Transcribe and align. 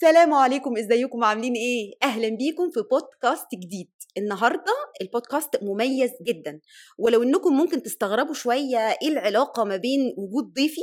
سلام 0.00 0.34
عليكم 0.34 0.76
إزيكم؟ 0.76 1.24
عاملين 1.24 1.54
إيه؟ 1.54 1.92
أهلا 2.02 2.28
بيكم 2.28 2.70
في 2.70 2.80
بودكاست 2.90 3.46
جديد. 3.54 3.90
النهارده 4.18 4.72
البودكاست 5.00 5.62
مميز 5.62 6.10
جدا. 6.22 6.60
ولو 6.98 7.22
إنكم 7.22 7.52
ممكن 7.56 7.82
تستغربوا 7.82 8.34
شوية 8.34 8.78
إيه 8.78 9.08
العلاقة 9.08 9.64
ما 9.64 9.76
بين 9.76 10.14
وجود 10.16 10.52
ضيفي 10.54 10.80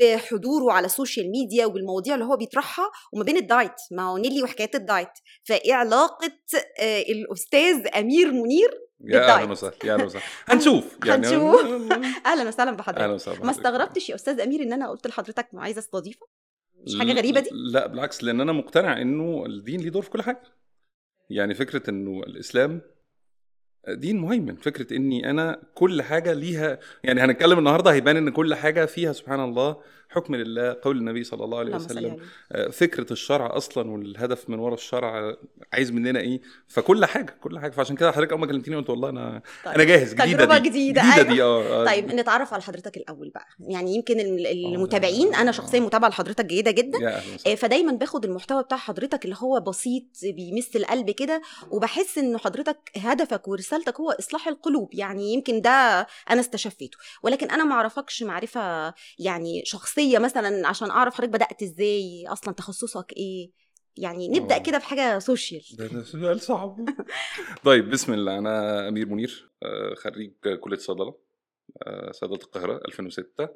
بحضوره 0.00 0.72
على 0.72 0.86
السوشيال 0.86 1.30
ميديا 1.30 1.66
وبالمواضيع 1.66 2.14
اللي 2.14 2.24
هو 2.24 2.36
بيطرحها 2.36 2.90
وما 3.12 3.24
بين 3.24 3.36
الدايت 3.36 3.72
ما 3.90 4.02
هو 4.10 4.18
نيلي 4.18 4.42
وحكايات 4.42 4.74
الدايت 4.74 5.08
فايه 5.44 5.74
علاقه 5.74 6.32
آه، 6.80 7.00
الأستاذ 7.02 7.86
أمير 7.96 8.32
منير 8.32 8.80
يا 9.04 9.34
أهلا. 9.34 9.50
وسهلا 9.50 9.74
يا 9.84 9.94
أهلا 9.94 10.04
وسهلا. 10.04 10.24
هنشوف 10.50 10.98
يعني. 11.06 11.26
هنشوف. 11.26 11.60
أهلا 12.26 12.48
وسهلا 12.48 12.70
بحضرتك. 12.70 13.00
أهلا 13.02 13.12
وسهلا 13.12 13.44
ما. 13.44 13.50
استغربتش 13.50 14.10
يا 14.10 14.14
أستاذ 14.14 14.40
أمير 14.40 14.62
إن 14.62 14.72
أنا 14.72 14.90
قلت 14.90 15.06
لحضرتك 15.06 15.48
عايزه 15.54 15.78
استضيفك 15.78 16.43
مش 16.84 16.98
حاجة 16.98 17.12
غريبة 17.12 17.40
دي؟ 17.40 17.50
لا 17.52 17.86
بالعكس 17.86 18.24
لأن 18.24 18.40
أنا 18.40 18.52
مقتنع 18.52 19.00
إنه 19.02 19.46
الدين 19.46 19.80
ليه 19.80 19.90
دور 19.90 20.02
في 20.02 20.10
كل 20.10 20.22
حاجة. 20.22 20.42
يعني 21.30 21.54
فكرة 21.54 21.90
إنه 21.90 22.22
الإسلام 22.22 22.80
دين 23.88 24.16
مهيمن 24.20 24.56
فكرة 24.56 24.96
إني 24.96 25.30
أنا 25.30 25.58
كل 25.74 26.02
حاجة 26.02 26.32
ليها 26.32 26.78
يعني 27.04 27.20
هنتكلم 27.20 27.58
النهارده 27.58 27.92
هيبان 27.92 28.16
إن 28.16 28.30
كل 28.30 28.54
حاجة 28.54 28.84
فيها 28.84 29.12
سبحان 29.12 29.40
الله 29.44 29.76
حكم 30.08 30.34
لله 30.34 30.76
قول 30.82 30.96
النبي 30.98 31.24
صلى 31.24 31.44
الله 31.44 31.58
عليه 31.58 31.74
وسلم. 31.74 32.16
آه، 32.52 32.68
فكرة 32.68 33.12
الشرع 33.12 33.56
أصلا 33.56 33.90
والهدف 33.90 34.50
من 34.50 34.58
ورا 34.58 34.74
الشرع 34.74 35.36
عايز 35.72 35.90
مننا 35.92 36.20
إيه؟ 36.20 36.40
فكل 36.68 37.04
حاجة 37.04 37.36
كل 37.40 37.58
حاجة. 37.58 37.70
فعشان 37.70 37.96
كده 37.96 38.12
حضرتك 38.12 38.30
أول 38.32 38.40
ما 38.40 38.46
كلمتني 38.46 38.76
قلت 38.76 38.90
والله 38.90 39.08
أنا 39.08 39.42
طيب. 39.64 39.74
أنا 39.74 39.84
جاهز 39.84 40.14
جديدة 40.14 40.38
تجربة 40.44 40.58
دي 40.58 40.68
جديدة، 40.68 41.02
جديدة 41.02 41.16
أيوة. 41.22 41.34
دي 41.34 41.42
آه 41.42 41.82
آه. 41.82 41.84
طيب 41.84 42.06
نتعرف 42.14 42.52
على 42.54 42.62
حضرتك 42.62 42.96
الأول 42.96 43.30
بقى. 43.30 43.46
يعني 43.60 43.94
يمكن 43.94 44.20
آه، 44.20 44.52
المتابعين 44.52 45.34
أنا 45.34 45.52
شخصيا 45.52 45.80
متابعة 45.80 46.08
لحضرتك 46.08 46.46
جيدة 46.46 46.70
جدا. 46.70 47.22
آه، 47.46 47.54
فدايما 47.54 47.92
باخد 47.92 48.24
المحتوى 48.24 48.62
بتاع 48.62 48.78
حضرتك 48.78 49.24
اللي 49.24 49.36
هو 49.38 49.60
بسيط 49.60 50.04
بيمس 50.22 50.76
القلب 50.76 51.10
كده 51.10 51.42
وبحس 51.70 52.18
إن 52.18 52.38
حضرتك 52.38 52.78
هدفك 52.96 53.48
ورسالتك 53.48 53.73
هو 54.00 54.10
إصلاح 54.10 54.48
القلوب 54.48 54.94
يعني 54.94 55.32
يمكن 55.32 55.60
ده 55.60 56.06
أنا 56.30 56.40
استشفيته. 56.40 56.98
ولكن 57.22 57.50
أنا 57.50 57.64
ما 57.64 57.74
أعرفكش 57.74 58.22
معرفة 58.22 58.94
يعني 59.18 59.62
شخصية 59.64 60.18
مثلا 60.18 60.68
عشان 60.68 60.90
أعرف 60.90 61.14
حضرتك 61.14 61.32
بدأت 61.32 61.62
إزاي 61.62 62.24
أصلا 62.28 62.54
تخصصك 62.54 63.12
إيه؟ 63.16 63.50
يعني 63.96 64.28
نبدأ 64.28 64.54
آه. 64.54 64.58
كده 64.58 64.78
بحاجه 64.78 65.18
سوشيال 65.18 65.62
ده 65.72 66.02
سؤال 66.02 66.40
صعب. 66.40 66.88
طيب 67.64 67.90
بسم 67.90 68.12
الله. 68.12 68.38
أنا 68.38 68.88
أمير 68.88 69.06
منير 69.08 69.50
آه، 69.62 69.94
خريج 69.94 70.32
كلية 70.60 70.76
صيدلة 70.78 71.14
آه، 71.82 72.12
صيدلة 72.12 72.36
القاهرة 72.36 72.80
2006 72.88 73.48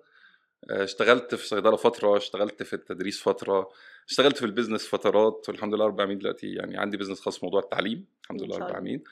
آه، 0.70 0.84
اشتغلت 0.84 1.34
في 1.34 1.46
صيدلة 1.48 1.76
فترة 1.76 2.16
اشتغلت 2.16 2.62
في 2.62 2.72
التدريس 2.72 3.20
فترة 3.22 3.68
اشتغلت 4.08 4.36
في 4.36 4.44
ال 4.46 4.51
business 4.51 4.86
فترات. 4.86 5.44
والحمد 5.48 5.74
لله 5.74 5.86
رب 5.86 5.94
العالمين 5.94 6.18
دلوقتي 6.18 6.46
يعني 6.46 6.76
عندي 6.76 6.96
business 6.96 7.20
خاص 7.20 7.40
بموضوع 7.40 7.60
التعليم. 7.60 8.06
الحمد 8.24 8.42
لله 8.42 8.56
رب. 8.56 8.68
العالمين. 8.68 9.04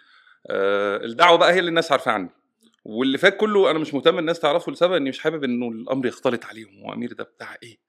آه، 0.50 0.96
الدعوة 1.04 1.38
بقى 1.38 1.52
هي 1.52 1.58
اللي 1.58 1.68
الناس 1.68 1.92
عارفة 1.92 2.10
عني. 2.12 2.30
واللي 2.84 3.18
فات 3.18 3.36
كله 3.36 3.70
أنا 3.70 3.78
مش 3.78 3.94
مهتم 3.94 4.18
الناس 4.18 4.40
تعرفه 4.40 4.72
لسبب 4.72 4.92
إني 4.92 5.08
مش 5.10 5.18
حابب 5.20 5.44
إنه 5.44 5.68
الأمر 5.68 6.06
يختلط 6.06 6.44
عليهم 6.44 6.80
هو 6.84 6.92
أمير 6.92 7.12
ده 7.12 7.24
بتاع 7.24 7.56
إيه؟ 7.62 7.85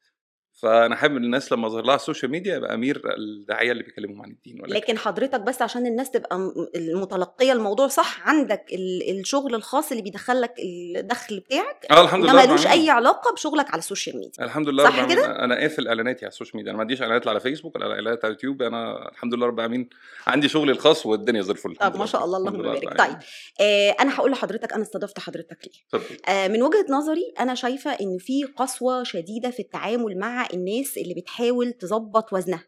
فأنا 0.61 0.95
حابب 0.95 1.17
الناس 1.17 1.51
لما 1.51 1.67
اظهر 1.67 1.83
لها 1.83 1.95
السوشيال 1.95 2.31
ميديا 2.31 2.55
يبقى 2.55 2.73
أمير 2.73 3.01
الداعية 3.17 3.71
اللي 3.71 3.83
بيكلمهم 3.83 4.21
عن 4.21 4.29
الدين 4.29 4.61
ولكن 4.61 4.73
لكن 4.75 4.97
حضرتك 4.97 5.39
بس 5.41 5.61
عشان 5.61 5.85
الناس 5.85 6.11
تبقى 6.11 6.39
م- 6.39 6.51
المتلقية 6.75 7.51
الموضوع 7.53 7.87
صح 7.87 8.27
عندك 8.29 8.65
ال- 8.73 9.19
الشغل 9.19 9.55
الخاص 9.55 9.91
اللي 9.91 10.03
بيدخلك 10.03 10.53
الدخل 10.59 11.39
بتاعك 11.39 11.85
آه 11.91 12.03
الحمد 12.03 12.23
لله 12.23 12.45
ملوش. 12.47 12.67
أي 12.67 12.89
علاقة 12.89 13.33
بشغلك 13.33 13.71
على 13.71 13.79
السوشيال 13.79 14.17
ميديا 14.17 14.45
الحمد 14.45 14.69
لله 14.69 14.83
صح. 14.83 15.05
كده؟ 15.13 15.25
أنا 15.43 15.55
قافل 15.59 15.87
اعلاناتي 15.87 16.25
على 16.25 16.31
السوشيال 16.31 16.57
ميديا 16.57 16.69
أنا 16.71 16.77
ما 16.77 16.81
عنديش 16.81 17.01
إعلانات 17.01 17.25
لا 17.25 17.31
على 17.31 17.39
فيسبوك 17.39 17.75
ولا 17.75 17.85
إعلانات 17.91 18.25
على 18.25 18.33
يوتيوب 18.33 18.61
أنا 18.61 19.09
الحمد 19.11 19.33
لله 19.33 19.47
رب 19.47 19.55
العالمين 19.59 19.89
عندي 20.27 20.47
شغلي 20.49 20.71
الخاص 20.71 21.05
والدنيا 21.05 21.41
زي 21.41 21.51
الفل 21.51 21.75
طب 21.75 21.97
ما. 21.97 22.05
شاء 22.05 22.25
الله 22.25 22.37
اللهم 22.37 22.61
بارك. 22.61 22.97
طيب 22.97 23.17
آه 23.61 23.89
أنا 23.99 24.15
هقول 24.15 24.31
لحضرتك 24.31 24.73
أنا 24.73 24.81
استضفت 24.83 25.19
حضرتك 25.19 25.57
ليه 25.93 25.99
آه 26.33 26.47
من 26.47 26.61
وجهة 26.63 26.85
نظري 26.89 27.33
أنا 27.39 27.55
شايفة 27.55 27.91
إن 27.91 28.17
في 28.19 28.43
قسوة 28.43 29.03
شديدة 29.03 29.49
في 29.49 29.59
التعامل 29.59 30.17
مع 30.19 30.46
الناس 30.53 30.97
اللي 30.97 31.13
بتحاول 31.13 31.73
تظبط 31.73 32.33
وزنها. 32.33 32.63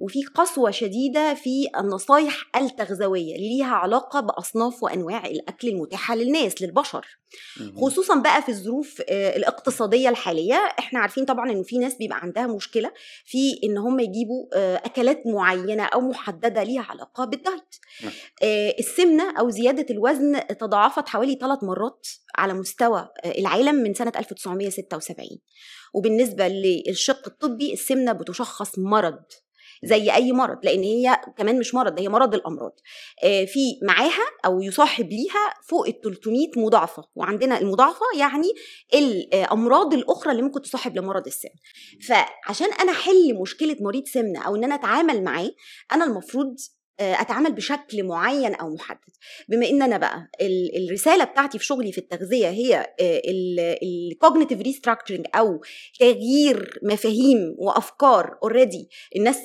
وفي 0.00 0.24
قسوة 0.34 0.70
شديدة 0.70 1.34
في 1.34 1.68
النصايح 1.80 2.34
التغذوية 2.56 3.36
اللي 3.36 3.48
ليها 3.48 3.74
علاقة 3.74 4.20
بأصناف 4.20 4.82
وأنواع 4.82 5.26
الأكل 5.26 5.68
المتاحة 5.68 6.14
للناس 6.14 6.62
للبشر. 6.62 7.06
خصوصا 7.76 8.14
بقى 8.20 8.42
في 8.42 8.48
الظروف 8.48 9.02
آه، 9.08 9.36
الاقتصادية 9.36 10.08
الحالية. 10.08 10.54
إحنا 10.78 11.00
عارفين 11.00 11.24
طبعا 11.24 11.50
إن 11.50 11.62
في 11.62 11.78
ناس 11.78 11.94
بيبقى 11.94 12.18
عندها 12.22 12.46
مشكلة 12.46 12.92
في 13.24 13.58
إن 13.64 13.78
هم 13.78 14.00
يجيبوا 14.00 14.46
آه، 14.54 14.76
أكلات 14.76 15.22
معينة 15.26 15.82
أو 15.84 16.00
محددة 16.00 16.62
ليها 16.62 16.82
علاقة 16.82 17.24
بالدايت. 17.24 17.76
نعم. 18.02 18.12
آه، 18.42 18.74
السمنة 18.78 19.38
أو 19.40 19.50
زيادة 19.50 19.86
الوزن 19.90 20.40
تضاعفت 20.60 21.08
حوالي 21.08 21.38
ثلاث 21.40 21.64
مرات 21.64 22.06
على 22.36 22.54
مستوى 22.54 23.08
العالم 23.26 23.74
من 23.74 23.94
سنة 23.94 24.12
1976 24.16 25.38
وبالنسبة 25.94 26.48
للشق 26.48 27.22
الطبي 27.26 27.72
السمنة 27.72 28.12
بتشخص 28.12 28.78
مرض. 28.78 29.22
زي 29.84 30.14
أي 30.14 30.32
مرض 30.32 30.58
لأن 30.62 30.82
هي 30.82 31.20
كمان 31.38 31.58
مش 31.58 31.74
مرض 31.74 32.00
هي 32.00 32.08
مرض 32.08 32.34
الأمراض. 32.34 32.80
آه، 33.24 33.44
في 33.44 33.60
معاها 33.82 34.24
أو 34.44 34.62
يصاحب 34.62 35.08
ليها 35.10 35.54
فوق 35.68 35.86
ال 35.86 36.00
300 36.00 36.48
مضاعفة 36.56 37.04
وعندنا 37.14 37.58
المضاعفة 37.60 38.06
يعني 38.18 38.48
الامراض 38.94 39.94
الأخرى 39.94 40.32
اللي 40.32 40.42
ممكن 40.42 40.62
تصاحب 40.62 40.96
لمرض 40.96 41.26
السمنه 41.26 41.54
فعشان 42.08 42.72
أنا 42.80 42.92
أحل 42.92 43.34
مشكلة 43.40 43.76
مريض 43.80 44.04
سمنة 44.06 44.42
أو 44.46 44.56
إن 44.56 44.64
أنا 44.64 44.74
أتعامل 44.74 45.24
معاه 45.24 45.50
أنا 45.92 46.04
المفروض 46.04 46.56
آه، 46.56 46.83
أتعامل 47.00 47.52
بشكل 47.52 48.02
معين 48.04 48.54
أو 48.54 48.74
محدد. 48.74 48.98
بما 49.48 49.68
إن 49.68 49.82
أنا 49.82 49.98
بقى 49.98 50.28
ال- 50.40 50.84
الرسالة 50.86 51.24
بتاعتي 51.24 51.58
في 51.58 51.64
شغلي 51.64 51.92
في 51.92 51.98
التغذية 51.98 52.48
هي 52.48 52.86
ال 53.82 53.90
cognitive 53.90 54.60
restructuring 54.60 55.26
أو 55.34 55.60
تغيير 56.00 56.78
مفاهيم 56.82 57.54
وأفكار 57.58 58.38
already 58.42 58.88
الناس 59.16 59.38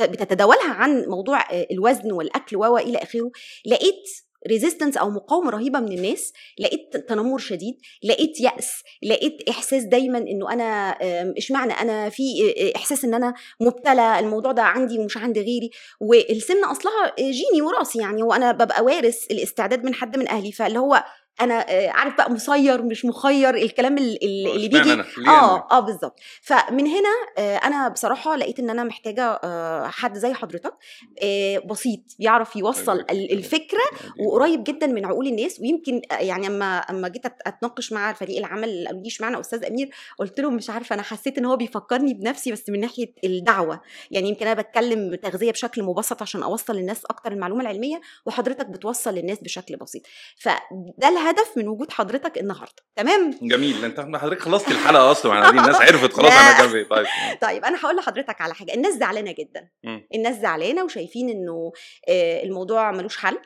بتتداولها 0.00 0.70
عن 0.72 1.04
موضوع 1.08 1.52
آه، 1.52 1.66
الوزن 1.70 2.12
والأكل 2.12 2.56
و 2.56 2.78
إلى 2.78 2.98
آخره 2.98 3.30
لقيت 3.66 4.25
resistance 4.46 4.96
أو 4.96 5.10
مقاومة 5.10 5.50
رهيبة 5.50 5.80
من 5.80 5.92
الناس 5.92 6.32
لقيت 6.58 6.96
تنمر 6.96 7.38
شديد 7.38 7.74
لقيت 8.04 8.40
يأس 8.40 8.82
لقيت 9.02 9.48
إحساس 9.48 9.84
دايما 9.84 10.18
إنه 10.18 10.52
أنا 10.52 10.90
إشمعنى 11.38 11.72
أنا 11.72 12.08
في 12.08 12.22
آه، 12.58 12.76
إحساس 12.76 13.04
إن 13.04 13.14
أنا 13.14 13.34
مبتلى 13.60 14.18
الموضوع 14.18 14.52
ده 14.52 14.62
عندي 14.62 14.98
ومش 14.98 15.16
عند 15.16 15.38
غيري. 15.38 15.70
والسمنة 16.00 16.72
أصلها 16.72 17.14
جيني 17.18 17.62
وراثي 17.62 17.98
يعني 17.98 18.22
وأنا 18.22 18.52
ببقى 18.52 18.84
وارث 18.84 19.26
الاستعداد 19.30 19.84
من 19.84 19.94
حد 19.94 20.16
من 20.18 20.28
أهلي. 20.28 20.52
فاللي 20.52 20.78
هو 20.78 21.04
أنا 21.40 21.70
آه، 21.70 21.88
عارف 21.90 22.16
بقى 22.16 22.30
مسير 22.30 22.82
مش 22.82 23.04
مخير 23.04 23.54
الكلام 23.54 23.98
ال- 23.98 24.24
ال- 24.24 24.46
اللي 24.56 24.68
بيجي 24.68 24.92
أنا؟ 24.92 25.02
آه 25.02 25.54
أنا؟ 25.54 25.66
آه 25.70 25.80
بالظبط 25.80 26.20
فمن 26.42 26.86
هنا 26.86 27.08
آه، 27.38 27.56
أنا 27.56 27.88
بصراحة 27.88 28.36
لقيت 28.36 28.58
إن 28.58 28.70
أنا 28.70 28.84
محتاجة 28.84 29.40
آه، 29.44 29.86
حد 29.86 30.18
زي 30.18 30.34
حضرتك 30.34 30.74
آه، 31.22 31.58
بسيط 31.58 32.00
يعرف 32.18 32.56
يوصل 32.56 33.00
ال- 33.00 33.32
الفكرة 33.32 33.80
وقريب 34.26 34.64
جدا 34.64 34.86
من 34.86 35.04
عقول 35.06 35.26
الناس. 35.26 35.60
ويمكن 35.60 36.02
يعني 36.20 36.46
أما 36.46 36.78
أما 36.78 37.08
جيت 37.08 37.26
أتناقش 37.26 37.92
مع 37.92 38.12
فريق 38.12 38.38
العمل 38.38 38.68
اللي 38.68 38.86
قالوا 38.86 39.06
اشمعنى 39.06 39.40
أستاذ 39.40 39.64
أمير؟ 39.64 39.90
قلت 40.18 40.40
لهم 40.40 40.54
مش 40.54 40.70
عارفة 40.70 40.94
أنا 40.94 41.02
حسيت 41.02 41.38
إن 41.38 41.44
هو 41.44 41.56
بيفكرني 41.56 42.14
بنفسي 42.14 42.52
بس 42.52 42.68
من 42.70 42.80
ناحية 42.80 43.12
الدعوة. 43.24 43.80
يعني 44.10 44.28
يمكن 44.28 44.46
أنا 44.46 44.60
بتكلم 44.62 45.14
تغذيه 45.14 45.52
بشكل 45.52 45.82
مبسط 45.82 46.22
عشان 46.22 46.42
أوصل 46.42 46.76
للناس 46.76 47.04
أكتر 47.04 47.32
المعلومة 47.32 47.60
العلمية 47.62 48.00
وحضرتك 48.26 48.66
بتوصل 48.66 49.14
للناس 49.14 49.38
بشكل 49.42 49.76
بسيط. 49.76 50.02
فده 50.38 51.08
الهدف 51.26 51.56
من 51.56 51.68
وجود 51.68 51.92
حضرتك 51.92 52.38
النهارده 52.38 52.82
تمام 52.96 53.38
جميل 53.42 53.84
انت 53.84 54.00
حضرتك 54.00 54.40
خلصت 54.42 54.68
الحلقة 54.68 55.10
أصلا 55.10 55.32
قاعدين 55.32 55.60
الناس 55.60 55.76
عرفت 55.76 56.12
خلاص 56.12 56.30
لا. 56.32 56.40
أنا 56.40 56.58
جنبي 56.66 56.84
طيب 56.84 57.06
طيب 57.40 57.64
أنا 57.64 57.78
هقول 57.80 57.96
لحضرتك 57.96 58.40
على 58.40 58.54
حاجة 58.54 58.74
الناس 58.74 58.94
زعلانة 58.94 59.32
جدا. 59.38 59.68
الناس 60.14 60.36
زعلانة 60.36 60.84
وشايفين 60.84 61.28
إنه 61.30 61.72
آه، 62.08 62.42
الموضوع 62.42 62.90
ملوش 62.92 63.16
حل 63.16 63.38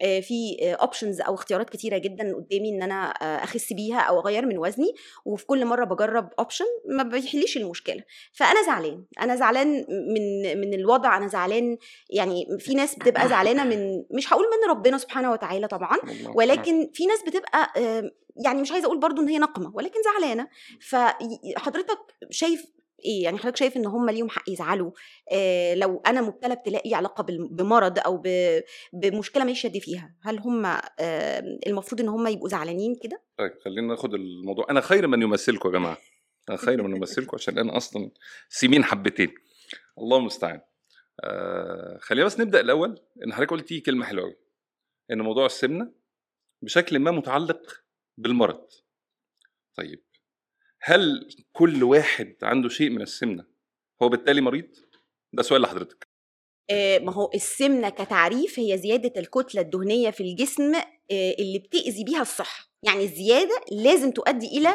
في 0.00 0.56
options 0.80 1.20
أو 1.20 1.34
اختيارات 1.34 1.70
كتيرة 1.70 1.98
جدا 1.98 2.34
قدامي 2.34 2.68
إن 2.68 2.82
أنا 2.82 3.10
آه، 3.22 3.44
أخس 3.44 3.72
بيها 3.72 4.00
أو 4.00 4.20
أغير 4.20 4.46
من 4.46 4.58
وزني 4.58 4.94
وفي 5.24 5.46
كل 5.46 5.64
مرة 5.64 5.84
بجرب 5.84 6.28
option 6.38 6.64
ما 6.88 7.02
بيحليش 7.02 7.56
المشكلة. 7.56 8.02
فأنا 8.32 8.62
زعلان 8.66 9.04
أنا 9.20 9.36
زعلان 9.36 9.86
من 9.88 10.60
من 10.60 10.74
الوضع 10.74 11.16
أنا 11.16 11.26
زعلان 11.26 11.78
يعني 12.10 12.46
في 12.58 12.74
ناس 12.74 12.94
بتبقى 12.94 13.28
زعلانة 13.28 13.64
من 13.64 14.04
مش 14.10 14.32
هقول 14.32 14.44
من 14.44 14.70
ربنا 14.70 14.98
سبحانه 14.98 15.32
وتعالى 15.32 15.68
طبعا. 15.68 15.96
ولكن 16.34 16.90
في 16.94 17.06
ناس 17.06 17.22
بتبقى 17.26 17.72
آه، 17.76 18.10
يعني 18.44 18.60
مش 18.60 18.72
عايزة 18.72 18.86
أقول 18.86 19.00
برضو 19.00 19.22
إن 19.22 19.28
هي 19.28 19.38
نقمه 19.38 19.70
ولكن 19.74 20.00
زعلانة. 20.04 20.48
فحضرتك 20.80 21.98
شايف 22.30 22.75
إيه؟ 23.04 23.22
يعني 23.24 23.38
حضرتك 23.38 23.56
شايف 23.56 23.76
إن 23.76 23.86
هم 23.86 24.10
ليهم 24.10 24.28
حق 24.28 24.50
يزعلوا 24.50 24.90
آه 25.32 25.74
لو 25.74 26.02
أنا 26.06 26.20
مبتلى 26.20 26.52
ابتلاء 26.52 26.88
ليه 26.88 26.96
علاقه 26.96 27.26
بمرض 27.50 27.98
أو 27.98 28.22
بمشكلة 28.92 29.44
ماليش 29.44 29.64
يد 29.64 29.78
فيها 29.78 30.14
هل 30.22 30.38
هم 30.38 30.66
آه 30.66 31.58
المفروض 31.66 32.00
إن 32.00 32.08
هم 32.08 32.26
يبقوا 32.26 32.48
زعلانين 32.48 32.94
كده؟ 33.02 33.22
طيب 33.38 33.52
خلينا 33.64 33.86
ناخد 33.86 34.14
الموضوع 34.14 34.66
أنا 34.70 34.80
خير 34.80 35.06
من 35.06 35.22
يمثلكم 35.22 35.68
يا 35.68 35.78
جماعة 35.78 35.98
أنا 36.48 36.56
خير 36.56 36.82
من 36.82 36.90
يمثلكم 36.96 37.36
عشان 37.36 37.58
أنا 37.58 37.76
أصلا 37.76 38.10
سمين 38.48 38.84
حبتين 38.84 39.34
الله 39.98 40.16
المستعان 40.16 40.60
آه 41.24 41.98
خلينا 42.00 42.26
بس 42.26 42.40
نبدأ 42.40 42.60
الأول 42.60 43.00
إن 43.24 43.32
حضرتك 43.32 43.50
قلتي 43.50 43.80
كلمة 43.80 44.04
حلوة 44.04 44.24
قوي 44.24 44.36
إن 45.10 45.22
موضوع 45.22 45.46
السمنة 45.46 45.92
بشكل 46.62 46.98
ما 46.98 47.10
متعلق 47.10 47.84
بالمرض 48.18 48.66
طيب 49.76 50.05
هل 50.82 51.28
كل 51.52 51.84
واحد 51.84 52.34
عنده 52.42 52.68
شيء 52.68 52.90
من 52.90 53.02
السمنة؟ 53.02 53.44
هو 54.02 54.08
بالتالي 54.08 54.40
مريض؟ 54.40 54.68
ده 55.32 55.42
سؤال 55.42 55.62
لحضرتك. 55.62 56.08
آه، 56.70 56.98
ما 56.98 57.12
هو 57.12 57.30
السمنة 57.34 57.88
كتعريف 57.88 58.58
هي 58.58 58.78
زيادة 58.78 59.20
الكتلة 59.20 59.60
الدهنية 59.60 60.10
في 60.10 60.20
الجسم 60.22 60.74
آه، 60.74 61.34
اللي 61.38 61.58
بتأذي 61.58 62.04
بيها 62.04 62.22
الصحة. 62.22 62.70
يعني 62.82 63.04
الزيادة 63.04 63.60
لازم 63.72 64.10
تؤدي 64.10 64.46
إلى 64.46 64.68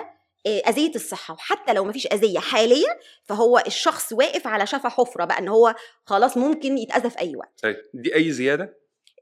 آه، 0.46 0.60
أذية 0.70 0.96
الصحة. 0.96 1.34
وحتى 1.34 1.74
لو 1.74 1.86
مفيش 1.86 2.08
أذية 2.08 2.40
حاليه 2.40 3.00
فهو 3.24 3.64
الشخص 3.68 4.14
واقف 4.14 4.48
على 4.48 4.66
شفا 4.66 4.90
حفرة 4.90 5.26
بقى 5.26 5.40
إن 5.40 5.48
هو 5.48 5.76
خلاص 6.06 6.38
ممكن 6.38 6.78
يتأذى 6.78 7.10
في 7.10 7.20
أي 7.20 7.36
وقت. 7.36 7.60
طيب 7.64 7.78
دي 7.94 8.16
أي 8.16 8.32
زيادة؟ 8.32 8.78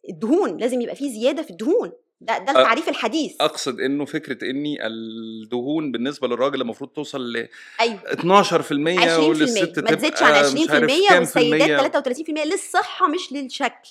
الدهون 0.09 0.57
لازم 0.57 0.81
يبقى 0.81 0.95
فيه 0.95 1.09
زيادة 1.21 1.43
في 1.43 1.49
الدهون. 1.49 1.91
ده 2.21 2.38
ده 2.38 2.51
التعريف 2.51 2.89
الحديث. 2.89 3.36
أقصد 3.42 3.80
إنه 3.80 4.06
فكرة 4.06 4.50
إني 4.50 4.88
الدهون 4.88 5.92
بالنسبة 5.92 6.27
للراجل 6.27 6.62
المفروض 6.62 6.89
توصل 6.89 7.21
ل 7.33 7.48
أيوه. 7.81 8.00
12% 8.00 9.19
وللست 9.19 9.80
ما 9.80 9.95
تزيدش 9.95 10.24
عن 10.24 10.33
20% 10.44 10.54
مش 10.54 10.69
عارف 10.69 11.10
كام 11.10 11.25
في 11.25 11.39
المية. 11.39 11.77
والسيدات 11.77 12.07
33% 12.07 12.45
للصحة 12.45 13.07
مش 13.07 13.33
للشكل. 13.33 13.89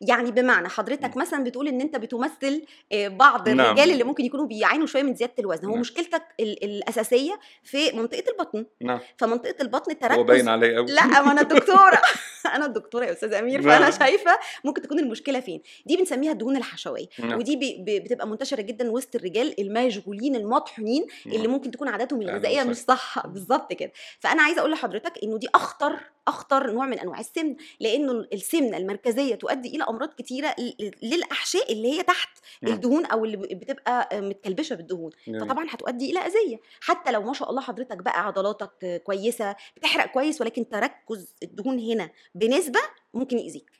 يعني 0.00 0.30
بمعنى 0.30 0.68
حضرتك 0.68 1.16
مثلا 1.16 1.44
بتقول 1.44 1.68
إن 1.68 1.80
أنت 1.80 1.96
بتمثل 1.96 2.62
آه، 2.92 3.08
بعض 3.08 3.48
نعم. 3.48 3.60
الرجال 3.60 3.90
اللي 3.90 4.04
ممكن 4.04 4.24
يكونوا 4.24 4.46
بيعانوا 4.46 4.86
شوية 4.86 5.02
من 5.02 5.14
زيادة 5.14 5.32
الوزن 5.38 5.64
هو 5.64 5.70
نعم. 5.70 5.80
مشكلتك 5.80 6.22
ال- 6.40 6.64
الأساسية 6.64 7.38
في 7.64 7.92
منطقة 7.92 8.24
البطن 8.30 8.66
نعم 8.80 8.98
فمنطقة 9.16 9.54
البطن 9.62 9.90
هو 9.90 9.92
التركز 9.92 10.22
باين 10.22 10.48
عليه 10.48 10.76
قوي 10.76 10.86
لا 10.86 11.06
ما 11.22 11.32
أنا 11.32 11.42
دكتوره 11.56 12.00
أنا 12.54 12.66
الدكتورة 12.66 13.04
يا 13.04 13.12
أستاذ 13.12 13.32
أمير 13.34 13.62
فأنا 13.62 13.78
نعم. 13.78 13.90
شايفة 13.90 14.38
ممكن 14.64 14.82
تكون 14.82 14.98
المشكلة 14.98 15.40
فين 15.40 15.60
دي 15.86 15.96
بنسميها 15.96 16.32
الدهون 16.32 16.56
الحشويه 16.56 17.06
نعم. 17.18 17.38
ودي 17.38 17.56
بي- 17.56 18.00
بتبقى 18.00 18.26
منتشرة 18.26 18.62
جدا 18.62 18.90
وسط 18.90 19.14
الرجال 19.14 19.60
المشغولين 19.60 20.36
المطحونين 20.36 21.06
اللي 21.26 21.38
نعم. 21.38 21.50
ممكن 21.50 21.70
تكون 21.70 21.88
عاداتهم 21.88 22.22
الغذائية. 22.22 22.62
مش 22.62 22.76
صح 22.76 23.26
بالظبط 23.32 23.72
كده 23.72 23.92
فأنا 24.20 24.42
عايزة 24.42 24.60
أقول 24.60 24.70
لحضرتك 24.70 25.12
إنه 25.22 25.38
دي 25.38 25.48
أخطر 25.54 25.96
أخطر 26.28 26.70
نوع 26.70 26.86
من 26.86 26.98
أنواع 26.98 27.20
السمنه 27.20 27.56
لأنه 27.80 28.12
السمنة 28.32 28.76
المركزية 28.76 29.34
تؤدي 29.34 29.68
إلى 29.76 29.84
أمراض 29.88 30.14
كتيرة 30.14 30.54
للأحشاء 31.02 31.72
اللي 31.72 31.92
هي 31.92 32.02
تحت 32.02 32.38
نعم. 32.62 32.72
الدهون 32.74 33.06
أو 33.06 33.24
اللي 33.24 33.36
بتبقى 33.36 34.20
متكلبشة 34.20 34.74
بالدهون. 34.76 35.10
جميل. 35.28 35.40
فطبعا 35.40 35.66
هتؤدي 35.70 36.10
إلى 36.10 36.18
أذية. 36.18 36.60
حتى 36.80 37.12
لو 37.12 37.22
ما 37.22 37.32
شاء 37.32 37.50
الله 37.50 37.62
حضرتك 37.62 37.96
بقى 37.96 38.26
عضلاتك 38.26 39.02
كويسة 39.04 39.56
بتحرق 39.76 40.12
كويس 40.12 40.40
ولكن 40.40 40.68
تركز 40.68 41.34
الدهون 41.42 41.78
هنا 41.78 42.10
بنسبة 42.34 42.80
ممكن 43.14 43.38
يأذيك. 43.38 43.70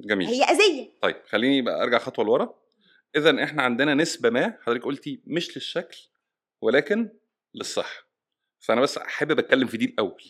جميل. 0.00 0.28
هي 0.28 0.42
أذية. 0.42 0.90
طيب 1.02 1.16
خليني 1.26 1.62
بقى 1.62 1.82
أرجع 1.82 1.98
خطوة 1.98 2.24
لورا. 2.24 2.54
إذا 3.16 3.44
إحنا 3.44 3.62
عندنا 3.62 3.94
نسبة 3.94 4.30
ما 4.30 4.58
حضرتك 4.62 4.84
قلتي 4.84 5.22
مش 5.26 5.56
للشكل 5.56 5.98
ولكن 6.60 7.10
للصحة. 7.54 8.02
فأنا 8.60 8.80
بس 8.80 8.98
حابب 8.98 9.38
أتكلم 9.38 9.66
في 9.66 9.76
دي 9.76 9.84
الأول. 9.84 10.22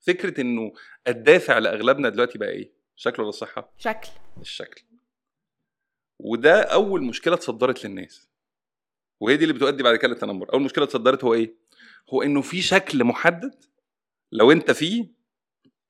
فكرة 0.00 0.40
إنه 0.40 0.72
الدافع 1.08 1.58
لأغلبنا 1.58 2.08
دلوقتي 2.08 2.38
بقى 2.38 2.48
إيه؟ 2.48 2.77
شكل 2.98 3.22
ولا 3.22 3.28
الصحة؟ 3.28 3.72
شكل. 3.78 4.08
الشكل. 4.40 4.82
وده 6.18 6.62
أول 6.62 7.04
مشكلة 7.04 7.34
اتصدرت 7.34 7.84
للناس. 7.84 8.28
وهي 9.20 9.36
دي 9.36 9.42
اللي 9.44 9.54
بتؤدي 9.54 9.82
بعد 9.82 9.96
كده 9.96 10.08
للتنمر. 10.08 10.52
أول 10.52 10.62
مشكلة 10.62 10.84
اتصدرت 10.84 11.24
هو 11.24 11.34
إيه؟ 11.34 11.54
هو 12.14 12.22
إنه 12.22 12.42
في 12.42 12.62
شكل 12.62 13.04
محدد 13.04 13.64
لو 14.32 14.52
أنت 14.52 14.70
فيه. 14.70 15.02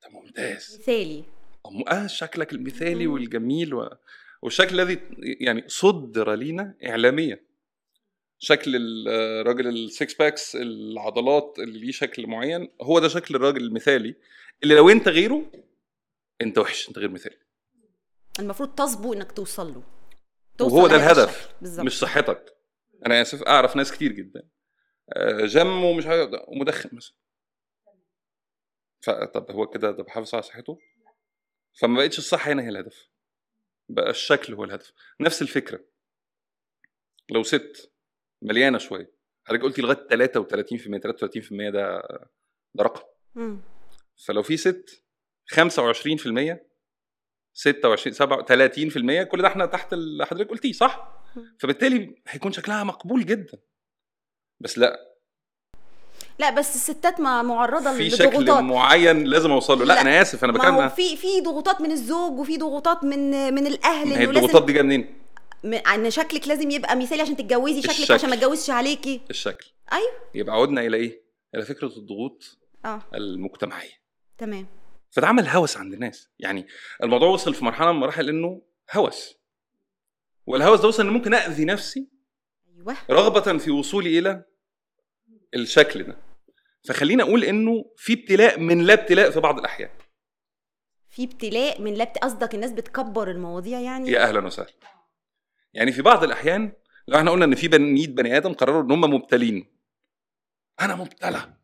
ده 0.03 0.09
ممتاز. 0.11 0.79
مثالي. 0.81 1.25
أم- 1.69 1.93
آه 1.93 2.07
شكلك 2.07 2.53
المثالي 2.53 3.07
مم. 3.07 3.13
والجميل 3.13 3.75
و... 3.75 3.91
والشكل 4.43 4.81
الذي 4.81 5.01
يعني 5.41 5.65
صدر 5.69 6.35
لينا 6.35 6.75
اعلاميا. 6.87 7.45
شكل 8.39 8.77
الراجل 9.09 9.69
ال 9.69 9.80
six 9.80 10.15
packs 10.15 10.57
العضلات 10.57 11.57
اللي 11.59 11.79
ليه 11.79 11.93
شكل 11.93 12.27
معين 12.27 12.69
هو 12.83 12.99
ده 12.99 13.09
شكل 13.09 13.35
الراجل 13.35 13.63
المثالي 13.65 14.15
اللي 14.63 14.75
لو 14.75 14.89
أنت 14.91 15.09
غيره 15.09 15.51
انت 16.41 16.59
وحش 16.59 16.89
انت 16.89 16.99
غير 16.99 17.11
مثالي. 17.11 17.39
المفروض 18.39 18.75
تصبو 18.75 19.13
انك 19.15 19.33
توصل 19.33 19.75
له. 19.75 19.83
وهو 20.61 20.87
ده 20.87 20.97
الهدف 20.97 21.55
مش 21.63 21.99
صحتك. 21.99 22.57
أنا 23.07 23.23
آسف 23.23 23.43
أعرف 23.43 23.77
ناس 23.77 23.93
كتير 23.93 24.13
جدا. 24.13 24.49
آه، 25.13 25.47
جم 25.47 25.85
ومش 25.85 26.07
عارف 26.07 26.31
ومدخن 26.49 26.91
مثلا. 26.93 27.15
فطب 29.01 29.51
هو 29.51 29.67
كده 29.67 29.91
ده 29.91 30.03
بحافظ 30.03 30.35
على 30.35 30.43
صحته؟ 30.43 30.79
فما 31.81 31.97
بقتش 31.99 32.19
الصحه 32.19 32.53
هنا 32.53 32.63
هي 32.63 32.69
الهدف. 32.69 33.09
بقى 33.89 34.11
الشكل 34.11 34.55
هو 34.55 34.65
الهدف. 34.65 34.93
نفس 35.21 35.43
الفكرة. 35.43 35.85
لو 37.31 37.43
ست 37.43 37.93
مليانة 38.43 38.79
شوية 38.79 39.13
حضرتك 39.45 39.63
قلتي 39.63 39.83
لغاية 39.83 40.07
33% 40.09 40.99
33% 40.99 41.71
ده 41.73 42.03
ده 42.75 42.85
رقم. 42.85 43.03
فلو 44.27 44.43
في 44.43 44.57
ست 44.57 45.05
25% 45.55 46.57
26 47.55 48.13
7 48.15 48.43
30% 49.23 49.23
كل 49.29 49.43
ده 49.43 49.49
إحنا 49.49 49.67
تحت 49.67 49.93
اللي 49.93 50.27
حضرتك 50.27 50.51
قلتيه 50.51 50.73
صح؟ 50.73 51.09
فبالتالي 51.59 52.15
هيكون 52.29 52.53
شكلها 52.53 52.85
مقبول 52.85 53.27
جدا. 53.27 53.59
بس 54.61 54.79
لا. 54.79 55.09
لا 56.39 56.51
بس 56.51 56.75
الستات 56.75 57.21
ما 57.21 57.43
معرضة 57.43 57.93
في 57.97 58.11
شكل 58.11 58.25
لضغوطات 58.25 58.63
معين 58.63 59.25
لازم 59.25 59.51
اوصل 59.51 59.79
له 59.79 59.85
لا, 59.85 59.93
لا، 59.95 60.01
أنا 60.01 60.23
آسف 60.23 60.45
أنا 60.45 60.53
بتكلم 60.53 60.89
في 60.89 61.17
في 61.17 61.41
ضغوطات 61.41 61.81
من 61.81 61.93
الزوج 61.93 62.39
وفي 62.39 62.57
ضغوطات 62.59 63.05
من 63.05 63.55
من 63.55 63.67
الأهل 63.67 64.13
هي 64.13 64.25
الضغوطات 64.25 64.65
دي 64.65 64.73
جاية 64.73 64.83
منين؟ 64.83 65.15
إن 65.95 66.11
شكلك 66.11 66.49
لازم 66.49 66.71
يبقى 66.71 66.97
مثالي 66.97 67.23
عشان 67.23 67.37
تتجوزي 67.37 67.83
شكلك 67.83 67.97
الشكل. 67.99 68.15
عشان 68.15 68.29
ما 68.31 68.35
اتجوزش 68.35 68.71
عليكي. 68.71 69.21
الشكل. 69.31 69.67
أيوه. 69.93 70.11
يبقى 70.35 70.55
عدنا 70.57 70.81
إلى 70.81 70.97
إيه؟ 70.97 71.23
إلى 71.55 71.63
فكرة 71.63 71.87
الضغوط 71.97 72.59
آه. 72.85 73.03
المجتمعية. 73.15 73.99
تمام. 74.39 74.67
فده 75.11 75.27
عمل 75.27 75.47
هوس 75.49 75.77
عند 75.77 75.93
الناس. 75.93 76.29
يعني 76.39 76.67
الموضوع 77.03 77.29
وصل 77.29 77.55
في 77.55 77.65
مرحلة 77.65 77.87
من 77.93 77.97
المراحل 77.97 78.29
إنه 78.29 78.63
هوس. 78.93 79.35
والهوس 80.47 80.81
ده 80.81 80.89
وصل 80.89 81.07
ان 81.07 81.13
ممكن 81.13 81.35
اذي 81.35 81.65
نفسي 81.65 82.09
أيوه. 82.77 82.97
رغبة 83.11 83.59
في 83.59 83.71
وصولي 83.71 84.19
إلى 84.19 84.45
الشكل 85.55 86.03
ده. 86.03 86.19
فخليني 86.89 87.23
أقول 87.23 87.45
إنه 87.45 87.85
في 87.97 88.13
ابتلاء 88.13 88.61
من 88.61 88.83
لا 88.83 88.93
ابتلاء 88.95 89.31
في 89.31 89.41
بعض 89.41 89.59
الأحيان. 89.59 89.91
في 91.09 91.25
ابتلاء 91.25 91.81
من 91.81 91.95
لبت 91.95 92.19
قصدك 92.19 92.55
الناس 92.55 92.73
بتكبر 92.73 93.31
المواضيع 93.31 93.81
يعني؟ 93.81 94.11
يا 94.11 94.29
أهلا 94.29 94.47
وسهلا. 94.47 94.73
يعني 95.73 95.93
في 95.93 96.03
بعض 96.03 96.25
الأحيان 96.25 96.73
لو 97.09 97.19
إحنا 97.19 97.31
قلنا 97.31 97.45
إن 97.45 97.55
في 97.55 97.69
بن- 97.69 97.81
100 97.95 98.07
بني 98.07 98.37
آدم 98.37 98.53
قرروا 98.53 98.83
إن 98.83 98.91
هم 98.91 99.01
مبتلين. 99.01 99.79
أنا 100.81 100.95
مبتلى. 100.95 101.55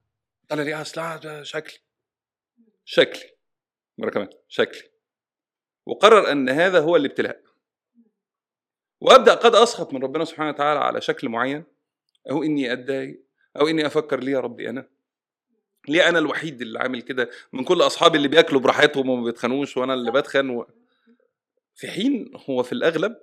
مبتلى 0.42 0.64
ليه؟ 0.64 0.82
ده 1.16 1.42
شكلي. 1.42 1.78
شكلي. 2.84 3.33
مرة 3.98 4.10
كمان. 4.10 4.28
شكلي. 4.48 4.82
وقرر 5.86 6.32
أن 6.32 6.48
هذا 6.48 6.80
هو 6.80 6.96
الابتلاء. 6.96 7.42
وأبدأ 9.00 9.34
قد 9.34 9.54
أسخط 9.54 9.92
من 9.92 10.02
ربنا 10.02 10.24
سبحانه 10.24 10.48
وتعالى 10.48 10.80
على 10.80 11.00
شكل 11.00 11.28
معين. 11.28 11.64
أو 12.30 12.42
إني 12.42 12.72
أتضايق. 12.72 13.24
أو 13.60 13.68
إني 13.68 13.86
أفكر 13.86 14.20
ليه 14.20 14.32
يا 14.32 14.40
ربي 14.40 14.70
أنا؟ 14.70 14.88
ليه 15.88 16.08
أنا 16.08 16.18
الوحيد 16.18 16.60
اللي 16.62 16.78
عامل 16.78 17.02
كده؟ 17.02 17.30
من 17.52 17.64
كل 17.64 17.82
أصحابي 17.82 18.16
اللي 18.16 18.28
بياكلوا 18.28 18.60
براحتهم 18.60 19.08
وما 19.08 19.24
بيتخانوش 19.24 19.76
وأنا 19.76 19.94
اللي 19.94 20.12
بتخن 20.12 20.50
و... 20.50 20.66
في 21.74 21.90
حين 21.90 22.30
هو 22.50 22.62
في 22.62 22.72
الأغلب 22.72 23.16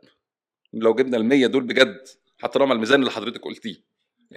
لو 0.74 0.94
جبنا 0.94 1.18
المية 1.18 1.48
دول 1.48 1.64
بجد 1.64 2.08
على 2.44 2.74
الميزان 2.74 3.00
اللي 3.00 3.12
حضرتك 3.12 3.42
قلتيه. 3.42 3.76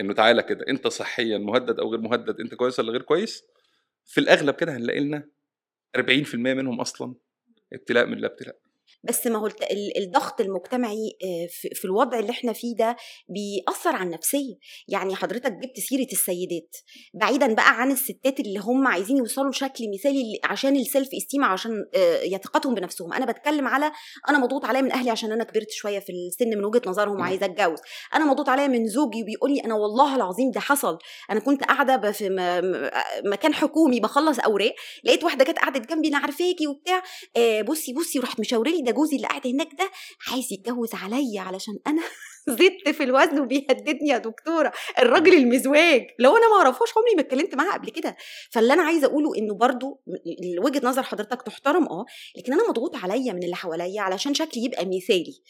إنه 0.00 0.14
تعالى 0.14 0.42
كده 0.42 0.64
أنت 0.68 0.88
صحيا 0.88 1.38
مهدد 1.38 1.80
أو 1.80 1.90
غير 1.90 2.00
مهدد 2.00 2.40
أنت 2.40 2.54
كويس 2.54 2.80
ولا 2.80 2.92
غير 2.92 3.02
كويس؟ 3.02 3.44
في 4.04 4.20
الأغلب 4.20 4.54
كده 4.54 4.76
هنلاقي 4.76 5.00
لنا 5.00 5.28
40% 5.96 6.34
منهم 6.34 6.80
أصلا 6.80 7.14
ابتلاء 7.72 8.06
من 8.06 8.18
لا 8.18 8.26
ابتلاء 8.26 8.63
بس 9.08 9.26
ما 9.26 9.38
هو 9.38 9.48
الضغط 9.96 10.40
المجتمعي 10.40 11.16
آه، 11.24 11.46
في 11.74 11.84
الوضع 11.84 12.18
اللي 12.18 12.30
إحنا 12.30 12.52
فيه 12.52 12.76
ده 12.76 12.96
بيأثر 13.28 13.96
على 13.96 14.06
النفسية. 14.06 14.54
يعني 14.88 15.14
حضرتك 15.16 15.52
جبت 15.52 15.80
سيرة 15.80 16.06
السيدات. 16.12 16.76
بعيدا 17.14 17.54
بقى 17.54 17.80
عن 17.80 17.90
الستات 17.90 18.40
اللي 18.40 18.58
هم 18.58 18.86
عايزين 18.86 19.16
يوصلوا 19.16 19.50
لشكل 19.50 19.84
مثالي 19.94 20.40
عشان 20.44 20.76
السيلف 20.76 21.08
استيم 21.16 21.44
عشان 21.44 21.72
آه، 21.94 22.20
يثقتهم 22.22 22.74
بنفسهم. 22.74 23.12
أنا 23.12 23.26
بتكلم 23.26 23.68
على 23.68 23.92
أنا 24.28 24.38
مضغوط 24.38 24.64
عليا 24.64 24.80
من 24.80 24.92
أهلي 24.92 25.10
عشان 25.10 25.32
أنا 25.32 25.44
كبرت 25.44 25.70
شوية 25.70 25.98
في 25.98 26.12
السن 26.12 26.48
من 26.58 26.64
وجهة 26.64 26.82
نظرهم 26.86 27.14
مم. 27.14 27.20
وعايزة 27.20 27.46
أتجوز. 27.46 27.78
أنا 28.14 28.24
مضغوط 28.24 28.48
عليا 28.48 28.66
من 28.66 28.86
زوجي 28.88 29.22
بيقول 29.24 29.50
لي 29.54 29.60
أنا 29.64 29.74
والله 29.74 30.16
العظيم 30.16 30.50
ده 30.50 30.60
حصل. 30.60 30.98
أنا 31.30 31.40
كنت 31.40 31.64
قاعدة 31.64 31.96
ب- 31.96 32.10
في 32.10 32.28
مكان 33.24 33.54
حكومي 33.54 34.00
بخلص 34.00 34.38
أوراق 34.38 34.74
لقيت 35.04 35.24
واحدة 35.24 35.44
كانت 35.44 35.58
قعدت 35.58 35.90
جنبي 35.90 36.08
أنا 36.08 36.18
عارفاكي 36.18 36.66
وبتاع. 36.66 37.02
آه، 37.36 37.62
بصي 37.62 37.92
بصي 37.92 38.18
وراحت 38.18 38.40
مشاورة 38.40 38.68
لي 38.68 38.82
ده 38.82 38.92
جوزي 38.94 39.16
اللي 39.16 39.26
قاعد 39.28 39.46
هناك 39.46 39.68
ده 39.78 39.90
عايز 40.32 40.52
يتجوز 40.52 40.94
عليا 40.94 41.40
علشان 41.40 41.78
أنا 41.86 42.02
زدت 42.48 42.88
في 42.88 43.02
الوزن 43.04 43.40
وبيهددني 43.40 44.08
يا 44.08 44.18
دكتورة. 44.18 44.72
الراجل 44.98 45.34
المزواج. 45.34 46.06
لو 46.18 46.36
أنا 46.36 46.48
ما 46.48 46.56
اعرفوش 46.56 46.88
عمري 46.96 47.14
ما 47.16 47.20
اتكلمت 47.20 47.54
معاه 47.54 47.72
قبل 47.72 47.90
كده. 47.90 48.16
فاللي 48.50 48.72
أنا 48.72 48.82
عايزة 48.82 49.06
أقوله 49.06 49.36
إنه 49.38 49.54
برضو 49.54 50.00
وجهة 50.58 50.80
نظر 50.84 51.02
حضرتك 51.02 51.42
تحترم 51.42 51.84
آه 51.84 52.04
لكن 52.36 52.52
أنا 52.52 52.68
مضغوط 52.68 52.96
عليا 52.96 53.32
من 53.32 53.42
اللي 53.42 53.56
حواليا 53.56 54.00
علشان 54.02 54.34
شكلي 54.34 54.64
يبقى 54.64 54.86
مثالي. 54.86 55.40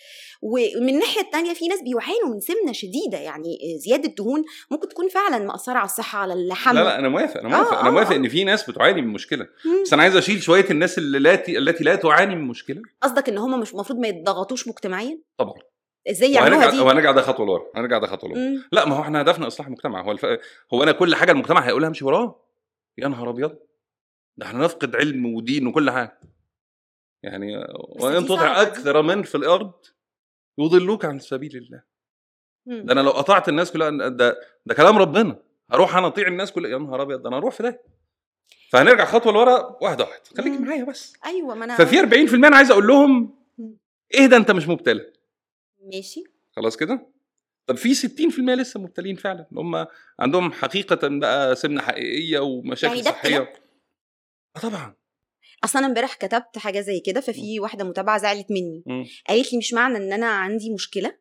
ومن 0.43 0.89
الناحية 0.89 1.21
الثانية 1.21 1.55
في 1.55 1.69
ناس 1.69 1.81
بيعانوا 1.83 2.35
من 2.35 2.41
سمنة 2.41 2.73
شديدة 2.73 3.19
يعني 3.19 3.59
زيادة 3.79 4.15
دهون 4.19 4.45
ممكن 4.71 4.89
تكون 4.89 5.09
فعلا 5.09 5.39
مأثرة 5.39 5.75
على 5.75 5.85
الصحة 5.85 6.19
على 6.19 6.33
اللحم 6.33 6.75
لا 6.75 6.85
لا 6.85 6.99
أنا 6.99 7.09
موافق 7.09 7.41
أنا 7.41 7.49
موافق 7.49 7.73
آه 7.79 7.81
أنا 7.81 7.91
موافق 7.91 8.13
آه. 8.13 8.17
إن 8.17 8.29
في 8.29 8.45
ناس 8.45 8.71
بتعاني 8.71 9.03
من 9.03 9.09
مشكلة. 9.09 9.47
بس 9.85 9.93
أنا 9.93 10.03
عايز 10.03 10.17
أشيل 10.17 10.43
شوية 10.43 10.67
الناس 10.71 10.99
التي 10.99 11.59
التي 11.59 11.85
لا 11.85 11.95
تعاني 11.95 12.37
من 12.37 12.49
مشكلة. 12.49 12.83
قصدك 13.03 13.29
إن 13.29 13.39
هم 13.39 13.61
مش 13.61 13.73
المفروض 13.73 13.99
ما 13.99 14.09
يتضغطوش 14.09 14.69
مجتمعيا؟ 14.69 15.19
طبعا. 15.39 15.55
إزاي 16.11 16.33
يعملوها 16.33 16.71
دي؟ 16.71 16.81
وهنرجع 16.81 17.11
ده 17.11 17.23
خطوة 17.23 17.47
لورا 17.47 17.67
هنرجع 17.77 17.99
ده 17.99 18.07
خطوة 18.07 18.31
لورا. 18.31 18.63
لا 18.73 18.89
ما 18.89 18.97
هو 18.97 19.03
إحنا 19.03 19.21
هدفنا 19.21 19.47
إصلاح 19.47 19.67
المجتمع. 19.67 20.03
هو 20.03 20.13
الف... 20.13 20.27
هو 20.75 20.83
أنا 20.83 20.93
كل 20.93 21.15
حاجة 21.15 21.33
المجتمع 21.33 21.61
هيقولها 21.61 21.89
امشي 21.89 22.05
وراه؟ 22.05 22.41
يا 22.99 23.09
نهار 23.09 23.31
أبيض. 23.31 23.59
ده 24.37 24.47
إحنا 24.47 24.65
نفقد 24.65 24.97
علم 24.97 25.35
ودين 25.35 25.67
وكل 25.67 25.91
حاجة. 25.91 26.21
يعني 27.23 27.57
وإن 28.01 28.27
تطع 28.27 28.63
أكثر 28.63 29.03
من 29.03 29.23
في 29.23 29.35
الأرض 29.35 29.73
يضلوك 30.59 31.05
عن 31.05 31.19
سبيل 31.19 31.57
الله. 31.57 31.83
ده 32.67 32.93
أنا 32.93 33.01
لو 33.01 33.11
قطعت 33.11 33.49
الناس 33.49 33.73
كلها 33.73 33.91
ده 34.09 34.37
ده 34.67 34.75
كلام 34.75 34.99
ربنا. 34.99 35.37
أروح 35.73 35.97
أنا 35.97 36.07
أطيع 36.07 36.29
الناس 36.29 36.53
كلها. 36.53 36.71
يا 36.71 36.79
نهار 36.79 37.03
أبيض 37.03 37.23
ده 37.23 37.29
أنا 37.29 37.37
أروح 37.37 37.55
في 37.55 37.63
ده. 37.63 37.83
فهنرجع 38.71 39.05
خطوة 39.05 39.33
لورا 39.33 39.79
واحدة 39.81 40.05
واحدة. 40.05 40.23
خليك 40.37 40.61
معايا 40.61 40.85
بس. 40.85 41.17
أيوه 41.27 41.55
ما 41.55 41.65
أنا 41.65 41.77
ففي 41.77 42.29
40% 42.31 42.35
أنا 42.35 42.57
عايز 42.57 42.71
أقول 42.71 42.87
لهم 42.87 43.35
إيه 44.15 44.27
ده 44.27 44.37
أنت 44.37 44.51
مش 44.51 44.69
مبتلى. 44.69 45.13
ماشي. 45.93 46.25
خلاص 46.57 46.77
كده؟ 46.77 47.07
طب 47.67 47.77
في 47.77 47.95
60% 47.95 48.41
لسه 48.41 48.81
مبتلين 48.81 49.17
فعلا 49.17 49.47
هم 49.53 49.87
عندهم 50.21 50.53
حقيقة 50.53 50.99
بقى 51.19 51.57
سمنة 51.57 51.83
حقيقية 51.83 52.39
ومشاكل 52.39 52.95
يعني 52.95 53.03
صحية؟ 53.09 53.53
آه 54.57 54.61
طبعا. 54.61 54.95
أصل 55.65 55.79
أنا 55.79 55.87
امبارح 55.87 56.15
كتبت 56.15 56.59
حاجة 56.59 56.81
زي 56.81 57.01
كده 57.01 57.21
ففي 57.21 57.61
واحدة 57.61 57.85
متابعة 57.85 58.19
زعلت 58.19 58.47
مني. 58.51 58.85
قالت 59.29 59.53
لي 59.53 59.59
مش 59.59 59.73
معنى 59.73 59.97
إن 59.97 60.13
أنا 60.13 60.27
عندي 60.27 60.71
مشكلة 60.75 61.17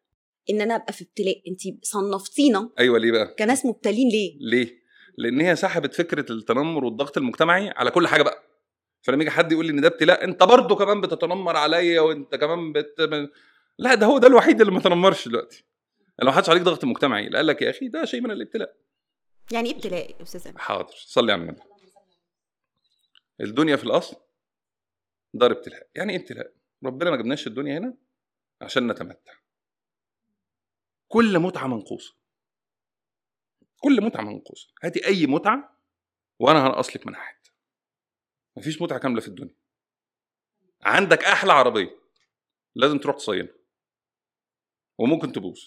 إن 0.49 0.61
أنا 0.61 0.75
أبقى 0.75 0.93
في 0.93 1.03
ابتلاء 1.03 1.41
أنت 1.47 1.85
صنفتينا 1.85 2.69
أيوه 2.79 2.99
ليه 2.99 3.11
بقى؟ 3.11 3.35
كناس 3.39 3.65
مبتلين 3.65 4.09
ليه؟ 4.09 4.37
ليه؟ 4.39 4.83
لأن 5.17 5.41
هي 5.41 5.55
سحبت 5.55 5.93
فكرة 5.93 6.31
التنمر 6.31 6.85
والضغط 6.85 7.17
المجتمعي 7.17 7.69
على 7.69 7.91
كل 7.91 8.07
حاجة 8.07 8.23
بقى. 8.23 8.43
فلما 9.01 9.21
يجي 9.21 9.31
حد 9.31 9.51
يقول 9.51 9.65
لي 9.65 9.71
إن 9.71 9.81
ده 9.81 9.87
ابتلاء 9.87 10.23
أنت 10.23 10.43
برضه 10.43 10.75
كمان 10.75 11.01
بتتنمر 11.01 11.55
عليا 11.57 12.01
وأنت 12.01 12.35
كمان 12.35 12.73
بت 12.73 12.95
لا 13.77 13.95
ده 13.95 14.05
هو 14.05 14.17
ده 14.17 14.27
الوحيد 14.27 14.61
اللي 14.61 14.73
ما 14.73 14.79
تنمرش 14.79 15.27
دلوقتي. 15.27 15.65
لو 16.21 16.31
حدش 16.31 16.49
عليك 16.49 16.61
ضغط 16.63 16.85
مجتمعي 16.85 17.29
قال 17.29 17.47
لك 17.47 17.61
يا 17.61 17.69
أخي 17.69 17.87
ده 17.87 18.05
شيء 18.05 18.21
من 18.21 18.31
الابتلاء. 18.31 18.77
يعني 19.51 19.69
إيه 19.69 19.75
ابتلاء 19.75 20.17
يا 20.17 20.23
أستاذ 20.23 20.57
حاضر 20.57 20.93
صلي 20.95 21.31
على 21.31 21.41
النبي. 21.41 21.61
الدنيا 23.41 23.75
في 23.75 23.83
الأصل 23.83 24.17
دار 25.33 25.51
ابتلاء. 25.51 25.89
يعني 25.95 26.13
إيه 26.13 26.19
ابتلاء؟ 26.19 26.53
ربنا 26.85 27.09
ما 27.09 27.17
جبناش 27.17 27.47
الدنيا 27.47 27.77
هنا 27.77 27.97
عشان 28.61 28.87
نتمتع. 28.87 29.33
كل 31.07 31.39
متعة 31.39 31.67
منقوصة. 31.67 32.15
كل 33.79 34.01
متعة 34.01 34.21
منقوصة. 34.21 34.69
هاتي 34.83 35.07
أي 35.07 35.25
متعة 35.25 35.79
وأنا 36.39 36.67
هنقص 36.67 36.97
من 37.05 37.15
حد 37.15 37.35
مفيش 38.57 38.81
متعة 38.81 38.99
كاملة 38.99 39.21
في 39.21 39.27
الدنيا. 39.27 39.55
عندك 40.81 41.23
أحلى 41.23 41.53
عربية. 41.53 41.99
لازم 42.75 42.97
تروح 42.97 43.15
تصينها. 43.15 43.62
وممكن 44.97 45.31
تبوظ. 45.31 45.59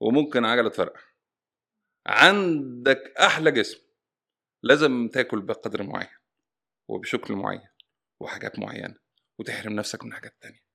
وممكن 0.00 0.44
عجلة 0.44 0.68
تفرقع 0.68 1.00
عندك 2.06 3.14
أحلى 3.20 3.50
جسم 3.50 3.78
لازم 4.62 5.08
تاكل 5.08 5.40
بقدر 5.40 5.82
معين 5.82 6.08
وبشكل 6.88 7.34
معين 7.34 7.68
وحاجات 8.20 8.58
معينة 8.58 8.94
وتحرم 9.38 9.72
نفسك 9.72 10.04
من 10.04 10.12
حاجات 10.12 10.36
تانية. 10.40 10.66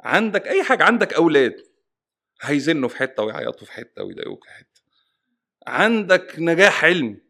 عندك 0.00 0.48
أي 0.48 0.62
حاجة 0.62 0.84
عندك 0.84 1.14
أولاد 1.14 1.56
هيزنوا 2.42 2.88
في 2.88 2.96
حتة 2.96 3.22
ويعيطوا 3.22 3.66
في 3.66 3.72
حتة 3.72 4.02
ويضايقوك 4.02 4.44
في 4.44 4.50
حتة. 4.50 4.82
عندك 5.66 6.34
نجاح 6.38 6.84
علمي 6.84 7.20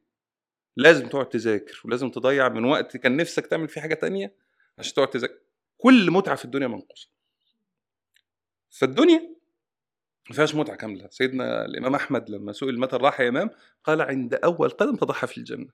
لازم 0.76 1.08
تقعد 1.08 1.28
تذاكر 1.28 1.82
ولازم 1.84 2.10
تضيع 2.10 2.48
من 2.48 2.64
وقت 2.64 2.96
كان 2.96 3.16
نفسك 3.16 3.46
تعمل 3.46 3.68
فيه 3.68 3.80
حاجة 3.80 3.94
تانية 3.94 4.34
عشان 4.78 4.94
تقعد 4.94 5.10
تذاكر. 5.10 5.38
كل 5.78 6.10
متعة 6.10 6.36
في 6.36 6.44
الدنيا 6.44 6.66
منقوصة. 6.66 7.10
فالدنيا 8.70 9.37
ما 10.30 10.34
فيهاش 10.36 10.54
متعة 10.54 10.76
كاملة. 10.76 11.08
سيدنا 11.10 11.64
الإمام 11.64 11.94
أحمد 11.94 12.30
لما 12.30 12.52
سئل 12.52 12.80
متى 12.80 12.96
الراحه 12.96 13.24
يا 13.24 13.28
إمام 13.28 13.50
قال 13.84 14.02
عند 14.02 14.34
أول 14.34 14.70
قدم 14.70 14.96
تضحى 14.96 15.26
في 15.26 15.38
الجنة. 15.38 15.68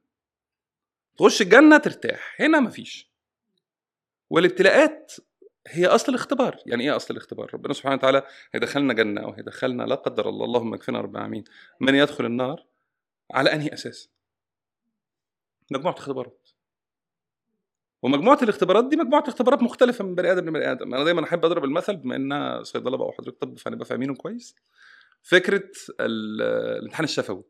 تخش 1.16 1.42
الجنة 1.42 1.78
ترتاح 1.78 2.37
هنا 2.40 2.61
ما 2.61 2.70
فيش. 2.70 3.11
والابتلاءات 4.30 5.12
هي 5.68 5.87
أصل 5.87 6.12
الاختبار. 6.12 6.58
يعني 6.66 6.84
إيه 6.84 6.96
أصل 6.96 7.14
الاختبار؟ 7.14 7.54
ربنا 7.54 7.73
سبحانه 7.73 7.94
وتعالى 7.94 8.23
هيدخلنا 8.52 8.94
جنة 8.94 9.20
أو 9.20 9.32
هيدخلنا 9.32 9.82
لا 9.82 9.94
قدر 9.94 10.28
الله 10.28 10.44
اللهم 10.44 10.75
اكفنا 10.75 11.00
رب 11.00 11.16
العالمين. 11.16 11.44
من 11.80 11.94
يدخل 11.94 12.25
النار؟ 12.25 12.66
على 13.32 13.52
أنهي 13.52 13.73
أساس؟ 13.73 14.11
مجموعة 15.70 15.94
اختبارات. 15.94 16.43
ومجموعة 18.04 18.38
الاختبارات 18.42 18.84
دي 18.88 18.96
مجموعة 18.96 19.25
اختبارات 19.28 19.62
مختلفة 19.62 20.04
من 20.04 20.14
بني 20.14 20.32
آدم 20.32 20.49
لبني 20.49 20.73
آدم. 20.73 20.94
أنا 20.94 21.04
دايما 21.04 21.25
أحب 21.25 21.44
أضرب 21.44 21.64
المثل 21.64 21.96
بما 21.96 22.16
إن 22.16 22.64
صيدله 22.64 22.96
بقى 22.96 23.08
وحضرتك 23.08 23.38
طب 23.38 23.58
فهنبقى 23.58 23.84
فاهمينه 23.84 24.14
كويس. 24.14 24.56
فكرة 25.23 25.70
الامتحان 26.00 27.04
الشفوي. 27.04 27.44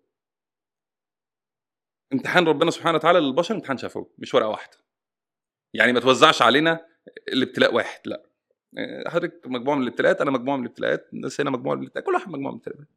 امتحان 2.12 2.46
ربنا 2.49 2.70
سبحانه 2.70 2.96
وتعالى 2.96 3.20
للبشر 3.20 3.54
امتحان 3.54 3.76
شفوي 3.76 4.06
مش 4.18 4.34
ورقة 4.34 4.49
واحدة. 4.49 4.76
يعني 5.75 5.92
ما 5.92 6.00
توزعش 6.00 6.42
علينا 6.42 6.87
الابتلاء 7.28 7.75
واحد 7.75 8.00
لا. 8.04 8.23
حضرتك 9.06 9.46
مجموعة 9.46 9.76
من 9.76 9.82
الابتلاءات 9.82 10.20
أنا 10.20 10.30
مجموعة 10.30 10.56
من 10.56 10.64
الابتلاءات 10.64 11.08
الناس 11.12 11.40
هنا 11.40 11.50
مجموعة 11.50 11.75
من 11.75 11.80
الابتلاءات 11.82 12.06
كل 12.06 12.14
واحد 12.14 12.28
مجموعة 12.28 12.52
من 12.52 12.58
الابتلاءات. 12.58 12.88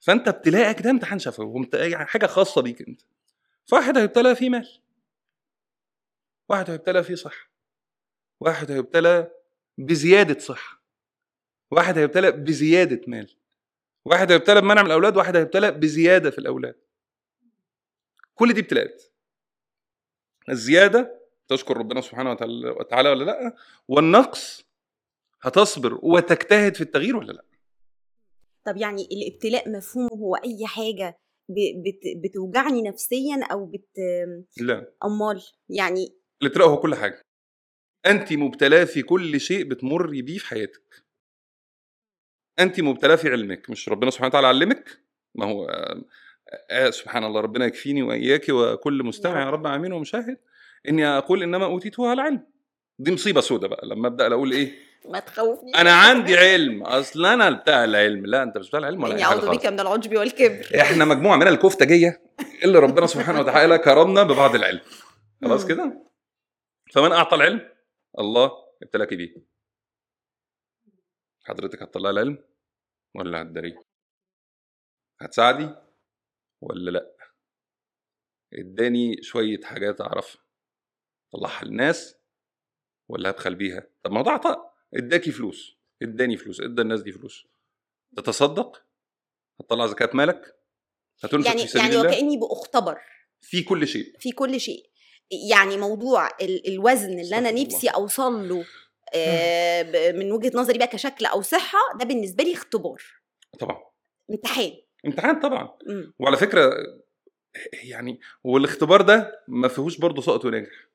فأنت 0.00 0.28
ابتلاءك 0.28 0.82
ده 0.82 0.90
امتحان 0.90 1.18
شفوي 1.18 1.68
يعني 1.74 2.06
حاجة 2.06 2.26
خاصة 2.26 2.62
بيك 2.62 2.88
أنت. 2.88 3.02
فواحد 3.64 3.98
هيبتلى 3.98 4.34
فيه 4.34 4.50
مال. 4.50 4.80
واحد 6.50 6.70
هيبتلى 6.70 7.02
فيه 7.04 7.14
صحة 7.14 7.50
واحد 8.40 8.70
هيبتلى 8.70 9.30
بزيادة 9.78 10.38
صحة 10.38 10.82
واحد 11.70 11.98
هيبتلى 11.98 12.32
بزيادة 12.32 13.00
مال 13.06 13.36
واحد 14.04 14.32
هيبتلى 14.32 14.60
بمنع 14.60 14.82
من 14.82 14.86
الأولاد 14.86 15.16
واحد 15.16 15.36
هيبتلى 15.36 15.70
بزيادة 15.70 16.30
في 16.30 16.38
الأولاد. 16.38 16.74
كل 18.34 18.52
دي 18.52 18.60
ابتلاءات 18.60 19.02
الزيادة 20.48 21.20
تشكر 21.48 21.76
ربنا 21.76 22.00
سبحانه 22.00 22.30
وتعالى 22.80 23.08
ولا 23.10 23.24
لأ؟ 23.24 23.56
والنقص 23.88 24.64
هتصبر 25.42 25.98
وتجتهد 26.02 26.74
في 26.74 26.80
التغيير 26.80 27.16
ولا 27.16 27.32
لأ؟ 27.32 27.44
طب 28.66 28.76
يعني 28.76 29.08
الابتلاء 29.12 29.70
مفهومه 29.70 30.10
هو 30.14 30.36
أي 30.36 30.66
حاجة 30.66 31.16
بت 31.48 32.00
بتوجعني 32.16 32.82
نفسيا 32.82 33.44
أو 33.52 33.66
بت 33.66 33.98
لا. 34.60 34.92
أمال؟ 35.04 35.42
يعني 35.68 36.19
الابتلاء 36.42 36.68
هو 36.68 36.76
كل 36.76 36.94
حاجة. 36.94 37.22
انت 38.06 38.32
مبتلاه 38.32 38.84
في 38.84 39.02
كل 39.02 39.40
شيء 39.40 39.64
بتمر 39.64 40.06
بيه 40.06 40.38
في 40.38 40.46
حياتك. 40.46 41.04
انت 42.58 42.80
مبتلاه 42.80 43.16
في 43.16 43.28
علمك 43.28 43.70
مش 43.70 43.88
ربنا 43.88 44.10
سبحانه 44.10 44.28
وتعالى 44.28 44.46
علمك؟ 44.46 45.00
ما 45.34 45.46
هو 45.46 45.64
آه, 45.68 46.04
آه 46.70 46.90
سبحان 46.90 47.24
الله 47.24 47.40
ربنا 47.40 47.66
يكفيني 47.66 48.02
واياك 48.02 48.46
وكل 48.48 49.02
مستمع 49.02 49.40
يا 49.40 49.50
رب 49.50 49.66
آمين 49.66 49.92
ومشاهد. 49.92 50.36
إني 50.88 51.06
أقول 51.06 51.42
إنما 51.42 51.64
اوتيته 51.64 52.08
على 52.08 52.22
علم 52.22 52.46
دي 52.98 53.12
مصيبة 53.12 53.40
سودة 53.40 53.68
بقى 53.68 53.86
لما 53.86 54.08
أبدأ 54.08 54.26
أقول 54.26 54.52
إيه؟ 54.52 54.72
ما 55.12 55.18
تخوفني 55.20 55.74
أنا 55.74 55.92
عندي 55.92 56.36
علم. 56.36 56.82
أصل 56.82 57.26
أنا 57.26 57.50
بتاع 57.50 57.84
العلم 57.84 58.26
لا 58.26 58.42
أنت 58.42 58.58
مش 58.58 58.68
بتاع 58.68 58.78
العلم 58.78 59.02
ولا 59.02 59.12
يعني 59.12 59.24
أعوذ 59.24 59.50
بك 59.50 59.66
من 59.66 59.80
العجب 59.80 60.16
والكبر. 60.16 60.66
إحنا 60.80 61.04
مجموعة 61.04 61.36
من 61.36 61.48
الكفتجيه 61.48 62.22
اللي 62.64 62.78
ربنا 62.78 63.06
سبحانه 63.06 63.40
وتعالى 63.40 63.78
كرمنا 63.78 64.22
ببعض 64.22 64.54
العلم. 64.54 64.80
خلاص 65.44 65.66
كده؟ 65.66 66.09
فمن 66.92 67.12
أعطى 67.12 67.36
العلم؟ 67.36 67.74
الله 68.18 68.50
ابتلاك 68.82 69.14
بيه 69.14 69.34
حضرتك 71.44 71.82
هتطلع 71.82 72.10
العلم 72.10 72.44
ولا 73.14 73.42
هتداريه 73.42 73.84
هتساعدي 75.20 75.74
ولا 76.60 76.90
لأ؟ 76.90 77.16
اداني 78.54 79.22
شوية 79.22 79.60
حاجات 79.64 80.00
أعرفها. 80.00 80.42
طلعها 81.32 81.64
للناس 81.64 82.16
ولا 83.08 83.30
هبخل 83.30 83.54
بيها؟ 83.54 83.86
طب 84.02 84.12
ما 84.12 84.20
هو 84.20 84.24
ده 84.24 84.30
عطاء. 84.30 84.74
اداكي 84.94 85.32
فلوس. 85.32 85.76
اداني 86.02 86.36
فلوس. 86.36 86.60
ادى 86.60 86.82
الناس 86.82 87.02
دي 87.02 87.12
فلوس. 87.12 87.46
تتصدق؟ 88.16 88.86
هتطلع 89.60 89.86
زكاة 89.86 90.10
مالك؟ 90.14 90.56
هتنفق 91.24 91.46
يعني 91.48 91.60
في 91.60 91.66
سبيل 91.66 91.82
يعني 91.82 91.96
الله؟ 91.96 92.08
وكاني 92.08 92.36
باختبر 92.36 93.00
في 93.40 93.62
كل 93.62 93.88
شيء. 93.88 94.18
في 94.18 94.32
كل 94.32 94.60
شيء. 94.60 94.89
يعني 95.30 95.76
موضوع 95.76 96.28
الوزن 96.68 97.18
اللي 97.18 97.38
أنا 97.38 97.50
نفسي 97.50 97.88
أوصل 97.88 98.48
له 98.48 98.64
آه، 99.14 100.12
من 100.12 100.32
وجهة 100.32 100.52
نظري 100.54 100.78
بقى 100.78 100.86
كشكل 100.86 101.26
أو 101.26 101.42
صحة 101.42 101.78
ده 101.98 102.04
بالنسبة 102.04 102.44
لي 102.44 102.52
اختبار. 102.54 103.02
طبعا. 103.58 103.78
امتحان. 104.30 104.72
امتحان 105.06 105.40
طبعا. 105.40 105.68
مم. 105.86 106.14
وعلى 106.18 106.36
فكرة 106.36 106.70
يعني 107.82 108.20
والاختبار 108.44 109.02
ده 109.02 109.44
ما 109.48 109.68
فيهوش 109.68 109.98
برضه 109.98 110.22
سقط 110.22 110.44
ونجح. 110.44 110.89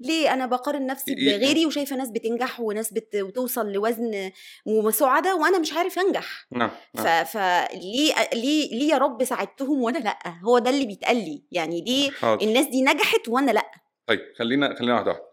ليه؟ 0.00 0.32
أنا 0.34 0.46
بقارن 0.46 0.86
نفسي 0.86 1.12
ي- 1.12 1.14
بغيري 1.38 1.66
وشايفة 1.66 1.96
ناس 1.96 2.10
بتنجح 2.10 2.60
وناس 2.60 2.92
بت... 2.92 3.16
وتوصل 3.16 3.72
لوزن 3.72 4.30
وسعاده 4.66 5.36
وأنا 5.36 5.58
مش 5.58 5.72
عارف 5.72 5.98
أنجح. 5.98 6.46
نعم 6.52 6.70
ف... 6.94 7.00
نعم. 7.00 7.24
فليه 7.24 8.14
ليه 8.34 8.70
ليه 8.78 8.88
يا 8.92 8.98
رب 8.98 9.24
ساعدتهم 9.24 9.82
وأنا 9.82 9.98
لأ؟ 9.98 10.18
هو 10.44 10.58
ده 10.58 10.70
اللي 10.70 10.86
بيتقال 10.86 11.16
لي. 11.16 11.44
يعني 11.52 11.84
ليه 11.84 12.10
حاضر. 12.10 12.46
الناس 12.48 12.66
دي 12.66 12.82
نجحت 12.82 13.28
وأنا 13.28 13.50
لأ؟ 13.50 13.70
طيب 14.06 14.20
خلينا 14.38 14.74
خلينا 14.74 14.94
واحدة 14.94 15.10
واحدة. 15.10 15.24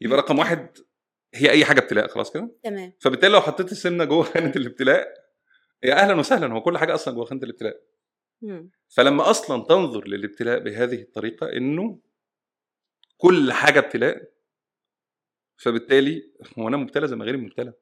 يبقى 0.00 0.18
رقم 0.18 0.38
واحد 0.38 0.68
هي 1.34 1.50
أي 1.50 1.64
حاجة 1.64 1.78
ابتلاء 1.80 2.08
خلاص 2.08 2.32
كده؟ 2.32 2.50
تمام. 2.64 2.92
فبالتالي 3.00 3.32
لو 3.32 3.40
حطيت 3.40 3.72
السمنة 3.72 4.04
جوه 4.04 4.22
خانة 4.32 4.52
الابتلاء 4.56 5.08
يا 5.82 5.94
أهلا 5.94 6.14
وسهلا 6.14 6.54
هو 6.54 6.60
كل 6.62 6.78
حاجة 6.78 6.94
أصلا 6.94 7.14
جوه 7.14 7.24
خانة 7.24 7.42
الابتلاء. 7.42 7.76
مم. 8.42 8.70
فلما 8.88 9.30
أصلا 9.30 9.64
تنظر 9.64 10.08
للابتلاء 10.08 10.58
بهذه 10.58 11.00
الطريقة 11.02 11.46
إنه 11.52 11.98
كل 13.20 13.52
حاجة 13.52 13.78
ابتلاء 13.78 14.30
فبالتالي 15.56 16.32
هو 16.58 16.68
أنا 16.68 16.76
مبتلى 16.76 17.08
زي 17.08 17.16
ما 17.16 17.24
غيري 17.24 17.36
مبتلى. 17.36 17.72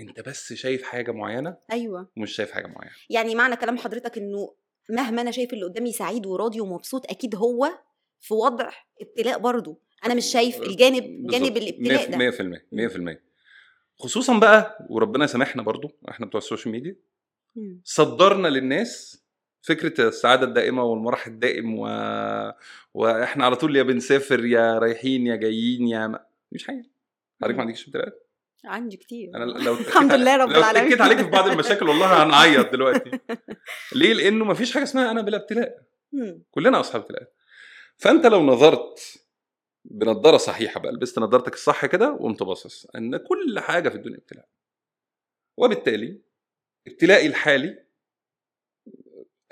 أنت 0.00 0.20
بس 0.20 0.52
شايف 0.52 0.82
حاجة 0.82 1.12
معينة؟ 1.12 1.56
أيوه. 1.72 2.10
ومش 2.16 2.32
شايف 2.32 2.50
حاجة 2.50 2.66
معينة. 2.66 2.94
يعني 3.10 3.34
معنى 3.34 3.56
كلام 3.56 3.78
حضرتك 3.78 4.18
إنه 4.18 4.54
مهما 4.90 5.22
أنا 5.22 5.30
شايف 5.30 5.52
اللي 5.52 5.64
قدامي 5.64 5.92
سعيد 5.92 6.26
وراضي 6.26 6.60
ومبسوط 6.60 7.10
أكيد 7.10 7.34
هو 7.34 7.78
في 8.20 8.34
وضع 8.34 8.70
ابتلاء 9.00 9.38
برضه. 9.38 9.80
أنا 10.04 10.14
مش 10.14 10.24
شايف 10.24 10.62
الجانب 10.62 11.26
جانب 11.26 11.56
الابتلاء 11.56 12.10
ده. 12.10 12.16
100% 12.16 13.16
100% 13.16 13.20
خصوصا 13.98 14.38
بقى 14.38 14.86
وربنا 14.90 15.24
يسامحنا 15.24 15.62
برضو 15.62 15.98
إحنا 16.08 16.26
بتوع 16.26 16.38
السوشيال 16.38 16.72
ميديا. 16.72 16.96
صدرنا 17.84 18.48
للناس 18.48 19.24
فكرة 19.62 20.08
السعادة 20.08 20.46
الدائمة 20.46 20.84
والمرح 20.84 21.26
الدائم 21.26 21.78
و... 21.78 21.84
وإحنا 22.94 23.44
على 23.44 23.56
طول 23.56 23.76
يا 23.76 23.82
بنسافر 23.82 24.44
يا 24.44 24.78
رايحين 24.78 25.26
يا 25.26 25.36
جايين 25.36 25.88
يا 25.88 26.06
ما... 26.06 26.26
مش 26.52 26.66
حقيقي 26.66 26.90
حضرتك 27.42 27.56
ما 27.56 27.62
عندكش 27.62 27.86
ابتلاءات 27.86 28.26
عندي 28.64 28.96
كتير. 28.96 29.30
أنا 29.34 29.44
لو 29.44 29.74
الحمد 29.88 30.12
لله 30.12 30.36
رب 30.36 30.48
لو 30.48 30.58
العالمين. 30.58 30.84
اتكيت 30.84 31.00
عليك 31.00 31.18
في 31.18 31.30
بعض 31.30 31.48
المشاكل 31.50 31.88
والله 31.88 32.22
هنعيط 32.24 32.72
دلوقتي. 32.72 33.10
ليه؟ 33.96 34.12
لأنه 34.12 34.44
ما 34.44 34.54
فيش 34.54 34.74
حاجة 34.74 34.82
اسمها 34.82 35.10
أنا 35.10 35.22
بلا 35.22 35.36
ابتلاء. 35.36 35.82
كلنا 36.50 36.80
أصحاب 36.80 37.02
ابتلاءات 37.02 37.34
فأنت 37.96 38.26
لو 38.26 38.42
نظرت 38.42 39.24
بنضاره 39.84 40.36
صحيحة 40.36 40.80
بقى 40.80 40.92
لبست 40.92 41.18
نضارتك 41.18 41.54
الصح 41.54 41.86
كده 41.86 42.12
وقمت 42.12 42.42
باصص 42.42 42.86
إن 42.96 43.16
كل 43.16 43.60
حاجة 43.60 43.88
في 43.88 43.94
الدنيا 43.94 44.16
ابتلاء. 44.18 44.48
وبالتالي 45.56 46.20
ابتلائي 46.86 47.26
الحالي 47.26 47.84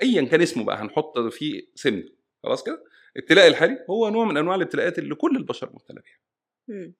ايا 0.01 0.21
كان 0.25 0.41
اسمه 0.41 0.63
بقى 0.63 0.81
هنحط 0.81 1.17
فيه 1.19 1.61
سن 1.75 2.03
خلاص 2.43 2.63
كده؟ 2.63 2.83
ابتلائي 3.17 3.47
الحالي 3.47 3.85
هو 3.89 4.09
نوع 4.09 4.25
من 4.25 4.37
أنواع 4.37 4.55
الابتلاءات 4.55 4.99
اللي 4.99 5.15
كل 5.15 5.35
البشر 5.37 5.69
مبتلى 5.73 6.01
بيها. 6.01 6.91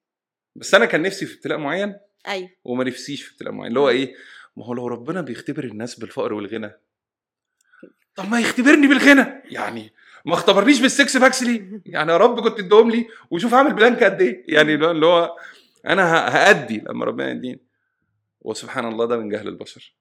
بس 0.56 0.74
أنا 0.74 0.84
كان 0.86 1.02
نفسي 1.02 1.26
في 1.26 1.34
ابتلاء 1.34 1.58
معين 1.58 1.96
أيوه. 2.28 2.50
وما 2.64 2.84
نفسيش 2.84 3.22
في 3.22 3.32
ابتلاء 3.32 3.52
معين 3.52 3.68
اللي 3.68 3.80
هو 3.80 3.88
إيه؟ 3.88 4.14
ما 4.56 4.64
هو 4.66 4.74
لو 4.74 4.86
ربنا 4.86 5.20
بيختبر 5.20 5.64
الناس 5.64 5.98
بالفقر 5.98 6.32
والغنى. 6.34 6.70
طب 8.14 8.28
ما 8.28 8.40
يختبرني 8.40 8.86
بالغنى. 8.86 9.42
يعني 9.44 9.92
ما 10.24 10.34
اختبرنيش 10.34 10.80
بال 10.80 10.94
six 10.94 11.16
packs 11.16 11.42
ليه؟ 11.42 11.80
يعني 11.86 12.12
يا 12.12 12.16
رب 12.16 12.40
كنت 12.48 12.58
ادهم 12.58 12.90
لي 12.90 13.06
وشوف 13.30 13.54
اعمل 13.54 13.74
plank 13.74 14.04
قد 14.04 14.22
إيه. 14.22 14.44
يعني 14.48 14.74
اللي 14.74 15.06
هو- 15.06 15.36
أنا 15.86 16.02
هأدي 16.28 16.78
لما 16.88 17.04
ربنا 17.04 17.30
يديني. 17.30 17.60
وسبحان 18.40 18.88
الله 18.88 19.04
ده 19.06 19.16
من 19.16 19.28
جهل 19.28 19.48
البشر. 19.48 19.94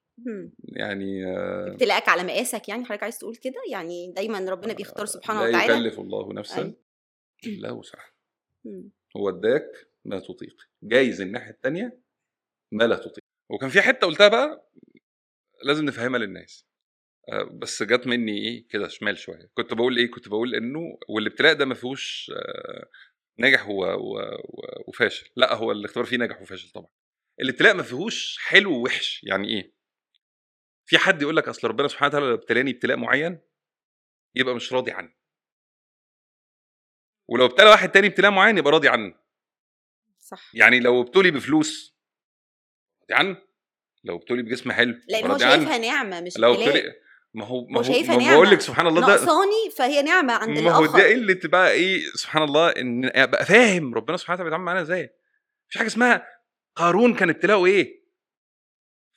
يعني 0.64 1.26
آه، 1.26 1.68
ابتلاءك 1.72 2.10
على 2.10 2.24
مقاسك 2.24 2.70
يعني 2.70 2.86
حضرتك 2.86 3.04
عايز 3.04 3.18
تقول 3.18 3.36
كده؟ 3.36 3.62
يعني 3.72 4.12
دايما 4.12 4.40
ربنا 4.50 4.74
بيختار 4.74 5.06
سبحانه 5.06 5.42
لا 5.44 5.48
وتعالى. 5.50 5.74
يكلف 5.74 6.00
الله 6.00 6.34
نفسا 6.34 6.62
أيوة. 6.62 6.76
إلا 7.46 7.72
وسعها. 7.72 8.12
هو 9.18 9.30
اداك 9.30 9.88
ما 10.06 10.20
تطيق. 10.20 10.70
جايز 10.84 11.22
الناحية 11.22 11.52
الثانية 11.52 12.00
ما 12.72 12.84
لا 12.84 12.96
تطيق. 12.96 13.24
وكان 13.50 13.70
في 13.70 13.82
حتة 13.82 14.08
قلتها 14.08 14.28
بقى 14.28 14.70
لازم 15.64 15.86
نفهمها 15.86 16.20
للناس. 16.20 16.66
آه، 17.30 17.44
بس 17.44 17.84
جت 17.84 18.08
مني 18.08 18.38
إيه 18.38 18.68
كده 18.68 18.88
شمال 18.88 19.18
شوية. 19.18 19.50
كنت 19.54 19.74
بقول 19.74 19.98
إيه؟ 19.98 20.12
كنت 20.12 20.28
بقول 20.28 20.56
إنه 20.56 20.98
والابتلاء 21.10 21.54
ده 21.54 21.66
ما 21.66 21.74
فيهوش 21.76 22.32
آه، 22.36 22.90
ناجح 23.38 23.68
وفاشل. 24.88 25.30
لا 25.36 25.56
هو 25.56 25.72
الاختبار 25.72 26.06
فيه 26.06 26.18
ناجح 26.18 26.42
وفاشل 26.42 26.70
طبعا. 26.70 26.88
الابتلاء 27.42 27.76
ما 27.76 27.84
فيهوش 27.84 28.38
حلو 28.40 28.78
ووحش. 28.80 29.22
يعني 29.24 29.48
إيه؟ 29.48 29.79
في 30.90 30.98
حد 30.98 31.22
يقول 31.22 31.36
لك 31.38 31.48
أصل 31.48 31.68
ربنا 31.68 31.88
سبحانه 31.88 32.08
وتعالى 32.10 32.26
لو 32.28 32.34
ابتلاني 32.34 32.72
ابتلاء 32.72 32.98
معين 32.98 33.40
يبقى 34.36 34.56
مش 34.56 34.74
راضي 34.74 34.92
عني. 34.92 35.18
ولو 37.28 37.46
ابتلى 37.46 37.70
واحد 37.70 37.92
تاني 37.92 38.08
ابتلاء 38.08 38.32
معين 38.32 38.58
يبقى 38.58 38.72
راضي 38.72 38.90
عنه 38.90 39.14
صح. 40.20 40.52
يعني 40.54 40.80
لو 40.80 41.02
ابتلي 41.02 41.32
بفلوس 41.32 41.98
راضي 43.02 43.14
عنه 43.14 43.38
لو 44.04 44.16
ابتلي 44.16 44.44
بجسم 44.44 44.72
حلو 44.72 44.96
لأن 45.10 45.32
هو 45.32 45.38
شايفها 45.38 45.78
نعمة 45.78 46.22
مش 46.22 46.38
لو 46.38 46.54
ابتلي 46.54 46.84
ما 47.34 47.46
هو 47.46 47.66
ما 47.68 47.80
هو 47.80 47.84
شايفها 47.84 48.18
ما. 48.18 48.34
بقول 48.34 48.52
لك 48.52 48.62
سبحان 48.62 48.88
الله 48.88 49.02
ده 49.02 49.08
ناقصاني 49.08 49.72
فهي 49.78 50.02
نعمة 50.02 50.34
عند 50.34 50.60
ما 50.60 50.72
هو 50.72 50.86
ده 50.86 51.12
اللي 51.12 51.34
تبقى 51.34 51.72
إيه 51.72 52.02
سبحان 52.16 52.44
الله 52.44 52.70
إن 52.70 53.06
أبقى 53.14 53.46
فاهم 53.46 53.94
ربنا 53.96 54.18
سبحانه 54.18 54.36
وتعالى 54.36 54.50
بيتعامل 54.50 54.66
معانا 54.66 54.82
إزاي. 54.82 55.10
مفيش 55.68 55.78
حاجة 55.78 55.88
اسمها 55.88 56.28
قارون 56.76 57.16
كان 57.16 57.30
ابتلاؤه 57.30 57.66
إيه. 57.66 58.00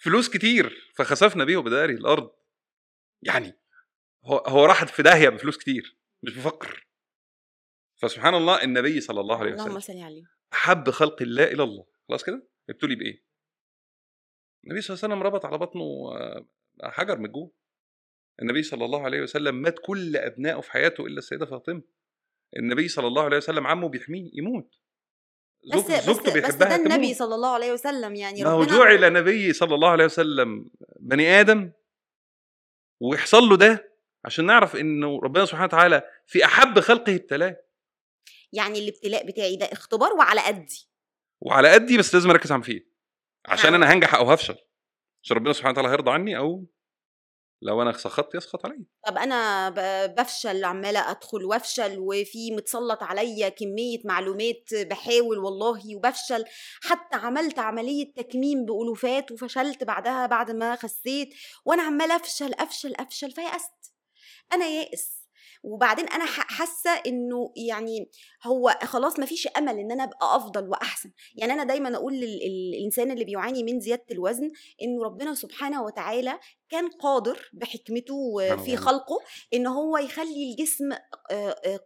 فلوس 0.02 0.30
كتير 0.30 0.92
فخسفنا 0.94 1.44
بيه 1.44 1.56
وبداري 1.56 1.94
الأرض. 1.94 2.30
يعني 3.22 3.52
هو 4.24 4.36
هو 4.36 4.64
راحت 4.64 4.88
في 4.90 5.02
داهية 5.02 5.28
بفلوس 5.28 5.58
كتير 5.58 5.96
مش 6.22 6.36
بفقر. 6.36 6.86
فسبحان 7.96 8.34
الله 8.34 8.62
النبي 8.62 9.00
صلى 9.00 9.20
الله 9.20 9.38
عليه 9.38 9.52
اللهم 9.52 9.76
وسلم 9.76 9.80
صل 9.80 10.02
عليه. 10.02 10.22
أحب 10.52 10.90
خلق 10.90 11.22
الله 11.22 11.44
إلى 11.44 11.62
الله. 11.62 11.86
خلاص 12.08 12.24
كده؟ 12.24 12.48
ابتلي 12.70 12.94
بإيه؟ 12.94 13.24
النبي 14.64 14.80
صلى 14.80 14.94
الله 14.94 15.04
عليه 15.04 15.14
وسلم 15.14 15.26
ربط 15.26 15.46
على 15.46 15.58
بطنه 15.58 15.82
آه، 15.82 16.46
حجر 16.82 17.18
من 17.18 17.32
جوه 17.32 17.52
النبي 18.42 18.62
صلى 18.62 18.84
الله 18.84 19.02
عليه 19.04 19.22
وسلم 19.22 19.54
مات 19.54 19.78
كل 19.84 20.16
أبنائه 20.16 20.60
في 20.60 20.70
حياته 20.70 21.06
إلا 21.06 21.18
السيدة 21.18 21.46
فاطمة. 21.46 21.82
النبي 22.56 22.88
صلى 22.88 23.06
الله 23.06 23.22
عليه 23.22 23.36
وسلم 23.36 23.66
عمه 23.66 23.88
بيحميه 23.88 24.30
يموت. 24.34 24.78
زوج- 25.64 25.84
بس 25.92 26.04
زوجته 26.04 26.22
بس 26.22 26.32
بيحبها 26.32 26.68
ده 26.68 26.76
النبي. 26.76 27.14
صلى 27.14 27.34
الله 27.34 27.48
عليه 27.54 27.72
وسلم 27.72 28.14
يعني 28.14 28.42
ما 28.44 28.50
هو 28.50 28.64
جعل 28.64 29.12
نبي 29.12 29.52
صلى 29.52 29.74
الله 29.74 29.88
عليه 29.88 30.04
وسلم 30.04 30.70
بني 31.00 31.40
آدم 31.40 31.72
ويحصل 33.00 33.42
له 33.48 33.56
ده 33.56 33.92
عشان 34.24 34.46
نعرف 34.46 34.76
إنه 34.76 35.20
ربنا 35.22 35.44
سبحانه 35.44 35.64
وتعالى 35.64 36.02
في 36.26 36.44
أحب 36.44 36.80
خلقه 36.80 37.14
ابتلاه 37.14 37.56
يعني 38.52 38.78
الابتلاء 38.78 39.26
بتاعي 39.26 39.56
ده 39.56 39.66
اختبار 39.66 40.12
وعلى 40.12 40.40
قدي 40.40 40.88
وعلى 41.40 41.72
قدي 41.72 41.98
بس 41.98 42.14
لازم 42.14 42.30
أركز 42.30 42.52
عن 42.52 42.60
فيه 42.62 42.86
عشان. 43.46 43.74
أنا 43.74 43.92
هنجح 43.92 44.14
أو 44.14 44.30
هفشل 44.32 44.56
عشان 45.22 45.36
ربنا 45.36 45.52
سبحانه 45.52 45.72
وتعالى 45.72 45.88
هيرضى 45.88 46.10
عني 46.10 46.36
أو 46.36 46.66
لو 47.62 47.82
أنا 47.82 47.92
سخطت 47.92 48.34
يسخط 48.34 48.66
علي 48.66 48.84
طب 49.06 49.18
أنا 49.18 49.70
بفشل 50.06 50.64
عمالة 50.64 51.10
أدخل 51.10 51.44
وأفشل 51.44 51.98
وفي 51.98 52.50
متسلط 52.52 53.02
عليا 53.02 53.48
كمية 53.48 53.98
معلومات 54.04 54.74
بحاول 54.74 55.38
والله 55.38 55.96
وبفشل 55.96 56.44
حتى 56.82 57.16
عملت 57.16 57.58
عملية 57.58 58.12
تكميم 58.14 58.64
بألوفات 58.64 59.32
وفشلت 59.32 59.84
بعدها 59.84 60.26
بعد 60.26 60.50
ما 60.50 60.76
خسيت 60.76 61.28
وأنا 61.64 61.82
عمالة 61.82 62.16
أفشل 62.16 62.54
أفشل 62.54 62.94
أفشل 62.94 63.30
فيأست. 63.30 63.92
أنا 64.52 64.66
يائس. 64.66 65.21
وبعدين 65.62 66.08
أنا 66.08 66.24
حاسة 66.26 66.90
إنه 66.90 67.52
يعني 67.56 68.10
هو 68.46 68.78
خلاص 68.82 69.18
ما 69.18 69.26
فيش 69.26 69.46
أمل 69.46 69.78
إن 69.78 69.92
أنا 69.92 70.04
أبقى 70.04 70.36
أفضل 70.36 70.68
وأحسن 70.68 71.10
يعني 71.34 71.52
أنا 71.52 71.64
دايما 71.64 71.96
أقول 71.96 72.14
للانسان 72.14 73.10
اللي 73.10 73.24
بيعاني 73.24 73.62
من 73.62 73.80
زيادة 73.80 74.04
الوزن 74.10 74.50
إنه 74.82 75.04
ربنا 75.04 75.34
سبحانه 75.34 75.82
وتعالى 75.82 76.38
كان 76.70 76.88
قادر 76.88 77.50
بحكمته 77.52 78.56
في. 78.56 78.76
خلقه 78.76 79.18
إن 79.54 79.66
هو 79.66 79.98
يخلي 79.98 80.50
الجسم 80.50 80.92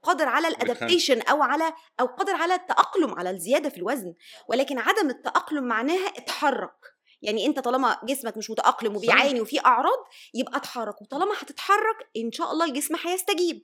قادر 0.03 0.29
على. 0.29 0.49
ال 0.49 0.55
adaptation 0.55 1.21
أو 1.23 1.43
على 1.43 1.73
أو 2.01 2.07
قادر 2.07 2.33
على 2.35 2.55
التأقلم 2.55 3.15
على 3.15 3.31
الزيادة 3.31 3.69
في 3.69 3.77
الوزن 3.77 4.15
ولكن 4.49 4.79
عدم 4.79 5.11
التأقلم 5.11 5.65
معناها 5.65 6.07
اتحرك 6.09 6.96
يعني 7.23 7.47
أنت 7.47 7.59
طالما 7.59 7.99
جسمك 8.05 8.37
مش 8.37 8.51
متأقلم 8.51 8.97
وبيعاني 8.97 9.41
وفيه 9.41 9.61
أعراض 9.67 9.99
يبقى 10.35 10.57
اتحرك. 10.57 11.03
وطالما 11.03 11.35
هتتحرك 11.41 11.97
إن 12.17 12.33
شاء 12.33 12.53
الله 12.53 12.65
الجسم 12.65 12.95
هيستجيب. 13.05 13.63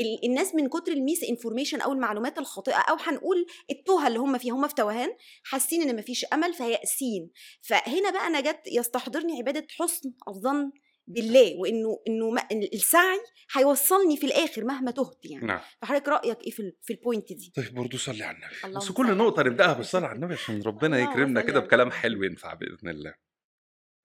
ال- 0.00 0.24
الناس 0.28 0.54
من 0.54 0.68
كتر 0.68 0.92
ال 0.92 1.24
misinformation 1.24 1.80
أو 1.80 1.92
المعلومات 1.92 2.38
الخاطئة 2.38 2.76
أو 2.78 2.96
هنقول 3.00 3.46
التوهة 3.70 4.06
اللي 4.08 4.18
هم 4.18 4.38
فيها 4.38 4.54
هم 4.54 4.68
في 4.68 4.74
توهان 4.74 5.08
حاسين 5.44 5.82
إن 5.88 5.96
مفيش 5.96 6.24
أمل 6.32 6.54
فيأسين 6.54 7.30
فهنا 7.62 8.10
بقى 8.10 8.26
أنا 8.26 8.40
جت 8.40 8.60
يستحضرني 8.66 9.38
عبادة 9.38 9.66
حسن 9.78 10.12
الظن 10.28 10.72
بالله 11.08 11.56
وإنه 11.56 12.02
إنه 12.08 12.46
السعي 12.72 13.20
هيوصلني 13.52 14.16
في 14.16 14.26
الآخر 14.26 14.64
مهما 14.64 14.90
تهت 14.90 15.18
يعني 15.24 15.46
نعم 15.46 15.60
فحضرتك 15.82 16.08
رأيك 16.08 16.42
إيه 16.44 16.50
في 16.50 16.72
في 16.82 16.92
البوينت 16.92 17.32
دي 17.32 17.52
طيب 17.56 17.74
برضه 17.74 17.98
صلي 17.98 18.24
على 18.24 18.36
النبي 18.36 18.76
بس 18.76 18.92
كل 18.92 19.10
النبي. 19.10 19.48
نبدأها 19.50 19.72
بالصلاة 19.72 20.08
على 20.08 20.16
النبي 20.16 20.34
عشان 20.34 20.62
ربنا 20.62 20.96
اللهم 20.96 21.12
يكرمنا 21.12 21.40
كده 21.40 21.60
بكلام. 21.60 21.90
حلو 21.90 22.22
ينفع 22.22 22.54
بإذن 22.54 22.88
الله. 22.88 23.14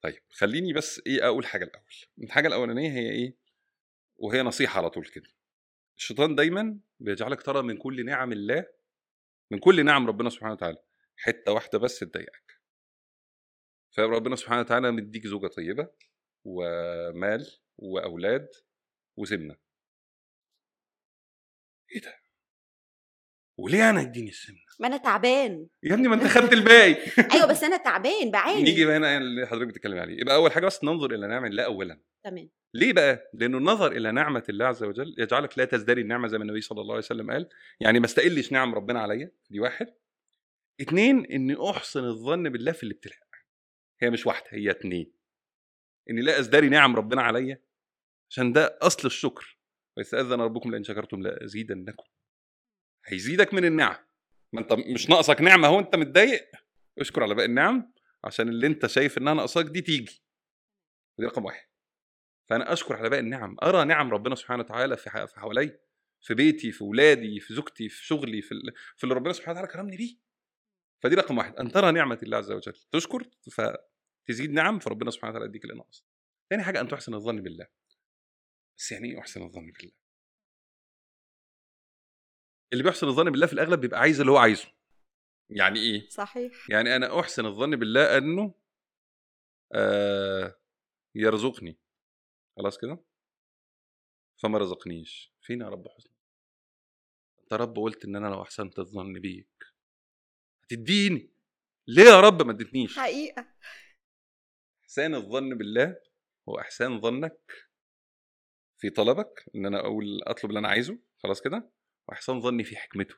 طيب 0.01 0.21
خليني 0.29 0.73
بس 0.73 1.01
إيه 1.07 1.27
أقول 1.27 1.45
حاجة 1.45 1.63
الأول. 1.63 1.83
الحاجة 2.23 2.47
الأولانية 2.47 2.91
هي 2.91 3.09
إيه؟ 3.11 3.37
وهي 4.15 4.41
نصيحة 4.41 4.77
على 4.77 4.89
طول 4.89 5.05
كده. 5.05 5.29
الشيطان 5.97 6.35
دايما 6.35 6.79
بيجعلك 6.99 7.41
ترى 7.41 7.61
من 7.61 7.77
كل 7.77 8.05
نعم 8.05 8.31
الله 8.31 8.65
من 9.51 9.59
كل 9.59 9.85
نعم 9.85 10.07
ربنا 10.07 10.29
سبحانه 10.29 10.53
وتعالى 10.53 10.77
حتة 11.17 11.51
واحدة 11.51 11.79
بس 11.79 11.99
تضايقك. 11.99 12.61
فربنا 13.91 14.35
سبحانه 14.35 14.61
وتعالى 14.61 14.91
مديك 14.91 15.27
زوجة 15.27 15.47
طيبة 15.47 15.89
ومال 16.45 17.47
وأولاد 17.77 18.49
وسمنة. 19.17 19.55
إيه 21.91 22.01
ده؟ 22.01 22.23
وليه 23.59 23.89
أنا 23.89 24.01
إديني 24.01 24.29
السمنة؟ 24.29 24.59
ما 24.79 24.87
أنا 24.87 24.97
تعبان. 24.97 25.67
يا 25.83 25.93
ابني 25.93 26.07
ما 26.07 26.15
أنت 26.15 26.23
خدت 26.23 26.53
الباقي. 26.53 26.95
أيوه 27.33 27.45
بس 27.45 27.63
أنا 27.63 27.77
تعبان 27.77 28.31
بعاني. 28.31 28.63
نيجي 28.63 28.85
بقى 28.85 28.97
هنا 28.97 29.17
اللي 29.17 29.47
حضرتك 29.47 29.67
بتتكلمي 29.67 29.99
عليه. 29.99 30.21
يبقى 30.21 30.35
أول 30.35 30.51
حاجة 30.51 30.65
بس 30.65 30.83
ننظر 30.83 31.13
إلى 31.15 31.27
نعم 31.27 31.45
الله 31.45 31.63
اولا. 31.63 32.01
تمام. 32.23 32.49
ليه 32.73 32.93
بقى؟ 32.93 33.29
لأنه 33.33 33.57
النظر 33.57 33.91
إلى 33.91 34.11
نعمة 34.11 34.43
الله 34.49 34.65
عز 34.65 34.83
وجل 34.83 35.15
يجعلك 35.17 35.57
لا 35.57 35.65
تزدري 35.65 36.01
النعمة 36.01 36.27
زي 36.27 36.37
ما 36.37 36.43
النبي 36.43 36.61
صلى 36.61 36.81
الله 36.81 36.93
عليه 36.93 37.03
وسلم 37.05 37.31
قال. 37.31 37.49
يعني 37.79 37.99
ما 37.99 38.05
استقلش 38.05 38.51
نعم 38.51 38.75
ربنا 38.75 39.01
عليا 39.01 39.31
دي 39.49 39.59
واحد. 39.59 39.87
اتنين 40.81 41.25
إني 41.25 41.69
أحسن 41.69 42.03
الظن 42.03 42.49
بالله 42.49 42.71
في 42.71 42.83
الابتلاء. 42.83 43.19
هي 44.01 44.09
مش 44.09 44.27
واحدة 44.27 44.47
هي 44.49 44.71
اتنين. 44.71 45.13
إني 46.09 46.21
لا 46.21 46.39
أزدري 46.39 46.69
نعم 46.69 46.95
ربنا 46.95 47.21
عليا 47.21 47.63
عشان 48.29 48.53
ده 48.53 48.77
أصل 48.81 49.07
الشكر. 49.07 49.57
ويستاذن 49.97 50.41
ربكم 50.41 50.71
لئن 50.71 50.83
شكرتم 50.83 51.21
لأزيدنكم. 51.21 52.03
هيزيدك 53.05 53.53
من 53.53 53.65
النعم. 53.65 53.97
ما 54.53 54.61
أنت 54.61 54.73
مش 54.73 55.09
ناقصك 55.09 55.41
نعمه 55.41 55.67
أهو 55.67 55.79
أنت 55.79 55.95
متضايق. 55.95 56.51
اشكر 56.99 57.23
على 57.23 57.35
باقي 57.35 57.45
النعم 57.45 57.93
عشان 58.23 58.49
اللي 58.49 58.67
أنت 58.67 58.85
شايف 58.85 59.17
إنها 59.17 59.33
ناقصاك 59.33 59.65
دي 59.65 59.81
تيجي. 59.81 60.23
دي 61.19 61.25
رقم 61.25 61.45
واحد. 61.45 61.67
فأنا 62.49 62.73
أشكر 62.73 62.95
على 62.95 63.09
باقي 63.09 63.19
النعم. 63.19 63.57
أرى 63.63 63.85
نعم 63.85 64.11
ربنا 64.11 64.35
سبحانه 64.35 64.63
وتعالى 64.63 64.97
في 64.97 65.09
حوالي 65.09 65.79
في 66.21 66.33
بيتي 66.33 66.71
في 66.71 66.83
ولادي 66.83 67.39
في 67.39 67.53
زوجتي 67.53 67.89
في 67.89 68.05
شغلي 68.05 68.41
في 68.41 68.55
في 68.95 69.03
اللي 69.03 69.15
ربنا 69.15 69.33
سبحانه 69.33 69.59
وتعالى 69.59 69.73
كرمني 69.73 69.97
بيه. 69.97 70.17
فدي 71.03 71.15
رقم 71.15 71.37
واحد. 71.37 71.55
أن 71.55 71.71
ترى 71.71 71.91
نعمة 71.91 72.19
الله 72.23 72.37
عز 72.37 72.51
وجل. 72.51 72.73
تشكر؟ 72.91 73.29
فتزيد 74.27 74.51
نعم 74.51 74.79
فربنا 74.79 75.11
سبحانه 75.11 75.31
وتعالى 75.31 75.49
يديك 75.49 75.63
اللي 75.63 75.75
ناقص 75.75 76.05
ثاني 76.49 76.63
حاجة 76.63 76.81
ان 76.81 76.87
تحسن 76.87 77.13
الظن 77.13 77.41
بالله. 77.41 77.67
بس 78.77 78.91
يعني 78.91 79.11
إيه 79.11 79.19
أحسن 79.19 79.43
الظن 79.43 79.71
بالله؟ 79.71 79.91
اللي 82.73 82.83
بيحسن 82.83 83.07
الظن 83.07 83.31
بالله 83.31 83.47
في 83.47 83.53
الأغلب 83.53 83.81
بيبقى 83.81 83.99
عايز 83.99 84.19
اللي 84.19 84.31
هو 84.31 84.37
عايزه. 84.37 84.67
يعني 85.49 85.79
إيه؟ 85.79 86.09
صحيح. 86.09 86.69
يعني 86.69 86.95
أنا 86.95 87.19
أحسن 87.19 87.45
الظن 87.45 87.75
بالله 87.75 88.17
أنه 88.17 88.55
آه 89.75 90.59
يرزقني. 91.15 91.79
خلاص 92.57 92.77
كده؟ 92.77 93.03
فما 94.43 94.57
رزقنيش. 94.57 95.33
فين 95.41 95.61
يا 95.61 95.69
رب 95.69 95.87
حسن 95.87 96.09
أنت 97.39 97.53
رب 97.53 97.79
قلت 97.79 98.05
إن 98.05 98.15
أنا 98.15 98.27
لو 98.27 98.41
أحسنت 98.41 98.79
الظن 98.79 99.13
بيك 99.13 99.63
هتديني. 100.63 101.33
ليه 101.87 102.03
يا 102.03 102.19
رب 102.19 102.41
ما 102.41 102.51
اديتنيش؟ 102.51 102.99
حقيقة. 102.99 103.47
إحسان 104.93 105.15
الظن 105.15 105.57
بالله 105.57 105.97
هو 106.49 106.59
احسان 106.59 107.01
ظنك 107.01 107.39
في 108.77 108.89
طلبك 108.89 109.45
إن 109.55 109.65
أنا 109.65 109.79
أقول 109.79 110.23
أطلب 110.23 110.49
اللي 110.51 110.59
أنا 110.59 110.67
عايزه 110.67 110.99
خلاص 111.23 111.41
كده؟ 111.41 111.71
وإحسان 112.07 112.41
ظني 112.41 112.63
في 112.63 112.75
حكمته. 112.75 113.15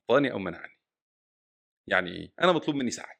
أعطاني 0.00 0.32
أو 0.32 0.38
منعني. 0.38 0.72
يعني 1.86 2.10
إيه 2.10 2.32
أنا 2.40 2.52
مطلوب 2.52 2.76
مني 2.76 2.90
سعي 2.90 3.16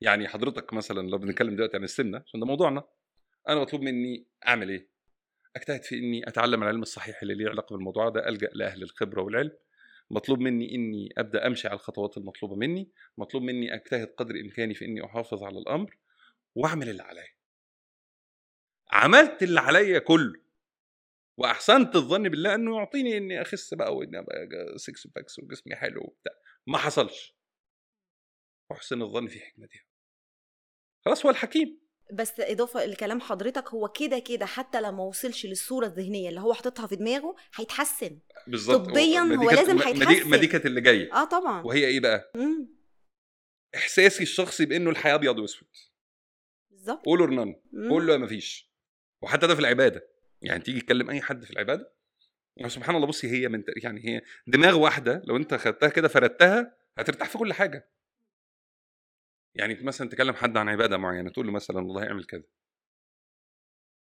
يعني 0.00 0.28
حضرتك 0.28 0.72
مثلا 0.72 1.08
لو 1.08 1.18
بنتكلم 1.18 1.56
دلوقتي 1.56 1.76
عن 1.76 1.84
السمنة 1.84 2.22
عشان 2.26 2.40
ده 2.40 2.46
موضوعنا. 2.46 2.84
أنا 3.48 3.60
مطلوب 3.60 3.82
مني 3.82 4.26
أعمل 4.46 4.68
إيه؟ 4.68 4.88
أجتهد 5.56 5.82
في 5.82 5.98
إني 5.98 6.28
أتعلم 6.28 6.62
العلم 6.62 6.82
الصحيح 6.82 7.22
اللي 7.22 7.34
ليه 7.34 7.48
علاقة 7.48 7.74
بالموضوع 7.76 8.08
ده 8.08 8.28
ألجأ 8.28 8.48
لأهل 8.52 8.82
الخبرة 8.82 9.22
والعلم. 9.22 9.52
مطلوب 10.10 10.40
مني 10.40 10.74
إني 10.74 11.08
أبدأ 11.18 11.46
أمشي 11.46 11.68
على 11.68 11.74
الخطوات 11.74 12.16
المطلوبة 12.16 12.56
مني 12.56 12.90
مطلوب 13.18 13.42
مني 13.42 13.74
أجتهد 13.74 14.06
قدر 14.16 14.34
إمكاني 14.40 14.74
في 14.74 14.84
إني 14.84 15.04
أحافظ 15.04 15.42
على 15.42 15.58
الأمر 15.58 15.96
وأعمل 16.54 16.88
اللي 16.88 17.02
عليا. 17.02 17.34
عملت 18.90 19.42
اللي 19.42 19.60
عليا 19.60 19.98
كله 19.98 20.40
وأحسنت 21.36 21.96
الظن 21.96 22.28
بالله 22.28 22.54
إنه 22.54 22.76
يعطيني 22.76 23.16
إني 23.16 23.42
أخس 23.42 23.74
بقى 23.74 23.96
وإني 23.96 24.18
أبقى 24.18 24.48
six 24.76 25.06
packs 25.06 25.38
وجسمي 25.38 25.76
حلو 25.76 26.00
وبتاع. 26.00 26.32
ما 26.66 26.78
حصلش. 26.78 27.36
احسن 28.72 29.02
الظن 29.02 29.26
في 29.26 29.40
حكمته 29.40 29.80
خلاص 31.04 31.26
هو 31.26 31.30
الحكيم. 31.30 31.83
بس 32.12 32.32
إضافة 32.40 32.84
لكلام 32.84 33.20
حضرتك 33.20 33.68
هو 33.68 33.88
كده 33.88 34.18
كده 34.18 34.46
حتى 34.46 34.80
لو 34.80 34.92
ما 34.92 35.02
وصلش 35.04 35.46
للصورة 35.46 35.86
الذهنية 35.86 36.28
اللي 36.28 36.40
هو 36.40 36.54
حاططها 36.54 36.86
في 36.86 36.96
دماغه 36.96 37.36
هيتحسن. 37.54 38.18
بالظبط. 38.46 38.88
طبياً 38.90 39.20
ما 39.20 39.36
هو 39.44 39.50
لازم 39.50 39.76
ما- 39.76 39.84
ما 39.84 39.88
هيتحسن. 39.88 40.30
ما 40.30 40.36
دي 40.36 40.46
كانت 40.46 40.66
اللي 40.66 40.80
جاية. 40.80 41.12
آه 41.14 41.24
طبعا. 41.24 41.62
وهي 41.62 41.86
إيه 41.86 42.00
بقى؟ 42.00 42.32
مم. 42.36 42.68
إحساسي 43.74 44.22
الشخصي 44.22 44.66
بإنه 44.66 44.90
الحياة 44.90 45.14
أبيض 45.14 45.38
وأسود. 45.38 45.68
بالظبط. 46.70 47.04
قول 47.06 47.20
اور 47.20 47.30
نان 47.30 47.60
مم. 47.72 47.90
قول 47.90 48.06
له 48.06 48.12
يا 48.12 48.18
مفيش. 48.18 48.70
وحتى 49.22 49.46
ده 49.46 49.54
في 49.54 49.60
العبادة. 49.60 50.08
يعني 50.42 50.62
تيجي 50.62 50.80
تكلم 50.80 51.10
أي 51.10 51.20
حد 51.20 51.44
في 51.44 51.50
العبادة 51.50 51.92
يعني 52.56 52.70
سبحان 52.70 52.96
الله 52.96 53.06
بصي 53.06 53.30
هي 53.30 53.48
من 53.48 53.64
يعني 53.82 54.00
هي 54.08 54.22
دماغ 54.46 54.78
واحدة 54.78 55.22
لو 55.24 55.36
أنت 55.36 55.54
خدتها 55.54 55.88
كده 55.88 56.08
فردتها 56.08 56.76
هترتاح 56.98 57.28
في 57.28 57.38
كل 57.38 57.52
حاجة. 57.52 57.90
يعني 59.54 59.74
مثلا 59.82 60.08
تكلم 60.08 60.34
حد 60.34 60.56
عن 60.56 60.68
عبادة 60.68 60.96
معينة 60.96 61.30
تقول 61.30 61.46
له 61.46 61.52
مثلا 61.52 61.76
والله 61.76 62.06
اعمل 62.06 62.24
كذا. 62.24 62.44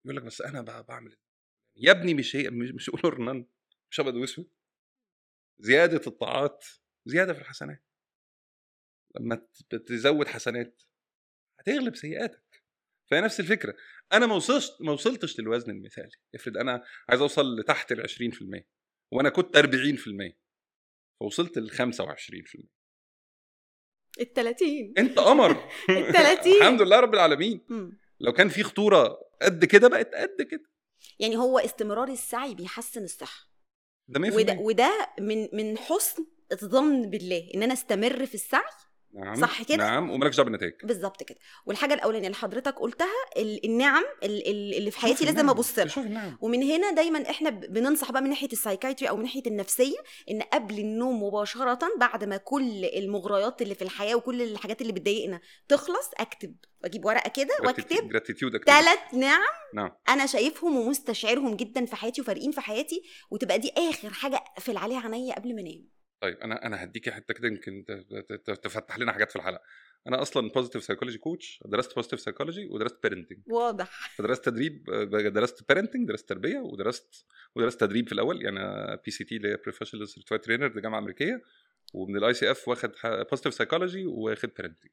يقول 0.05 0.17
لك 0.17 0.23
بس 0.23 0.41
أنا 0.41 0.61
ب- 0.63 0.87
بعمل 0.87 1.17
يا 1.77 1.91
ابني 1.91 2.15
مش 2.15 2.37
هي 2.37 2.51
مش 2.51 2.91
قول 2.91 3.01
اور 3.05 3.19
نان 3.19 3.47
مش 3.91 4.01
أبيض 4.01 4.15
وأسود. 4.15 4.51
زيادة 5.59 6.01
الطاعات 6.07 6.65
زيادة 7.07 7.33
في 7.33 7.41
الحسنات. 7.41 7.85
لما 9.17 9.49
تزود 9.87 10.29
حسنات 10.29 10.83
هتغلب 11.61 11.97
سيئاتك. 11.97 12.63
فهي 13.11 13.21
نفس 13.21 13.41
الفكرة. 13.41 13.77
أنا 14.13 14.27
ما 14.27 14.35
وصلتش 14.35 14.71
ما 14.81 14.93
وصلتش 14.93 15.41
للوزن 15.41 15.71
المثالي. 15.73 16.17
افرض 16.35 16.57
أنا 16.57 16.85
عايز 17.09 17.21
أوصل 17.21 17.57
لتحت 17.61 17.93
ال 17.93 18.01
20% 18.01 18.67
وأنا 19.13 19.29
كنت 19.31 19.57
40% 19.57 20.39
فوصلت 21.21 21.59
ل 21.59 21.71
25% 21.71 22.80
ال 24.21 24.33
30 24.33 24.93
انت 24.99 25.19
قمر. 25.19 25.51
ال 25.91 26.13
30 26.13 26.53
الحمد 26.53 26.83
لله 26.83 27.01
رب 27.01 27.15
العالمين. 27.15 27.61
لو 28.21 28.33
كان 28.33 28.49
في 28.49 28.63
خطورة 28.63 29.19
قد 29.43 29.65
كده 29.65 29.89
بقت 29.89 30.15
قد 30.15 30.43
كده. 30.51 30.71
يعني 31.19 31.37
هو 31.37 31.59
استمرار 31.59 32.09
السعي 32.09 32.55
بيحسن 32.55 33.05
الصحة. 33.05 33.51
ده 34.09 34.31
100% 34.31 34.35
وده 34.35 34.57
وده 34.61 35.09
من 35.21 35.49
من 35.53 35.79
حسن 35.79 36.27
الظن 36.53 37.11
بالله 37.11 37.51
إن 37.55 37.63
أنا 37.63 37.73
أستمر 37.73 38.27
في 38.27 38.35
السعي 38.35 38.63
نعم 39.15 39.35
صح 39.35 39.63
كده؟ 39.63 39.77
نعم 39.77 40.11
ومالكش 40.11 40.37
دعوة 40.37 40.45
بالنتائج. 40.45 40.73
بالظبط 40.85 41.23
كده. 41.23 41.39
والحاجة 41.67 41.95
الأولانية 41.95 42.27
اللي 42.27 42.37
حضرتك 42.37 42.75
قلتها 42.79 43.09
ال- 43.37 43.65
النعم 43.67 44.05
ال- 44.23 44.49
ال- 44.51 44.75
اللي 44.75 44.91
في 44.91 44.99
حياتي 44.99 45.25
لازم. 45.25 45.51
أبص 45.51 45.79
لها. 45.79 46.39
ومن 46.41 46.63
هنا 46.63 46.91
دايما 46.91 47.31
إحنا 47.31 47.51
بننصح 47.51 48.13
بقى 48.13 48.23
من 48.23 48.29
ناحية 48.29 48.49
السايكايتري 48.53 49.09
أو 49.09 49.17
من 49.17 49.23
ناحية 49.23 49.43
النفسية 49.47 49.97
إن 50.31 50.43
قبل 50.43 50.79
النوم 50.79 51.23
مباشرة 51.23 51.79
بعد 51.99 52.25
ما 52.25 52.37
كل 52.37 52.85
المغريات 52.85 53.63
اللي 53.63 53.75
في 53.75 53.83
الحياة 53.83 54.15
وكل 54.15 54.43
الحاجات 54.43 54.81
اللي 54.83 54.93
بتضايقنا 54.93 55.41
تخلص 55.69 56.11
أكتب 56.19 56.55
أجيب 56.85 57.05
ورقة 57.05 57.29
كده 57.29 57.55
وأكتب 57.67 58.13
ثلاث 58.83 58.99
نعم 59.15 59.41
نعم. 59.75 59.91
أنا 60.09 60.27
شايفهم 60.27 60.77
ومستشعرهم 60.77 61.57
جدا 61.57 61.85
في 61.87 61.97
حياتي 61.97 62.21
وفارقين 62.21 62.53
في 62.53 62.61
حياتي 62.61 63.03
وتبقى 63.31 63.59
دي 63.59 63.73
آخر 63.77 64.11
حاجة 64.11 64.37
اقفل 64.37 64.77
عليها 64.77 65.01
عينيا 65.01 65.35
قبل 65.35 65.55
ما 65.55 65.61
أنام. 65.61 65.89
طيب 66.21 66.37
أنا 66.39 66.67
أنا 66.67 66.85
هديكي 66.85 67.11
حتة 67.11 67.35
كده 67.35 67.49
يمكن 67.49 67.85
تفتح 68.45 68.99
لنا 68.99 69.13
حاجات 69.13 69.31
في 69.31 69.37
الحلقة. 69.37 69.63
أنا 70.07 70.23
أصلا 70.23 70.51
positive 70.51 70.85
psychology 70.85 71.19
coach 71.19 71.63
درست 71.67 71.95
positive 71.95 72.21
psychology 72.21 72.67
ودرست 72.67 73.03
parenting 73.03 73.39
واضح. 73.47 74.17
فدرست 74.17 74.45
تدريب 74.45 74.85
درست 75.35 75.69
parenting 75.69 76.09
درست 76.09 76.29
تربية 76.29 76.59
ودرست 76.59 77.27
ودرست 77.55 77.81
تدريب 77.81 78.07
في 78.07 78.13
الأول. 78.13 78.43
يعني 78.43 78.97
PCT 79.05 79.37
اللي 79.37 79.49
هي 79.49 79.57
professional 79.57 80.09
certified 80.09 80.41
trainer 80.41 80.67
دي 80.67 80.81
جامعه 80.81 80.99
أمريكية 80.99 81.43
ومن 81.95 82.17
ال 82.17 82.35
ICF 82.35 82.69
واخد 82.69 82.93
positive 83.05 83.55
psychology 83.55 84.07
واخد 84.07 84.51
parenting 84.57 84.93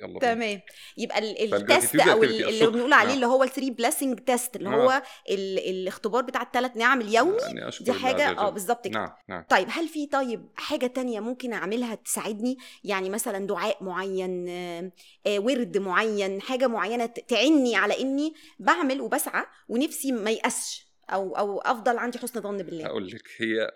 يلا. 0.00 0.18
تمام 0.20 0.60
يبقى 0.98 1.18
ال- 1.18 1.54
ال 1.54 1.62
test 1.62 1.96
أو 2.00 2.22
اللي. 2.24 2.66
بنقول 2.66 2.92
عليه 2.92 3.06
نعم. 3.06 3.14
اللي 3.14 3.26
هو 3.26 3.42
ال 3.44 3.48
three 3.48 3.70
blessing 3.70 4.18
test 4.18 4.56
اللي 4.56 4.68
نعم. 4.70 4.78
هو 4.80 5.02
ال- 5.30 5.58
الاختبار 5.70 6.22
بتاع 6.22 6.42
الثلاث 6.42 6.76
نعم 6.76 7.00
اليومي 7.00 7.36
يعني 7.40 7.70
دي 7.80 7.92
حاجة 7.92 8.30
آه. 8.30 8.50
بالظبط 8.50 8.84
كده 8.88 8.98
نعم 9.00 9.12
نعم 9.28 9.44
طيب 9.50 9.68
هل 9.70 9.88
في 9.88 10.06
طيب 10.06 10.48
حاجة 10.56 10.86
تانية 10.86 11.20
ممكن 11.20 11.52
أعملها 11.52 11.94
تساعدني 11.94 12.56
يعني 12.84 13.10
مثلا 13.10 13.46
دعاء 13.46 13.84
معين 13.84 14.48
آه، 14.48 14.92
آه، 15.26 15.38
ورد 15.38 15.78
معين 15.78 16.40
حاجة 16.40 16.66
معينة 16.66 17.06
ت- 17.06 17.20
تعني 17.30 17.76
على 17.76 18.00
إني 18.00 18.34
بعمل 18.58 19.00
وبسعى 19.00 19.44
ونفسي 19.68 20.12
ما 20.12 20.30
يأسش 20.30 20.86
أو 21.12 21.36
أو 21.36 21.58
أفضل 21.60 21.98
عندي 21.98 22.18
حسن 22.18 22.40
ظن 22.40 22.56
بالله 22.56 22.86
هقول 22.86 23.06
لك 23.06 23.22
هي 23.40 23.70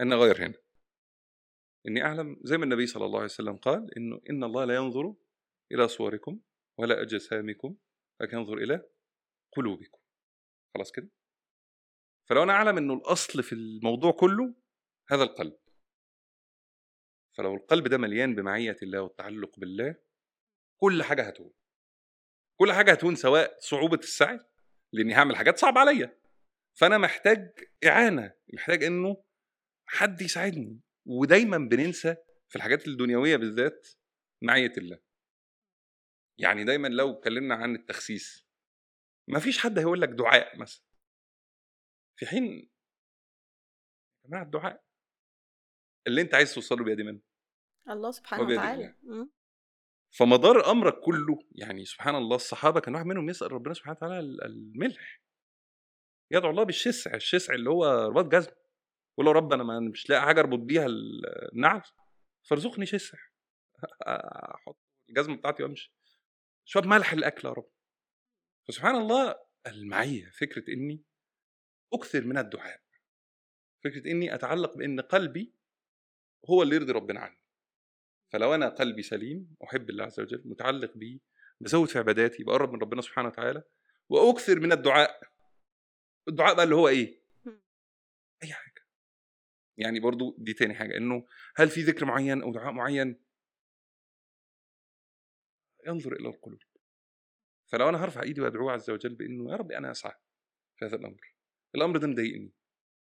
أنا 0.00 0.16
غير 0.16 0.46
هنا 0.46 0.54
إني 1.88 2.02
أعلم 2.02 2.40
زي 2.42 2.58
ما 2.58 2.64
النبي 2.64 2.86
صلى 2.86 3.04
الله 3.04 3.18
عليه 3.18 3.24
وسلم 3.24 3.56
قال 3.56 3.96
إنه 3.96 4.20
إن 4.30 4.44
الله 4.44 4.64
لا 4.64 4.74
ينظر 4.74 5.14
إلى 5.72 5.88
صوركم 5.88 6.40
ولا 6.78 7.02
أجسامكم 7.02 7.76
لكن 8.20 8.36
ينظر 8.36 8.58
إلى 8.58 8.88
قلوبكم. 9.52 9.98
خلاص 10.74 10.92
كده؟ 10.92 11.08
فلو 12.28 12.42
أنا 12.42 12.52
أعلم 12.52 12.76
إنه 12.76 12.94
الأصل 12.94 13.42
في 13.42 13.52
الموضوع 13.52 14.12
كله 14.12 14.54
هذا 15.10 15.22
القلب. 15.22 15.56
فلو 17.36 17.54
القلب 17.54 17.88
ده 17.88 17.98
مليان 17.98 18.34
بمعية 18.34 18.76
الله 18.82 19.00
والتعلق 19.02 19.58
بالله 19.58 19.96
كل 20.80 21.02
حاجة 21.02 21.22
هتهون 21.22 21.52
كل 22.60 22.72
حاجة 22.72 22.92
هتهون 22.92 23.14
سواء 23.16 23.56
صعوبة 23.60 23.98
السعي 23.98 24.40
لأني 24.92 25.14
هعمل 25.14 25.36
حاجات 25.36 25.58
صعبة 25.58 25.80
عليا. 25.80 26.18
فأنا 26.74 26.98
محتاج 26.98 27.68
إعانة 27.86 28.34
محتاج 28.52 28.84
إنه 28.84 29.24
حد 29.86 30.22
يساعدني. 30.22 30.80
ودايما 31.06 31.58
بننسى 31.58 32.16
في 32.48 32.56
الحاجات 32.56 32.88
الدنيوية 32.88 33.36
بالذات 33.36 33.88
معية 34.42 34.72
الله. 34.78 35.00
يعني 36.38 36.64
دايما 36.64 36.88
لو 36.88 37.10
اتكلمنا 37.12 37.54
عن 37.54 37.74
التخسيس 37.74 38.46
ما 39.28 39.40
فيش 39.40 39.58
حد 39.58 39.78
هيقول 39.78 40.00
لك 40.00 40.08
دعاء 40.08 40.58
مثلا. 40.58 40.84
في 42.18 42.26
حين 42.26 42.44
يا 44.24 44.28
جماعة 44.28 44.42
الدعاء 44.42 44.84
اللي 46.06 46.20
انت 46.20 46.34
عايز 46.34 46.54
توصله 46.54 46.84
بيد 46.84 47.00
من. 47.00 47.20
الله 47.88 48.10
سبحانه 48.10 48.42
وتعالى. 48.42 48.94
فمدار 50.18 50.70
أمرك 50.70 51.00
كله 51.04 51.38
يعني 51.52 51.84
سبحان 51.84 52.14
الله 52.14 52.36
الصحابة 52.36 52.80
كان 52.80 52.94
واحد 52.94 53.06
منهم 53.06 53.28
يسأل 53.28 53.52
ربنا 53.52 53.74
سبحانه 53.74 53.96
وتعالى 53.96 54.18
ال- 54.20 54.44
الملح. 54.44 55.22
يدعو 56.30 56.50
الله 56.50 56.62
بالشسع 56.64 57.14
الشسع 57.14 57.54
اللي 57.54 57.70
هو 57.70 57.84
رباط 57.84 58.24
جزم. 58.24 58.50
له 59.18 59.32
رب 59.32 59.52
أنا 59.52 59.64
ما 59.64 59.80
مش 59.80 60.10
لاقي 60.10 60.22
حاجة 60.22 60.40
أربط 60.40 60.58
بيها 60.58 60.86
النعل. 60.86 61.82
فارزقني 62.48 62.86
شسع 62.86 63.18
أحط 64.54 64.78
الجزمة 65.08 65.36
بتاعتي 65.36 65.62
وأمشي. 65.62 65.92
شوية 66.64 66.84
ملح 66.84 67.12
الاكل 67.12 67.48
يا 67.48 67.52
رب. 67.52 67.70
فسبحان 68.68 68.94
الله 68.94 69.34
المعية 69.66 70.30
فكرة 70.30 70.72
إني 70.72 71.04
أكثر 71.92 72.24
من 72.24 72.38
الدعاء. 72.38 72.80
فكرة 73.84 74.10
إني 74.10 74.34
أتعلق 74.34 74.76
بإن 74.76 75.00
قلبي 75.00 75.54
هو 76.50 76.62
اللي 76.62 76.76
يرضي 76.76 76.92
ربنا 76.92 77.20
عني. 77.20 77.38
فلو 78.32 78.54
أنا 78.54 78.68
قلبي 78.68 79.02
سليم 79.02 79.56
أحب 79.64 79.90
الله 79.90 80.04
عز 80.04 80.20
وجل 80.20 80.42
متعلق 80.44 80.92
بيه 80.96 81.18
بزود 81.60 81.88
في 81.88 81.98
عباداتي 81.98 82.44
بقرب 82.44 82.72
من 82.72 82.80
ربنا 82.80 83.02
سبحانه 83.02 83.28
وتعالى 83.28 83.62
وأكثر 84.08 84.60
من 84.60 84.72
الدعاء. 84.72 85.20
الدعاء 86.28 86.54
بقى 86.54 86.64
اللي 86.64 86.74
هو 86.74 86.88
إيه. 86.88 87.22
أي 88.42 88.52
حاجة. 88.52 88.73
يعني 89.76 90.00
برضو 90.00 90.36
دي 90.38 90.52
تاني 90.52 90.74
حاجة 90.74 90.96
إنه 90.96 91.26
هل 91.56 91.68
في 91.68 91.82
ذكر 91.82 92.04
معين 92.04 92.42
أو 92.42 92.52
دعاء 92.52 92.72
معين؟ 92.72 93.24
ينظر 95.86 96.12
إلى 96.12 96.28
القلوب. 96.28 96.58
فلو 97.66 97.88
أنا 97.88 98.04
هرفع 98.04 98.22
إيدي 98.22 98.40
وأدعوه 98.40 98.72
عز 98.72 98.90
وجل 98.90 99.14
بإنه 99.14 99.52
يا 99.52 99.56
رب 99.56 99.72
أنا 99.72 99.90
اسعى 99.90 100.12
في 100.76 100.84
هذا 100.84 100.96
الأمر. 100.96 101.34
الأمر 101.74 101.96
ده 101.96 102.06
مضايقني. 102.06 102.52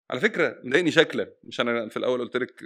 على 0.10 0.20
فكرة 0.20 0.62
مضايقني 0.63 0.91
شكلا 0.91 1.34
مش 1.43 1.62
أنا 1.62 1.89
في 1.89 1.98
الأول 1.98 2.20
قلت 2.20 2.38
لك 2.38 2.63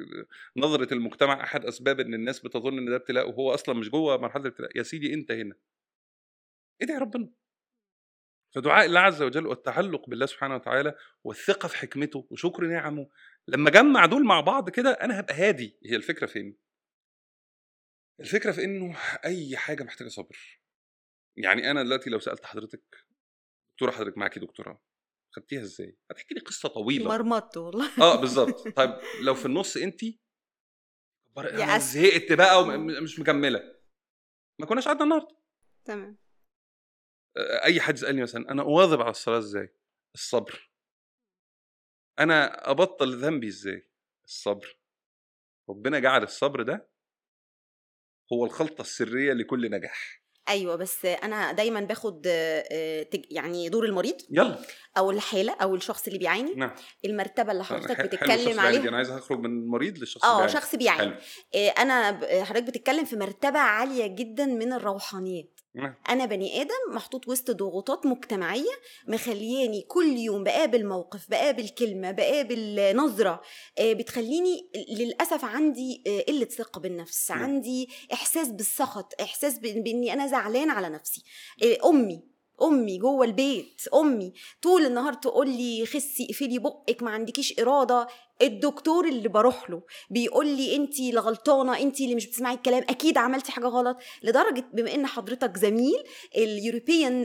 نظرة 0.57 0.93
المجتمع 0.93 1.43
أحد 1.43 1.65
أسباب 1.65 1.99
إن 1.99 2.13
الناس 2.13 2.39
بتظن 2.39 2.77
إن 2.77 2.85
ده 2.85 2.95
ابتلاء 2.95 3.29
وهو 3.29 3.53
أصلا 3.53 3.75
مش 3.75 3.89
جوه 3.89 4.17
مرحلة 4.17 4.41
الابتلاء. 4.41 4.77
يا 4.77 4.83
سيدي 4.83 5.13
أنت 5.13 5.31
هنا. 5.31 5.55
ادعي 6.81 6.97
ربنا؟ 6.97 7.29
فدعاء 8.55 8.85
الله 8.85 8.99
عز 8.99 9.21
وجل 9.21 9.47
والتعلق 9.47 10.09
بالله 10.09 10.25
سبحانه 10.25 10.55
وتعالى 10.55 10.95
والثقة 11.23 11.67
في 11.67 11.77
حكمته 11.77 12.27
وشكر 12.29 12.63
نعمه 12.63 13.09
لما 13.47 13.69
جمع 13.69 14.05
دول 14.05 14.25
مع 14.25 14.41
بعض 14.41 14.69
كده 14.69 14.91
أنا 14.91 15.19
هبقى 15.19 15.33
هادي. 15.33 15.79
هي 15.85 15.95
الفكرة 15.95 16.25
فين؟ 16.27 16.57
الفكرة 18.19 18.51
في 18.51 18.63
إنه 18.63 18.97
أي 19.25 19.57
حاجة 19.57 19.83
محتاجة 19.83 20.07
صبر. 20.07 20.61
يعني 21.37 21.71
أنا 21.71 21.83
دلوقتي 21.83 22.09
لو 22.09 22.19
سألت 22.19 22.45
حضرتك 22.45 23.05
دكتورة 23.73 23.91
حضرتك 23.91 24.17
معاكي 24.17 24.39
دكتوراه 24.39 24.81
خدتيها 25.35 25.61
إزاي؟ 25.61 25.97
هتحكي 26.11 26.33
لي 26.33 26.41
قصة 26.41 26.69
طويلة. 26.69 27.07
مرمطت 27.07 27.57
والله. 27.57 27.89
آه 28.01 28.21
بالظبط. 28.21 28.67
طيب 28.77 28.99
لو 29.21 29.35
في 29.35 29.45
النص 29.45 29.77
انت 29.77 30.03
أنا. 31.37 31.77
زهقت 31.77 32.31
بقى 32.33 32.63
ومش 32.63 33.19
مكملة. 33.19 33.75
ما 34.59 34.65
كناش 34.65 34.87
قعدنا 34.87 35.03
النهارده. 35.03 35.37
تمام. 35.85 36.17
أي 37.37 37.81
حد 37.81 37.93
يسألني 37.93 38.21
مثلا 38.21 38.51
أنا 38.51 38.61
اواظب 38.61 39.01
على 39.01 39.11
الصلاة 39.11 39.37
إزاي؟ 39.37 39.75
الصبر. 40.15 40.70
أنا 42.19 42.69
أبطل 42.71 43.15
ذنبي 43.17 43.47
إزاي؟ 43.47 43.87
الصبر. 44.25 44.77
ربنا 45.69 45.99
جعل 45.99 46.23
الصبر 46.23 46.61
ده 46.61 46.89
هو 48.33 48.45
الخلطة 48.45 48.81
السرية 48.81 49.33
لكل 49.33 49.71
نجاح. 49.71 50.21
أيوه 50.49 50.75
بس 50.75 51.05
أنا 51.05 51.51
دايما 51.51 51.79
باخد 51.79 52.23
آه، 52.27 53.07
يعني 53.29 53.69
دور 53.69 53.85
المريض 53.85 54.17
يلا. 54.29 54.57
أو 54.97 55.11
الحالة 55.11 55.53
أو 55.53 55.75
الشخص 55.75 56.07
اللي 56.07 56.19
بيعاني 56.19 56.53
نعم. 56.53 56.75
المرتبة 57.05 57.51
اللي 57.51 57.63
حضرتك 57.63 58.01
بتتكلم 58.01 58.59
عليها 58.59 58.89
أنا 58.89 58.97
عايز 58.97 59.09
أخرج 59.09 59.39
من 59.39 59.45
المريض 59.45 59.97
للشخص 59.97 60.25
آه. 60.25 60.47
شخص 60.47 60.75
بيعاني. 60.75 61.01
حلو. 61.01 61.15
آه، 61.55 61.69
أنا 61.69 62.11
حضرتك 62.43 62.63
بتتكلم 62.63 63.05
في 63.05 63.15
مرتبة 63.15 63.59
عالية 63.59 64.07
جدا 64.07 64.45
من 64.45 64.73
الروحانيات. 64.73 65.59
أنا 66.09 66.25
بني 66.25 66.61
آدم 66.61 66.95
محطوط 66.95 67.27
وسط 67.27 67.51
ضغوطات 67.51 68.05
مجتمعية 68.05 68.71
مخلياني 69.07 69.81
كل 69.81 70.17
يوم 70.17 70.43
بقابل 70.43 70.85
موقف 70.85 71.29
بقابل 71.29 71.69
كلمة 71.69 72.11
بقابل 72.11 72.95
نظرة 72.95 73.41
آه، 73.79 73.93
بتخليني 73.93 74.69
للأسف 74.89 75.45
عندي 75.45 76.03
آه، 76.07 76.21
قلة 76.21 76.45
ثقة 76.45 76.79
بالنفس. 76.81 77.31
عندي 77.31 77.89
إحساس 78.13 78.47
بالسخط 78.47 79.21
إحساس 79.21 79.59
بإني 79.59 80.13
أنا 80.13 80.27
زعلان 80.27 80.69
على 80.69 80.89
نفسي. 80.89 81.23
آه، 81.63 81.89
أمي 81.89 82.31
أمي 82.61 82.97
جوه 82.97 83.25
البيت 83.25 83.81
أمي 83.93 84.33
طول 84.61 84.85
النهار 84.85 85.13
تقول 85.13 85.49
لي 85.49 85.85
خسي 85.85 86.25
اقفلي 86.25 86.59
بقك 86.59 87.03
ما 87.03 87.11
عندكيش 87.11 87.59
إرادة. 87.59 88.07
الدكتور 88.41 89.07
اللي 89.07 89.29
بروح 89.29 89.69
له 89.69 89.81
بيقول 90.09 90.47
لي 90.47 90.75
انت 90.75 90.99
اللي 90.99 91.19
غلطانه 91.19 91.79
انت 91.79 92.01
اللي 92.01 92.15
مش 92.15 92.27
بتسمعي 92.27 92.53
الكلام 92.55 92.83
أكيد 92.89 93.17
عملتي 93.17 93.51
حاجة 93.51 93.65
غلط 93.67 93.97
لدرجة 94.23 94.65
بما 94.73 94.95
إن 94.95 95.05
حضرتك 95.07 95.57
زميل 95.57 96.03
ال 96.37 97.23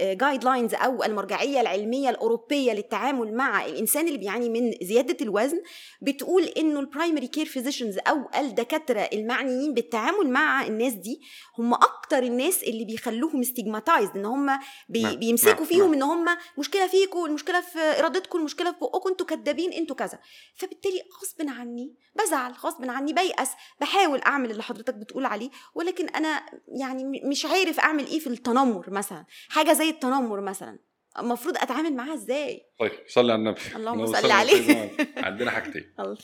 European 0.00 0.44
guidelines 0.44 0.74
أو 0.74 1.04
المرجعية 1.04 1.60
العلمية 1.60 2.10
الأوروبية 2.10 2.72
للتعامل 2.72 3.34
مع 3.34 3.66
الإنسان 3.66 4.06
اللي 4.06 4.18
بيعاني 4.18 4.48
من 4.48 4.72
زيادة 4.82 5.16
الوزن 5.20 5.62
بتقول 6.02 6.42
إنه 6.44 6.80
ال 6.80 6.86
primary 6.86 7.26
care 7.26 7.46
physicians 7.46 7.98
أو 7.98 8.28
الدكاترة 8.38 9.00
المعنيين 9.12 9.74
بالتعامل 9.74 10.30
مع 10.30 10.66
الناس 10.66 10.92
دي 10.92 11.20
هم 11.58 11.74
أكتر 11.74 12.22
الناس 12.22 12.62
اللي 12.62 12.84
بيخلوهم 12.84 13.42
stigmatized 13.42 14.16
إن 14.16 14.24
هم 14.24 14.58
بي 14.88 15.02
نعم، 15.02 15.16
بيمسكوا 15.16 15.52
نعم، 15.54 15.64
فيهم 15.64 15.94
نعم. 15.94 15.94
إن 15.94 16.02
هم 16.02 16.36
مشكلة 16.58 16.86
فيكم 16.86 17.24
المشكلة 17.24 17.60
في 17.60 17.78
ارادتكم 17.78 18.38
المشكلة 18.38 18.72
في 18.72 18.78
بقكم 18.80 19.10
أنتوا 19.10 19.26
كدابين 19.26 19.72
أنتوا 19.72 19.96
كذا 19.96 20.18
فبالتالي 20.56 21.02
غصب 21.22 21.48
عني 21.48 21.96
بزعل 22.14 22.52
غصب 22.52 22.90
عني 22.90 23.12
بيأس 23.12 23.52
بحاول 23.80 24.20
أعمل 24.20 24.50
اللي 24.50 24.62
حضرتك 24.62 24.94
بتقول 24.94 25.24
عليه 25.24 25.50
ولكن 25.74 26.08
أنا 26.08 26.46
يعني 26.80 27.20
مش 27.24 27.44
عارف 27.44 27.80
أعمل 27.80 28.06
إيه 28.06 28.18
في 28.18 28.26
التنمر 28.26 28.90
مثلا 28.90 29.26
حاجة 29.48 29.72
زي 29.72 29.88
التنمر 29.88 30.40
مثلا 30.40 30.78
المفروض 31.18 31.56
أتعامل 31.56 31.96
معاها 31.96 32.14
إزاي؟ 32.14 32.62
طيب 32.78 32.92
صلي 33.06 33.32
على 33.32 33.40
النبي. 33.40 33.60
اللهم 33.76 34.06
صل 34.06 34.30
عليه. 34.30 34.90
عندنا 35.16 35.50
حاجتين. 35.50 35.94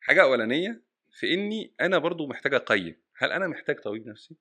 حاجة 0.00 0.22
أولانية 0.22 0.82
في 1.12 1.34
إني 1.34 1.74
أنا 1.80 1.98
برضو 1.98 2.26
محتاج 2.26 2.54
أقيم. 2.54 3.02
هل 3.16 3.32
أنا 3.32 3.48
محتاج 3.48 3.80
طبيب 3.80 4.06
نفسي؟ 4.06 4.36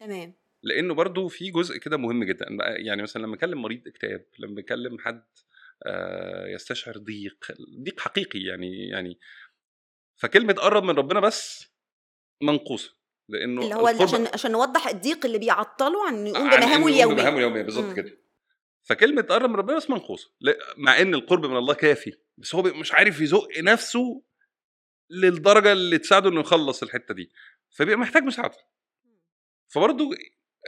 تمام. 0.00 0.34
لأنه 0.62 0.94
برضو 0.94 1.28
في 1.28 1.50
جزء 1.50 1.78
كده 1.78 1.96
مهم 1.96 2.24
جدا. 2.24 2.46
يعني 2.60 3.02
مثلا 3.02 3.22
لما 3.22 3.34
أكلم 3.34 3.62
مريض 3.62 3.88
اكتئاب 3.88 4.26
لما 4.38 4.60
أكلم 4.60 4.98
حد 4.98 5.24
يستشعر 6.54 6.98
ضيق. 6.98 7.46
ضيق 7.84 8.00
حقيقي 8.00 8.38
يعني 8.40 8.88
يعني 8.88 9.18
فكلمة 10.16 10.52
قرب 10.52 10.82
من 10.84 10.94
ربنا 10.94 11.20
بس 11.20 11.66
منقوصة 12.42 12.96
لأنه 13.28 13.62
اللي 13.62 13.74
هو 13.74 13.86
عشان 13.86 14.26
عشان 14.26 14.52
نوضح 14.52 14.86
الضيق 14.88 15.26
اللي 15.26 15.38
بيعطله 15.38 16.06
عن 16.06 16.26
يقوم 16.26 16.48
عن 16.50 16.60
بمهامه 16.60 16.88
اليومية. 16.88 17.14
بمهامه 17.14 17.36
اليومية 17.36 17.62
بالظبط. 17.62 17.96
كده. 17.96 18.18
فكلمة 18.82 19.22
تقرب 19.22 19.50
من 19.50 19.56
ربنا 19.56 19.76
بس 19.76 19.90
منقوصة 19.90 20.30
مع 20.76 21.00
إن 21.00 21.14
القرب 21.14 21.46
من 21.46 21.56
الله 21.56 21.74
كافي 21.74 22.12
بس 22.38 22.54
هو 22.54 22.62
مش 22.62 22.92
عارف 22.92 23.20
يزق 23.20 23.48
نفسه 23.58 24.22
للدرجة 25.10 25.72
اللي 25.72 25.98
تساعده 25.98 26.28
إنه 26.30 26.40
يخلص 26.40 26.82
الحتة 26.82 27.14
دي 27.14 27.30
فبيبقى 27.70 27.98
محتاج 27.98 28.22
مساعدة. 28.22 28.56
فبرضه 29.68 30.10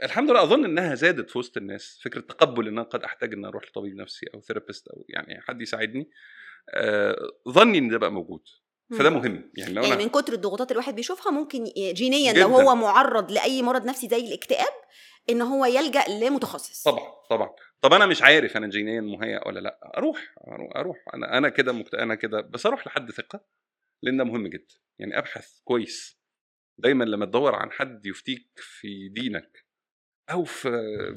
الحمد 0.03 0.29
لله 0.31 0.43
أظن 0.43 0.65
إنها 0.65 0.95
زادت 0.95 1.29
في 1.29 1.37
وسط 1.37 1.57
الناس 1.57 1.99
فكرة 2.03 2.21
تقبل 2.21 2.67
إن 2.67 2.73
أنا 2.73 2.83
قد 2.83 3.03
أحتاج 3.03 3.33
إن 3.33 3.45
أروح 3.45 3.63
لطبيب 3.65 3.95
نفسي 3.95 4.25
أو 4.33 4.41
therapist 4.41 4.87
أو 4.87 5.05
يعني 5.09 5.41
حد 5.41 5.61
يساعدني 5.61 6.09
آه، 6.69 7.15
ظني 7.49 7.77
إن 7.77 7.89
ده 7.89 7.97
بقى 7.97 8.11
موجود 8.11 8.41
فده. 8.91 9.09
مهم 9.09 9.51
يعني 9.57 9.73
لو 9.73 9.81
يعني 9.83 9.93
أنا 9.95 10.03
من 10.03 10.09
كتر 10.09 10.33
الضغوطات 10.33 10.71
الواحد 10.71 10.95
بيشوفها 10.95 11.31
ممكن 11.31 11.63
جينيا 11.77 12.31
جداً. 12.31 12.41
لو 12.41 12.47
هو 12.47 12.75
معرض 12.75 13.31
لأي 13.31 13.61
مرض 13.61 13.85
نفسي 13.85 14.07
زي 14.07 14.27
الاكتئاب 14.27 14.73
إن 15.29 15.41
هو 15.41 15.65
يلجأ 15.65 16.03
لمتخصص 16.09 16.83
طبعا 16.83 17.13
طبعا 17.29 17.49
طب 17.81 17.93
أنا 17.93 18.05
مش 18.05 18.21
عارف 18.21 18.57
أنا 18.57 18.67
جينيا 18.67 19.01
مهيأ 19.01 19.47
ولا 19.47 19.59
لأ 19.59 19.79
أروح 19.97 20.33
أروح, 20.47 20.75
أروح. 20.75 20.97
أنا 21.13 21.37
أنا 21.37 21.49
كده 21.49 21.73
مكت... 21.73 21.93
أنا 21.93 22.15
كده 22.15 22.41
بس 22.41 22.65
أروح 22.65 22.87
لحد 22.87 23.11
ثقة 23.11 23.45
لأن 24.03 24.17
ده 24.17 24.23
مهم 24.23 24.47
جدا 24.47 24.75
يعني 24.99 25.17
أبحث 25.17 25.59
كويس 25.63 26.19
دايما 26.77 27.03
لما 27.03 27.25
تدور 27.25 27.55
عن 27.55 27.71
حد 27.71 28.05
يفتيك 28.05 28.49
في 28.55 29.09
دينك 29.09 29.65
أو 30.29 30.43
في 30.43 30.69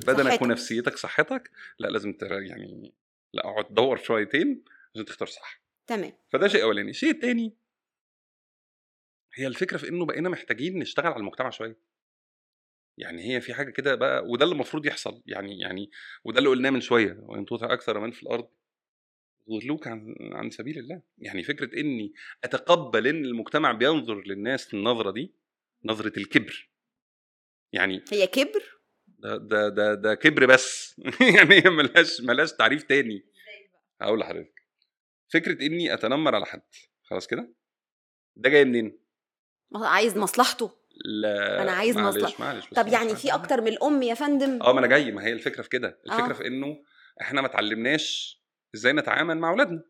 بدنك 0.06 0.26
صحتك. 0.26 0.42
ونفسيتك 0.42 0.96
صحتك 0.96 1.50
لا 1.78 1.88
لازم 1.88 2.12
ترى 2.12 2.48
يعني 2.48 2.94
لا 3.32 3.44
أقعد 3.44 3.64
تدور 3.64 3.96
شويتين 3.96 4.64
عشان 4.94 5.04
تختار 5.04 5.28
صح. 5.28 5.62
تمام. 5.86 6.12
فده 6.28 6.48
شيء 6.48 6.62
أولاني. 6.62 6.90
الشيء 6.90 7.10
الثاني 7.10 7.56
هي 9.34 9.46
الفكرة 9.46 9.76
في 9.76 9.88
إنه 9.88 10.06
بقينا 10.06 10.28
محتاجين 10.28 10.78
نشتغل 10.78 11.06
على 11.06 11.16
المجتمع 11.16 11.50
شوية. 11.50 11.78
يعني 12.98 13.34
هي 13.34 13.40
في 13.40 13.54
حاجة 13.54 13.70
كده 13.70 13.94
بقى 13.94 14.24
وده 14.26 14.44
اللي 14.44 14.52
المفروض 14.54 14.86
يحصل. 14.86 15.22
يعني 15.26 15.60
يعني 15.60 15.90
وده 16.24 16.38
اللي 16.38 16.50
قلناه 16.50 16.70
من 16.70 16.80
شوية. 16.80 17.16
وإن 17.22 17.46
تطع 17.46 17.72
أكثر 17.72 18.00
من 18.00 18.10
في 18.10 18.22
الأرض 18.22 18.48
يضلوك 19.48 19.86
عن 19.86 20.14
عن 20.20 20.50
سبيل 20.50 20.78
الله. 20.78 21.02
يعني 21.18 21.42
فكرة 21.42 21.80
إني 21.80 22.12
أتقبل 22.44 23.06
إن 23.06 23.24
المجتمع 23.24 23.72
بينظر 23.72 24.22
للناس 24.26 24.74
النظرة 24.74 25.10
دي 25.10 25.34
نظرة 25.84 26.12
الكبر. 26.18 26.70
يعني 27.72 28.04
هي 28.12 28.26
كبر؟ 28.26 28.75
ده 29.18 29.37
ده 29.37 29.68
ده, 29.68 29.94
ده 29.94 30.14
كبر 30.14 30.46
بس. 30.46 30.96
يعني 31.37 31.70
ملهاش 31.70 32.20
ملهاش 32.20 32.52
تعريف 32.52 32.83
تاني. 32.83 33.26
هقول 34.00 34.20
لحضرتك. 34.20 34.62
فكرة 35.33 35.66
إني 35.66 35.94
أتنمر 35.94 36.35
على 36.35 36.46
حد. 36.46 36.62
خلاص 37.02 37.26
كده؟ 37.26 37.52
ده 38.37 38.50
جاي 38.50 38.64
منين؟ 38.64 38.98
عايز 39.74 40.16
مصلحته. 40.16 40.70
لا 41.05 41.62
أنا 41.62 41.72
عايز 41.72 41.96
بس 41.96 42.33
طب 42.76 42.88
يعني. 42.88 43.16
في 43.16 43.35
أكتر 43.35 43.61
من 43.61 43.68
الأم 43.68 44.02
يا 44.02 44.14
فندم؟ 44.14 44.62
آه 44.62 44.72
ما 44.72 44.79
أنا 44.79 44.87
جاي. 44.87 45.12
ما 45.12 45.24
هي 45.24 45.33
الفكرة 45.33 45.62
في 45.62 45.68
كده. 45.68 46.00
الفكرة 46.07 46.31
آه. 46.31 46.33
في 46.33 46.46
إنه 46.46 46.83
إحنا 47.20 47.40
ما 47.40 47.46
اتعلمناش 47.46 48.37
إزاي 48.74 48.92
نتعامل 48.92 49.38
مع 49.38 49.50
أولادنا. 49.50 49.83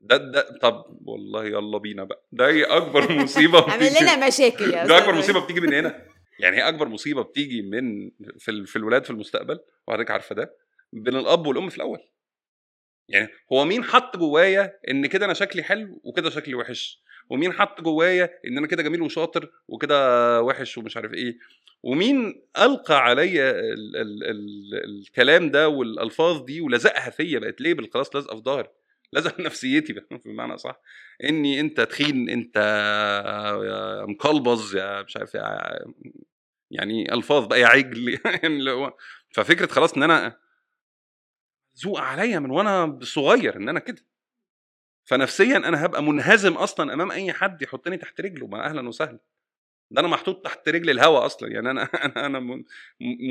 ده 0.00 0.16
ده 0.16 0.58
طب 0.58 0.84
والله 1.04 1.44
يلا 1.44 1.78
بينا 1.78 2.04
بقى. 2.04 2.26
ده 2.32 2.46
هي 2.48 2.64
أكبر 2.64 3.12
مصيبة 3.22 3.70
عامل 3.70 3.90
لنا 4.00 4.26
مشاكل 4.26 4.70
يا 4.70 4.86
ده 4.86 4.98
أكبر 4.98 5.14
مصيبة 5.14 5.40
بتيجي 5.44 5.60
من 5.60 5.74
هنا. 5.74 6.06
يعني 6.38 6.56
هي 6.56 6.68
أكبر 6.68 6.88
مصيبة 6.88 7.22
بتيجي 7.22 7.62
من 7.62 8.10
في 8.38 8.66
في 8.66 8.76
الولاد 8.76 9.04
في 9.04 9.10
المستقبل 9.10 9.60
وحضرتك 9.88 10.10
عارفة 10.10 10.34
ده 10.34 10.56
بين 10.92 11.16
الأب 11.16 11.46
والأم 11.46 11.68
في 11.68 11.76
الأول. 11.76 11.98
يعني 13.08 13.28
هو 13.52 13.64
مين 13.64 13.84
حط 13.84 14.16
جوايا 14.16 14.78
إن 14.90 15.06
كده 15.06 15.24
أنا 15.26 15.34
شكلي 15.34 15.62
حلو 15.62 16.00
وكده 16.04 16.30
شكلي 16.30 16.54
وحش؟ 16.54 17.02
ومين 17.30 17.52
حط 17.52 17.80
جوايا 17.80 18.30
إن 18.46 18.58
أنا 18.58 18.66
كده 18.66 18.82
جميل 18.82 19.02
وشاطر 19.02 19.50
وكده 19.68 20.42
وحش 20.42 20.78
ومش 20.78 20.96
عارف 20.96 21.14
إيه؟ 21.14 21.38
ومين 21.82 22.42
ألقى 22.58 23.04
عليا 23.04 23.50
ال 23.50 23.96
ال 23.96 24.24
ال 24.24 24.74
الكلام 24.84 25.50
ده 25.50 25.68
والألفاظ 25.68 26.44
دي 26.44 26.60
ولزقها 26.60 27.10
فيا 27.10 27.38
بقت 27.38 27.60
ليبل 27.60 27.90
خلاص 27.90 28.14
لازقه 28.16 28.36
في 28.36 28.42
ظهري؟ 28.42 28.68
في 29.20 29.42
نفسيتي 29.42 29.94
بمعنى 30.24 30.58
صح. 30.58 30.80
إني 31.24 31.60
أنت 31.60 31.80
تخين 31.80 32.28
أنت 32.30 32.56
يا 33.64 34.04
مقلبظ 34.06 34.76
يا 34.76 35.02
مش 35.02 35.16
عارف 35.16 35.34
يعني 36.70 37.14
ألفاظ 37.14 37.46
بقى 37.46 37.60
يا 37.60 37.66
عجل 37.66 38.08
يعني 38.42 38.90
ففكرة 39.30 39.66
خلاص 39.66 39.96
إن 39.96 40.02
أنا 40.02 40.38
ذوق 41.84 42.00
عليا 42.00 42.38
من 42.38 42.50
وأنا 42.50 42.98
صغير 43.02 43.56
إن 43.56 43.68
أنا 43.68 43.80
كده. 43.80 44.02
فنفسيا 45.04 45.56
أنا 45.56 45.84
هبقى 45.84 46.02
منهزم 46.02 46.52
أصلا 46.52 46.94
أمام 46.94 47.10
أي 47.10 47.32
حد 47.32 47.62
يحطني 47.62 47.96
تحت 47.96 48.20
رجله 48.20 48.46
ما 48.46 48.64
أهلا 48.66 48.88
وسهلا. 48.88 49.18
ده 49.90 50.00
أنا 50.00 50.08
محطوط 50.08 50.44
تحت 50.44 50.68
رجل 50.68 50.90
الهوا 50.90 51.26
أصلا 51.26 51.52
يعني 51.52 51.70
أنا 51.70 51.82
أنا 52.06 52.26
أنا 52.26 52.62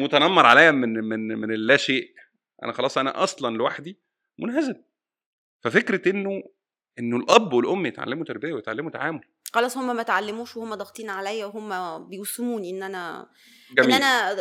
متنمر 0.01 0.45
عليا 0.45 0.71
من 0.71 0.93
من 0.93 1.27
من 1.27 1.51
اللا 1.53 1.77
شيء. 1.77 2.13
أنا 2.63 2.71
خلاص 2.73 2.97
أنا 2.97 3.23
أصلا 3.23 3.57
لوحدي 3.57 3.99
منهزم. 4.39 4.75
ففكرة 5.63 6.09
انه 6.11 6.43
إنه 6.99 7.17
الأب 7.17 7.53
والأم 7.53 7.85
يتعلموا 7.85 8.25
تربية 8.25 8.53
ويتعلموا 8.53 8.91
تعامل. 8.91 9.21
خلاص 9.53 9.77
هم 9.77 9.95
ما 9.95 10.01
اتعلموش 10.01 10.57
وهم 10.57 10.75
ضاغطين 10.75 11.09
عليا 11.09 11.45
وهم 11.45 12.07
بيوسموني 12.07 12.69
إن 12.69 12.83
أنا 12.83 13.29
جميل. 13.77 13.91
ان 13.91 14.03
أنا 14.03 14.35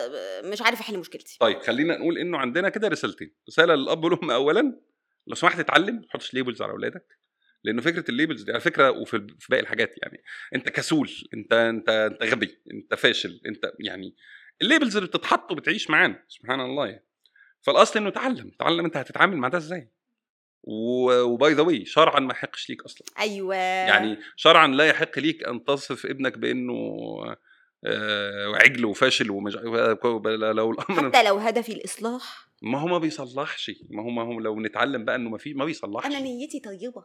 مش 0.50 0.62
عارف 0.62 0.80
أحل 0.80 0.98
مشكلتي. 0.98 1.37
طيب 1.40 1.59
خلينا 1.59 1.96
نقول 1.96 2.18
إنه 2.18 2.38
عندنا 2.38 2.68
كده 2.68 2.88
رسالتين. 2.88 3.35
رسالة 3.48 3.74
للأب 3.74 4.04
والأم 4.04 4.30
اولا 4.30 4.80
لو 5.26 5.35
سمحت 5.35 5.59
اتعلم 5.59 5.94
ما 5.96 6.02
تحطش 6.02 6.35
labels 6.35 6.62
على 6.62 6.72
أولادك. 6.72 7.18
لأنه 7.64 7.83
فكرة 7.83 8.04
ال 8.09 8.13
labels 8.13 8.42
دي 8.42 8.52
على 8.52 8.61
فكرة 8.61 8.90
وفي 8.90 9.26
في 9.38 9.46
باقي 9.50 9.62
الحاجات 9.62 9.94
يعني 10.02 10.22
أنت 10.54 10.68
كسول 10.68 11.11
انت 11.35 11.52
انت 11.52 11.88
أنت 11.88 12.22
غبي 12.22 12.59
أنت 12.72 12.94
فاشل 12.94 13.40
أنت 13.46 13.72
يعني 13.80 14.16
ال 14.62 14.67
labels 14.67 14.96
اللي 14.96 15.09
بتتحط 15.09 15.52
وبتعيش 15.52 15.90
معانا 15.90 16.24
سبحان 16.28 16.61
الله 16.61 16.87
يعني. 16.87 17.06
فالأصل 17.62 17.98
إنه 17.98 18.11
تعلم 18.11 18.50
تعلم 18.59 18.85
أنت 18.85 18.96
هتتعامل 18.96 19.37
مع 19.37 19.48
ده 19.48 19.59
إزاي. 19.59 19.90
و 20.62 20.92
by 20.92 21.53
the 21.53 21.62
way 21.62 21.85
شرعا 21.85 22.20
ما 22.20 22.33
يحقش 22.33 22.70
ليك 22.70 22.83
أصلا. 22.83 23.07
أيوه. 23.18 23.55
يعني 23.55 24.18
شرعا 24.37 24.66
لا 24.66 24.87
يحق 24.87 25.18
ليك 25.18 25.44
أن 25.44 25.64
تصف 25.64 26.07
ابنك 26.07 26.38
بأنه 26.38 26.75
آه، 27.85 28.53
عجل 28.55 28.85
وفاشل 28.85 29.31
ومش 29.31 29.57
لو 29.57 30.70
الأمر 30.70 31.09
حتى 31.09 31.23
لو 31.23 31.37
هدفي 31.37 31.73
الإصلاح. 31.73 32.51
ما 32.62 32.81
هو 32.81 32.87
ما 32.87 32.99
بيصلحش. 32.99 33.70
ما 33.90 34.03
هو 34.03 34.11
ما 34.11 34.23
هو 34.23 34.40
لو 34.40 34.61
نتعلم 34.61 35.05
بقى 35.05 35.16
إنه 35.16 35.31
ما 35.31 35.38
في 35.38 35.55
ما 35.55 35.64
بيصلحش. 35.64 36.07
أنا 36.07 36.20
نيتي 36.20 36.61
طيبة. 36.61 37.05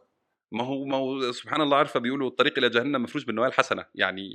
ما 0.52 0.64
هو 0.64 0.84
ما 0.84 0.96
هو 0.96 1.32
سبحان 1.32 1.60
الله 1.60 1.76
عارفة 1.76 2.00
بيقولوا 2.00 2.28
الطريق 2.28 2.58
إلى 2.58 2.68
جهنم 2.68 3.02
مفروش 3.02 3.24
بالنوايا 3.24 3.48
الحسنة. 3.48 3.84
يعني 3.94 4.30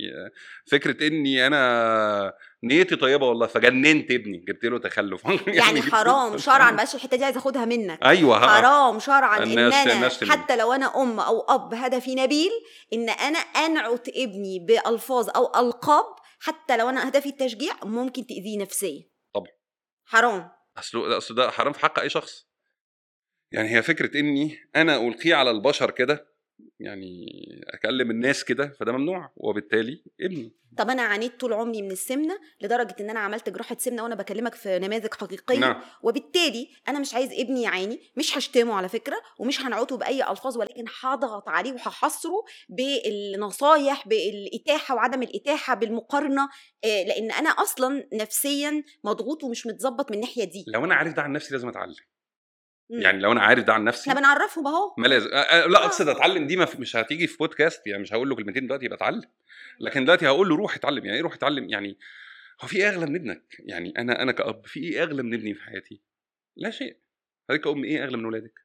فكرة 0.66 1.06
إني 1.06 1.46
أنا 1.46 2.32
نيتي 2.64 2.96
طيبة 2.96 3.26
والله 3.26 3.46
فجننت 3.46 4.10
ابني 4.10 4.44
جبت 4.48 4.64
له 4.64 4.78
تخلف. 4.78 5.24
يعني 5.46 5.82
حرام 5.82 6.38
شرعا 6.38 6.70
بقاش 6.70 6.94
الحتة 6.94 7.16
دي 7.16 7.24
عايزه 7.24 7.38
أخدها 7.38 7.64
منك. 7.64 8.02
أيوه 8.04 8.36
ها. 8.36 8.46
حرام 8.46 8.98
شرعا 8.98 9.42
إن 9.42 9.58
أنا. 9.58 10.08
حتى 10.08 10.56
لو 10.56 10.72
أنا 10.72 11.02
أم 11.02 11.20
أو 11.20 11.40
أب 11.40 11.74
هدفي 11.74 12.14
نبيل 12.14 12.50
إن 12.92 13.10
أنا 13.10 13.38
أنعت 13.38 14.08
ابني 14.08 14.58
بألفاظ 14.58 15.28
أو 15.36 15.66
ألقاب 15.66 16.04
حتى 16.40 16.76
لو 16.76 16.88
أنا 16.88 17.08
هدفي 17.08 17.28
التشجيع 17.28 17.72
ممكن 17.84 18.26
تأذيه 18.26 18.58
نفسيا. 18.58 19.02
طبعا. 19.34 19.52
حرام. 20.04 20.50
اصله 20.78 21.16
أصل 21.16 21.34
ده 21.34 21.50
حرام 21.50 21.72
في 21.72 21.80
حق 21.80 21.98
أي 21.98 22.08
شخص. 22.08 22.51
يعني 23.52 23.76
هي 23.76 23.82
فكرة 23.82 24.20
إني 24.20 24.58
أنا 24.76 24.96
ألقيه 24.96 25.34
على 25.34 25.50
البشر 25.50 25.90
كده 25.90 26.32
يعني 26.80 27.26
أكلم 27.68 28.10
الناس 28.10 28.44
كده 28.44 28.72
فده 28.80 28.92
ممنوع 28.92 29.32
وبالتالي 29.36 30.04
ابني. 30.20 30.52
طب 30.78 30.90
أنا 30.90 31.02
عانيت 31.02 31.40
طول 31.40 31.52
عمري 31.52 31.82
من 31.82 31.90
السمنة 31.90 32.38
لدرجة 32.60 32.96
إن 33.00 33.10
أنا 33.10 33.20
عملت 33.20 33.48
جراحة 33.48 33.76
سمنة 33.78 34.02
وأنا 34.02 34.14
بكلمك 34.14 34.54
في 34.54 34.78
نماذج 34.78 35.14
حقيقية 35.14 35.58
نعم. 35.58 35.80
وبالتالي 36.02 36.68
أنا 36.88 36.98
مش 36.98 37.14
عايز 37.14 37.32
ابني 37.32 37.62
يعاني 37.62 38.00
مش 38.16 38.38
هشتمه 38.38 38.74
على 38.74 38.88
فكرة 38.88 39.16
ومش 39.38 39.60
هنعوته 39.60 39.96
بأي 39.96 40.30
ألفاظ 40.30 40.58
ولكن 40.58 40.84
هضغط 41.02 41.48
عليه 41.48 41.72
وهحصره 41.72 42.44
بالنصايح 42.68 44.08
بالإتاحة 44.08 44.94
وعدم 44.94 45.22
الإتاحة 45.22 45.74
بالمقارنة 45.74 46.48
آه، 46.84 47.02
لأن 47.04 47.30
أنا 47.30 47.50
أصلا 47.50 48.08
نفسيا 48.12 48.84
مضغوط 49.04 49.44
ومش 49.44 49.66
متظبط 49.66 50.10
من 50.10 50.16
الناحية 50.16 50.44
دي. 50.44 50.64
لو 50.68 50.84
أنا 50.84 50.94
عارف 50.94 51.14
ده 51.14 51.22
عن 51.22 51.32
نفسي 51.32 51.54
لازم 51.54 51.68
أتعلم. 51.68 51.94
يعني 52.92 53.18
لو 53.18 53.32
أنا 53.32 53.40
عارف 53.40 53.64
ده 53.64 53.72
عن 53.72 53.84
نفسي 53.84 54.10
إحنا 54.10 54.20
بنعرفهم 54.20 54.66
أهو. 54.66 54.94
ما 54.98 55.06
لازم 55.06 55.28
لأ 55.28 55.84
أقصد 55.84 56.08
أتعلم 56.08 56.46
دي 56.46 56.56
مش 56.56 56.96
هتيجي 56.96 57.26
في 57.26 57.36
بودكاست 57.36 57.86
يعني 57.86 58.02
مش 58.02 58.12
هقول 58.12 58.28
له 58.28 58.36
كلمتين 58.36 58.66
دلوقتي 58.66 58.84
يبقى 58.84 58.96
اتعلم. 58.96 59.22
لكن 59.80 60.04
دلوقتي 60.04 60.26
هقول 60.28 60.48
له 60.48 60.56
روح 60.56 60.74
اتعلم. 60.76 61.04
يعني 61.04 61.16
إيه 61.16 61.22
روح 61.22 61.34
اتعلم؟ 61.34 61.68
يعني 61.70 61.96
هو 62.62 62.68
في 62.68 62.76
إيه 62.76 62.88
أغلى 62.88 63.06
من 63.06 63.16
ابنك؟ 63.16 63.56
يعني 63.58 63.92
أنا 63.98 64.22
أنا 64.22 64.32
كأب 64.32 64.66
في 64.66 64.80
إيه 64.80 65.02
أغلى 65.02 65.22
من 65.22 65.34
ابني 65.34 65.54
في 65.54 65.62
حياتي؟ 65.62 66.00
لا 66.56 66.70
شيء. 66.70 66.96
حضرتك 67.48 67.64
كأم 67.64 67.84
إيه 67.84 68.04
أغلى 68.04 68.16
من 68.16 68.24
ولادك؟ 68.24 68.62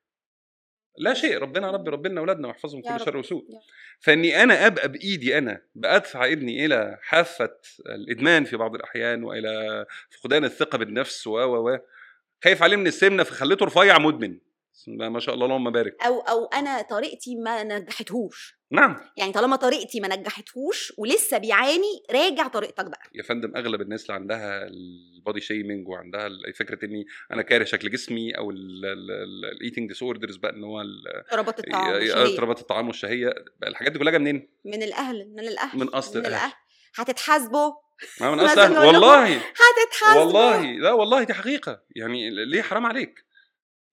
لا 0.97 1.13
شيء. 1.13 1.37
ربنا 1.37 1.71
ربي 1.71 1.89
ربنا 1.91 2.19
اولادنا 2.19 2.47
واحفظهم 2.47 2.81
كل 2.81 2.89
رب. 2.91 2.97
شر 3.05 3.17
وسوء 3.17 3.45
رب. 3.53 3.61
فإني 3.99 4.43
أنا 4.43 4.67
أبقى 4.67 4.87
بإيدي 4.91 5.37
أنا 5.37 5.61
بأدفع 5.75 6.25
ابني 6.25 6.65
إلى 6.65 6.97
حافة 7.01 7.57
الإدمان 7.85 8.43
في 8.43 8.57
بعض 8.57 8.75
الأحيان 8.75 9.23
وإلى 9.23 9.85
فقدان 10.21 10.43
الثقة 10.45 10.77
بالنفس 10.77 11.27
و 11.27 11.31
و 11.31 11.69
و. 11.73 11.79
خايف 12.43 12.63
عليه 12.63 12.75
من 12.75 12.87
السمنة 12.87 13.23
فخليته 13.23 13.65
رفيع 13.65 13.99
مدمن. 13.99 14.37
ما 14.87 15.19
شاء 15.19 15.35
الله 15.35 15.45
اللهم 15.45 15.71
بارك. 15.71 16.03
أو 16.05 16.19
أو 16.19 16.45
أنا 16.45 16.81
طريقتي 16.81 17.35
ما 17.35 17.63
نجحتهوش. 17.63 18.57
نعم. 18.71 18.97
يعني 19.17 19.31
طالما 19.31 19.55
طريقتي 19.55 19.99
ما 19.99 20.15
نجحتهوش 20.15 20.93
ولسه 20.97 21.37
بيعاني 21.37 22.03
راجع 22.11 22.47
طريقتك 22.47 22.85
بقى. 22.85 23.09
يا 23.15 23.23
فندم 23.23 23.55
أغلب 23.55 23.81
الناس 23.81 24.01
اللي 24.01 24.13
عندها 24.13 24.67
ال 24.67 24.82
body 24.82 25.41
shaming 25.41 25.87
وعندها 25.87 26.29
فكرة 26.55 26.85
إني 26.85 27.05
أنا 27.31 27.41
كاره 27.41 27.63
شكل 27.63 27.89
جسمي 27.89 28.31
أو 28.31 28.51
ال 28.51 29.87
eating 29.87 30.03
disorders 30.03 30.37
بقى 30.37 30.53
إن 30.53 30.63
هو 30.63 30.81
اضطرابات 30.81 31.59
الطعام 31.59 31.93
والشهية. 31.93 32.23
اضطرابات 32.23 32.59
الطعام 32.59 32.87
والشهية. 32.87 33.33
الحاجات 33.67 33.91
دي 33.91 33.99
كلها 33.99 34.11
جاية 34.11 34.21
منين؟ 34.21 34.49
من 34.65 34.83
الأهل 34.83 35.29
من 35.29 35.47
الأهل 35.47 35.79
من 35.79 35.87
أصل 35.87 36.19
من 36.19 36.25
الأهل. 36.25 36.53
هتتحاسبوا؟ 36.97 37.71
ما 38.21 38.31
من 38.35 38.37
لهم 38.43 38.77
والله. 38.87 39.35
هتتحاسبوا. 39.37 40.23
والله. 40.23 40.61
لا 40.71 40.91
والله 40.91 41.23
دي 41.23 41.33
حقيقة. 41.33 41.83
يعني 41.95 42.29
ليه 42.29 42.61
حرام 42.61 42.85
عليك؟ 42.85 43.27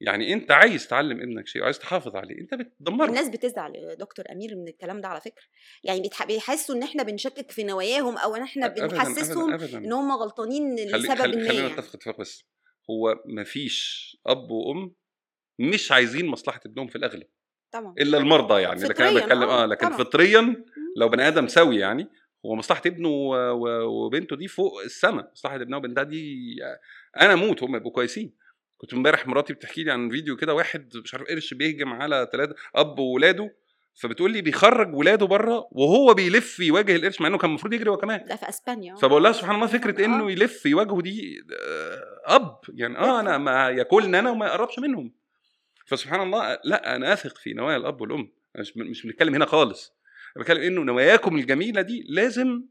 يعني 0.00 0.32
أنت 0.32 0.50
عايز 0.50 0.88
تعلم 0.88 1.20
ابنك 1.20 1.46
شيء 1.46 1.62
وعايز 1.62 1.78
تحافظ 1.78 2.16
عليه 2.16 2.40
أنت 2.40 2.54
بتدمره. 2.54 3.06
الناس 3.08 3.28
بتزعل 3.28 3.74
يا 3.76 3.94
دكتور 3.94 4.24
أمير 4.32 4.56
من 4.56 4.68
الكلام 4.68 5.00
ده 5.00 5.08
على 5.08 5.20
فكرة. 5.20 5.42
يعني 5.84 6.02
بيتح- 6.02 6.26
بيحسوا 6.26 6.74
إن 6.74 6.82
إحنا 6.82 7.02
بنشكك 7.02 7.50
في 7.50 7.64
نواياهم 7.64 8.18
أو 8.18 8.36
إن 8.36 8.42
إحنا 8.42 8.68
بنحسسهم 8.68 9.52
إن 9.54 9.92
هم 9.92 10.12
غلطانين 10.12 10.76
خلي 10.76 10.98
لسبب 10.98 11.14
خلي 11.18 11.36
ما. 11.36 11.48
خلينا 11.48 11.62
يعني. 11.62 11.72
نتفق 11.72 11.94
اتفاق 11.94 12.20
بس. 12.20 12.44
هو 12.90 13.14
مفيش 13.26 14.10
أب 14.26 14.50
وأم 14.50 14.94
مش 15.58 15.92
عايزين 15.92 16.26
مصلحة 16.26 16.60
ابنهم 16.66 16.86
في 16.88 16.96
الأغلب. 16.96 17.26
طبعا. 17.72 17.94
إلا 17.98 18.18
المرضى 18.18 18.62
يعني. 18.62 18.82
لكن 18.84 19.04
أنا 19.04 19.20
بتكلم 19.20 19.42
آه، 19.42 19.62
آه 19.62 19.66
لكن 19.66 19.86
طبعاً. 19.86 19.98
فطريا 19.98 20.64
لو 20.96 21.08
بني 21.08 21.28
آدم 21.28 21.48
سوي 21.48 21.76
يعني 21.78 22.08
هو 22.46 22.54
مصلحه 22.54 22.82
ابنه 22.86 23.08
وبنته 23.84 24.36
دي 24.36 24.48
فوق 24.48 24.82
السماء 24.82 25.30
مصلحة 25.32 25.56
ابنه 25.56 25.76
وبنتها 25.76 26.02
دي 26.04 26.56
أنا 27.20 27.32
أموت 27.32 27.62
هم 27.62 27.76
يبقوا 27.76 27.92
كويسين. 27.92 28.32
كنت 28.78 28.94
امبارح 28.94 29.26
مراتي 29.26 29.52
بتحكي 29.52 29.84
لي 29.84 29.90
عن 29.92 30.10
فيديو 30.10 30.36
كده 30.36 30.54
واحد 30.54 30.96
مش 30.96 31.14
عارف 31.14 31.26
قرش 31.28 31.54
بيهجم 31.54 31.88
على 31.92 32.28
ثلاثة 32.32 32.54
أب 32.74 32.98
وولاده 32.98 33.54
فبتقول 33.94 34.32
لي 34.32 34.42
بيخرج 34.42 34.94
ولاده 34.94 35.26
بره 35.26 35.68
وهو 35.70 36.14
بيلف 36.14 36.60
يواجه 36.60 36.96
القرش 36.96 37.20
مع 37.20 37.26
إنه 37.26 37.38
كان 37.38 37.50
المفروض 37.50 37.72
يجري 37.72 37.90
هو 37.90 37.96
كمان. 37.96 38.24
ده 38.28 38.36
في 38.36 38.48
إسبانيا. 38.48 38.94
فبقول 38.94 39.22
لها 39.22 39.32
سبحان 39.32 39.54
الله 39.54 39.66
فكرة 39.66 40.02
آه. 40.02 40.04
إنه 40.04 40.30
يلف 40.32 40.66
يواجهه 40.66 41.00
دي 41.02 41.44
آه، 41.66 42.36
أب 42.36 42.58
يعني 42.68 42.98
آه 42.98 43.20
أنا 43.20 43.38
ما 43.38 43.68
ياكلني 43.70 44.18
أنا 44.18 44.30
وما 44.30 44.46
يقربش 44.46 44.78
منهم. 44.78 45.12
فسبحان 45.86 46.20
الله 46.22 46.58
لأ 46.64 46.96
أنا 46.96 47.12
أثق 47.12 47.38
في 47.38 47.52
نوايا 47.52 47.76
الأب 47.76 48.00
والأم. 48.00 48.28
مش 48.58 48.76
مش 48.76 49.06
بنتكلم 49.06 49.34
هنا 49.34 49.46
خالص. 49.46 49.92
أنا 50.36 50.44
بتكلم 50.44 50.62
إنه 50.62 50.82
نواياكم 50.82 51.36
الجميلة 51.36 51.82
دي 51.82 52.04
لازم 52.08 52.64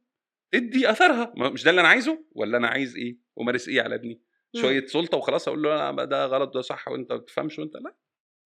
تدي 0.51 0.89
أثرها. 0.89 1.33
مش 1.37 1.63
ده 1.63 1.69
اللي 1.69 1.81
أنا 1.81 1.89
عايزه؟ 1.89 2.25
ولا 2.31 2.57
أنا 2.57 2.67
عايز 2.67 2.95
إيه؟ 2.95 3.17
ومارس 3.35 3.67
إيه 3.69 3.81
على 3.81 3.95
ابني. 3.95 4.21
شوية 4.55 4.85
سلطة 4.85 5.17
وخلاص 5.17 5.47
أقول 5.47 5.63
له 5.63 5.91
لا 5.91 6.05
ده 6.05 6.25
غلط 6.25 6.53
ده 6.53 6.61
صح 6.61 6.87
وأنت 6.87 7.11
ما 7.11 7.17
بتفهمش 7.17 7.59
وأنت 7.59 7.75
لا. 7.75 7.95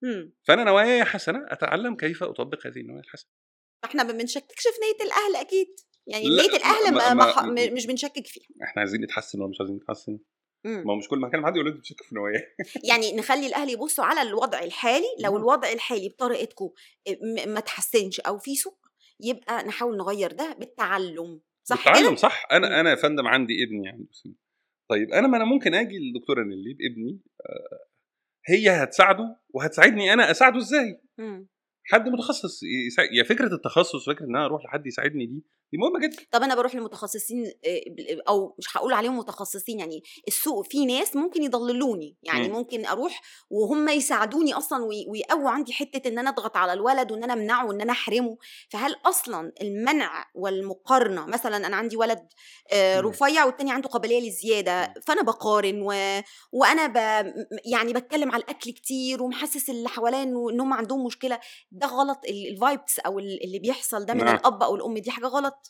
مم. 0.03 0.33
فأنا 0.43 0.63
نواياي 0.63 1.03
حسنة 1.05 1.45
أتعلم 1.47 1.95
كيف 1.95 2.23
أطبق 2.23 2.67
هذه 2.67 2.79
النوايا 2.79 3.01
الحسنة. 3.01 3.29
إحنا 3.85 4.03
ما 4.03 4.11
بنشككش 4.11 4.63
في 4.63 4.79
نية 4.81 5.05
الأهل 5.05 5.35
أكيد. 5.45 5.67
يعني 6.07 6.25
نية 6.29 6.57
الأهل 6.57 6.93
ما- 6.93 7.13
ما 7.13 7.41
ما- 7.41 7.69
مش 7.71 7.85
بنشكك 7.85 8.27
فيها. 8.27 8.43
إحنا 8.63 8.79
عايزين 8.81 9.01
نتحسن 9.01 9.39
ولا 9.41 9.49
مش 9.49 9.57
عايزين 9.59 9.75
نتحسن. 9.75 10.19
ما 10.65 10.95
مش 10.95 11.07
كل 11.07 11.19
ما 11.19 11.29
كان 11.29 11.45
حد 11.45 11.55
يقول 11.55 11.67
لي 11.69 11.77
بتشك 11.77 12.01
في 12.03 12.15
نوايا. 12.15 12.41
يعني 12.89 13.15
نخلي 13.15 13.47
الأهل 13.47 13.69
يبصوا 13.69 14.03
على 14.05 14.21
الوضع 14.21 14.59
الحالي. 14.63 15.05
لو. 15.19 15.37
الوضع 15.37 15.71
الحالي 15.71 16.09
بطريقتكم 16.09 16.69
ما 17.47 17.59
تحسنش 17.59 18.19
أو 18.19 18.37
في 18.37 18.55
سوء 18.55 18.73
يبقى 19.19 19.63
نحاول 19.63 19.97
نغير 19.97 20.31
ده 20.31 20.55
بالتعلم 20.59 21.41
صح 21.63 21.81
بتعلم 21.81 22.07
كده 22.07 22.15
صح. 22.15 22.47
أنا 22.51 22.79
أنا 22.79 22.89
يا 22.89 22.95
فندم 22.95 23.27
عندي 23.27 23.63
ابني 23.63 24.07
سنة 24.11 24.33
طيب 24.89 25.11
أنا 25.11 25.27
ما 25.27 25.37
أنا 25.37 25.45
ممكن 25.45 25.73
آجي 25.73 25.97
للدكتوره 25.97 26.43
نيلي 26.43 26.73
بابني 26.73 27.21
آه، 27.41 27.87
هي 28.47 28.69
هتساعده 28.83 29.39
وهتساعدني 29.49 30.13
أنا 30.13 30.31
أساعده 30.31 30.57
إزاي؟ 30.57 31.01
مم. 31.17 31.47
حد 31.83 32.09
متخصص 32.09 32.63
يساعد 32.87 33.09
يا 33.11 33.23
فكرة 33.23 33.53
التخصص 33.55 34.09
فكرة 34.09 34.25
إن 34.25 34.35
أنا 34.35 34.45
أروح 34.45 34.65
لحد 34.65 34.87
يساعدني 34.87 35.25
دي 35.25 35.43
دي 35.71 35.77
مهمه 35.77 35.99
جدا 35.99 36.23
طب 36.31 36.43
أنا 36.43 36.55
بروح 36.55 36.75
لمتخصصين 36.75 37.45
آه، 37.65 37.81
أو 38.29 38.55
مش 38.59 38.77
هقول 38.77 38.93
عليهم 38.93 39.17
متخصصين 39.17 39.79
يعني 39.79 40.03
السوق 40.27 40.65
في 40.67 40.85
ناس 40.85 41.15
ممكن 41.15 41.43
يضللوني 41.43 42.17
يعني 42.23 42.47
مم. 42.47 42.53
ممكن 42.55 42.85
أروح 42.85 43.21
وهم 43.49 43.89
يساعدوني 43.89 44.53
أصلا 44.53 44.85
وي- 44.85 45.05
ويقووا 45.09 45.49
عندي 45.49 45.73
حتة 45.73 46.07
إن 46.07 46.19
أنا 46.19 46.29
أضغط 46.29 46.57
على 46.57 46.73
الولد 46.73 47.11
وإن 47.11 47.23
أنا 47.23 47.33
أمنعه 47.33 47.65
وإن 47.67 47.81
أنا 47.81 47.91
أحرمه 47.91 48.37
فهل 48.69 48.95
أصلا 49.05 49.51
المنع 49.61 50.25
والمقارنة 50.35 51.25
مثلا 51.25 51.67
أنا 51.67 51.75
عندي 51.75 51.97
ولد 51.97 52.27
آه،. 52.73 52.99
رفيع 52.99 53.45
والتاني 53.45 53.71
عنده 53.71 53.89
قابلية 53.89 54.19
للزيادة 54.21 54.93
فأنا 55.07 55.21
بقارن 55.21 55.81
و... 55.81 56.21
وأنا 56.51 56.87
ب... 56.87 56.95
يعني 57.71 57.93
بتكلم 57.93 58.31
على 58.31 58.43
الأكل 58.43 58.71
كتير 58.71 59.23
ومحسس 59.23 59.69
اللي 59.69 59.89
حواليا 59.89 60.23
إن 60.23 60.59
هم 60.61 60.73
عندهم 60.73 61.05
مشكلة 61.05 61.39
ده 61.71 61.87
غلط 61.87 62.19
ال 62.29 62.41
vibes 62.41 62.99
أو 62.99 63.19
ال- 63.19 63.43
اللي 63.43 63.59
بيحصل 63.59 64.05
ده 64.05 64.13
من 64.13 64.23
نعم. 64.25 64.35
الأب 64.35 64.63
أو 64.63 64.75
الأم 64.75 64.97
دي 64.97 65.11
حاجة 65.11 65.25
غلط 65.27 65.66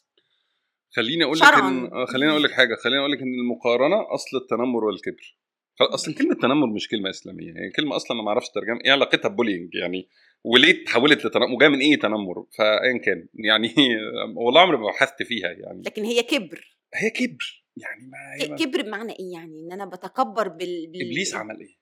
خليني 0.96 1.24
أقول 1.24 1.38
لك. 1.38 1.44
ان 1.44 1.86
آه، 1.86 2.06
خليني 2.06 2.32
أقول 2.32 2.44
لك 2.44 2.52
حاجة 2.52 2.76
خليني 2.76 3.00
أقول 3.00 3.12
لك 3.12 3.22
إن 3.22 3.34
المقارنة 3.40 4.14
أصل 4.14 4.38
التنمر 4.38 4.84
والكبر. 4.86 5.38
خلاص، 5.80 5.94
أصل 5.94 6.14
كلمة 6.14 6.36
تنمر 6.36 6.68
مش 6.68 6.88
كلمة 6.88 7.10
إسلامية 7.10 7.52
هي 7.52 7.70
كلمة 7.76 7.96
أصلا 7.96 8.12
أنا 8.12 8.22
ما 8.22 8.30
أعرفش 8.30 8.50
ترجمه 8.50 8.80
إيه 8.86 8.92
علاقتها 8.92 9.30
ب 9.30 9.35
bullying 9.35 9.76
يعني 9.76 10.10
وليه 10.44 10.86
تحولت 10.86 11.26
لتنمر؟ 11.26 11.56
وجاية 11.56 11.70
من 11.70 11.80
إيه 11.80 12.00
تنمر؟ 12.00 12.46
فايا 12.58 12.98
كان 12.98 13.28
يعني 13.34 13.74
والله 14.46 14.62
عمري 14.62 14.78
ما 14.78 14.88
بحثت 14.88 15.24
فيها 15.24 15.52
يعني. 15.52 15.82
لكن 15.86 16.04
هي 16.04 16.24
كبر. 16.24 16.78
هي 16.94 17.10
كبر 17.10 17.64
يعني 17.78 18.08
ما 18.08 18.18
هي 18.42 18.66
كبر 18.66 18.82
بمعنى 18.82 19.12
إيه 19.12 19.32
يعني؟ 19.34 19.60
إن 19.60 19.72
أنا 19.72 19.86
بتكبر 19.86 20.48
بال, 20.48 20.88
بال... 20.92 21.02
إبليس 21.02 21.36
عمل 21.36 21.60
إيه؟ 21.60 21.78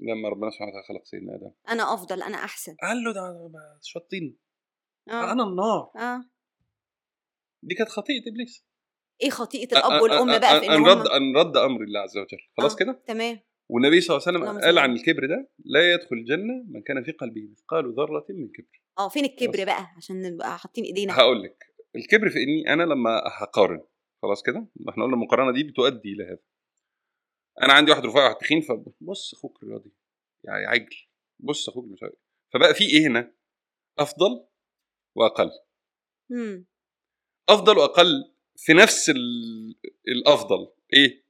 لما 0.00 0.28
ربنا 0.28 0.50
سبحانه 0.50 0.70
وتعالى 0.70 0.86
خلق 0.88 1.04
سيدنا 1.04 1.34
آدم. 1.34 1.50
أنا 1.68 1.94
أفضل 1.94 2.22
أنا 2.22 2.36
أحسن. 2.36 2.76
قال 2.82 3.04
له 3.04 3.12
ده 3.12 3.78
شطين 3.82 4.38
آه. 5.08 5.32
أنا 5.32 5.42
النار. 5.42 5.90
آه. 5.96 6.24
دي 7.62 7.74
كانت 7.74 7.90
خطيئة 7.90 8.30
إبليس. 8.30 8.66
إيه 9.22 9.30
خطيئة 9.30 9.78
الأب 9.78 10.02
والأم 10.02 10.38
بقى 10.38 10.60
في 10.60 10.68
إن 10.68 10.84
رد 10.84 11.06
أن 11.06 11.36
رد 11.36 11.56
أمر 11.56 11.82
الله 11.82 12.00
عز 12.00 12.18
وجل. 12.18 12.38
خلاص 12.56 12.72
آه. 12.72 12.78
كده؟ 12.78 13.02
تمام. 13.06 13.40
والنبي 13.68 14.00
صلى 14.00 14.16
الله 14.16 14.28
عليه 14.28 14.38
وسلم 14.38 14.60
قال 14.64 14.78
عن 14.78 14.92
الكبر 14.92 15.26
ده 15.26 15.50
لا 15.64 15.92
يدخل 15.92 16.16
الجنة 16.16 16.64
من 16.68 16.82
كان 16.82 17.04
في 17.04 17.12
قلبه 17.12 17.48
مثقال 17.50 17.94
ذرة 17.94 18.26
من 18.30 18.48
كبر. 18.48 18.82
آه 18.98 19.08
فين 19.08 19.24
الكبر. 19.24 19.64
بقى؟ 19.64 19.86
عشان 19.96 20.22
نبقى 20.22 20.58
حاطين 20.58 20.84
إيدينا. 20.84 21.18
هقول 21.18 21.42
لك. 21.42 21.64
الكبر 21.96 22.30
في 22.30 22.42
إني 22.42 22.72
أنا 22.72 22.82
لما 22.82 23.22
هقارن. 23.40 23.82
خلاص 24.22 24.42
كده؟ 24.42 24.66
إحنا 24.88 25.04
قلنا 25.04 25.14
المقارنة 25.16 25.52
دي 25.52 25.62
بتؤدي 25.62 26.12
إلى 26.12 26.24
هذا. 26.24 26.42
أنا 27.62 27.72
عندي 27.72 27.90
واحد 27.90 28.06
رفيع 28.06 28.24
واحد 28.24 28.36
تخين 28.36 28.60
فبص 28.60 29.34
أخوك 29.34 29.62
الرياضي 29.62 29.92
يعني 30.44 30.66
عجل. 30.66 30.96
بص 31.40 31.68
أخوك 31.68 31.84
مش 31.84 32.02
عارف. 32.02 32.18
فبقى 32.54 32.74
في 32.74 32.84
إيه 32.84 33.06
هنا؟ 33.06 33.34
أفضل 33.98 34.46
وأقل. 35.16 35.50
امم 36.32 36.66
أفضل 37.54 37.78
وأقل 37.78 38.32
في 38.56 38.72
نفس 38.72 39.10
ال- 39.10 39.76
الأفضل. 40.08 40.72
إيه؟ 40.92 41.24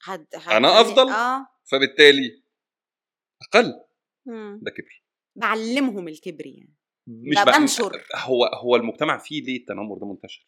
حد 0.00 0.26
أنا 0.50 0.80
أفضل؟ 0.80 1.08
آه. 1.08 1.46
فبالتالي 1.64 2.42
أقل. 3.42 3.74
مم. 4.26 4.60
ده 4.62 4.70
كبر. 4.70 5.02
بعلمهم 5.36 6.08
الكبر 6.08 6.46
يعني. 6.46 6.74
مش 7.06 7.36
بنشر. 7.46 8.04
هو 8.16 8.44
هو 8.44 8.76
المجتمع 8.76 9.18
فيه 9.18 9.42
ليه 9.42 9.56
التنمر 9.56 9.98
ده 9.98 10.06
منتشر؟ 10.06 10.46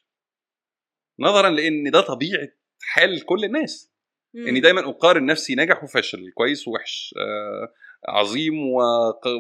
نظرا 1.19 1.51
لأن 1.51 1.91
ده 1.91 2.01
طبيعة 2.01 2.49
حال 2.83 3.25
كل 3.27 3.45
الناس. 3.45 3.91
إني 4.35 4.61
دايما 4.61 4.81
أقارن 4.91 5.27
نفسي 5.27 5.55
ناجح 5.55 5.85
وفاشل 5.85 6.31
كويس 6.35 6.69
ووحش 6.69 7.15
آه 7.19 7.73
عظيم 8.09 8.55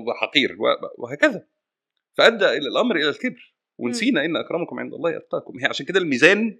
وحقير 0.09 0.57
وهكذا. 0.99 1.47
فأدى 2.19 2.45
إلى 2.45 2.69
الأمر 2.69 2.97
إلى 2.97 3.09
الكبر. 3.09 3.50
ونسينا 3.81 4.25
إن 4.25 4.37
أكرمكم 4.37 4.79
عند 4.79 4.95
الله 4.95 5.17
أتقاكم. 5.17 5.59
هي 5.59 5.67
عشان 5.67 5.87
كده 5.87 5.99
الميزان 5.99 6.59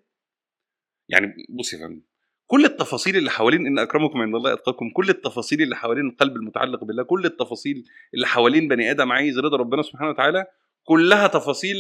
يعني 1.09 1.47
بص 1.49 1.73
يا 1.73 1.79
فندم 1.79 2.03
كل 2.47 2.65
التفاصيل 2.65 3.17
اللي 3.17 3.31
حوالين 3.31 3.67
إن 3.67 3.79
أكرمكم 3.79 4.19
عند 4.19 4.35
الله 4.35 4.53
أتقاكم 4.53 4.91
كل 4.91 5.11
التفاصيل 5.11 5.63
اللي 5.63 5.77
حوالين 5.77 6.07
القلب 6.09 6.37
المتعلق 6.37 6.85
بالله 6.85 7.03
كل 7.03 7.25
التفاصيل 7.25 7.85
اللي 8.15 8.27
حوالين 8.27 8.69
بني 8.69 8.91
آدم 8.91 9.13
عايز 9.13 9.39
رضا 9.39 9.57
ربنا 9.57 9.83
سبحانه 9.83 10.11
وتعالى 10.11 10.47
كلها 10.85 11.27
تفاصيل 11.27 11.77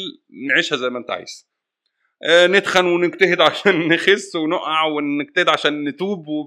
نعيشها 0.48 0.76
زي 0.76 0.90
ما 0.90 0.98
أنت 0.98 1.10
عايز. 1.10 1.50
آه، 2.22 2.46
نتخن 2.46 2.84
ونجتهد 2.84 3.40
عشان 3.40 3.88
نخس 3.92 4.36
ونقع 4.36 4.84
ونجتهد 4.84 5.48
عشان 5.48 5.84
نتوب 5.88 6.28
وب... 6.28 6.46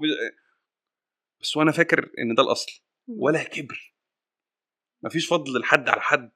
بس 1.40 1.56
وأنا 1.56 1.72
فاكر 1.72 2.10
إن 2.18 2.34
ده 2.34 2.42
الأصل. 2.42 2.82
ولا 3.08 3.42
كبر. 3.42 3.94
مفيش 5.02 5.26
فضل 5.26 5.60
لحد 5.60 5.88
على 5.88 6.00
حد. 6.00 6.32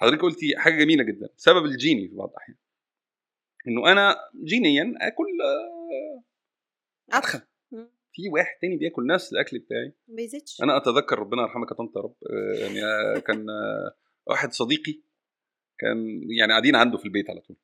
حضرتك 0.00 0.22
قلتي 0.22 0.56
حاجة 0.56 0.84
جميلة 0.84 1.04
جدا 1.04 1.28
سبب 1.36 1.64
الجيني 1.64 2.08
في 2.08 2.14
بعض 2.14 2.30
الأحيان. 2.30 2.56
إنه 3.68 3.92
أنا 3.92 4.16
جينيا 4.44 4.94
آكل 5.00 5.26
آه، 5.44 6.24
اتخن 7.18 7.40
مم. 7.72 7.90
في 8.12 8.28
واحد 8.28 8.58
تاني 8.60 8.76
بياكل 8.76 9.06
نفس 9.06 9.32
الأكل 9.32 9.58
بتاعي. 9.58 9.92
ما 10.08 10.14
بيزيدش. 10.14 10.62
أنا 10.62 10.76
أتذكر 10.76 11.18
ربنا 11.18 11.42
يرحمك 11.42 11.70
يا 11.70 11.76
طنط 11.76 11.96
يا 11.96 12.00
رب 12.00 12.14
آه، 12.30 12.58
يعني 12.58 12.84
آه، 12.84 13.18
كان 13.18 13.46
واحد 14.26 14.52
صديقي 14.52 15.02
كان 15.78 16.22
يعني 16.38 16.52
قاعدين 16.52 16.76
عنده 16.76 16.98
في 16.98 17.04
البيت 17.04 17.30
على 17.30 17.40
طول. 17.40 17.56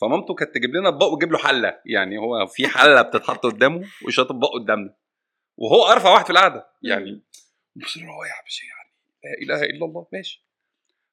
فمامته 0.00 0.34
كانت 0.34 0.54
تجيب 0.54 0.74
لنا 0.74 0.88
اطباق 0.88 1.08
وتجيب 1.12 1.32
له 1.32 1.38
حلة 1.38 1.80
يعني 1.86 2.18
هو 2.18 2.46
في 2.46 2.68
حلة 2.68 3.02
بتتحط 3.02 3.46
قدامه 3.46 3.88
وشاط 4.06 4.26
اطباق 4.26 4.52
قدامنا. 4.52 4.96
وهو 5.56 5.82
أرفع 5.92 6.12
واحد 6.12 6.24
في 6.24 6.30
القعدة 6.30 6.66
يعني 6.82 7.22
بص 7.76 7.96
يا 7.96 8.32
حبشي 8.32 8.66
يعني 8.66 8.90
لا 9.24 9.54
إله 9.54 9.62
إلا 9.66 9.86
الله 9.86 10.06
ماشي. 10.12 10.49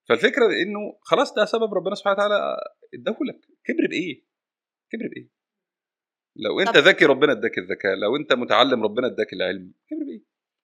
فالفكرة 0.09 0.45
إنه 0.45 0.97
خلاص 1.01 1.33
ده 1.33 1.45
سبب 1.45 1.73
ربنا 1.73 1.95
سبحانه 1.95 2.15
وتعالى 2.15 2.57
اداهولك 2.93 3.39
كبر 3.63 3.87
بإيه؟ 3.89 4.23
كبر 4.91 5.07
بإيه؟ 5.15 5.29
لو 6.35 6.59
أنت 6.59 6.77
ذكي 6.77 7.05
ربنا 7.05 7.31
اداك 7.31 7.57
الذكاء 7.57 7.95
لو 7.95 8.15
أنت 8.15 8.33
متعلم 8.33 8.83
ربنا 8.83 9.07
اداك 9.07 9.33
العلم؟ 9.33 9.73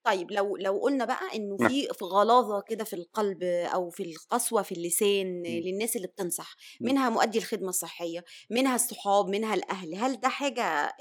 طيب 0.03 0.31
لو 0.31 0.57
لو 0.57 0.77
قلنا 0.77 1.05
بقى 1.05 1.35
إنه 1.35 1.57
نعم. 1.59 1.69
في 1.69 1.87
في 1.93 2.05
غلاظة 2.05 2.61
كده 2.61 2.83
في 2.83 2.95
القلب 2.95 3.43
أو 3.43 3.89
في 3.89 4.03
القسوة 4.03 4.61
في 4.61 4.71
اللسان 4.71 5.37
مم. 5.37 5.45
للناس 5.45 5.95
اللي 5.95 6.07
بتنصح 6.07 6.55
مم. 6.81 6.87
منها 6.87 7.09
مؤدي 7.09 7.37
الخدمة 7.37 7.69
الصحية 7.69 8.23
منها 8.49 8.75
الصحاب 8.75 9.29
منها 9.29 9.53
الأهل 9.53 9.95
هل 9.95 10.19
ده 10.19 10.29
حاجة 10.29 10.95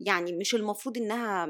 يعني 0.00 0.32
مش 0.32 0.54
المفروض 0.54 0.96
إنها 0.98 1.48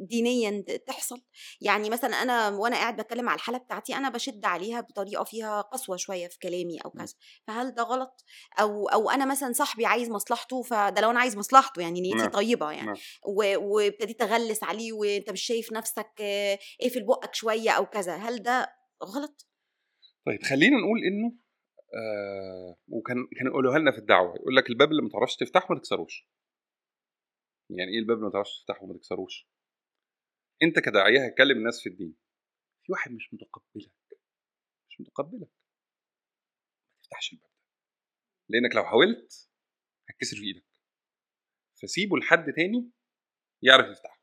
دينيا 0.00 0.64
تحصل 0.86 1.22
يعني 1.60 1.90
مثلا 1.90 2.22
أنا 2.22 2.48
وأنا 2.48 2.76
قاعد 2.76 2.96
بتكلم 3.00 3.28
على 3.28 3.36
الحالة 3.36 3.58
بتاعتي 3.58 3.94
أنا 3.96 4.08
بشد 4.10 4.44
عليها 4.44 4.80
بطريقة 4.80 5.24
فيها 5.24 5.60
قسوة 5.60 5.96
شوية 5.96 6.28
في 6.28 6.38
كلامي 6.38 6.78
أو 6.84 6.92
مم. 6.94 7.00
كذا 7.04 7.14
فهل 7.46 7.74
ده 7.74 7.82
غلط 7.82 8.24
أو 8.60 8.88
أو 8.88 9.10
أنا 9.10 9.24
مثلا 9.24 9.52
صاحبي 9.52 9.86
عايز 9.86 10.10
مصلحته 10.10 10.62
فده 10.62 11.00
لو 11.00 11.10
أنا 11.10 11.20
عايز 11.20 11.36
مصلحته 11.36 11.82
يعني 11.82 12.00
نيتي 12.00 12.16
نعم. 12.16 12.30
طيبة 12.30 12.70
يعني 12.70 12.86
نعم. 12.86 12.96
وابتديت 13.58 14.22
أغلس 14.22 14.64
عليه 14.64 14.92
وأنت 14.92 15.30
مش 15.30 15.42
شايف 15.42 15.72
نفسك 15.72 16.07
آه، 16.20 16.58
اقفل 16.80 17.06
بقك 17.06 17.34
شوية 17.34 17.70
أو 17.70 17.86
كذا 17.86 18.16
هل 18.16 18.42
ده 18.42 18.76
غلط؟ 19.04 19.48
طيب 20.26 20.42
خلينا 20.42 20.76
نقول 20.76 21.04
إنه 21.04 21.38
آه 21.94 22.76
وكان 22.88 23.16
كانوا 23.36 23.52
يقولوها 23.52 23.78
لنا 23.78 23.90
في 23.92 23.98
الدعوة 23.98 24.36
يقول 24.36 24.56
لك 24.56 24.70
الباب 24.70 24.90
اللي 24.90 25.02
ما 25.02 25.08
تعرفش 25.08 25.36
تفتحه 25.36 25.66
ما 25.74 25.78
تكسروش. 25.78 26.28
يعني 27.70 27.90
إيه 27.92 27.98
الباب 27.98 28.16
اللي 28.16 28.26
ما 28.26 28.32
تعرفش 28.32 28.60
تفتحه 28.60 28.84
وما 28.84 28.94
تكسروش؟ 28.94 29.48
أنت 30.62 30.78
كداعية 30.78 31.26
هتكلم 31.26 31.58
الناس 31.58 31.82
في 31.82 31.88
الدين 31.88 32.16
في 32.86 32.92
واحد 32.92 33.12
مش 33.12 33.34
متقبلك 33.34 33.92
مش 34.88 35.00
متقبلك. 35.00 35.50
ما 36.96 37.02
تفتحش 37.02 37.32
الباب 37.32 37.50
لأنك 38.48 38.76
لو 38.76 38.84
حاولت 38.84 39.50
هتكسر 40.08 40.36
في 40.36 40.42
إيدك. 40.42 40.64
فسيبه 41.82 42.16
لحد 42.18 42.52
تاني 42.56 42.90
يعرف 43.62 43.86
يفتحه. 43.90 44.17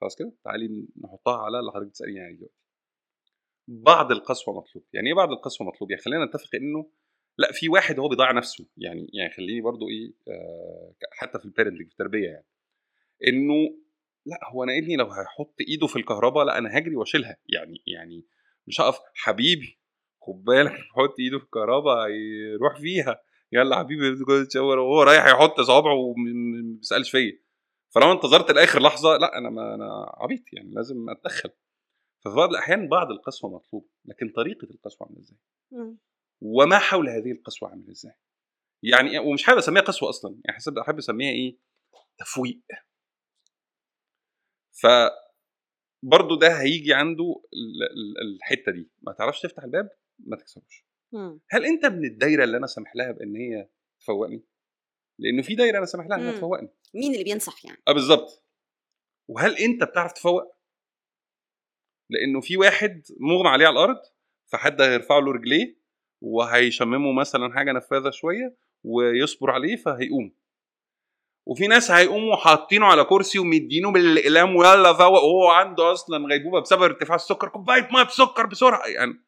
خلاص 0.00 0.16
كده؟ 0.16 0.32
تعالي 0.44 0.88
نحطها 1.04 1.36
على 1.36 1.58
اللي 1.60 1.72
حضرتك 1.72 1.88
بتساليني 1.88 2.20
عليه 2.20 2.36
دلوقتي. 2.36 2.54
بعض 3.68 4.12
القسوة 4.12 4.54
مطلوب. 4.54 4.84
يعني 4.92 5.08
إيه 5.08 5.14
بعض 5.14 5.30
القسوة 5.32 5.66
مطلوب؟ 5.66 5.90
يعني 5.90 6.02
خلينا 6.02 6.24
نتفق 6.24 6.54
إنه 6.54 6.90
لأ 7.38 7.52
في 7.52 7.68
واحد 7.68 7.98
هو 7.98 8.08
بيضيع 8.08 8.32
نفسه. 8.32 8.66
يعني 8.76 9.10
يعني 9.12 9.32
خليني 9.32 9.60
برضو 9.60 9.88
إيه 9.88 10.12
آه 10.28 10.94
حتى 11.12 11.38
في 11.38 11.44
البيرنتنج 11.44 11.86
في 11.86 11.92
التربية 11.92 12.28
يعني. 12.28 12.46
إنه 13.28 13.54
لأ 14.26 14.38
هو 14.52 14.64
أنا 14.64 14.78
ابني 14.78 14.96
لو 14.96 15.06
هيحط 15.06 15.54
إيده 15.68 15.86
في 15.86 15.96
الكهرباء 15.96 16.44
لأ 16.44 16.58
أنا 16.58 16.78
هجري 16.78 16.96
وأشيلها. 16.96 17.36
يعني 17.54 17.82
يعني 17.86 18.26
مش 18.66 18.80
هقف 18.80 18.98
حبيبي 19.14 19.80
خد 20.20 20.44
بالك 20.44 20.72
يحط 20.72 21.14
إيده 21.20 21.38
في 21.38 21.44
الكهرباء 21.44 22.08
يروح 22.08 22.80
فيها. 22.80 23.20
يلا 23.52 23.78
حبيبي 23.78 24.10
وهو 24.56 25.02
رايح 25.02 25.26
يحط 25.26 25.60
صوابعه 25.60 25.94
وما 25.94 26.76
بيسألش 26.78 27.10
فيا. 27.10 27.45
فلو 27.96 28.12
انتظرت 28.12 28.50
لآخر 28.50 28.82
لحظة 28.82 29.16
لا 29.16 29.38
أنا 29.38 29.50
ما 29.50 29.74
أنا 29.74 30.14
عبيط 30.16 30.42
يعني 30.52 30.74
لازم 30.74 31.10
أتدخل. 31.10 31.50
ففي 32.24 32.34
بعض 32.36 32.48
الأحيان 32.50 32.88
بعض 32.88 33.10
القسوة 33.10 33.50
مطلوب 33.50 33.88
لكن 34.04 34.28
طريقة 34.36 34.64
القسوة 34.70 35.06
عاملة 35.08 35.20
إزاي؟ 35.20 35.38
وما 36.42 36.78
حول 36.78 37.08
هذه 37.08 37.32
القسوة 37.32 37.68
عامل 37.68 37.90
إزاي؟ 37.90 38.12
يعني 38.82 39.18
ومش 39.18 39.44
حابب 39.44 39.58
أسميها 39.58 39.82
قسوة 39.82 40.08
أصلا 40.08 40.40
يعني 40.44 40.56
حسب 40.56 40.78
أحب 40.78 40.98
أسميها 40.98 41.30
إيه؟ 41.30 41.58
تفويق. 42.18 42.60
ف 44.72 44.86
برضه 46.02 46.38
ده 46.38 46.60
هيجي 46.60 46.94
عنده 46.94 47.42
ال- 47.52 47.82
ال- 48.22 48.34
الحتة 48.36 48.72
دي. 48.72 48.90
ما 49.02 49.12
تعرفش 49.12 49.40
تفتح 49.40 49.62
الباب؟ 49.62 49.88
ما 50.18 50.36
تكسروش. 50.36 50.86
مم. 51.12 51.40
هل 51.50 51.64
أنت 51.64 51.86
من 51.86 52.04
الدايرة 52.04 52.44
اللي 52.44 52.56
أنا 52.56 52.66
سامح 52.66 52.96
لها 52.96 53.12
بإن 53.12 53.36
هي 53.36 53.68
تفوقني؟ 54.00 54.44
لأنه 55.18 55.42
في 55.42 55.54
دايرة 55.54 55.78
أنا 55.78 55.86
سامح 55.86 56.06
لها 56.06 56.16
إنها. 56.16 56.32
تفوقني. 56.32 56.68
مين 56.94 57.12
اللي 57.12 57.24
بينصح 57.24 57.64
يعني؟ 57.64 57.82
آه 57.88 57.92
بالظبط. 57.92 58.42
وهل 59.28 59.56
أنت 59.56 59.84
بتعرف 59.84 60.12
تفوق؟ 60.12 60.56
لأنه 62.10 62.40
في 62.40 62.56
واحد 62.56 63.02
مغمى 63.20 63.48
عليه 63.48 63.66
على 63.66 63.72
الأرض 63.72 63.98
فحد 64.46 64.80
هيرفع 64.80 65.18
له 65.18 65.32
رجليه 65.32 65.76
وهيشممه 66.20 67.12
مثلا 67.12 67.52
حاجة 67.52 67.72
نفاذة 67.72 68.10
شوية 68.10 68.56
ويصبر 68.84 69.50
عليه 69.50 69.76
فهيقوم. 69.76 70.34
وفي 71.46 71.66
ناس 71.66 71.90
هيقوموا 71.90 72.36
حاطينه 72.36 72.86
على 72.86 73.04
كرسي 73.04 73.38
ومدينه 73.38 73.92
بالإقلام 73.92 74.56
ويلا 74.56 74.92
فوق 74.92 75.22
وهو 75.22 75.48
عنده 75.48 75.92
أصلا 75.92 76.26
غيبوبة 76.26 76.60
بسبب 76.60 76.82
ارتفاع 76.82 77.14
السكر 77.16 77.48
كوباية 77.48 77.88
مية 77.92 78.02
بسكر 78.02 78.46
بسرعة 78.46 78.86
يعني. 78.86 79.24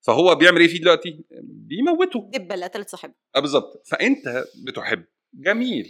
فهو 0.00 0.34
بيعمل 0.34 0.60
إيه 0.60 0.68
فيه 0.68 0.80
دلوقتي؟ 0.80 1.24
بيموته. 1.42 2.30
دبة 2.32 2.54
اللي 2.54 2.66
قتلت 2.66 2.88
صاحبها. 2.88 3.16
آه 3.36 3.40
بالظبط. 3.40 3.86
فأنت 3.86 4.44
بتحب 4.66 5.04
جميل. 5.36 5.86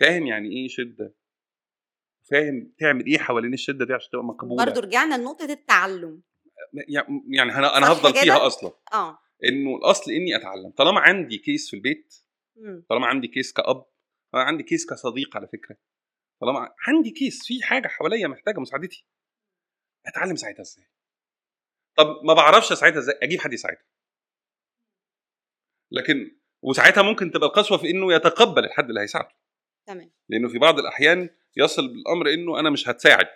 فاهم 0.00 0.26
يعني 0.26 0.48
إيه 0.48 0.68
شدة؟ 0.68 1.14
فاهم 2.30 2.74
تعمل 2.78 3.06
إيه 3.06 3.18
حوالين 3.18 3.54
الشدة 3.54 3.84
دي 3.84 3.92
عشان 3.92 4.10
تبقى 4.10 4.24
مقبولة؟ 4.24 4.64
برضه 4.64 4.80
رجعنا 4.80 5.14
لنقطة 5.14 5.44
التعلم. 5.44 6.22
يعني 7.26 7.52
أنا 7.52 7.76
أنا 7.76 7.92
هفضل؟ 7.92 8.14
فيها 8.14 8.46
أصلا. 8.46 8.72
آه. 8.92 9.18
إنه 9.44 9.76
الأصل 9.76 10.10
إني 10.12 10.36
أتعلم. 10.36 10.70
طالما 10.70 11.00
عندي 11.00 11.38
case 11.38 11.70
في 11.70 11.76
البيت. 11.76 12.14
طالما 12.88 13.06
عندي 13.06 13.28
case 13.28 13.52
كأب 13.52 13.86
طالما 14.32 14.46
عندي 14.48 14.62
case 14.62 14.86
كصديق 14.90 15.36
على 15.36 15.48
فكرة 15.48 15.76
طالما 16.40 16.74
عندي 16.88 17.10
case 17.10 17.46
في 17.46 17.62
حاجة 17.62 17.88
حواليا 17.88 18.28
محتاجة 18.28 18.60
مساعدتي 18.60 19.06
أتعلم 20.06 20.36
ساعتها 20.36 20.60
إزاي؟ 20.60 20.86
طب 21.96 22.20
ما 22.24 22.34
بعرفش 22.34 22.72
ساعتها 22.72 22.98
إزاي؟ 22.98 23.18
أجيب 23.22 23.40
حد 23.40 23.52
يساعدني. 23.52 23.86
لكن 25.90 26.40
وساعتها 26.62 27.02
ممكن 27.02 27.30
تبقى 27.30 27.48
القسوة 27.48 27.78
في 27.78 27.90
إنه 27.90 28.14
يتقبل 28.14 28.64
الحد 28.64 28.88
اللي 28.88 29.00
هيساعده. 29.00 29.28
تمام. 29.86 30.12
لأنه 30.28 30.48
في 30.48 30.58
بعض 30.58 30.78
الأحيان 30.78 31.28
يصل 31.56 31.88
بالأمر 31.88 32.32
إنه 32.34 32.60
أنا 32.60 32.70
مش 32.70 32.88
هتساعد. 32.88 33.26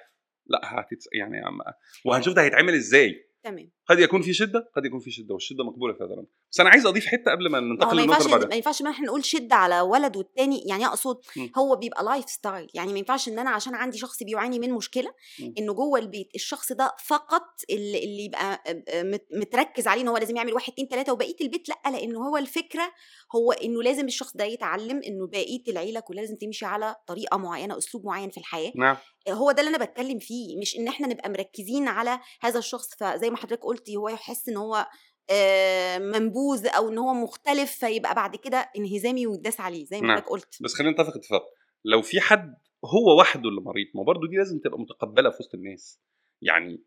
لأ 0.47 0.61
هتتس... 0.65 1.09
يعني 1.13 1.39
عم... 1.39 1.59
وهنشوف 2.05 2.35
ده 2.35 2.43
هيتعمل 2.43 2.75
إزاي. 2.75 3.31
تمام. 3.43 3.71
قد 3.89 3.99
يكون 3.99 4.23
في 4.23 4.33
شدة؟ 4.35 4.71
قد 4.77 4.85
يكون 4.85 5.01
في 5.01 5.11
شدة 5.11 5.35
والشدة 5.35 5.65
مقبولة 5.65 5.93
في 5.93 5.99
هذا 6.05 6.13
الأمر. 6.13 6.27
بس 6.53 6.61
أنا 6.61 6.71
عايز 6.71 6.87
أضيف 6.87 7.07
حتة 7.07 7.31
قبل 7.31 7.51
ما 7.51 7.61
ننتقل 7.61 7.97
ما 7.97 8.01
للنقطة 8.03 8.19
اللي 8.25 8.31
بعدها. 8.31 8.49
ما 8.49 8.55
ينفعش 8.55 8.83
ما 8.83 8.91
إحنا 8.91 9.07
نقول 9.07 9.25
شدة 9.25 9.57
على 9.57 9.81
ولد 9.81 10.17
والتاني 10.17 10.63
يعني 10.67 10.87
أقصد. 10.87 11.17
هو 11.59 11.77
بيبقى 11.77 12.05
lifestyle 12.05 12.71
يعني 12.75 12.93
ما 12.93 12.99
ينفعش 12.99 13.29
إن 13.29 13.39
أنا 13.39 13.51
عشان 13.51 13.75
عندي 13.75 13.99
شخص 13.99 14.23
بيعاني 14.23 14.59
من 14.59 14.73
مشكلة. 14.73 15.15
إنه 15.59 15.73
جوه 15.75 15.99
البيت 15.99 16.29
الشخص 16.35 16.73
ده 16.73 16.95
فقط 17.07 17.47
اللي, 17.71 18.05
اللي 18.05 18.25
يبقى 18.25 18.63
مت- 18.95 19.27
متركز 19.33 19.87
عليه 19.87 20.03
إن 20.03 20.09
هو 20.09 20.17
لازم 20.17 20.37
يعمل 20.37 20.53
واحد 20.55 20.73
اتنين 20.73 20.89
تلاتة 20.89 21.13
وبقية 21.13 21.37
البيت 21.41 21.69
لأ 21.69 21.91
لأنه 21.91 22.29
هو 22.29 22.37
الفكرة 22.37 22.93
هو 23.37 23.53
إنه 23.53 23.83
لازم 23.83 24.07
الشخص 24.07 24.37
ده 24.37 24.45
يتعلم 24.45 25.01
إنه 25.07 25.27
بقية 25.27 25.63
العيلة 25.69 26.01
كلها 26.01 26.23
لازم 26.23 26.37
تمشي 26.37 26.65
على 26.67 26.95
طريقة 27.07 27.37
معينة 27.37 27.79
أسلوب 27.79 28.07
معين 28.07 28.31
في 28.31 28.39
الحياة. 28.39 28.73
نعم. 28.77 28.97
هو 29.29 29.53
ده 29.53 29.61
اللي 29.63 29.77
أنا 29.77 29.85
بتكلم 29.85 30.19
فيه. 30.19 30.59
مش 30.61 30.77
إن 30.77 30.89
إحنا 30.89 31.07
نبقى 31.07 31.31
مركزين 31.31 31.89
على 31.89 32.21
هذا 32.41 32.59
الشخص. 32.59 32.89
فزي 32.99 33.31
ما 33.31 33.37
حضرتك 33.37 33.65
قلتي 33.77 33.97
هو 33.97 34.09
يحس 34.09 34.49
إن 34.49 34.57
هو 34.57 34.87
آه، 35.31 35.99
منبوذ 35.99 36.67
أو 36.67 36.89
إن 36.89 36.99
هو 36.99 37.15
مختلف 37.15 37.73
فيبقى 37.73 38.15
بعد 38.15 38.37
كده 38.37 38.71
انهزامي 38.77 39.27
ويداس 39.27 39.61
عليه 39.61 39.85
زي 39.85 40.01
ما 40.01 40.07
نعم. 40.07 40.21
قلت. 40.21 40.63
بس 40.63 40.75
خلينا 40.75 40.93
نتفق 40.93 41.17
اتفاق. 41.17 41.43
لو 41.85 42.03
في 42.03 42.21
حد 42.21 42.55
هو 42.85 43.21
وحده 43.21 43.49
اللي 43.49 43.61
مريض 43.61 43.87
ما 43.95 44.03
برضه 44.03 44.29
دي 44.29 44.37
لازم 44.37 44.59
تبقى 44.59 44.79
متقبلة 44.79 45.31
في 45.31 45.37
وسط 45.41 45.55
الناس. 45.55 46.01
يعني 46.43 46.85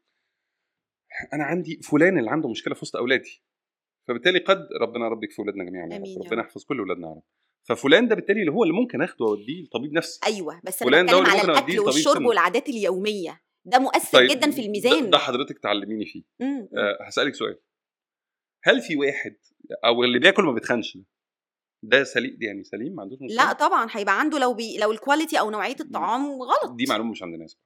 أنا 1.34 1.44
عندي 1.44 1.80
فلان 1.84 2.20
اللي 2.20 2.30
عنده 2.32 2.50
مشكلة 2.50 2.74
في 2.74 2.80
وسط 2.82 2.96
أولادي 2.96 3.44
فبالتالي 4.08 4.40
قد 4.40 4.68
ربنا 4.82 5.08
ربك 5.08 5.32
في 5.32 5.40
اولادنا 5.40 5.64
جميعا 5.64 5.88
يا 5.88 5.98
ربنا 5.98 6.42
رب. 6.42 6.46
يحفظ 6.46 6.64
كل 6.64 6.80
اولادنا 6.80 7.08
يا 7.08 7.14
رب. 7.14 7.24
ففلان 7.64 8.08
ده 8.08 8.16
بالتالي 8.16 8.40
اللي 8.40 8.52
هو 8.52 8.64
اللي 8.64 8.74
ممكن 8.74 9.02
آخده 9.02 9.26
واوديه 9.26 9.64
لطبيب 9.64 9.94
نفسي. 9.94 10.20
أيوه 10.26 10.62
بس 10.64 10.82
أنا 10.82 10.92
فلان 10.92 11.06
ده 11.06 11.20
بتكلم 11.22 11.32
على 11.32 11.42
الأكل 11.42 11.80
والشرب. 11.80 12.26
والعادات 12.26 12.70
اليومية. 12.70 13.42
ده 13.70 13.80
مؤثر 13.80 14.28
جدا 14.28 14.52
في 14.52 14.62
ده, 14.62 14.66
الميزان. 14.66 15.10
ده 15.10 15.18
حضرتك 15.18 15.60
تعلميني 15.60 16.06
فيه. 16.06 16.24
مم،. 16.40 16.70
أه 16.78 16.98
هسألك 17.08 17.36
سؤال. 17.36 17.60
هل 18.64 18.82
في 18.82 18.96
واحد 18.96 19.36
أو 19.86 20.04
اللي 20.04 20.20
بياكل 20.20 20.44
ما 20.44 20.52
بيتخنش 20.52 20.98
ده؟ 20.98 21.04
ده 21.84 22.04
سليم 22.04 22.38
يعني 22.42 22.64
سليم؟ 22.64 22.96
ما 22.96 23.02
عندوش 23.02 23.20
مشكلة؟ 23.22 23.36
لا 23.46 23.54
طبعا 23.54 23.88
هيبقى 23.92 24.20
عنده 24.20 24.40
لو 24.40 24.54
بي 24.54 24.78
لو 24.78 24.92
ال 24.92 24.98
quality 24.98 25.40
أو 25.40 25.52
نوعية 25.52 25.76
الطعام 25.80 26.42
غلط. 26.42 26.76
دي 26.76 26.86
معلومة 26.90 27.12
مش 27.12 27.24
عند 27.24 27.34
الناس 27.34 27.58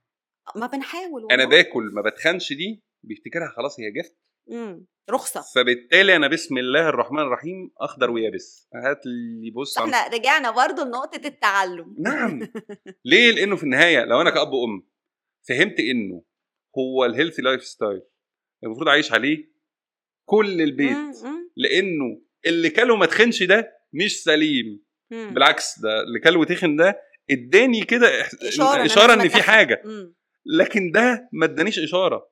ما 0.55 0.67
بنحاول 0.67 1.27
أنا 1.31 1.43
والله. 1.43 1.57
باكل 1.57 1.83
ما 1.93 2.01
بتخنش 2.01 2.53
دي 2.53 2.83
بيفتكرها 3.03 3.47
خلاص 3.57 3.79
هي 3.79 3.91
جفت. 3.91 4.17
مم. 4.49 4.85
رخصة. 5.09 5.41
فبالتالي 5.55 6.15
أنا 6.15 6.27
بسم 6.27 6.57
الله 6.57 6.89
الرحمن 6.89 7.19
الرحيم 7.19 7.71
أخضر 7.77 8.11
ويابس. 8.11 8.67
هات 8.75 8.99
لي 9.05 9.51
بص 9.51 9.77
عن- 9.77 9.93
إحنا 9.93 10.17
رجعنا 10.17 10.51
برضو 10.51 10.81
لنقطة 10.83 11.27
التعلم. 11.27 11.95
نعم. 11.99 12.39
ليه؟ 13.05 13.31
لأنه 13.31 13.55
في 13.55 13.63
النهاية 13.63 14.05
لو 14.05 14.21
أنا 14.21 14.29
كأب 14.29 14.51
وام 14.53 14.87
فهمت 15.47 15.79
إنه 15.79 16.23
هو 16.77 17.05
ال 17.05 17.41
healthy 17.41 17.63
lifestyle 17.63 18.01
المفروض 18.63 18.87
أعيش 18.87 19.11
عليه 19.11 19.53
كل 20.25 20.61
البيت. 20.61 21.15
لأنه 21.55 22.21
اللي 22.45 22.69
كله 22.69 22.95
ما 22.95 23.05
تخنش 23.05 23.43
ده 23.43 23.71
مش 23.93 24.23
سليم. 24.23 24.83
بالعكس 25.11 25.79
ده 25.79 26.01
اللي 26.01 26.19
كله 26.19 26.39
وتخن 26.39 26.75
ده 26.75 26.99
اداني 27.31 27.83
كده 27.83 28.07
إشارة 28.41 28.83
لازم 29.07 29.21
إن 29.21 29.29
في. 29.29 29.41
حاجة. 29.41 29.83
لكن 30.45 30.91
ده 30.91 31.29
ما 31.33 31.45
ادانيش 31.45 31.79
إشارة. 31.79 32.29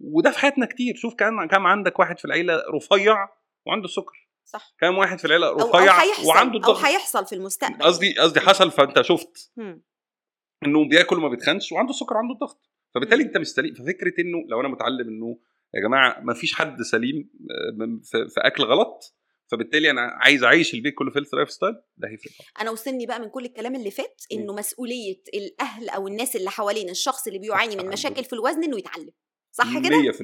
وده 0.00 0.30
في 0.30 0.38
حياتنا 0.38 0.66
كتير. 0.66 0.94
شوف 0.96 1.14
كان 1.14 1.48
كم 1.48 1.66
عندك 1.66 1.98
واحد 1.98 2.18
في 2.18 2.24
العيلة 2.24 2.62
رفيع 2.74 3.28
وعنده 3.66 3.84
السكر 3.84 4.28
صح. 4.44 4.74
كم 4.80 4.98
واحد 4.98 5.18
في 5.18 5.24
العيلة 5.24 5.46
أو 5.46 5.60
أو 5.60 5.68
رفيع 5.68 5.94
وعنده 6.24 6.52
أو 6.52 6.56
الضغط 6.56 6.84
هيحصل 6.84 7.26
في 7.26 7.34
المستقبل. 7.34 7.82
قصدي 7.82 8.14
قصدي 8.18 8.40
حصل 8.40 8.70
فأنت 8.70 9.00
شفت. 9.00 9.52
إنه 10.66 10.88
بياكل 10.88 11.18
وما 11.18 11.28
بيتخنش 11.28 11.72
وعنده 11.72 11.92
سكر 11.92 12.14
وعنده 12.14 12.34
ضغط 12.34 12.70
فبالتالي. 12.94 13.22
أنت 13.22 13.36
مش 13.38 13.46
سليم 13.48 13.74
ففكرة 13.74 14.12
إنه 14.20 14.38
لو 14.48 14.60
أنا 14.60 14.68
متعلم 14.68 15.08
إنه 15.08 15.38
يا 15.74 15.80
جماعة 15.80 16.20
ما 16.20 16.34
فيش 16.34 16.54
حد 16.54 16.82
سليم 16.82 17.30
آه، 17.50 18.00
في 18.28 18.40
أكل 18.40 18.62
غلط 18.64 19.16
فبالتالي 19.50 19.90
أنا 19.90 20.00
عايز 20.00 20.44
أعيش 20.44 20.74
البيت 20.74 20.94
كله 20.98 21.10
في 21.10 21.20
lifestyle 21.36 21.74
ده 21.96 22.08
هيفرق. 22.08 22.32
أنا 22.60 22.70
وصلني 22.70 23.06
بقى 23.06 23.20
من 23.20 23.28
كل 23.28 23.44
الكلام 23.44 23.74
اللي 23.76 23.90
فات. 23.90 24.22
إنه 24.32 24.54
مسؤولية 24.54 25.22
الأهل 25.34 25.88
أو 25.88 26.08
الناس 26.08 26.36
اللي 26.36 26.50
حوالين 26.50 26.90
الشخص 26.90 27.26
اللي 27.26 27.38
بيعاني 27.38 27.76
من. 27.76 27.86
مشاكل 27.88 28.24
في 28.24 28.32
الوزن 28.32 28.64
إنه 28.64 28.78
يتعلم 28.78 29.10
صح 29.52 29.78
كده؟ 29.78 30.12
100% 30.12 30.16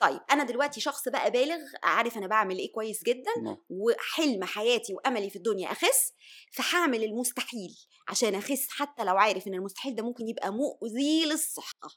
طيب 0.00 0.20
أنا 0.30 0.44
دلوقتي 0.44 0.80
شخص 0.80 1.08
بقى 1.08 1.30
بالغ 1.30 1.60
عارف 1.82 2.18
أنا 2.18 2.26
بعمل 2.26 2.58
إيه 2.58 2.72
كويس 2.72 3.04
جدا 3.04 3.30
نعم. 3.42 3.56
وحلم 3.68 4.44
حياتي 4.44 4.94
وأملي 4.94 5.30
في 5.30 5.36
الدنيا 5.36 5.72
أخس 5.72 6.12
فهعمل 6.52 7.04
المستحيل 7.04 7.76
عشان 8.08 8.34
أخس 8.34 8.68
حتى 8.70 9.04
لو 9.04 9.16
عارف 9.16 9.46
إن 9.46 9.54
المستحيل 9.54 9.94
ده 9.94 10.02
ممكن 10.02 10.28
يبقى 10.28 10.52
مؤذي 10.52 11.24
للصحة. 11.24 11.88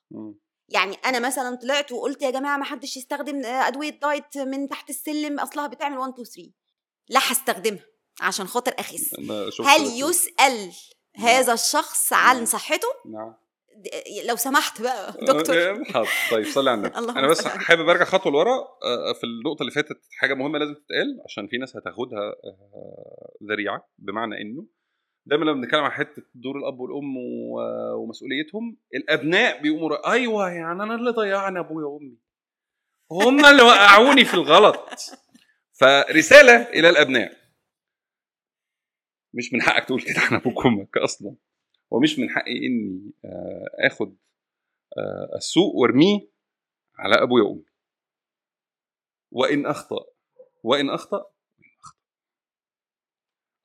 يعني 0.70 0.96
أنا 1.06 1.20
مثلا 1.20 1.56
طلعت 1.56 1.92
وقلت 1.92 2.22
يا 2.22 2.30
جماعة 2.32 2.58
ما 2.58 2.64
حدش 2.64 2.98
يستخدم 2.98 3.46
أدوية 3.46 4.00
دايت 4.00 4.38
من 4.38 4.68
تحت 4.70 4.90
السلم 4.90 5.40
أصلها 5.40 5.68
بتعمل 5.68 5.98
1 5.98 6.12
2 6.12 6.26
3 6.26 6.52
لا 7.10 7.20
هستخدمها 7.32 7.86
عشان 8.22 8.48
خاطر 8.48 8.74
أخس. 8.80 9.16
هل 9.66 9.82
يسأل 9.82 10.72
هذا 11.16 11.54
الشخص 11.54 12.14
عن 12.14 12.36
نعم. 12.36 12.46
صحته؟ 12.46 12.88
نعم. 13.06 13.34
لو 14.26 14.36
سمحت 14.36 14.82
بقى 14.82 15.12
دكتور. 15.12 15.56
آه، 15.58 15.84
حاضر 15.94 16.10
طيب 16.32 16.46
صلي 16.46 16.70
على 16.70 16.78
النبي. 16.80 16.96
أنا 17.20 17.28
بس 17.28 17.48
حابب 17.48 17.90
أرجع 17.90 18.06
خطوة 18.06 18.32
لورا 18.32 18.58
آه، 18.84 19.14
في 19.14 19.24
النقطة 19.24 19.62
اللي 19.62 19.72
فاتت 19.72 20.00
حاجة 20.18 20.34
مهمة 20.34 20.60
لازم 20.60 20.74
تتقال 20.74 21.22
عشان 21.26 21.48
في 21.48 21.58
ناس 21.58 21.78
هتاخدها 21.78 22.20
آه، 22.20 23.32
ذريعة 23.50 23.90
بمعنى 23.98 24.42
إنه 24.42 24.66
دايما 25.26 25.44
لما 25.46 25.54
بنتكلم 25.62 25.84
عن 25.84 25.92
حتة 25.92 26.24
دور 26.36 26.58
الأب 26.58 26.80
والأم 26.80 27.14
ومسؤوليتهم 27.98 28.78
الأبناء 28.96 29.62
بيقوموا 29.62 30.12
أيوه 30.12 30.50
يعني 30.52 30.84
أنا 30.84 30.96
اللي 30.96 31.12
ضيعني 31.12 31.60
أبويا 31.60 31.86
وأمي. 31.86 32.18
هم 33.12 33.46
اللي 33.46 33.64
وقعوني 33.64 34.26
في 34.26 34.34
الغلط. 34.34 34.90
فرسالة 35.80 36.62
إلى 36.70 36.90
الأبناء. 36.90 37.38
مش 39.34 39.54
من 39.54 39.62
حقك 39.62 39.86
تقول 39.86 40.02
كده 40.02 40.20
عن 40.20 40.36
أبوك 40.36 40.66
وأمك 40.66 40.98
أصلا. 40.98 41.36
ومش 41.92 42.20
من 42.20 42.30
حقي 42.30 42.58
إني 42.68 43.14
آه، 43.26 43.88
آخد 43.88 44.18
آه، 44.98 45.36
السوء 45.36 45.76
وارميه 45.76 46.30
على 46.98 47.16
أبويا 47.16 47.44
وأمي. 47.44 47.66
وإن 49.32 49.66
أخطأ 49.66 50.06
وإن 50.64 50.90
أخطأ. 50.90 51.32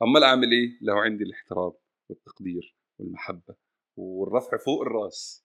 أمال 0.02 0.24
أعمل 0.24 0.52
إيه؟ 0.52 0.78
لو 0.82 0.98
عندي 0.98 1.24
الاحترام 1.24 1.72
والتقدير 2.08 2.76
والمحبة 2.98 3.54
والرفع 3.96 4.56
فوق 4.56 4.80
الرأس. 4.82 5.44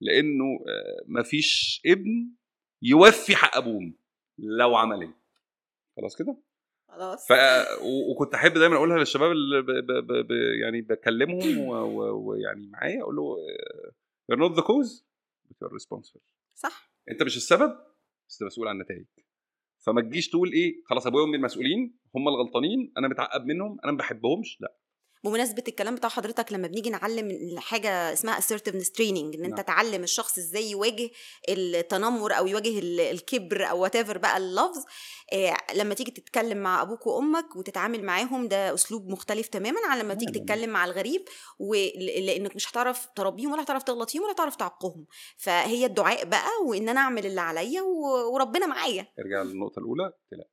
لأنه 0.00 0.44
آه، 0.44 1.04
مفيش 1.06 1.82
ابن 1.86 2.34
يوفي 2.82 3.36
حق 3.36 3.56
أبوه 3.56 3.92
لو 4.38 4.76
عمل 4.76 5.02
إيه. 5.02 5.20
خلاص 5.96 6.16
كده؟ 6.16 6.36
خلاص. 6.96 7.26
ف 7.28 7.32
و- 7.82 8.10
وكنت 8.12 8.34
أحب 8.34 8.52
دايما 8.52 8.76
أقولها 8.76 8.98
للشباب 8.98 9.30
اللي 9.32 9.62
ب... 9.62 9.66
ب... 9.66 9.92
ب... 10.06 10.12
ب... 10.26 10.30
يعني 10.62 10.80
بكلمهم 10.82 11.58
و- 11.58 11.74
و- 11.74 12.28
ويعني 12.28 12.66
معايا 12.68 13.02
أقول 13.02 13.16
له 13.16 13.36
you're 14.32 14.40
not 14.48 14.56
the 14.56 14.62
cause 14.62 15.02
but 15.48 15.56
you're 15.62 15.72
responsible. 15.80 16.20
صح. 16.54 16.92
أنت 17.10 17.22
مش 17.22 17.36
السبب 17.36 17.76
بس 18.28 18.42
مسؤول 18.42 18.68
عن 18.68 18.76
النتائج 18.76 19.04
فما 19.86 20.00
تجيش 20.00 20.28
تقول 20.30 20.52
إيه 20.52 20.82
خلاص 20.84 21.06
أبويا 21.06 21.22
وأمي 21.22 21.36
المسؤولين 21.36 21.98
هم 22.16 22.28
الغلطانين 22.28 22.92
أنا 22.98 23.08
متعقب 23.08 23.44
منهم 23.46 23.78
أنا 23.84 23.92
ما 23.92 23.98
بحبهمش. 23.98 24.60
لأ. 24.60 24.76
بمناسبة 25.26 25.62
الكلام 25.68 25.94
بتاع 25.94 26.08
حضرتك 26.10 26.52
لما 26.52 26.68
بنيجي 26.68 26.90
نعلم 26.90 27.56
حاجة 27.58 28.12
اسمها 28.12 28.40
assertiveness 28.40 28.86
training 28.98 29.34
إن 29.34 29.44
أنت 29.44 29.54
نعم. 29.56 29.60
تعلم 29.66 30.02
الشخص 30.02 30.38
إزاي 30.38 30.70
يواجه 30.70 31.10
التنمر 31.48 32.32
أو 32.38 32.46
يواجه 32.46 32.78
ال- 32.78 33.00
الكبر 33.00 33.70
أو 33.70 33.88
whatever 33.88 34.18
بقى 34.18 34.36
اللفظ 34.36 34.84
آه 35.32 35.56
لما 35.74 35.94
تيجي 35.94 36.10
تتكلم 36.10 36.58
مع 36.58 36.82
أبوك 36.82 37.06
وأمك 37.06 37.56
وتتعامل 37.56 38.04
معاهم 38.04 38.48
ده 38.48 38.74
أسلوب 38.74 39.08
مختلف 39.08 39.46
تماما 39.48 39.78
عن 39.86 39.98
لما 39.98 40.14
تيجي. 40.14 40.38
تتكلم 40.38 40.70
مع 40.70 40.84
الغريب 40.84 41.24
ولانك 41.58 42.56
مش 42.56 42.70
هتعرف 42.70 43.08
تربيهم 43.16 43.52
ولا 43.52 43.62
هتعرف 43.62 43.82
تغلط 43.82 44.10
فيهم 44.10 44.22
ولا 44.22 44.32
هتعرف 44.32 44.56
تعقهم 44.56 45.06
فهي 45.36 45.86
الدعاء 45.86 46.24
بقى 46.24 46.48
وإن 46.66 46.88
أنا 46.88 47.00
أعمل 47.00 47.26
اللي 47.26 47.40
عليا 47.40 47.82
وربنا 48.32 48.66
معايا 48.66 49.06
ارجع 49.18 49.42
للنقطة 49.42 49.78
الأولى 49.78 50.12
لا 50.32 50.48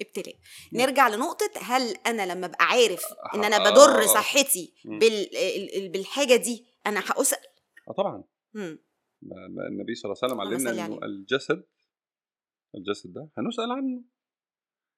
ابتلاء 0.00 0.36
نرجع 0.72 1.08
لنقطة 1.08 1.50
هل 1.60 1.96
أنا 2.06 2.32
لما 2.32 2.46
أبقى 2.46 2.64
عارف 2.64 3.04
إن 3.34 3.44
أنا 3.44 3.56
آه. 3.56 3.70
بدر 3.70 4.06
صحتي 4.06 4.74
مم. 4.84 4.98
بال... 4.98 5.36
ال- 5.36 5.76
ال- 5.76 5.88
بالحاجة 5.88 6.36
دي 6.36 6.66
أنا 6.86 7.00
هأسأل؟ 7.00 7.38
آه 7.88 7.92
طبعا. 7.92 8.24
مم. 8.54 8.78
ما- 9.22 9.48
ما 9.48 9.66
النبي 9.68 9.94
صلى 9.94 10.12
الله 10.12 10.20
عليه 10.22 10.34
وسلم 10.34 10.40
علمنا 10.40 10.86
إنه 10.86 10.94
عليه. 10.96 11.06
الجسد 11.06 11.64
الجسد 12.74 13.12
ده 13.12 13.30
هنسأل 13.38 13.70
عنه. 13.72 14.02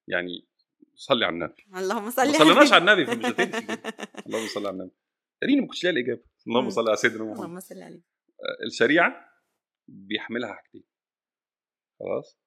يعني 0.07 0.47
صلي 0.95 1.25
على 1.25 1.33
النبي. 1.33 1.67
اللهم 1.77 2.09
صل 2.09 2.27
ما 2.27 2.37
صليناش 2.37 2.71
على 2.73 2.81
النبي. 2.91 3.05
فمش 3.05 3.25
هتمشي. 3.25 3.81
اللهم 4.27 4.47
صل 4.47 4.67
على 4.67 4.69
النبي. 4.69 4.91
تقريبا 5.41 5.61
ما 5.61 5.67
كنتش 5.67 5.83
لاقي 5.83 5.93
الإجابة. 5.93 6.23
اللهم. 6.47 6.69
صل 6.69 6.87
على 6.87 6.97
سيدنا 6.97 7.23
محمد. 7.23 7.35
اللهم 7.37 7.59
صل 7.59 7.81
عليه. 7.81 8.01
الشريعة 8.65 9.29
بيحملها 9.87 10.53
حاجتين. 10.53 10.83
خلاص؟ 11.99 12.39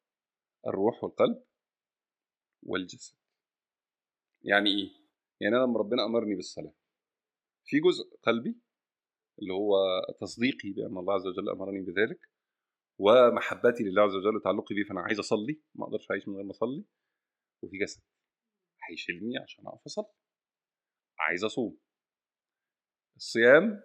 الروح 0.66 1.05
والقلب 1.05 1.44
والجسد. 2.62 3.16
يعني 4.42 4.70
إيه؟ 4.70 4.90
يعني 5.40 5.56
أنا 5.56 5.64
لما 5.64 5.78
ربنا 5.78 6.04
أمرني 6.04 6.34
بالصلاة 6.34 6.74
في 7.64 7.80
جزء 7.80 8.16
قلبي 8.22 8.61
اللي 9.38 9.52
هو 9.52 9.74
تصديقي 10.20 10.70
بأن 10.72 10.98
الله 10.98 11.14
عز 11.14 11.26
وجل 11.26 11.48
أمرني 11.48 11.80
بذلك 11.80 12.30
ومحبتي 12.98 13.82
لله 13.84 14.02
عز 14.02 14.14
وجل 14.14 14.36
وتعلقي 14.36 14.74
بيه 14.74 14.84
فأنا 14.84 15.00
عايز 15.00 15.18
أصلي 15.18 15.62
ما 15.74 15.84
أقدرش 15.84 16.11
أعيش 16.11 16.28
من 16.28 16.34
غير 16.34 16.44
ما 16.44 16.50
أصلي 16.50 16.84
وفي 17.62 17.78
جسد. 17.78 18.02
هيشيلني 18.90 19.38
عشان 19.38 19.66
اقف 19.66 19.86
أصلي. 19.86 20.12
عايز 21.18 21.44
أصوم. 21.44 21.78
الصيام 23.16 23.82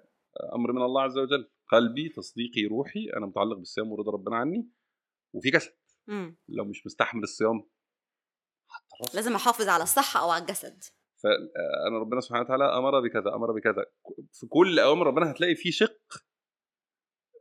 أمر 0.54 0.72
من 0.72 0.82
الله 0.82 1.02
عز 1.02 1.18
وجل. 1.18 1.52
قلبي 1.68 2.10
تصديقي 2.10 2.66
روحي 2.66 3.10
أنا 3.18 3.26
متعلق 3.26 3.58
بالصيام 3.58 3.92
ورضا 3.92 4.12
ربنا 4.12 4.36
عني 4.36 4.70
وفي 5.34 5.50
جسد. 5.50 5.78
مم. 6.08 6.38
لو 6.48 6.66
مش 6.66 6.86
مستحمل 6.86 7.24
الصيام 7.24 7.70
لازم 9.16 9.36
أحافظ 9.36 9.68
على 9.70 9.84
الصحة 9.84 10.20
أو 10.20 10.30
على 10.30 10.42
الجسد. 10.42 10.84
فانا 11.24 12.00
ربنا 12.02 12.22
سبحانه 12.22 12.46
وتعالى 12.46 12.64
أمر 12.64 13.00
بكذا 13.00 13.36
أمر 13.36 13.52
بكذا. 13.52 13.86
في 14.34 14.48
كل 14.48 14.80
أوامر 14.80 15.08
ربنا 15.08 15.32
هتلاقي 15.32 15.56
فيه 15.56 15.72
شق 15.72 16.24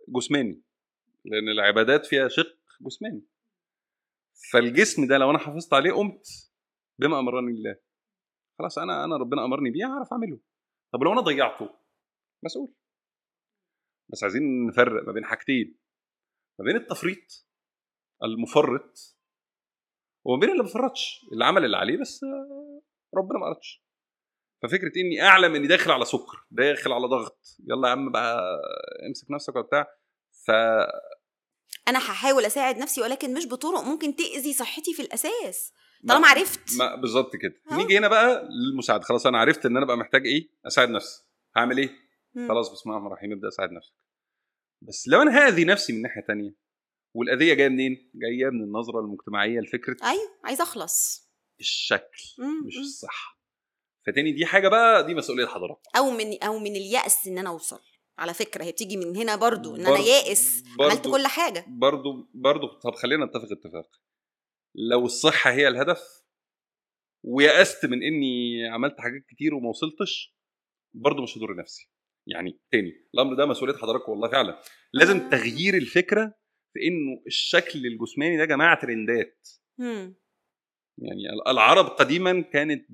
جسماني 0.09 0.63
لأن 1.25 1.49
العبادات 1.49 2.07
فيها 2.07 2.29
شق 2.29 2.59
جسماني. 2.81 3.23
فالجسم 4.53 5.07
ده 5.07 5.19
لو 5.19 5.31
أنا 5.31 5.39
حافظت 5.39 5.75
عليه 5.75 5.93
قمت 5.93 6.27
بما 6.99 7.19
أمرني 7.19 7.53
الله 7.53 7.77
خلاص 8.59 8.79
أنا 8.79 9.05
أنا 9.05 9.17
ربنا 9.17 9.45
أمرني 9.45 9.71
بيه 9.71 9.85
هعرف 9.87 10.13
أعمله. 10.13 10.41
طب 10.93 11.03
لو 11.03 11.13
أنا 11.13 11.21
ضيعته؟ 11.21 11.71
مسؤول. 12.43 12.75
بس 14.13 14.23
عايزين 14.23 14.67
نفرق 14.67 15.07
ما 15.07 15.13
بين 15.13 15.25
حاجتين 15.25 15.79
ما 16.59 16.65
بين 16.65 16.77
التفريط 16.77 17.47
المفرط 18.25 19.14
وما 20.25 20.41
بين 20.41 20.51
اللي 20.51 20.63
ما 20.63 20.69
فرطش 20.69 21.21
اللي 21.33 21.45
عمل 21.45 21.65
اللي 21.65 21.77
عليه 21.77 21.97
بس 22.01 22.21
ربنا 23.17 23.39
ما 23.39 23.47
اردش 23.47 23.85
ففكرة 24.63 24.93
إني 24.97 25.23
أعلم 25.23 25.55
إني 25.55 25.67
داخل 25.67 25.91
على 25.91 26.05
سكر 26.05 26.47
داخل 26.51 26.93
على 26.93 27.07
ضغط 27.07 27.39
يلا 27.69 27.89
يا 27.89 27.93
عم 27.93 28.13
بقى 28.13 28.61
امسك 29.09 29.31
نفسك 29.31 29.57
وبتاع. 29.57 29.87
ف 30.47 30.51
أنا 31.89 31.99
هحاول 31.99 32.45
أساعد 32.45 32.79
نفسي 32.79 33.01
ولكن 33.01 33.35
مش 33.35 33.47
بطرق 33.49 33.81
ممكن 33.81 34.17
تأذي 34.17 34.53
صحتي 34.53 34.95
في 34.95 35.03
الأساس. 35.03 35.73
ما- 36.05 36.15
طالما 36.15 36.29
عرفت. 36.29 36.61
بالظبط 37.01 37.37
كده؟ 37.37 37.55
نيجي 37.73 37.99
هنا 37.99 38.09
بقى 38.09 38.49
للمساعدة. 38.51 39.03
خلاص 39.03 39.27
أنا 39.27 39.39
عرفت 39.39 39.67
إن 39.67 39.77
أنا 39.77 39.87
بقى 39.87 39.97
محتاج 39.97 40.27
إيه؟ 40.27 40.49
أساعد 40.67 40.89
نفسي. 40.91 41.23
هعمل 41.57 41.79
إيه؟ 41.79 41.91
مم. 42.35 42.49
خلاص 42.49 42.73
بسم 42.73 42.83
الله 42.91 42.97
الرحمن 42.99 43.13
الرحيم 43.13 43.33
ابدأ 43.33 43.49
أساعد 43.49 43.73
نفسك. 43.73 43.93
بس 44.83 45.09
لو 45.09 45.23
أنا 45.23 45.39
هأذي 45.39 45.65
نفسي 45.65 45.93
من 45.93 46.03
ناحية 46.03 46.21
تانية 46.27 46.55
والأذية 47.15 47.55
جاية 47.55 47.69
منين؟ 47.69 48.11
جاية 48.15 48.51
من 48.51 48.63
النظرة 48.65 49.01
المجتمعية 49.01 49.61
لفكرة 49.61 49.97
أيوه 50.05 50.31
عايزة 50.45 50.63
أخلص. 50.63 51.25
الشكل 51.61 52.23
مم. 52.39 52.67
مش. 52.67 52.77
الصحة. 52.79 53.41
فتاني 54.07 54.33
دي 54.33 54.47
حاجة 54.47 54.69
بقى 54.69 55.07
دي 55.07 55.15
مسؤولية 55.15 55.47
حضرتك. 55.47 55.81
أو 55.97 56.11
من 56.11 56.43
أو 56.43 56.59
من 56.59 56.77
اليأس 56.77 57.27
إن 57.27 57.39
أنا 57.39 57.49
أوصل. 57.51 57.81
على 58.19 58.35
فكرة 58.35 58.65
هي 58.65 58.73
بتيجي 58.73 58.97
من 58.97 59.17
هنا 59.17 59.37
برضو 59.37 59.77
إن 59.77 59.81
أنا 59.81 59.91
برضو- 59.91 60.03
يائس 60.03 60.65
عملت 60.81 61.09
كل 61.09 61.27
حاجة. 61.27 61.65
برضو 61.69 62.31
برضو 62.35 62.67
طب 62.67 62.95
خلينا 62.95 63.25
نتفق 63.27 63.49
اتفاق. 63.53 63.91
لو 64.75 65.05
الصحة 65.05 65.51
هي 65.53 65.69
الهدف 65.69 66.03
ويأست 67.25 67.87
من 67.87 68.03
إني 68.03 68.67
عملت 68.69 69.01
حاجات 69.01 69.23
كتير 69.29 69.55
وما 69.55 69.69
وصلتش 69.69 70.37
برضو 70.95 71.23
مش 71.23 71.39
هضر 71.39 71.57
نفسي. 71.57 71.91
يعني 72.27 72.61
تاني 72.73 72.93
الأمر 73.15 73.35
ده 73.35 73.47
مسؤولية 73.47 73.75
حضرتك 73.77 74.09
والله 74.09 74.29
فعلا. 74.31 74.63
لازم. 74.93 75.31
تغيير 75.31 75.75
الفكرة 75.75 76.35
في 76.75 76.89
إنه 76.89 77.23
الشكل 77.27 77.87
الجسماني 77.87 78.37
ده 78.37 78.43
يا 78.43 78.47
جماعة 78.49 78.81
ترندات. 78.81 79.49
يعني 80.99 81.23
العرب 81.47 81.85
قديما 81.87 82.41
كانت 82.41 82.87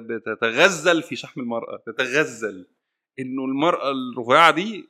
بتتغزل 0.00 1.02
في 1.02 1.16
شحم 1.16 1.40
المرأة 1.40 1.82
تتغزل. 1.86 2.66
إنه 3.18 3.44
المرأة 3.44 3.90
الرفيعة 3.90 4.50
دي 4.50 4.84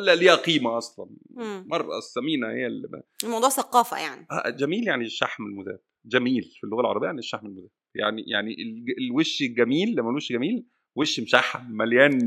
لا 0.00 0.14
ليها 0.14 0.34
قيمة 0.34 0.78
أصلا. 0.78 1.10
المرأة 1.38 1.98
السمينة 1.98 2.48
هي 2.48 2.66
اللي. 2.66 3.02
الموضوع 3.24 3.48
ثقافة 3.48 3.98
يعني. 3.98 4.26
آه، 4.30 4.50
جميل 4.50 4.88
يعني 4.88 5.04
الشحم 5.04 5.46
المذاب 5.46 5.80
جميل 6.04 6.42
في 6.42 6.64
اللغة 6.64 6.80
العربية 6.80 7.06
يعني 7.06 7.18
الشحم 7.18 7.46
المذاب 7.46 7.70
يعني 7.94 8.24
يعني 8.26 8.56
الوش 8.98 9.42
الجميل 9.42 9.94
لما 9.96 10.10
الوش 10.10 10.32
جميل 10.32 10.66
وش 10.96 11.20
مشحم 11.20 11.70
مليان 11.70 12.18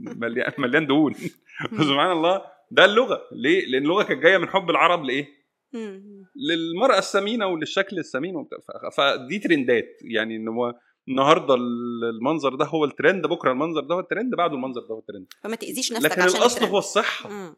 مليان 0.00 0.52
مليان 0.58 0.86
دهون. 0.86 1.14
سبحان 1.88 2.12
الله. 2.12 2.59
ده 2.70 2.84
اللغة 2.84 3.22
ليه؟ 3.32 3.66
لأن 3.66 3.82
اللغة 3.82 4.02
كانت 4.02 4.22
جاية 4.22 4.38
من 4.38 4.48
حب 4.48 4.70
العرب 4.70 5.04
لإيه؟ 5.04 5.28
للمرأة 6.48 6.98
السمينة 6.98 7.46
وللشكل 7.46 7.98
السمين 7.98 8.36
وبتاع. 8.36 8.58
فدي 8.96 9.38
ترندات 9.38 9.98
يعني 10.02 10.36
إن 10.36 10.48
هو 10.48 10.74
النهارده 11.08 11.54
المنظر 11.54 12.54
ده 12.54 12.64
هو 12.64 12.84
الترند 12.84 13.26
بكرة 13.26 13.52
المنظر 13.52 13.80
ده 13.80 13.94
هو 13.94 14.00
الترند 14.00 14.34
بعده 14.34 14.54
المنظر 14.54 14.80
ده 14.80 14.94
هو 14.94 14.98
الترند 14.98 15.26
فما 15.42 15.56
تأذيش 15.56 15.92
نفسك 15.92 16.04
لكن 16.10 16.22
عشان 16.22 16.36
الأصل 16.40 16.54
الترند. 16.56 16.70
هو 16.72 16.78
الصحة 16.78 17.30
مم. 17.30 17.56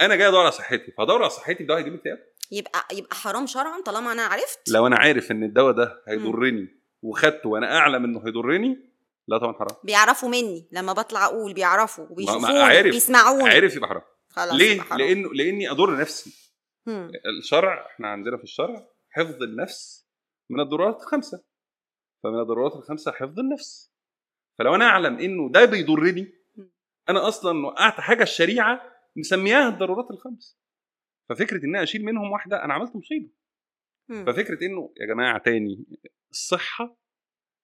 أنا 0.00 0.16
جاي 0.16 0.28
أدور 0.28 0.40
على 0.40 0.50
صحتي 0.50 0.92
فادور 0.98 1.20
على 1.20 1.30
صحتي 1.30 1.64
ده 1.64 1.78
هيجيب 1.78 1.94
اكتئاب 1.94 2.18
يبقى 2.52 2.80
يبقى 2.92 3.16
حرام 3.16 3.46
شرعا 3.46 3.80
طالما 3.82 4.12
أنا 4.12 4.22
عرفت 4.22 4.58
لو 4.70 4.86
أنا 4.86 4.96
عارف 4.96 5.30
إن 5.30 5.42
الدواء 5.44 5.72
ده 5.72 6.02
هيضرني 6.08 6.68
وخدته 7.02 7.48
وأنا 7.48 7.76
أعلم 7.78 8.04
إنه 8.04 8.26
هيضرني 8.26 8.89
لا 9.30 9.38
طبعا 9.38 9.52
حرام 9.52 9.76
بيعرفوا 9.84 10.28
مني 10.28 10.68
لما 10.72 10.92
بطلع 10.92 11.24
أقول 11.24 11.54
بيعرفوا 11.54 12.06
وبيشوفوني. 12.10 12.82
بيسمعوني 12.82 13.48
عارف 13.54 13.76
يبقى 13.76 13.88
حرام 13.88 14.02
خلاص 14.28 14.54
ليه؟ 14.54 14.72
يبقى 14.74 14.84
حرام. 14.86 14.98
لأنه 14.98 15.32
لأني 15.34 15.70
أضر 15.70 16.00
نفسي 16.00 16.50
مم. 16.86 17.10
الشرع 17.38 17.86
إحنا 17.86 18.08
عندنا 18.08 18.36
في 18.36 18.42
الشرع 18.42 18.88
حفظ 19.10 19.42
النفس 19.42 20.08
من 20.50 20.60
الضرورات 20.60 20.96
الخمسة 21.00 21.44
فمن 22.22 22.40
الضرورات 22.40 22.72
الخمسة 22.76 23.12
حفظ 23.12 23.38
النفس 23.38 23.92
فلو 24.58 24.74
أنا 24.74 24.84
أعلم 24.84 25.18
إنه 25.18 25.50
ده 25.52 25.64
بيضرني 25.64 26.32
أنا 27.08 27.28
أصلا 27.28 27.66
وقعت 27.66 28.00
حاجة 28.00 28.22
الشريعة 28.22 28.82
مسمياها 29.16 29.68
الضرورات 29.68 30.10
الخمس 30.10 30.58
ففكرة 31.28 31.56
ان 31.64 31.74
أنا 31.74 31.82
أشيل 31.82 32.04
منهم 32.04 32.30
واحدة 32.32 32.64
أنا 32.64 32.74
عملت 32.74 32.96
مصيبة. 32.96 33.30
ففكرة 34.26 34.66
إنه 34.66 34.94
يا 35.00 35.06
جماعة 35.06 35.38
تاني 35.42 35.84
الصحة 36.30 36.96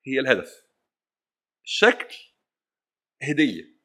هي 0.06 0.20
الهدف 0.20 0.65
الشكل 1.66 2.16
هدية 3.22 3.76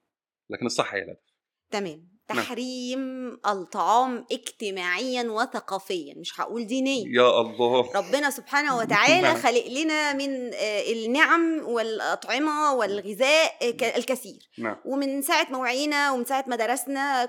لكن 0.49 0.65
الصحة 0.65 0.97
هي 0.97 1.01
الهدف. 1.03 1.33
تمام. 1.71 2.17
تحريم 2.27 3.31
الطعام 3.47 4.25
اجتماعيا 4.31 5.23
وثقافيا 5.23 6.13
مش 6.17 6.41
هقول 6.41 6.67
دينيا. 6.67 7.03
يا 7.07 7.41
الله. 7.41 7.91
ربنا 7.95 8.29
سبحانه 8.29 8.77
وتعالى 8.79 9.21
نعم. 9.21 9.37
خلق 9.37 9.67
لنا 9.67 10.13
من 10.13 10.53
آه، 10.53 10.91
النعم 10.91 11.61
والأطعمة 11.67 12.73
والغذاء 12.73 13.71
ك- 13.71 13.83
الكثير. 13.97 14.49
نعم. 14.57 14.75
ومن 14.85 15.21
ساعة 15.21 15.47
ما 15.51 15.57
وعينا 15.57 16.11
ومن 16.11 16.25
ساعة 16.25 16.45
ما 16.47 16.55
درسنا 16.55 17.23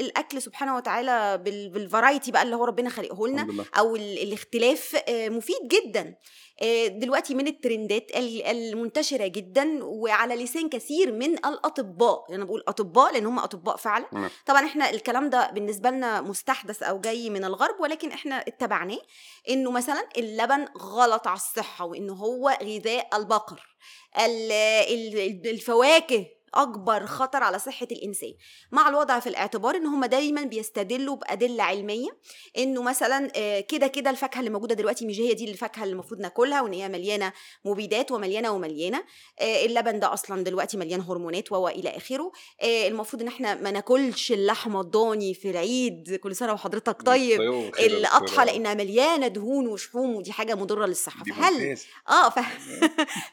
الأكل 0.00 0.42
سبحانه 0.42 0.76
وتعالى 0.76 1.38
بال- 1.44 1.68
بالفرايتي 1.70 2.30
بقى 2.32 2.42
اللي 2.42 2.56
هو 2.56 2.64
ربنا 2.64 2.90
خلقه 2.90 3.28
لنا 3.28 3.42
ال- 3.78 4.22
الاختلاف 4.22 4.96
آه، 5.08 5.28
مفيد 5.28 5.56
جدا. 5.68 6.14
آه، 6.62 6.86
دلوقتي 6.86 7.34
من 7.34 7.46
الترندات 7.46 8.10
ال- 8.16 8.42
المنتشرة 8.46 9.26
جدا 9.26 9.84
وعلى 9.84 10.34
لسان 10.44 10.68
كثير 10.68 11.12
من 11.12 11.34
الأطباء. 11.34 12.24
أنا 12.34 12.44
بقول 12.44 12.64
أطباء 12.68 13.12
لأن 13.12 13.26
هم 13.26 13.38
أطباء 13.38 13.76
فعلا. 13.76 14.06
نعم. 14.12 14.30
طبعا 14.46 14.66
إحنا 14.66 14.90
الكلام 14.90 15.30
ده 15.30 15.50
بالنسبة 15.50 15.90
لنا 15.90 16.20
مستحدث 16.20 16.82
أو 16.82 17.00
جاي 17.00 17.30
من 17.30 17.44
الغرب 17.44 17.80
ولكن 17.80 18.12
إحنا 18.12 18.38
اتبعناه 18.48 18.98
إنه 19.48 19.70
مثلا 19.70 20.08
اللبن 20.16 20.64
غلط 20.78 21.26
على 21.26 21.36
الصحة 21.36 21.84
وإنه 21.84 22.12
هو 22.14 22.58
غذاء 22.62 23.16
البقر 23.16 23.76
ال- 24.18 24.52
ال- 24.52 25.46
الفواكه 25.50 26.26
أكبر 26.54 27.06
خطر 27.06 27.42
على 27.42 27.58
صحة 27.58 27.88
الإنسان. 27.92 28.34
مع 28.72 28.88
الوضع 28.88 29.20
في 29.20 29.28
الاعتبار 29.28 29.76
إن 29.76 29.86
هم 29.86 30.04
دايما 30.04 30.42
بيستدلوا 30.42 31.16
بأدلة 31.16 31.62
علمية 31.62 32.08
إنه 32.58 32.82
مثلا 32.82 33.30
آه، 33.36 33.60
كده 33.60 33.86
كده 33.86 34.10
الفاكهة 34.10 34.38
اللي 34.38 34.50
موجودة 34.50 34.74
دلوقتي 34.74 35.06
مش 35.06 35.20
هي 35.20 35.34
دي 35.34 35.50
الفاكهة 35.50 35.82
اللي 35.82 35.92
المفروض 35.92 36.20
ناكلها 36.20 36.60
وإن 36.62 36.72
هي 36.72 36.88
مليانة 36.88 37.32
مبيدات 37.64 38.10
ومليانة 38.12 38.50
ومليانة. 38.50 39.04
آه، 39.40 39.64
اللبن 39.66 40.00
ده 40.00 40.12
أصلا 40.12 40.44
دلوقتي 40.44 40.76
مليان 40.76 41.00
هرمونات 41.00 41.52
و 41.52 41.68
إلى 41.68 41.88
آخره. 41.96 42.32
آه، 42.62 42.88
المفروض 42.88 43.22
إن 43.22 43.28
إحنا 43.28 43.54
ما 43.54 43.70
ناكلش 43.70 44.32
اللحمه 44.32 44.80
الضاني 44.80 45.34
في 45.34 45.50
العيد 45.50 46.14
كل 46.22 46.36
سنة 46.36 46.52
وحضرتك. 46.52 47.02
طيب 47.02 47.40
الاضحى 47.78 48.44
لأنها 48.44 48.74
مليانة 48.74 49.28
دهون 49.28 49.66
وشحوم 49.66 50.14
ودي 50.16 50.32
حاجة 50.32 50.54
مضرة 50.54 50.86
للصحة. 50.86 51.24
فهل 51.40 51.76
آه. 52.08 52.28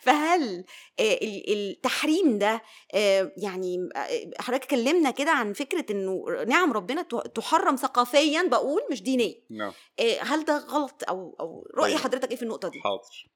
فهل 0.02 0.64
ال- 1.00 1.54
التحريم 1.54 2.38
ده 2.38 2.62
آه، 3.08 3.32
يعني 3.38 3.90
حضرتك 4.40 4.66
كلمنا 4.66 5.12
كده 5.12 5.32
عن 5.32 5.54
فكرة 5.54 5.86
إنه 5.92 6.26
نعم 6.48 6.74
ربنا 6.74 7.02
تحرم 7.36 7.76
ثقافيا 7.76 8.44
بقول 8.44 8.82
مش 8.92 9.04
دينيا. 9.04 9.36
نعم. 9.50 9.72
آه، 10.00 10.20
هل 10.22 10.46
ده 10.46 10.58
غلط 10.58 11.04
أو 11.10 11.36
أو 11.40 11.68
رأي 11.76 11.92
طيب. 11.94 12.04
حضرتك 12.04 12.32
إيه 12.32 12.38
في 12.38 12.44
النقطة 12.44 12.70
دي؟ 12.70 12.80
حاضر. 12.80 13.30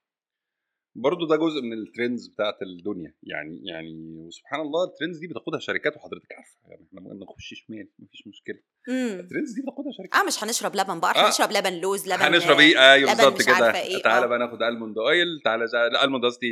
برضه 0.96 1.28
ده 1.28 1.36
جزء 1.36 1.62
من 1.62 1.74
الترندز 1.74 2.28
بتاعت 2.28 2.62
الدنيا 2.62 3.14
يعني 3.24 3.62
يعني 3.66 4.16
وسبحان 4.18 4.62
الله 4.62 4.84
الترندز 4.84 5.18
دي 5.18 5.28
بتاخدها 5.28 5.60
شركات 5.60 5.98
وحضرتك 5.98 6.32
عارفة 6.38 6.58
يعني 6.68 6.86
إحنا 6.88 7.02
ممكن 7.02 7.20
نخش 7.20 7.54
شمال 7.54 7.88
مفيش 8.00 8.28
مشكلة 8.28 8.60
ال 8.90 8.99
trends 8.99 9.54
دي 9.54 9.62
بتاخدها 9.62 9.92
شركات 9.98 10.16
آه 10.16 10.28
مش 10.28 10.44
هنشرب 10.44 10.76
لبن 10.76 11.00
بقر 11.00 11.16
آه. 11.16 11.28
هنشرب 11.28 11.52
لبن 11.52 11.74
لوز 11.74 12.08
لبن 12.08 12.22
هنشرب 12.22 12.60
إيه 12.60 12.94
أيوه 12.94 13.14
لبن 13.14 13.24
بالظبط 13.24 13.42
كده 13.42 13.82
إيه، 13.82 14.02
تعالى 14.02 14.26
آه. 14.26 14.30
بقى 14.30 14.40
ناخد 14.40 14.64
almond 14.64 14.98
oil 14.98 15.42
تعالى 15.46 15.66
almond 16.04 16.26
قصدي. 16.26 16.50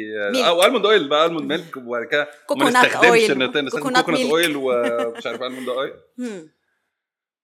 أو 0.47 0.63
almond 0.63 0.85
oil 0.85 1.09
بقى 1.09 1.25
almond 1.25 1.45
milk 1.45 1.77
وبعد 1.77 2.05
كده 2.05 2.21
ما 2.23 2.45
coconut 2.47 2.85
نستخدمش 2.85 3.07
oil 3.07 3.65
نستخدم 3.65 4.01
coconut. 4.01 4.21
oil 4.21 4.55
ومش 4.55 5.27
عارف 5.27 5.41
almond 5.41 5.69
oil. 5.69 5.93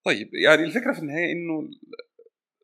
طيب 0.05 0.29
يعني 0.33 0.63
الفكرة 0.63 0.93
في 0.93 0.99
النهاية 0.99 1.31
إنه 1.31 1.69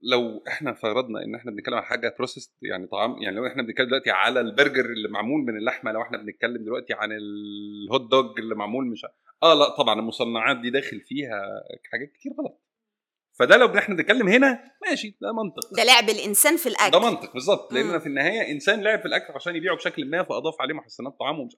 لو 0.04 0.44
إحنا 0.48 0.74
فرضنا 0.74 1.24
إن 1.24 1.36
إحنا 1.36 1.52
بنتكلم 1.52 1.76
على 1.76 1.86
حاجة 1.86 2.16
processed 2.18 2.56
يعني 2.62 2.88
طعام 2.88 3.22
يعني 3.22 3.36
لو 3.36 3.48
إحنا 3.48 3.64
بنتكلم 3.64 3.88
دلوقتي 3.88 4.12
على 4.12 4.40
البرجر 4.40 4.86
اللي 4.86 5.10
معمول 5.10 5.42
من 5.42 5.58
اللحمة 5.58 5.92
لو 5.92 6.02
إحنا 6.02 6.18
بنتكلم 6.18 6.64
دلوقتي 6.64 6.94
عن 6.94 7.12
الهوت 7.12 8.12
دوج 8.12 8.40
اللي 8.40 8.56
معمول 8.56 8.88
مش 8.88 9.06
آه 9.44 9.54
لأ 9.54 9.70
طبعا 9.78 10.00
المصنعات 10.00 10.58
دي 10.58 10.70
داخل 10.70 11.02
فيها 11.02 11.42
حاجات 11.92 12.12
كتير 12.12 12.32
غلط. 12.40 12.62
فده 13.40 13.58
لو 13.58 13.78
إحنا 13.78 13.96
بنتكلم 13.96 14.28
هنا 14.28 14.72
ماشي 14.90 15.18
ده 15.22 15.32
منطق. 15.34 15.74
ده 15.78 15.84
لعب 15.84 16.10
الإنسان 16.10 16.58
في 16.58 16.70
الأكل. 16.70 16.92
ده 16.92 17.00
منطق 17.00 17.34
بالظبط 17.34 17.74
لأن. 17.74 18.00
في 18.00 18.06
النهاية 18.06 18.52
إنسان 18.52 18.82
لعب 18.82 19.00
في 19.00 19.06
الأكل 19.06 19.34
عشان 19.34 19.56
يبيعه 19.56 19.76
بشكل 19.76 20.06
ما 20.10 20.24
فأضاف 20.24 20.62
عليه 20.62 20.74
محسنات 20.74 21.14
طعام 21.20 21.40
ومش 21.40 21.54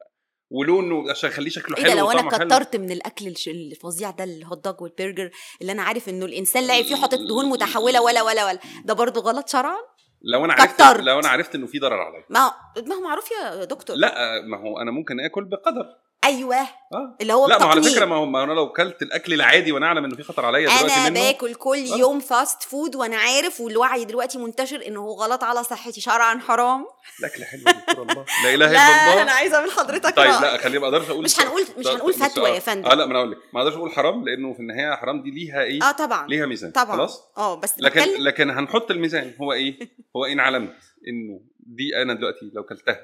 ولونه 0.53 1.11
عشان 1.11 1.29
يخليه 1.29 1.49
شكله 1.49 1.77
إيه 1.77 1.83
حلو 1.83 1.93
ده 1.93 1.99
لو 1.99 2.11
أنا. 2.11 2.45
كترت 2.45 2.75
من 2.75 2.91
الأكل 2.91 3.33
الفظيع 3.47 4.09
ده 4.11 4.23
الهوت 4.23 4.65
دوج 4.65 4.81
والبرجر 4.81 5.31
اللي 5.61 5.71
أنا 5.71 5.83
عارف 5.83 6.09
إنه 6.09 6.25
الإنسان 6.25 6.63
لاعب 6.67 6.83
فيه 6.83 6.95
حاطط 6.95 7.19
دهون 7.29 7.45
متحولة 7.45 8.01
ولا 8.01 8.21
ولا 8.21 8.45
ولا 8.45 8.59
ده 8.85 8.93
برضو 8.93 9.19
غلط 9.19 9.49
شرعا 9.49 9.77
لو 10.21 10.45
أنا 10.45 10.53
عرفت 10.53 10.75
كترت. 10.75 10.99
لو 10.99 11.19
أنا 11.19 11.27
عرفت 11.29 11.55
إنه 11.55 11.67
في 11.67 11.79
ضرر 11.79 12.01
عليا 12.01 12.25
ما 12.29 12.51
ما 12.87 12.95
هو 12.95 13.01
معروف 13.01 13.29
يا 13.31 13.65
دكتور 13.65 13.95
لا 13.95 14.41
ما 14.41 14.57
هو 14.57 14.77
أنا 14.81 14.91
ممكن 14.91 15.19
آكل 15.19 15.43
بقدر 15.45 15.85
أيوه. 16.23 16.55
آه. 16.93 17.17
اللي 17.21 17.33
هو 17.33 17.47
لا 17.47 17.59
ما 17.59 17.65
على. 17.65 17.83
فكرة 17.83 18.05
ما 18.05 18.15
هو 18.15 18.43
أنا 18.43 18.53
لو 18.53 18.71
كلت 18.73 19.01
الأكل 19.01 19.33
العادي 19.33 19.71
وأنا 19.71 19.85
اعلم 19.85 20.05
إنه 20.05 20.15
في 20.15 20.23
خطر 20.23 20.45
عليا 20.45 20.67
دلوقتي 20.77 20.95
أنا 20.95 21.09
منه. 21.09 21.19
باكل 21.31 21.55
كل 21.55 21.91
آه. 21.93 21.97
يوم 21.97 22.19
fast 22.19 22.63
food 22.63 22.95
وأنا 22.95 23.17
عارف 23.17 23.61
والوعي 23.61 24.05
دلوقتي 24.05 24.37
منتشر 24.37 24.87
إنه 24.87 24.99
هو 24.99 25.13
غلط 25.13 25.43
على 25.43 25.63
صحتي 25.63 26.01
شرعا 26.01 26.39
حرام. 26.39 26.85
الاكل 27.19 27.43
حلو 27.43 27.61
يا 27.67 27.93
الله. 28.01 28.25
لا 28.43 28.53
إله 28.53 28.71
لا 28.71 28.71
الا 28.71 29.11
الله. 29.11 29.21
أنا 29.21 29.31
عايزة 29.31 29.61
من 29.63 29.69
حضرتك 29.69 30.15
طيب. 30.15 30.27
لا 30.27 30.57
خليني 30.57 30.79
ما 30.79 30.85
أقدرش 30.85 31.09
أقول 31.09 31.23
مش 31.23 31.39
هنقول 31.39 31.61
مش 31.77 31.85
لا، 31.85 31.93
هنقول 31.95 32.13
فتوى 32.13 32.49
آه. 32.51 32.53
يا 32.55 32.59
فندم. 32.59 32.85
آه 32.89 32.93
لا 32.93 33.05
ما 33.05 33.11
أنا 33.11 33.19
أقول 33.19 33.31
لك. 33.31 33.37
ما 33.53 33.59
أقدرش 33.61 33.73
أقول 33.75 33.91
حرام 33.91 34.25
لأنه 34.25 34.53
في 34.53 34.59
النهاية 34.59 34.95
حرام 34.95 35.23
دي 35.23 35.31
ليها 35.31 35.63
إيه؟ 35.63 35.83
آه 35.83 35.91
طبعا. 35.91 36.27
ليها 36.27 36.45
ميزان. 36.45 36.71
طبعا. 36.71 36.95
خلاص؟ 36.95 37.23
آه 37.37 37.55
بس 37.59 37.73
لكن 37.79 38.01
بتكلم 38.01 38.23
لكن 38.23 38.49
هنحط 38.49 38.91
الميزان. 38.91 39.33
هو 39.41 39.53
إيه؟ 39.53 39.79
هو 40.15 40.25
إن 40.25 40.39
علمت 40.39 40.75
إنه 41.07 41.39
دي 41.59 42.01
أنا 42.01 42.13
دلوقتي 42.13 42.51
لو 42.53 42.63
كلتها 42.63 42.99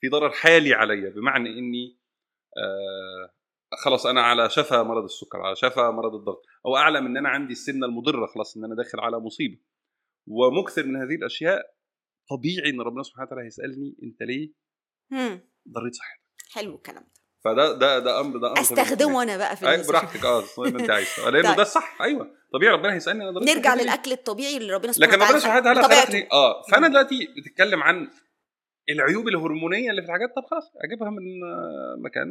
في 0.00 0.08
ضرر 0.08 0.30
حالي 0.30 0.74
عليا 0.74 1.10
بمعنى 1.16 1.48
إني 1.48 1.97
آه 1.97 1.97
خلاص 3.84 4.06
أنا 4.06 4.22
على 4.22 4.50
شفا 4.50 4.82
مرض 4.82 5.04
السكر 5.04 5.38
على 5.40 5.56
شفا 5.56 5.90
مرض 5.90 6.14
الضغط 6.14 6.42
أو 6.66 6.76
أعلم 6.76 7.06
إن 7.06 7.16
أنا 7.16 7.28
عندي 7.28 7.52
السمنة 7.52 7.86
المضرة 7.86 8.26
خلاص 8.26 8.56
إن 8.56 8.64
أنا 8.64 8.74
داخل 8.74 9.00
على 9.00 9.18
مصيبة 9.18 9.58
ومكثر 10.26 10.86
من 10.86 10.96
هذه 10.96 11.14
الأشياء 11.14 11.62
طبيعي 12.30 12.70
إن 12.70 12.80
ربنا 12.80 13.02
سبحانه 13.02 13.26
وتعالى 13.26 13.44
هيسألني 13.46 13.96
أنت 14.02 14.22
ليه. 14.22 14.52
ضريت 15.68 15.94
صحتك 15.94 16.22
حلو 16.54 16.74
الكلام 16.76 17.02
ده 17.02 17.18
فده 17.44 17.72
ده 17.72 17.98
ده 17.98 18.20
أمر 18.20 18.38
ده 18.38 18.48
أمر 18.50 18.60
أستخدمه 18.60 19.22
أنا 19.22 19.36
بقى 19.36 19.56
في 19.56 19.74
النصوص. 19.74 19.90
براحتك 19.90 20.24
آه 20.24 20.40
زي 20.40 20.72
ما 20.72 20.80
أنت 20.80 20.90
عايز 20.90 21.06
لأنه 21.32 21.48
طيب. 21.48 21.56
ده 21.56 21.62
الصح 21.62 22.02
أيوه 22.02 22.30
طبيعي 22.52 22.72
ربنا 22.72 22.94
هيسألني 22.94 23.28
أنا 23.28 23.40
نرجع؟ 23.40 23.74
للأكل 23.74 24.12
الطبيعي 24.12 24.56
اللي 24.56 24.72
ربنا 24.72 24.92
سبحانه 24.92 25.12
لكن 25.16 25.22
ربنا 25.24 25.38
سبحانه 25.38 25.70
وتعالى. 25.70 25.82
خلقني 25.82 26.28
آه 26.32 26.62
فأنا 26.72 26.88
دلوقتي 26.88 27.28
بتتكلم 27.36 27.82
عن 27.82 28.10
العيوب 28.90 29.28
الهرمونية 29.28 29.90
اللي 29.90 30.02
في 30.02 30.08
الحاجات 30.08 30.28
طب 30.36 30.44
خلاص 30.44 30.72
أجيبها 30.76 31.10
من 31.10 31.40
مكان 32.02 32.28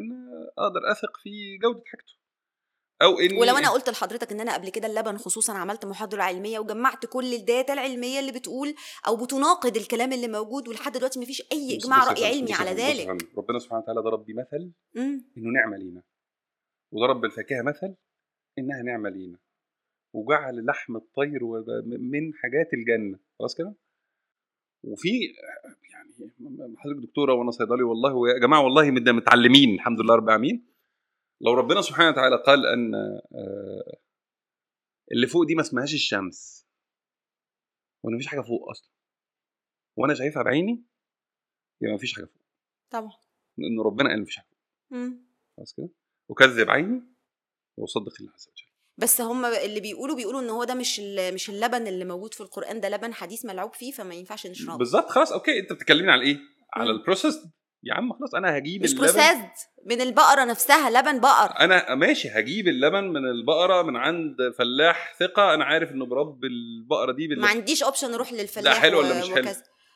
أقدر 0.58 0.92
أثق 0.92 1.18
في 1.18 1.58
جودة 1.58 1.84
حاجته. 1.86 2.14
أو 3.02 3.20
اني 3.20 3.40
ولو 3.40 3.58
أنا 3.58 3.70
قلت 3.70 3.90
لحضرتك 3.90 4.32
إن 4.32 4.40
أنا 4.40 4.54
قبل 4.54 4.70
كده 4.70 4.88
اللبن 4.88 5.18
خصوصا 5.18 5.54
عملت 5.54 5.86
محاضرة 5.86 6.22
علمية 6.22 6.60
وجمعت 6.60 7.06
كل 7.06 7.34
الداتا 7.34 7.74
العلمية 7.74 8.20
اللي 8.20 8.32
بتقول 8.32 8.76
أو 9.08 9.16
بتناقض 9.16 9.78
الكلام 9.78 10.14
اللي 10.14 10.28
موجود 10.28 10.68
ولحد 10.68 10.92
دلوقتي 10.92 11.20
مفيش 11.20 11.48
أي 11.52 11.78
إجماع 11.78 12.12
رأي 12.12 12.26
علمي 12.26 12.54
على 12.54 12.72
ذلك. 12.72 13.08
ربنا 13.38 13.60
سبحانه 13.60 13.82
وتعالى 13.82 14.02
ضرب 14.02 14.26
بمثل. 14.26 14.72
إنه 15.38 15.52
نعمة 15.54 15.78
لينا. 15.78 16.04
وضرب 16.92 17.22
بالفاكهة 17.22 17.62
مثل 17.62 17.96
إنها 18.60 18.82
نعمة 18.82 19.10
لينا. 19.10 19.38
وجعل 20.14 20.66
لحم 20.66 20.96
الطير 20.96 21.40
من 21.86 22.34
حاجات 22.34 22.74
الجنة. 22.74 23.20
خلاص 23.40 23.56
كده؟ 23.56 23.76
وفي 24.84 25.10
يعني 25.92 26.76
حضرتك 26.78 27.00
دكتورة 27.08 27.34
وأنا 27.34 27.52
صيدلي 27.52 27.84
والله 27.84 28.30
يا 28.30 28.40
جماعة 28.40 28.64
والله 28.64 28.92
متعلمين 28.92 29.74
الحمد 29.76 30.02
لله 30.02 30.16
رب 30.16 30.24
العالمين. 30.24 30.68
لو 31.42 31.54
ربنا 31.54 31.82
سبحانه 31.82 32.10
وتعالى 32.10 32.44
قال 32.46 32.66
أن 32.66 32.96
آه، 32.96 33.98
اللي 35.12 35.28
فوق 35.28 35.44
دي 35.46 35.56
ما 35.56 35.62
اسمهاش 35.62 35.94
الشمس 35.94 36.68
وإن 38.04 38.16
مفيش 38.16 38.28
حاجة 38.28 38.42
فوق 38.42 38.70
أصلا 38.70 38.92
وأنا 39.98 40.14
شايفها 40.14 40.44
بعيني 40.44 40.84
يبقى 41.82 41.96
مفيش 41.96 42.16
حاجة 42.16 42.26
فوق. 42.26 42.42
طبعا. 42.90 43.12
لأن 43.58 43.80
ربنا 43.86 44.10
قال 44.10 44.22
مفيش 44.22 44.38
حاجة 44.38 44.48
فوق. 44.48 45.00
خلاص 45.58 45.74
كده؟ 45.74 45.90
وكذب 46.30 46.70
عيني 46.70 47.04
وصدق 47.78 48.14
عز 48.34 48.48
وجل 48.50 48.67
بس 48.98 49.22
هم 49.22 49.46
اللي 49.46 49.80
بيقولوا 49.80 50.16
بيقولوا 50.16 50.42
إن 50.42 50.50
هو 50.50 50.64
ده 50.64 50.74
مش 50.74 51.00
مش 51.34 51.50
اللبن 51.50 51.88
اللي 51.88 52.06
موجود 52.06 52.34
في 52.34 52.42
القرآن 52.42 52.80
ده 52.80 52.90
لبن 52.90 53.14
حديث 53.14 53.46
ملعوب 53.46 53.74
فيه 53.74 53.92
فما 53.92 54.16
ينفعش 54.16 54.48
نشربه. 54.48 54.78
بالظبط 54.78 55.10
خلاص 55.10 55.32
okay 55.32 55.60
أنت 55.60 55.74
بتتكلمي 55.74 56.12
على 56.12 56.24
إيه؟ 56.24 56.38
على 56.74 56.92
ال 56.92 56.97
processed 56.97 57.40
يا 57.84 57.94
عم 57.94 58.14
خلاص 58.14 58.36
أنا 58.36 58.58
هجيب 58.58 58.84
مش 58.84 58.94
processed 58.94 59.50
من 59.86 60.02
البقرة 60.02 60.46
نفسها 60.46 60.90
لبن 60.90 61.20
بقر. 61.20 61.60
أنا 61.60 61.96
ماشي 61.96 62.30
هجيب 62.30 62.68
اللبن 62.68 63.04
من 63.04 63.26
البقرة 63.26 63.82
من 63.82 63.96
عند 63.96 64.36
فلاح 64.58 65.16
ثقة 65.20 65.54
أنا 65.54 65.66
عارف 65.66 65.92
إنه 65.92 66.06
برب 66.06 66.44
البقره 66.44 67.12
دي 67.12 67.28
بال... 67.28 67.42
ما 67.42 67.48
عنديش 67.48 67.84
اوبشن 67.84 68.14
أروح 68.14 68.34
للفلاح 68.34 68.74
لا 68.74 68.80
حلو 68.80 69.00
ولا 69.00 69.20
مش 69.20 69.30
حلو؟ 69.30 69.52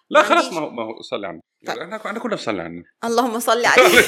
لا 0.10 0.24
خلاص 0.24 0.54
ما 0.54 0.60
هو 0.60 0.70
ما 0.70 0.84
هو 0.84 1.02
صلي 1.02 1.28
على 1.28 1.40
طيب. 1.68 1.78
إحنا 1.78 1.96
إحنا 1.96 2.20
كنا 2.20 2.32
بنصلي 2.32 2.62
على 2.62 2.70
النبي 2.70 2.88
اللهم 3.04 3.40
صل 3.40 3.66
عليه. 3.66 4.04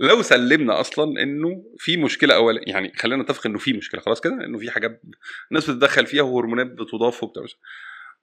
لو 0.08 0.22
سلمنا 0.22 0.80
أصلا 0.80 1.22
إنه 1.22 1.64
في 1.78 1.96
مشكلة 1.96 2.34
اول 2.34 2.60
يعني 2.66 2.92
خلينا 2.96 3.22
نتفق 3.22 3.46
إنه 3.46 3.58
في 3.58 3.72
مشكلة 3.72 4.00
خلاص 4.00 4.20
كده؟ 4.20 4.34
إنه 4.34 4.58
في 4.58 4.70
حاجات 4.70 5.02
الناس 5.50 5.70
بتتدخل 5.70 6.06
فيها 6.06 6.22
وهرمونات 6.22 6.66
بتضاف 6.66 7.22
وبتاع. 7.22 7.42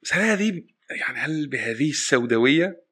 بس 0.03 0.13
هل 0.13 0.21
هذه 0.21 0.63
يعني 0.89 1.17
هل 1.17 1.47
بهذه 1.47 1.89
السوداوية 1.89 2.84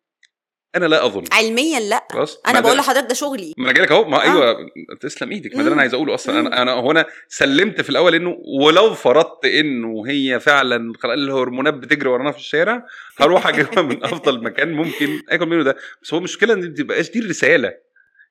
أنا 0.75 0.85
لا 0.85 1.05
أظن. 1.05 1.23
علميا 1.31 1.79
لا. 1.79 2.07
خلاص؟ 2.11 2.41
أنا 2.47 2.59
بقول 2.59 2.77
لحضرتك 2.77 3.07
ده 3.09 3.13
شغلي. 3.13 3.53
ما 3.57 3.65
أنا 3.65 3.73
جاي 3.73 3.83
لك 3.85 3.91
أهو. 3.91 4.09
ما 4.09 4.23
أيوه 4.23 4.49
آه. 4.51 4.57
تسلم 5.01 5.31
إيدك. 5.31 5.51
ما 5.51 5.57
ده 5.57 5.61
اللي 5.61 5.73
أنا 5.73 5.81
عايز 5.81 5.93
أقوله 5.93 6.13
أصلا. 6.13 6.39
أنا 6.39 6.61
أنا 6.61 6.73
هنا 6.79 7.05
سلمت 7.27 7.81
في 7.81 7.89
الأول 7.89 8.15
إنه 8.15 8.37
ولو 8.61 8.93
فرضت 8.93 9.45
إنه 9.45 10.03
هي 10.07 10.39
فعلا 10.39 10.93
الهرمونات 11.05 11.73
بتجري 11.73 12.09
ورانا 12.09 12.31
في 12.31 12.37
الشارع 12.37 12.85
هروح 13.17 13.47
أجيبها 13.47 13.81
من 13.89 14.03
أفضل 14.03 14.43
مكان 14.43 14.71
ممكن 14.73 15.19
آكل 15.29 15.45
منه 15.45 15.63
ده. 15.63 15.75
بس 16.03 16.13
هو 16.13 16.17
المشكلة 16.17 16.53
إن 16.53 16.61
دي 16.61 16.67
بتبقاش 16.69 17.11
دي 17.11 17.19
الرسالة. 17.19 17.73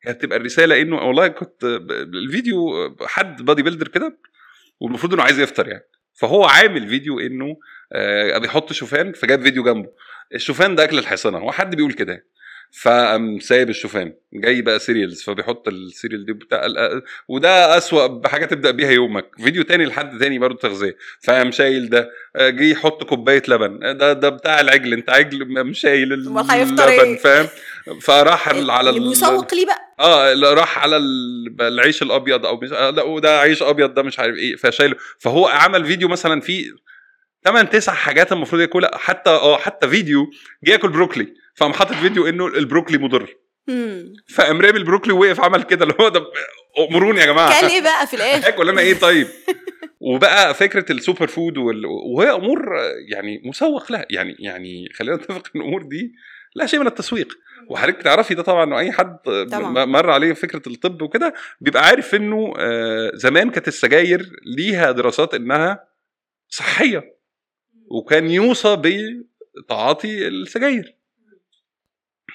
هي 0.06 0.12
بتبقى 0.12 0.38
الرسالة 0.38 0.80
إنه 0.80 0.96
والله 0.96 1.28
كنت 1.28 1.64
الفيديو 2.14 2.68
حد 3.06 3.42
bodybuilder 3.42 3.88
كده 3.88 4.18
والمفروض 4.80 5.12
إنه 5.14 5.22
عايز 5.22 5.38
يفطر 5.40 5.68
يعني. 5.68 5.84
فهو 6.20 6.44
عامل 6.44 6.88
فيديو 6.88 7.20
إنه 7.20 7.56
آه 7.92 8.38
بيحط 8.38 8.72
شوفان 8.72 9.12
فجاب 9.12 9.42
فيديو 9.42 9.62
جنبه. 9.62 9.88
الشوفان 10.34 10.74
ده 10.74 10.84
أكل 10.84 10.98
الحصانة 10.98 11.38
هو 11.38 11.52
حد 11.52 11.76
بيقول 11.76 11.92
كده. 11.92 12.32
فقام 12.80 13.38
سايب 13.38 13.70
الشوفان 13.70 14.12
جاي 14.34 14.62
بقى 14.62 14.78
cereals 14.78 15.22
فبيحط 15.22 15.68
ال 15.68 15.77
cereal 15.77 16.26
دي 16.26 16.32
بتاع 16.32 16.66
وده 17.28 17.78
أسوأ 17.78 18.06
بحاجة 18.06 18.46
تبدأ 18.46 18.70
بيها 18.70 18.90
يومك. 18.90 19.30
فيديو 19.44 19.62
تاني 19.62 19.84
لحد 19.84 20.18
تاني 20.18 20.38
برضه 20.38 20.58
تغذية. 20.58 20.96
فقام 21.22 21.50
شايل 21.50 21.88
ده 21.88 22.10
آه، 22.36 22.48
جه 22.50 22.64
يحط 22.64 23.04
كوباية 23.04 23.42
لبن. 23.48 23.84
آه، 23.84 23.92
ده 23.92 24.12
ده 24.12 24.28
بتاع 24.28 24.60
العجل 24.60 24.92
انت 24.92 25.10
عجل 25.10 25.56
قام 25.56 25.72
شايل 25.72 26.12
اللبن 26.12 26.50
إيه؟ 26.50 27.16
فاهم؟ 27.16 27.46
فراح 28.02 28.48
على 28.48 28.90
المسوق 28.90 29.54
ليه 29.54 29.66
بقى؟ 29.66 29.94
آه 30.00 30.34
راح 30.54 30.78
على 30.78 30.96
العيش 31.60 32.02
الأبيض 32.02 32.46
أو 32.46 32.60
مش 32.60 32.72
آه، 32.72 32.90
لا 32.90 33.02
وده 33.02 33.40
عيش 33.40 33.62
أبيض 33.62 33.94
ده 33.94 34.02
مش 34.02 34.18
عارف 34.18 34.36
إيه. 34.36 34.56
فشايله. 34.56 34.96
فهو 35.18 35.46
عمل 35.46 35.84
فيديو 35.84 36.08
مثلا 36.08 36.40
فيه 36.40 36.64
ثمان 37.44 37.70
تسع 37.70 37.92
حاجات 37.92 38.32
المفروض 38.32 38.60
ياكلها 38.60 38.98
حتى 38.98 39.30
آه 39.30 39.58
حتى 39.58 39.88
فيديو 39.88 40.30
جه 40.64 40.70
ياكل 40.72 40.88
بروكلي 40.88 41.34
فقام 41.56 41.72
حاطط 41.72 41.92
فيديو 41.94 42.26
إنه 42.28 42.46
البروكلي 42.46 42.98
مضر. 42.98 43.36
فقام 44.34 44.60
رامي 44.60 44.78
البروكلي 44.78 45.12
ووقف 45.12 45.40
عمل 45.40 45.62
كده 45.62 45.84
اللي 45.84 45.94
هو 46.00 46.08
ده 46.08 46.22
امروني 46.90 47.20
يا 47.20 47.26
جماعة. 47.26 47.60
كان 47.60 47.70
إيه 47.70 47.82
بقى 47.82 48.06
في 48.06 48.16
الآخر؟ 48.16 48.48
اكل 48.48 48.68
أنا 48.68 48.80
إيه؟ 48.80 48.94
طيب؟ 48.94 49.26
وبقى 50.00 50.54
فكرة 50.54 50.92
ال 50.92 51.26
superfood 51.26 51.58
وال... 51.58 51.86
وهي 51.86 52.30
أمور 52.30 52.62
يعني 53.08 53.42
مسوق 53.44 53.92
لها. 53.92 54.06
يعني 54.10 54.36
يعني 54.38 54.88
خلينا 54.94 55.16
نتفق 55.16 55.48
إن 55.56 55.60
الأمور 55.60 55.82
دي 55.82 56.14
لا 56.54 56.66
شيء 56.66 56.80
من 56.80 56.86
التسويق. 56.86 57.38
وحضرتك 57.70 58.02
تعرفي 58.02 58.34
ده 58.34 58.42
طبعا 58.42 58.64
إنه 58.64 58.78
أي 58.78 58.92
حد 58.92 59.16
طبعا. 59.52 59.84
مر 59.84 60.10
عليه 60.10 60.32
فكرة 60.32 60.62
الطب 60.66 61.02
وكده 61.02 61.34
بيبقى 61.60 61.84
عارف 61.86 62.14
إنه 62.14 62.52
آه، 62.58 63.10
زمان 63.14 63.50
كانت 63.50 63.68
السجاير 63.68 64.30
ليها 64.56 64.92
دراسات 64.92 65.34
إنها 65.34 65.84
صحية. 66.48 67.21
وكان 67.92 68.30
يوصى 68.30 68.76
بتعاطي 69.56 70.28
السجاير. 70.28 70.96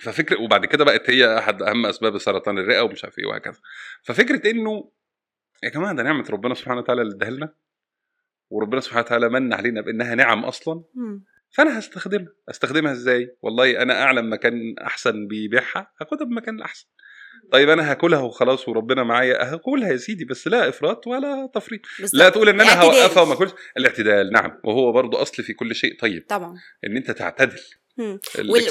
ففكره 0.01 0.41
وبعد 0.41 0.65
كده 0.65 0.85
بقت 0.85 1.09
هي 1.09 1.37
أحد 1.37 1.61
أهم 1.61 1.85
أسباب 1.85 2.17
سرطان 2.17 2.57
الرئة 2.57 2.81
ومش 2.81 3.03
عارف 3.03 3.19
إيه 3.19 3.25
وهكذا. 3.25 3.59
ففكرة 4.03 4.51
إنه 4.51 4.91
يا 5.63 5.69
جماعة 5.69 5.93
ده 5.95 6.03
نعمة 6.03 6.25
ربنا 6.29 6.53
سبحانه 6.53 6.79
وتعالى 6.79 7.01
اللي 7.01 7.15
اداها 7.15 7.29
لنا 7.29 7.53
وربنا 8.49 8.81
سبحانه 8.81 9.01
وتعالى 9.01 9.29
من 9.29 9.53
علينا 9.53 9.81
بإنها 9.81 10.15
نعم 10.15 10.45
أصلا. 10.45 10.83
فأنا 11.51 11.79
هستخدمها. 11.79 12.33
أستخدمها 12.49 12.91
إزاي؟ 12.91 13.37
والله 13.41 13.81
أنا 13.81 14.03
أعلم 14.03 14.33
مكان 14.33 14.75
أحسن 14.81 15.27
بيبيعها 15.27 15.93
هاخدها 16.01 16.27
بمكان 16.27 16.55
الاحسن 16.55 16.87
طيب 17.51 17.69
أنا 17.69 17.91
هاكلها 17.91 18.19
وخلاص 18.19 18.67
وربنا 18.67 19.03
معايا. 19.03 19.53
هاكلها 19.53 19.91
يا 19.91 19.97
سيدي 19.97 20.25
بس 20.25 20.47
لا 20.47 20.69
إفراط 20.69 21.07
ولا 21.07 21.49
تفريط. 21.53 21.81
لا 22.13 22.29
تقول 22.29 22.49
إن 22.49 22.61
أنا 22.61 22.81
هوقفها 22.81 23.23
وما 23.23 23.33
أكلش. 23.33 23.51
الاعتدال 23.77 24.31
نعم. 24.31 24.59
وهو 24.63 24.91
برضو 24.91 25.17
أصل 25.17 25.43
في 25.43 25.53
كل 25.53 25.75
شيء. 25.75 25.99
طيب 25.99 26.25
طبعا. 26.29 26.55
إن 26.85 26.97
أنت 26.97 27.11
تعتدل. 27.11 27.59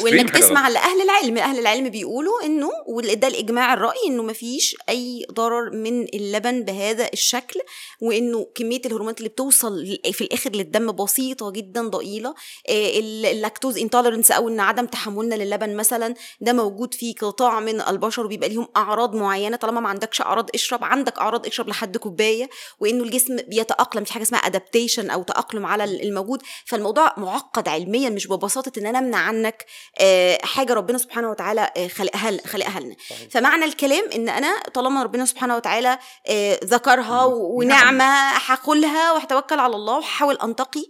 وإنك 0.03 0.31
تسمع 0.31 0.69
لأهل 0.69 1.01
العلم 1.03 1.39
أهل 1.39 1.59
العلم 1.59 1.89
بيقولوا 1.89 2.45
إنه 2.45 2.71
وده 2.87 3.29
الإجماع 3.29 3.75
الرأي 3.75 3.97
إنه 4.07 4.23
ما 4.23 4.33
فيش 4.33 4.77
أي 4.89 5.27
ضرر 5.33 5.71
من 5.71 6.03
اللبن 6.03 6.63
بهذا 6.65 7.09
الشكل 7.13 7.61
وإنه 8.03 8.47
كمية 8.55 8.81
الهرمونات 8.87 9.19
اللي 9.19 9.29
بتوصل 9.29 9.99
في 10.13 10.21
الآخر 10.21 10.51
للدم 10.51 10.93
بسيطة 10.93 11.51
جدا 11.51 11.89
ضئيلة. 11.89 12.35
آه، 12.69 12.99
ال 12.99 13.09
lactose 13.09 13.79
intolerance 13.79 14.31
أو 14.31 14.49
إن 14.49 14.61
عدم 14.61 14.87
تحملنا 14.87 15.35
للبن 15.35 15.77
مثلا 15.77 16.15
ده 16.41 16.53
موجود 16.53 16.95
في 16.95 17.13
قطاع 17.13 17.61
من 17.61 17.81
البشر 17.81 18.25
وبيبقى 18.25 18.49
ليهم 18.49 18.69
أعراض 18.77 19.15
معينة. 19.15 19.57
طالما 19.57 19.81
ما 19.81 19.89
عندكش 19.89 20.21
أعراض 20.21 20.51
اشرب 20.55 20.85
عندك 20.85 21.19
أعراض 21.19 21.47
اشرب 21.47 21.69
لحد 21.69 21.97
كوباية. 21.97 22.49
وإنه 22.81 23.05
الجسم 23.05 23.37
بيتأقلم 23.37 24.05
في 24.05 24.13
حاجة 24.13 24.23
اسمها 24.23 24.41
adaptation 24.41 25.11
أو 25.11 25.23
تأقلم 25.23 25.67
على 25.67 25.85
الموجود. 25.85 26.43
فالموضوع 26.65 27.15
معقد 27.17 27.69
علميا 27.69 28.11
مش 28.11 28.27
ببساطة 28.27 28.73
إن 28.79 28.87
أنا 28.87 28.99
أمنع 28.99 29.16
عنك 29.19 29.65
آه، 30.01 30.39
حاجة 30.43 30.73
ربنا 30.75 30.99
سبحانه 30.99 31.31
وتعالى 31.31 31.73
آه، 31.77 31.89
خلقها 31.89 32.47
خلقها 32.47 32.81
لنا. 32.81 32.97
فمعنى 33.31 33.65
الكلام 33.65 34.05
إن 34.15 34.29
أنا 34.29 34.63
طالما 34.75 35.03
ربنا 35.03 35.25
سبحانه 35.25 35.57
وتعالى 35.57 35.99
آه، 36.29 36.61
ذكرها 36.65 37.25
ونعمة 37.25 38.05
هاكلها 38.47 39.13
وهتوكل 39.13 39.59
على 39.59 39.77
الله 39.77 39.97
وهحاول 39.97 40.39
أنتقي 40.45 40.85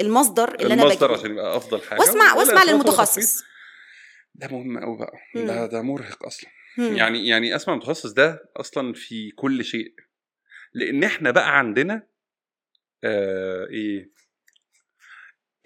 المصدر 0.00 0.54
اللي 0.54 0.74
أنا 0.74 0.82
المصدر 0.82 1.12
عشان 1.12 1.30
يبقى 1.30 1.56
أفضل 1.56 1.82
حاجة. 1.82 2.00
واسمع 2.00 2.34
واسمع 2.34 2.64
للمتخصص. 2.64 3.42
ده 4.34 4.48
مهم 4.48 4.78
قوي 4.78 4.98
بقى. 4.98 5.12
ده 5.46 5.66
ده 5.66 5.82
مرهق 5.82 6.26
أصلا. 6.26 6.50
مم. 6.78 6.96
يعني 6.96 7.28
يعني 7.28 7.56
أسمع 7.56 7.74
المتخصص 7.74 8.10
ده 8.12 8.38
أصلا 8.56 8.92
في 8.92 9.30
كل 9.30 9.64
شيء. 9.64 9.94
لأن 10.74 11.04
إحنا 11.04 11.30
بقى 11.30 11.58
عندنا 11.58 12.06
آه 13.04 13.66
إيه؟ 13.70 14.10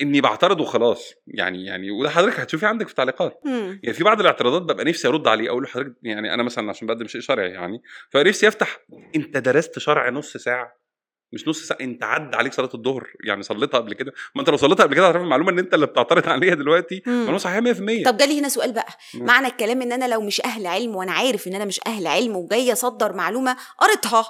إني 0.03 0.21
بعترض 0.21 0.61
وخلاص. 0.61 1.13
يعني 1.27 1.65
يعني 1.67 1.91
وده 1.91 2.11
حضرتك 2.11 2.41
هتشوفي 2.41 2.67
عندك 2.67 2.87
في 2.87 2.91
التعليقات 2.93 3.41
يعني 3.83 3.93
في 3.93 4.05
بعض 4.05 4.21
الاعتراضات 4.21 4.63
ببقى 4.63 4.85
نفسي 4.85 5.09
أرد 5.09 5.29
عليه 5.29 5.49
أقول 5.51 5.63
لحضرتك 5.63 5.95
يعني 6.03 6.35
أنا 6.35 6.43
مثلا 6.43 6.71
عشان 6.71 6.87
بقدم 6.89 7.07
شيء 7.07 7.21
شرعي 7.21 7.51
يعني 7.51 7.83
فنفسي 8.11 8.49
أفتح 8.49 8.79
أنت 9.17 9.37
درست 9.37 9.79
شرع 9.79 10.11
نص 10.11 10.37
ساعة؟ 10.37 10.85
مش 11.33 11.49
نص 11.49 11.63
ساعة 11.63 11.79
أنت 11.81 12.05
عدى 12.05 12.37
عليك 12.37 12.53
صلاة 12.53 12.71
الظهر 12.75 13.07
يعني 13.25 13.43
صليتها 13.43 13.79
قبل 13.79 13.95
كده؟ 13.95 14.13
ما 14.35 14.41
أنت 14.41 14.51
لو 14.51 14.57
صليتها 14.57 14.85
قبل 14.85 14.95
كده 14.95 15.09
هتعرف 15.09 15.23
المعلومة 15.23 15.51
إن 15.51 15.59
أنت 15.59 15.75
اللي 15.75 15.87
بتعترض 15.87 16.29
عليها 16.35 16.55
دلوقتي. 16.55 17.03
معلومه 17.07 17.39
صحيحه 17.39 17.61
100% 17.61 18.05
طب 18.05 18.17
جالي 18.17 18.41
هنا 18.41 18.49
سؤال 18.49 18.73
بقى. 18.73 18.87
مم. 19.15 19.25
معنى 19.25 19.47
الكلام 19.47 19.83
إن 19.83 19.93
أنا 19.93 20.09
لو 20.09 20.21
مش 20.21 20.41
أهل 20.45 20.67
علم 20.67 20.97
وأنا 20.97 21.13
عارف 21.13 21.47
إن 21.49 21.55
أنا 21.55 21.65
مش 21.65 21.81
أهل 21.87 22.07
علم 22.07 22.37
وجاي 22.37 22.73
أصدر 22.73 23.13
معلومة 23.13 23.57
قريتها 23.79 24.25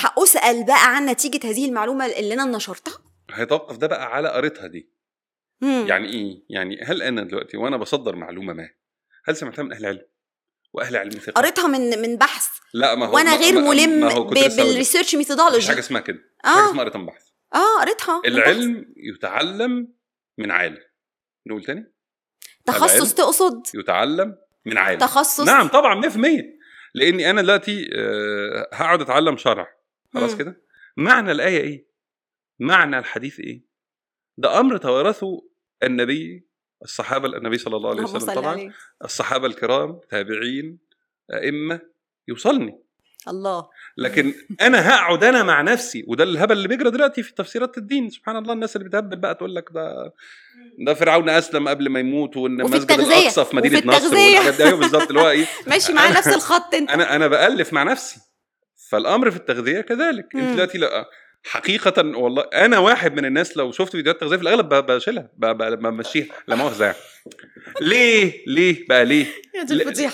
هأسأل 0.00 0.66
بقى 0.66 0.96
عن 0.96 1.06
نتيجة 1.06 1.50
هذه 1.50 1.68
المعلومة 1.68 2.06
اللي 2.06 2.34
أنا 2.34 2.44
نشرتها؟ 2.44 2.98
هيتوقف 3.32 3.76
ده 3.76 3.86
بقى 3.86 4.14
على 4.14 4.28
قريتها 4.28 4.66
دي. 4.66 4.90
مم. 5.62 5.86
يعني 5.88 6.08
إيه؟ 6.12 6.42
يعني 6.50 6.80
هل 6.82 7.02
أنا 7.02 7.22
دلوقتي 7.22 7.56
وأنا 7.56 7.76
بصدر 7.76 8.16
معلومة 8.16 8.52
ما 8.52 8.70
هل 9.24 9.36
سمعتها 9.36 9.62
من 9.62 9.72
أهل 9.72 9.86
علم؟ 9.86 10.02
وأهل 10.72 10.96
علم 10.96 11.10
ثقة. 11.10 11.32
قريتها 11.32 11.66
من 11.66 12.00
من 12.02 12.16
بحث. 12.16 12.46
لا 12.74 12.94
ما 12.94 13.06
هو 13.06 13.14
وأنا 13.14 13.36
غير 13.36 13.60
ملم 13.60 14.08
بال 14.28 14.45
research 14.45 15.14
methodology 15.14 15.68
حاجة 15.68 15.78
اسمها 15.78 16.00
كده. 16.00 16.18
آه. 16.44 16.48
حاجة 16.48 16.70
اسمها 16.70 16.82
قريتها 16.82 16.98
من 16.98 17.06
بحث. 17.06 17.22
آه 17.54 17.80
قريتها 17.80 18.22
العلم 18.26 18.94
يتعلم 18.96 19.88
من 20.38 20.50
عالم. 20.50 20.78
نقول 21.46 21.64
تاني؟ 21.64 21.92
تخصص 22.66 23.14
تقصد؟ 23.14 23.62
يتعلم 23.74 24.36
من 24.66 24.78
عالم. 24.78 24.98
تخصص. 24.98 25.40
نعم 25.46 25.68
طبعا 25.68 26.00
100% 26.00 26.16
لأني 26.94 27.30
أنا 27.30 27.42
دلوقتي 27.42 27.90
آه، 27.96 28.68
هقعد 28.72 29.00
أتعلم 29.00 29.36
شرع 29.36 29.68
خلاص. 30.14 30.36
كده؟ 30.36 30.62
معنى 30.96 31.32
الآية 31.32 31.60
إيه؟ 31.60 31.86
معنى 32.58 32.98
الحديث 32.98 33.40
إيه؟ 33.40 33.64
ده 34.38 34.60
أمر 34.60 34.76
توارثه 34.76 35.51
النبي 35.82 36.46
الصحابة 36.82 37.28
النبي 37.28 37.58
صلى 37.58 37.76
الله 37.76 37.90
عليه 37.90 38.02
وسلم 38.02 38.34
طبعا 38.34 38.46
عليه. 38.52 38.70
الصحابة 39.04 39.46
الكرام 39.46 40.00
تابعين 40.10 40.78
أئمة 41.34 41.80
يوصلني. 42.28 42.78
الله. 43.28 43.68
لكن 43.96 44.34
أنا 44.60 44.88
هقعد 44.88 45.24
أنا 45.24 45.42
مع 45.42 45.62
نفسي 45.62 46.04
وده 46.08 46.24
الهبل 46.24 46.52
اللي 46.56 46.68
بيجرى 46.68 46.90
دلوقتي 46.90 47.22
في 47.22 47.34
تفسيرات 47.34 47.78
الدين. 47.78 48.10
سبحان 48.10 48.36
الله 48.36 48.52
الناس 48.52 48.76
اللي 48.76 48.88
بتهبل 48.88 49.16
بقى 49.16 49.34
تقول 49.34 49.54
لك 49.54 49.64
ده 49.74 50.12
ده 50.86 50.94
فرعون 50.94 51.28
أسلم 51.28 51.68
قبل 51.68 51.88
ما 51.88 52.00
يموت 52.00 52.36
وإن 52.36 52.56
مسجد. 52.62 52.92
الأقصى 52.92 53.44
في 53.44 53.56
مدينة 53.56 53.82
نصر. 53.86 54.14
والحاجات 54.16 54.54
دي. 54.54 54.64
أيوه 54.64 54.78
بالظبط 54.78 55.08
اللي 55.08 55.20
هو 55.20 55.30
إيه؟ 55.30 55.46
ماشي 55.66 55.92
معاه 55.92 56.10
نفس 56.10 56.28
الخط 56.28 56.74
أنت. 56.74 56.90
أنا 56.90 57.16
أنا 57.16 57.26
بألف 57.26 57.72
مع 57.72 57.82
نفسي. 57.82 58.20
فالأمر 58.90 59.30
في 59.30 59.36
التغذية 59.36 59.80
كذلك. 59.80 60.36
أنت. 60.36 60.54
دلوقتي 60.54 60.78
لأ 60.78 61.08
حقيقة 61.44 62.18
والله 62.18 62.42
أنا 62.42 62.78
واحد 62.78 63.14
من 63.14 63.24
الناس 63.24 63.56
لو 63.56 63.72
شفت 63.72 63.92
فيديوهات 63.92 64.20
تغذية 64.20 64.36
في 64.36 64.42
الأغلب 64.42 64.68
ب- 64.68 64.86
بشيلها 64.86 65.30
بمشيها 65.38 66.26
لا 66.48 66.56
مؤاخذة 66.56 66.84
يعني. 66.84 66.96
ليه؟ 67.80 68.44
ليه؟ 68.46 68.86
بقى 68.88 69.04
ليه؟ 69.04 69.26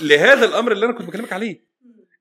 لهذا 0.02 0.44
الأمر 0.46 0.72
اللي 0.72 0.86
أنا 0.86 0.92
كنت 0.94 1.08
بكلمك 1.08 1.32
عليه 1.32 1.67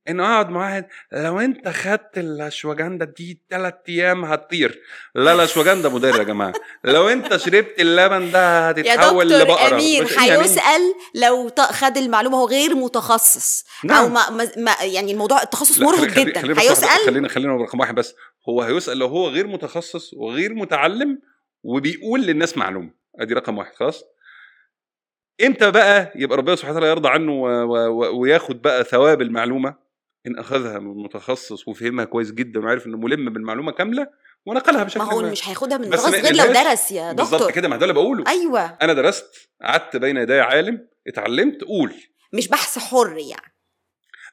انه 0.09 0.23
أقعد 0.23 0.49
مع 0.49 0.59
واحد 0.59 0.85
لو 1.11 1.39
أنت 1.39 1.67
خدت 1.67 2.17
الأشواجندا 2.17 3.05
دي 3.05 3.41
ثلاث 3.49 3.73
أيام 3.89 4.25
هتطير. 4.25 4.81
لا 5.15 5.33
الاشواجندا 5.33 5.89
مضر 5.89 6.19
يا 6.19 6.23
جماعة. 6.23 6.53
لو 6.83 7.07
أنت 7.09 7.37
شربت 7.37 7.79
اللبن 7.79 8.31
ده 8.31 8.39
يا 8.65 8.71
هتتحول 8.71 9.27
دكتور 9.29 9.41
لبقرة. 9.43 9.75
امير 9.75 10.03
مش- 10.03 10.11
يعني- 10.15 10.31
هيسأل 10.43 10.81
لو 11.15 11.51
خد 11.71 11.97
المعلومة 11.97 12.37
هو 12.37 12.47
غير 12.47 12.75
متخصص. 12.75 13.65
نعم. 13.83 14.03
أو 14.03 14.09
ما, 14.09 14.49
ما, 14.57 14.71
يعني 14.81 15.11
الموضوع 15.11 15.41
التخصص 15.43 15.79
لا، 15.79 15.85
مرهق 15.85 16.03
جدا. 16.19 16.41
خلينا 16.41 16.61
هيسأل؟ 16.61 17.05
خلينا 17.05 17.27
خلينا 17.27 17.55
رقم 17.55 17.79
واحد 17.79 17.95
بس. 17.95 18.15
هو 18.49 18.61
هيسأل 18.61 18.97
لو 18.97 19.07
هو 19.07 19.27
غير 19.29 19.47
متخصص 19.47 20.13
وغير 20.13 20.53
متعلم 20.53 21.19
وبيقول 21.63 22.21
للناس 22.21 22.57
معلومة. 22.57 22.89
أدي 23.19 23.33
رقم 23.33 23.57
واحد. 23.57 23.73
خلاص؟ 23.75 24.03
إمتى 25.45 25.71
بقى 25.71 26.11
يبقى 26.15 26.37
ربنا 26.37 26.55
سبحانه 26.55 26.75
وتعالى 26.77 26.91
يرضى 26.91 27.09
عنه. 27.09 27.31
وياخد 28.19 28.61
بقى 28.61 28.83
ثواب 28.83 29.21
المعلومة؟ 29.21 29.86
إن 30.27 30.39
أخذها 30.39 30.79
من 30.79 31.03
متخصص 31.03 31.67
وفهمها 31.67 32.05
كويس 32.05 32.31
جدا 32.31 32.59
وعارف 32.59 32.87
إنه 32.87 32.97
ملم 32.97 33.33
بالمعلومة 33.33 33.71
كاملة 33.71 34.07
ونقلها 34.45 34.83
بشكل 34.83 34.99
ما 34.99 35.13
هو 35.13 35.21
ما. 35.21 35.31
مش 35.31 35.47
هياخدها 35.49 35.77
من 35.77 35.89
ما 35.89 35.95
غير 35.95 36.35
لو. 36.35 36.53
درس 36.53 36.91
يا 36.91 37.11
بالظبط 37.13 37.33
دكتور 37.41 37.51
كده 37.51 37.67
ما 37.67 37.75
ده 37.77 37.83
اللي 37.83 37.93
بقوله 37.93 38.23
أيوه 38.27 38.77
أنا 38.81 38.93
درست 38.93 39.49
قعدت 39.61 39.95
بين 39.95 40.17
يدي 40.17 40.39
عالم 40.39 40.87
اتعلمت 41.07 41.61
قول 41.63 41.93
مش 42.33 42.47
بحث 42.47 42.79
حر 42.79 43.17
يعني 43.17 43.53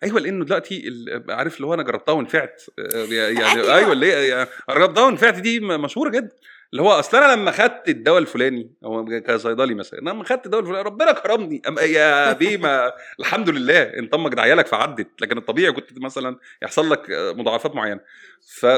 أيوه 0.03 0.21
لأنه 0.21 0.45
دلوقتي 0.45 0.83
عارف 1.29 1.57
اللي 1.57 1.67
هو 1.67 1.75
أنا 1.75 1.83
جربتها 1.83 2.13
ونفعت 2.13 2.63
آه، 2.79 3.05
يعني 3.05 3.45
أيوة. 3.55 3.77
أيوه 3.77 3.93
اللي 3.93 4.07
هي 4.13 4.29
يعني 4.29 4.49
جربتها 4.71 5.05
ونفعت 5.05 5.35
دي 5.35 5.61
مشهورة 5.61 6.11
جدا 6.11 6.37
اللي 6.75 6.83
هو 6.83 6.91
أصل 6.93 7.17
أنا 7.17 7.33
لما 7.33 7.51
خدت 7.51 7.89
الدواء 7.89 8.19
الفلاني 8.19 8.75
أو 8.85 9.05
كصيدلي 9.27 9.75
مثلا 9.75 9.99
لما 9.99 10.25
خدت 10.25 10.47
الدواء 10.47 10.63
الفلاني 10.63 10.83
ربنا 10.85 11.13
كرمني. 11.13 11.63
أم 11.69 11.79
يا 11.79 12.33
بيه 12.33 12.57
ما 12.57 12.93
الحمد 13.21 13.49
لله. 13.49 13.83
انت 13.83 14.15
أمك 14.15 14.39
عيالك 14.39 14.67
فعدت. 14.67 15.09
لكن 15.21 15.39
الطبيعي 15.39 15.73
كنت 15.73 15.99
مثلا 15.99 16.39
يحصل 16.63 16.91
لك 16.91 17.11
آه، 17.11 17.33
مضاعفات 17.33 17.75
معينة. 17.75 18.01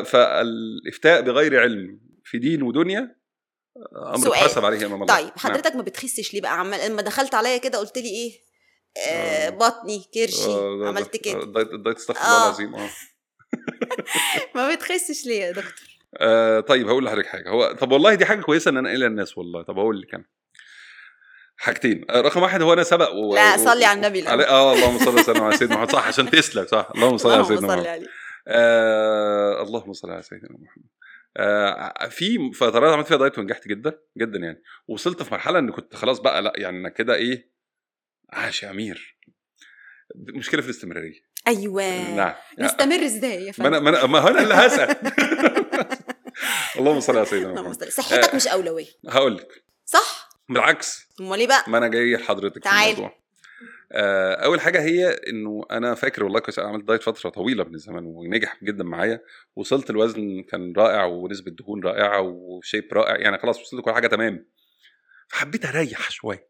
فالإفتاء 0.04 1.20
بغير 1.20 1.60
علم 1.60 2.00
في 2.24 2.38
دين 2.38 2.62
ودنيا 2.62 3.16
آه، 3.96 4.14
أمر. 4.14 4.30
تحاسب 4.30 4.64
عليه 4.64 4.86
أمام 4.86 5.02
الله. 5.02 5.14
طيب 5.16 5.26
نعم. 5.26 5.36
حضرتك 5.38 5.76
ما 5.76 5.82
بتخسش 5.82 6.34
ليه 6.34 6.40
بقى؟ 6.40 6.58
عمال 6.60 6.90
لما 6.90 7.02
دخلت 7.02 7.34
عليا 7.34 7.56
كده 7.58 7.78
قلت 7.78 7.98
لي 7.98 8.08
إيه؟ 8.08 8.32
آه 9.08 9.46
آه. 9.46 9.50
بطني 9.50 10.04
كرشي. 10.14 10.46
آه، 10.50 10.78
ده- 10.80 10.88
عملت 10.88 11.12
ده- 11.12 11.18
كده. 11.32 11.42
الدايت 11.42 11.68
الدايت 11.72 11.96
استغفر 11.96 12.20
آه. 12.20 12.24
الله 12.26 12.46
العظيم. 12.46 12.74
آه. 12.74 12.90
ما 14.54 14.74
بتخسش 14.74 15.26
ليه 15.26 15.40
يا 15.40 15.50
دكتور؟ 15.52 15.95
آه 16.16 16.60
طيب 16.60 16.88
هقول 16.88 17.04
لحضرتك 17.04 17.26
حاجة. 17.28 17.48
هو 17.48 17.72
طب 17.72 17.92
والله 17.92 18.14
دي 18.14 18.26
حاجة 18.26 18.40
كويسة 18.40 18.68
إن 18.68 18.76
أنا 18.76 18.88
انقلها 18.90 19.08
للناس 19.08 19.38
والله. 19.38 19.62
طب 19.62 19.78
هقول 19.78 20.00
لك 20.00 20.14
أنا. 20.14 20.24
حاجتين. 21.56 22.04
آه 22.10 22.20
رقم 22.20 22.42
واحد 22.42 22.62
هو 22.62 22.72
أنا 22.72 22.82
سبق 22.82 23.12
و... 23.14 23.34
لا 23.34 23.56
صلي 23.56 23.84
على 23.84 23.96
النبي 23.96 24.20
الأول. 24.20 24.40
على... 24.40 24.48
آه 24.50 24.72
اللهم 24.74 24.98
صل 24.98 25.14
وسلم 25.18 25.42
على 25.44 25.56
سيدنا 25.56 25.76
محمد. 25.76 25.90
صح 25.92 26.06
عشان 26.08 26.30
تسلك 26.30 26.68
صح 26.68 26.88
اللهم 26.94 27.16
صل 27.16 27.32
على 27.32 27.44
سيدنا 27.44 27.76
محمد. 27.76 28.06
آه 28.48 29.62
اللهم 29.62 29.92
صل 29.92 30.10
على 30.10 30.22
سيدنا 30.22 30.48
محمد. 30.58 30.84
آه 31.36 32.08
في 32.08 32.52
فترات 32.52 32.92
عملت 32.92 33.06
فيها 33.06 33.16
دايت 33.16 33.38
ونجحت 33.38 33.68
جدا 33.68 33.98
جدا 34.18 34.38
يعني. 34.38 34.62
وصلت 34.88 35.22
في 35.22 35.32
مرحلة 35.34 35.58
إن 35.58 35.70
كنت 35.70 35.96
خلاص 35.96 36.18
بقى 36.18 36.42
لأ 36.42 36.52
يعني 36.56 36.78
أنا 36.78 36.88
كده 36.88 37.14
إيه 37.14 37.50
عاش 38.32 38.62
يا 38.62 38.70
أمير. 38.70 39.16
مشكلة 40.16 40.60
في 40.60 40.66
الاستمرارية. 40.68 41.20
أيوه. 41.48 42.14
نعم. 42.14 42.34
نستمر 42.58 43.04
إزاي 43.04 43.44
يا 43.46 43.52
ما 43.58 43.68
أنا 43.68 43.78
فندم؟ 43.78 43.84
ما 43.84 43.90
أنا 43.90 44.06
ما 44.06 44.30
أنا 44.30 44.42
اللي 44.42 44.54
هسأل. 44.54 44.96
اللهم 46.78 47.00
صل 47.00 47.16
على 47.16 47.26
سيدنا 47.26 47.62
محمد. 47.62 47.84
صحتك 47.84 48.30
آه. 48.32 48.36
مش 48.36 48.48
أولوية. 48.48 48.86
هقول 49.08 49.36
لك. 49.36 49.64
صح؟ 49.84 50.28
بالعكس. 50.48 51.08
أمال 51.20 51.40
إيه 51.40 51.46
بقى؟ 51.46 51.64
ما 51.68 51.78
أنا 51.78 51.88
جاي 51.88 52.16
لحضرتك 52.16 52.68
في. 52.68 52.74
الموضوع. 52.74 53.26
آه، 53.92 54.34
أول 54.34 54.60
حاجة 54.60 54.80
هي 54.82 55.08
إنه 55.28 55.66
أنا 55.70 55.94
فاكر 55.94 56.24
والله 56.24 56.40
كويس 56.40 56.58
أنا 56.58 56.68
عملت 56.68 56.84
دايت 56.84 57.02
فترة 57.02 57.30
طويلة 57.30 57.64
من 57.64 57.74
الزمن 57.74 58.04
ونجح 58.04 58.64
جدا 58.64 58.84
معايا. 58.84 59.20
وصلت 59.56 59.90
الوزن 59.90 60.42
كان 60.50 60.72
رائع 60.76 61.04
ونسبة 61.04 61.50
دهون 61.50 61.84
رائعة 61.84 62.20
وشيب 62.20 62.88
رائع. 62.92 63.16
يعني 63.16 63.38
خلاص 63.38 63.60
وصلت 63.60 63.84
كل 63.84 63.92
حاجة 63.92 64.06
تمام. 64.06 64.46
فحبيت 65.28 65.64
أريح 65.64 66.10
شوية. 66.10 66.48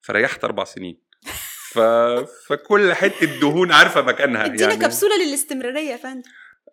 فريحت 0.00 0.44
أربع 0.44 0.64
سنين. 0.64 1.02
ف... 1.70 1.78
فكل 2.48 2.92
حتة 2.94 3.40
دهون 3.40 3.72
عارفة 3.72 4.02
مكانها. 4.02 4.46
يعني 4.46 4.76
كبسولة 4.76 5.24
للاستمرارية 5.26 5.90
يا 5.90 5.96
فندم. 5.96 6.30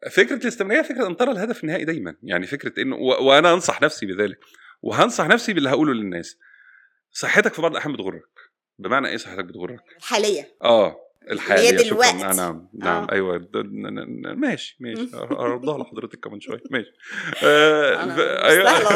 فكرة 0.10 0.36
الاستمراريه 0.36 0.82
فكرة 0.82 1.08
أن 1.08 1.18
ترى 1.18 1.32
الهدف 1.32 1.64
النهائي 1.64 1.86
دايما. 1.86 2.16
يعني 2.24 2.48
فكرة 2.48 2.82
إنه 2.82 2.96
و... 2.96 3.28
وأنا 3.28 3.54
أنصح 3.54 3.82
نفسي 3.82 4.06
بذلك. 4.06 4.40
وهنصح 4.82 5.28
نفسي 5.28 5.54
باللي 5.54 5.70
هقوله 5.70 5.94
للناس. 5.94 6.38
صحتك 7.12 7.54
في 7.54 7.62
بعض 7.62 7.72
الأحيان 7.72 7.94
بتغرك. 7.94 8.30
بمعنى 8.80 9.08
إيه 9.08 9.18
صحتك 9.18 9.46
بتغرك؟ 9.46 9.84
الحالية. 9.98 10.56
آه. 10.64 10.96
الحالية 11.32 11.70
هي. 11.70 11.84
دلوقتي. 11.84 12.26
آه 12.26 12.34
نعم. 12.34 12.70
نعم. 12.74 13.04
آه. 13.04 13.12
أيوه. 13.12 13.50
ماشي 14.36 14.78
ماشي. 14.80 15.10
ارضها 15.16 15.78
لحضرتك 15.78 16.20
كمان 16.20 16.40
شوية. 16.40 16.64
ماشي. 16.72 16.92
آه 17.44 18.06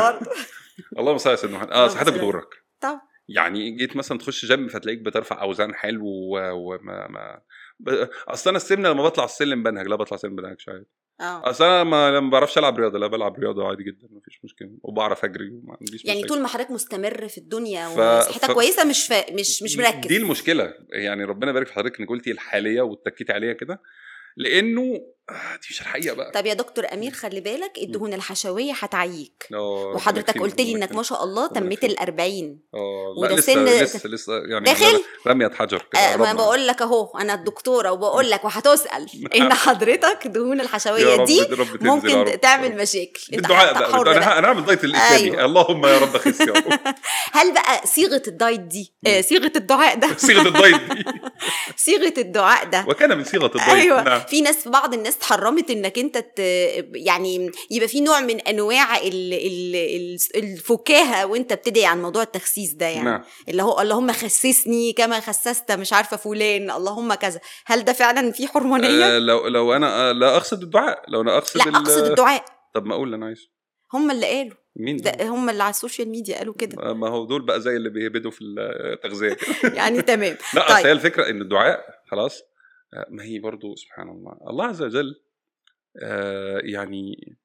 برضه. 0.10 0.32
اللهم 1.00 1.18
صل 1.18 1.30
على 1.30 1.38
سيدنا 1.38 1.58
محمد. 1.58 1.72
آه 1.72 1.88
صحتك. 1.88 2.14
بتغرك. 2.14 2.50
طبعا. 2.82 3.02
يعني 3.28 3.72
جيت 3.72 3.96
مثلا 3.96 4.18
تخش 4.18 4.46
جيم 4.46 4.68
فتلاقيك 4.68 5.00
بترفع 5.00 5.42
أوزان 5.42 5.76
حلو 5.76 6.06
وما 6.06 7.08
ما 7.08 7.42
أصل 8.28 8.50
أنا 8.50 8.58
السمنة 8.58 8.90
لما 8.90 9.04
بطلع 9.04 9.24
السلم 9.26 9.64
بنهج 9.64 9.88
لا 9.88 9.96
بطلع 9.96 10.16
السلم 10.16 10.36
بنهج 10.36 10.56
عادي 10.68 10.86
آه. 11.22 11.50
أصل 11.50 11.64
أنا 11.66 11.84
ما 11.84 12.12
لما 12.18 12.30
بعرفش 12.30 12.58
ألعب 12.58 12.80
رياضة 12.80 13.00
لا 13.00 13.08
بلعب 13.08 13.40
رياضة 13.40 13.68
عادي 13.68 13.84
جدا 13.84 14.08
مفيش 14.12 14.40
مشكلة 14.44 14.70
وبعرف 14.84 15.26
أجري 15.26 15.50
وما 15.50 15.78
عنديش 15.82 16.06
يعني 16.06 16.20
مشاكل. 16.20 16.34
طول 16.34 16.42
ما 16.44 16.48
حضرتك 16.48 16.72
مستمر 16.72 17.28
في 17.28 17.38
الدنيا 17.38 17.88
ف- 17.88 18.28
وصحتك 18.28 18.46
ف- 18.46 18.52
كويسة 18.52 18.84
مش 18.90 19.08
فا... 19.08 19.34
مش 19.34 19.64
مش 19.64 19.78
مركز. 19.78 20.08
دي 20.08 20.18
المشكلة 20.18 20.74
يعني 20.90 21.24
ربنا 21.24 21.52
يبارك 21.52 21.68
في 21.68 21.74
حضرتك 21.74 22.00
إنك 22.00 22.10
قلتي 22.10 22.32
الحالية 22.32 22.82
واتكيتي 22.82 23.34
عليها 23.34 23.54
كده 23.54 23.82
لأنه 24.38 25.02
دي 25.30 25.68
مش 25.70 25.82
الحقيقة 25.82 26.16
بقى. 26.16 26.32
طب 26.32 26.46
يا 26.46 26.54
دكتور 26.54 26.86
أمير 26.94 27.12
خلي 27.12 27.40
بالك 27.42 27.78
الدهون 27.78 28.14
الحشوية 28.14 28.74
هتعييك 28.80 29.48
آه، 29.54 29.92
وحضرتك 29.96 30.38
قلت 30.40 30.62
لي 30.62 30.72
إنك 30.76 30.92
ما. 30.92 31.04
شاء 31.04 31.24
الله 31.24 31.48
تميت. 31.48 31.84
ال 31.84 32.00
40 32.00 32.60
آه 32.74 33.14
وده 33.18 33.36
لسه 33.36 33.54
سن- 33.54 33.66
لسه 33.66 34.10
لسه 34.10 34.34
يعني 34.52 34.66
داخل؟ 34.66 35.04
رمية 35.28 35.52
حجر 35.60 35.86
آه 35.96 36.16
ما. 36.16 36.34
بقول 36.34 36.68
لك 36.68 36.82
أهو 36.82 37.18
أنا 37.20 37.34
الدكتورة 37.34 37.92
وبقول 37.92 38.30
لك 38.32 38.46
وهتسأل 38.46 39.06
إن 39.36 39.54
حضرتك 39.54 40.28
دهون 40.28 40.62
الحشوية 40.62 41.26
دي 41.26 41.42
رب 41.42 41.84
ممكن. 41.84 42.40
تعمل 42.42 42.76
مشاكل. 42.78 43.22
أنت 43.34 43.42
بالدعاء 43.42 43.74
حر- 43.92 44.04
بقى. 44.04 44.18
أنا 44.18 44.40
أنا 44.40 44.48
اعمل 44.48 44.66
دايت 44.66 44.84
الاسلامي 44.84 45.24
أيوة. 45.24 45.46
اللهم 45.46 45.86
يا 45.86 45.98
رب 46.00 46.18
خس 46.18 46.42
يا 46.42 46.54
رب. 46.54 46.80
هل 47.38 47.54
بقى 47.54 47.82
صيغة 47.88 48.22
ال 48.28 48.34
diet 48.34 48.60
دي 48.60 48.94
آه 49.08 49.22
صيغة 49.22 49.52
الدعاء 49.56 49.96
ده؟ 50.00 50.18
صيغة 50.28 50.48
ال 50.48 50.53
diet 50.53 50.76
دي. 50.92 51.04
صيغة 51.78 52.14
الدعاء 52.18 52.66
ده. 52.66 52.86
وكان 52.88 53.18
من 53.18 53.24
صيغة 53.24 53.46
ال 53.46 53.50
diet. 53.50 53.70
أيوه. 53.70 54.02
نعم. 54.04 54.20
في 54.22 54.42
ناس 54.42 54.68
بعض 54.68 54.94
الناس 54.94 55.15
حرمت 55.22 55.72
انك 55.72 56.00
انت 56.00 56.18
ت... 56.18 56.40
يعني 56.94 57.52
يبقى 57.72 57.88
في 57.88 58.02
نوع 58.02 58.20
من 58.22 58.40
انواع 58.40 58.98
ال... 58.98 59.34
ال... 59.34 59.76
ال- 59.76 60.18
الفكاهة 60.36 61.26
وانت 61.26 61.54
بتدعي 61.54 61.86
عن 61.86 62.02
موضوع 62.02 62.22
التخسيس 62.24 62.74
ده 62.74 62.86
يعني. 62.86 63.06
نعم. 63.06 63.24
اللي 63.50 63.64
هو 63.64 63.82
اللهم 63.82 64.12
خسسني 64.12 64.94
كما 64.94 65.20
خسست 65.20 65.72
مش 65.72 65.94
عارفة 65.94 66.18
فلان 66.18 66.72
اللهم 66.72 67.14
كذا. 67.14 67.40
هل 67.66 67.84
ده 67.86 67.94
فعلا 67.94 68.32
في 68.32 68.48
حرمانية؟ 68.48 69.16
آه 69.16 69.20
لو 69.20 69.48
لو 69.48 69.74
أنا 69.74 70.10
آه 70.10 70.12
لا 70.12 70.36
أقصد 70.38 70.62
الدعاء. 70.64 71.04
لو 71.08 71.22
أنا 71.22 71.38
أقصد 71.38 71.68
لا 71.68 71.78
أقصد 71.78 72.04
الدعاء. 72.06 72.46
طب 72.74 72.86
ما 72.86 72.96
أقول 72.96 73.06
اللي 73.08 73.16
أنا 73.16 73.26
عايزه. 73.26 73.48
هم 73.94 74.12
اللي 74.12 74.26
قالوا. 74.26 74.56
مين 74.76 74.98
ده؟ 74.98 75.16
هم 75.22 75.50
اللي 75.50 75.64
على 75.64 75.70
ال 75.70 75.76
social 75.76 76.10
media 76.10 76.38
قالوا 76.38 76.54
كده. 76.54 76.94
ما 76.94 77.10
هو 77.10 77.26
دول 77.26 77.46
بقى 77.46 77.62
زي 77.62 77.76
اللي 77.76 77.90
بيهبدوا 77.90 78.32
في 78.32 78.40
التغذية. 78.44 79.38
يعني 79.80 80.02
تمام. 80.02 80.38
لا 80.54 80.66
أصل 80.68 80.76
طيب. 80.76 80.86
هي 80.86 80.92
الفكرة 80.92 81.30
إن 81.30 81.42
الدعاء 81.42 81.86
خلاص 82.12 82.40
آه، 82.40 82.46
ما 83.10 83.24
هي 83.24 83.40
برضو 83.40 83.76
سبحان 83.76 84.10
الله. 84.10 84.38
الله 84.50 84.66
عز 84.66 84.82
وجل 84.82 85.22
آه، 86.04 86.62
يعني 86.64 87.36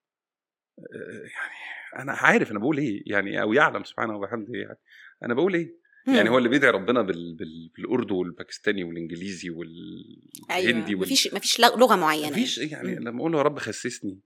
آه، 0.79 1.23
يعني 1.23 2.03
أنا 2.03 2.13
عارف 2.13 2.51
أنا 2.51 2.59
بقول 2.59 2.79
إيه 2.79 3.03
يعني 3.07 3.43
أو 3.43 3.53
يعلم 3.53 3.85
سبحانه 3.85 4.17
وبحمده 4.17 4.59
يعني. 4.59 4.79
أنا 5.23 5.35
بقول 5.35 5.55
إيه؟ 5.55 5.81
يعني 6.07 6.31
هو 6.31 6.39
اللي 6.39 6.49
بيدعي 6.49 6.71
ربنا 6.71 7.03
بال... 7.03 7.35
بال... 7.35 7.71
بالأردو 7.77 8.19
والباكستاني 8.19 8.85
والإنجليزي 8.85 9.51
والهندي 9.51 10.51
أيوه. 10.51 10.91
وال... 10.91 10.99
مفيش 10.99 11.35
مفيش 11.35 11.61
لغة 11.61 11.97
معينة 11.97 12.31
مفيش 12.31 12.59
يعني 12.59 12.97
مم. 12.97 13.09
لما 13.09 13.21
أقول 13.21 13.33
له 13.33 13.39
يا 13.39 13.43
رب 13.43 13.59
خسسني 13.59 14.21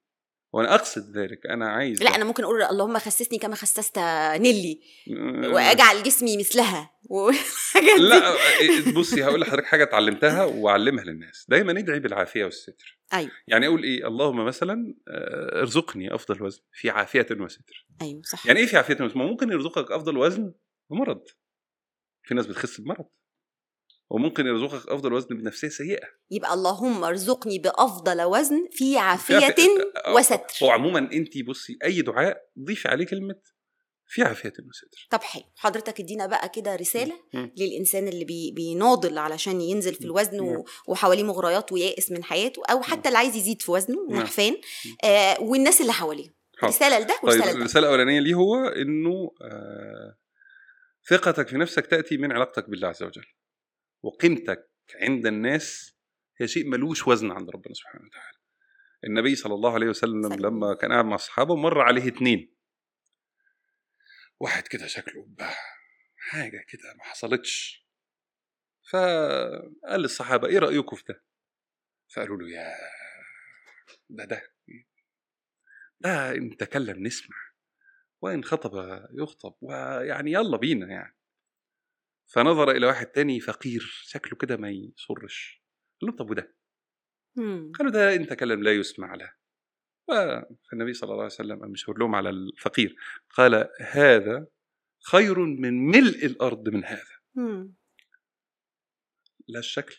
وأنا 0.54 0.74
أقصد 0.74 1.18
ذلك 1.18 1.46
أنا 1.46 1.68
عايز 1.68 2.02
لا. 2.02 2.14
أنا 2.14 2.24
ممكن 2.24 2.44
أقول 2.44 2.62
اللهم 2.62 2.98
خسسني 2.98 3.38
كما 3.38 3.54
خسست 3.54 3.98
نيلي. 4.36 4.80
وأجعل 5.44 6.02
جسمي 6.02 6.36
مثلها. 6.36 6.90
لا 7.98 8.28
آه، 8.28 8.36
بصي 8.96 9.24
هقول 9.24 9.40
لحضرتك 9.40 9.64
حاجة 9.64 9.82
اتعلمتها 9.82 10.44
وأعلمها 10.44 11.04
للناس. 11.04 11.46
دايما 11.48 11.72
ندعي 11.72 12.00
بالعافية 12.00 12.44
والستر. 12.44 12.98
أيوه. 13.12 13.30
يعني 13.48 13.66
أقول 13.66 13.82
إيه 13.82 14.06
اللهم 14.08 14.44
مثلا 14.44 14.94
آه، 15.08 15.60
ارزقني 15.60 16.14
أفضل 16.14 16.42
وزن 16.42 16.62
في 16.72 16.90
عافية 16.90 17.26
وستر. 17.40 17.86
أيوه 18.02 18.22
صح. 18.22 18.46
يعني 18.46 18.60
إيه 18.60 18.66
في 18.66 18.76
عافية 18.76 18.94
وستر؟ 19.00 19.18
ما 19.18 19.24
ممكن 19.24 19.52
يرزقك 19.52 19.92
أفضل 19.92 20.16
وزن 20.16 20.52
بمرض. 20.90 21.24
في 22.22 22.34
ناس 22.34 22.46
بتخس 22.46 22.80
بمرض. 22.80 23.06
وممكن 24.14 24.46
يرزقك 24.46 24.88
أفضل 24.88 25.12
وزن 25.12 25.36
بنفسية 25.36 25.68
سيئة. 25.68 26.06
يبقى 26.30 26.54
اللهم 26.54 27.04
ارزقني 27.04 27.58
بأفضل 27.58 28.22
وزن 28.22 28.68
في 28.72 28.98
عافية. 28.98 29.38
عافية- 29.40 30.08
وستر. 30.16 30.38
هو 30.62 30.70
عموما 30.70 30.98
أنت 30.98 31.38
بصي 31.48 31.78
أي 31.84 32.02
دعاء 32.02 32.36
ضيفي 32.64 32.88
عليه 32.88 33.06
كلمة 33.06 33.34
في 34.06 34.22
عافية 34.22 34.48
وستر. 34.48 35.06
طب 35.10 35.22
حلو. 35.22 35.42
حضرتك 35.56 36.00
ادينا 36.00 36.26
بقى 36.26 36.48
كده 36.48 36.76
رسالة 36.76 37.14
مم. 37.34 37.52
للإنسان 37.56 38.08
اللي 38.08 38.24
بي 38.24 38.52
بيناضل 38.56 39.18
علشان 39.18 39.60
ينزل 39.60 39.94
في 39.94 40.04
الوزن. 40.04 40.40
و- 40.40 40.64
وحواليه 40.88 41.22
مغريات 41.22 41.72
ويائس 41.72 42.10
من 42.12 42.24
حياته 42.24 42.62
أو 42.70 42.82
حتى 42.82 43.08
اللي 43.08 43.18
عايز 43.18 43.36
يزيد 43.36 43.62
في 43.62 43.70
وزنه. 43.70 44.06
نحفان. 44.10 44.56
آه 45.04 45.40
والناس 45.40 45.80
اللي 45.80 45.92
حواليه. 45.92 46.34
رسالة 46.64 46.98
لده 46.98 47.14
طيب 47.14 47.24
ورسالة 47.24 47.50
لده. 47.50 47.58
الرساله 47.58 47.86
الاولانيه 47.86 48.20
ليه 48.20 48.34
هو 48.34 48.54
إنه 48.68 49.30
آه 49.42 50.16
ثقتك 51.10 51.48
في 51.48 51.56
نفسك 51.56 51.86
تأتي 51.86 52.16
من 52.16 52.32
علاقتك 52.32 52.70
بالله 52.70 52.88
عز 52.88 53.02
وجل. 53.02 53.24
وقيمتك 54.04 54.70
عند 55.00 55.26
الناس 55.26 55.96
هي 56.40 56.48
شيء 56.48 56.68
ملوش 56.68 57.08
وزن 57.08 57.30
عند 57.30 57.50
ربنا 57.50 57.74
سبحانه 57.74 58.06
وتعالى. 58.06 58.38
النبي 59.04 59.34
صلى 59.34 59.54
الله 59.54 59.74
عليه 59.74 59.86
وسلم 59.86 60.22
سلم. 60.22 60.46
لما 60.46 60.74
كان 60.74 60.92
قاعد 60.92 61.04
مع 61.04 61.14
أصحابه 61.14 61.56
مر 61.56 61.80
عليه 61.80 62.08
اتنين. 62.08 62.54
واحد 64.40 64.68
كده 64.68 64.86
شكله 64.86 65.24
بقى 65.28 65.54
حاجة 66.16 66.64
كده 66.68 66.94
ما 66.98 67.04
حصلتش. 67.04 67.84
فقال 68.90 70.00
للصحابة 70.00 70.48
إيه 70.48 70.58
رأيكم 70.58 70.96
في 70.96 71.04
ده؟ 71.08 71.24
فقالوا 72.14 72.36
له 72.36 72.50
يا 72.50 72.74
ده 74.08 74.24
ده 74.24 74.42
ده 76.00 76.30
إن 76.30 76.56
تكلم 76.56 77.06
نسمع 77.06 77.36
وإن 78.20 78.44
خطب 78.44 79.02
يخطب 79.12 79.54
ويعني 79.60 80.32
يلا 80.32 80.56
بينا 80.56 80.86
يعني. 80.86 81.16
فنظر 82.26 82.70
إلى 82.70 82.86
واحد 82.86 83.06
تاني 83.06 83.40
فقير 83.40 83.80
شكله 84.02 84.38
كده 84.38 84.56
ما 84.56 84.70
يسرش 84.70 85.62
قال 86.00 86.10
له 86.10 86.16
طب 86.16 86.30
وده. 86.30 86.54
قالوا 87.78 87.92
ده 87.92 88.14
إن 88.14 88.26
تكلم 88.26 88.62
لا 88.62 88.72
يسمع 88.72 89.14
له. 89.14 89.32
فالنبي 90.08 90.92
صلى 90.92 91.08
الله 91.10 91.22
عليه 91.22 91.34
وسلم 91.34 91.60
قام 91.60 91.70
مشاور 91.70 91.98
لهم 91.98 92.14
على 92.14 92.30
الفقير. 92.30 92.96
قال 93.30 93.68
هذا 93.80 94.46
خير 95.10 95.38
من 95.38 95.86
ملء 95.86 96.26
الأرض 96.26 96.68
من 96.68 96.84
هذا. 96.84 97.12
مم. 97.34 97.74
لا 99.48 99.58
الشكل 99.58 99.96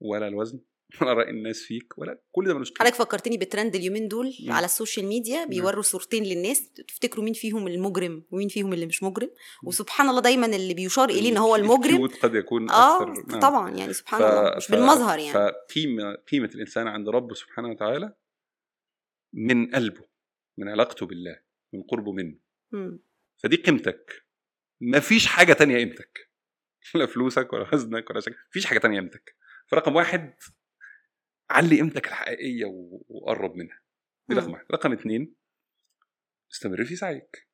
ولا 0.00 0.28
الوزن 0.28 0.60
ولا 1.02 1.12
راي 1.12 1.30
الناس 1.30 1.62
فيك. 1.62 1.98
ولا 1.98 2.20
كل 2.32 2.44
ده 2.46 2.54
ملوش. 2.54 2.72
حضرتك 2.78 2.94
فكرتني 2.94 3.36
بترند 3.38 3.74
اليومين 3.74 4.08
دول 4.08 4.34
مم. 4.40 4.52
على 4.52 4.64
ال 4.64 4.70
social 4.70 5.06
media 5.06 5.44
بيوروا 5.44 5.82
صورتين 5.82 6.22
للناس. 6.24 6.72
تفتكروا 6.72 7.24
مين 7.24 7.32
فيهم 7.34 7.66
المجرم 7.66 8.24
ومين 8.30 8.48
فيهم 8.48 8.72
اللي 8.72 8.86
مش 8.86 9.02
مجرم؟ 9.02 9.30
وسبحان 9.64 10.08
الله 10.08 10.20
دايما 10.20 10.46
اللي 10.46 10.74
بيشار 10.74 11.08
إليه 11.08 11.32
إن 11.32 11.36
هو 11.36 11.56
المجرم. 11.56 12.06
قد 12.06 12.34
يكون 12.34 12.70
آه 12.70 13.02
أكثر. 13.02 13.24
نعم. 13.30 13.40
طبعا 13.40 13.70
يعني 13.70 13.92
سبحان 13.92 14.20
ف- 14.20 14.24
الله 14.24 14.56
مش 14.56 14.66
ف- 14.66 14.70
بالمظهر 14.70 15.18
يعني. 15.18 15.32
فقيمة 15.32 16.14
قيمة 16.32 16.50
الإنسان 16.54 16.86
عند 16.88 17.08
ربه 17.08 17.34
سبحانه 17.34 17.68
وتعالى 17.70 18.14
من 19.32 19.70
قلبه 19.74 20.04
من 20.58 20.68
علاقته 20.68 21.06
بالله 21.06 21.40
من 21.72 21.82
قربه 21.82 22.12
منه. 22.12 22.38
مم. 22.72 23.02
فدي 23.42 23.56
قيمتك. 23.56 24.22
مفيش 24.80 25.26
حاجة 25.26 25.52
تانية 25.52 25.76
قيمتك. 25.76 26.30
لا 26.94 27.06
فلوسك 27.06 27.52
ولا 27.52 27.66
وزنك 27.74 28.10
ولا 28.10 28.20
شيء. 28.20 28.34
مفيش 28.50 28.66
حاجة 28.66 28.78
تانية 28.78 29.00
قيمتك. 29.00 29.36
فرقم 29.66 29.96
واحد 29.96 30.34
علي 31.52 31.76
قيمتك 31.76 32.06
الحقيقية 32.06 32.64
و- 32.64 33.04
وقرب 33.08 33.54
منها. 33.56 33.82
دي 34.28 34.34
مم. 34.34 34.40
رقم 34.40 34.52
واحد. 34.52 34.66
رقم 34.72 34.92
اتنين 34.92 35.34
استمر 36.52 36.84
في 36.84 36.96
سعيك. 36.96 37.48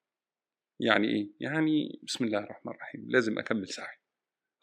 يعني 0.81 1.09
إيه؟ 1.09 1.31
يعني 1.41 2.01
بسم 2.03 2.25
الله 2.25 2.39
الرحمن 2.39 2.73
الرحيم. 2.73 3.05
لازم 3.11 3.39
أكمل 3.39 3.69
سعي. 3.69 3.97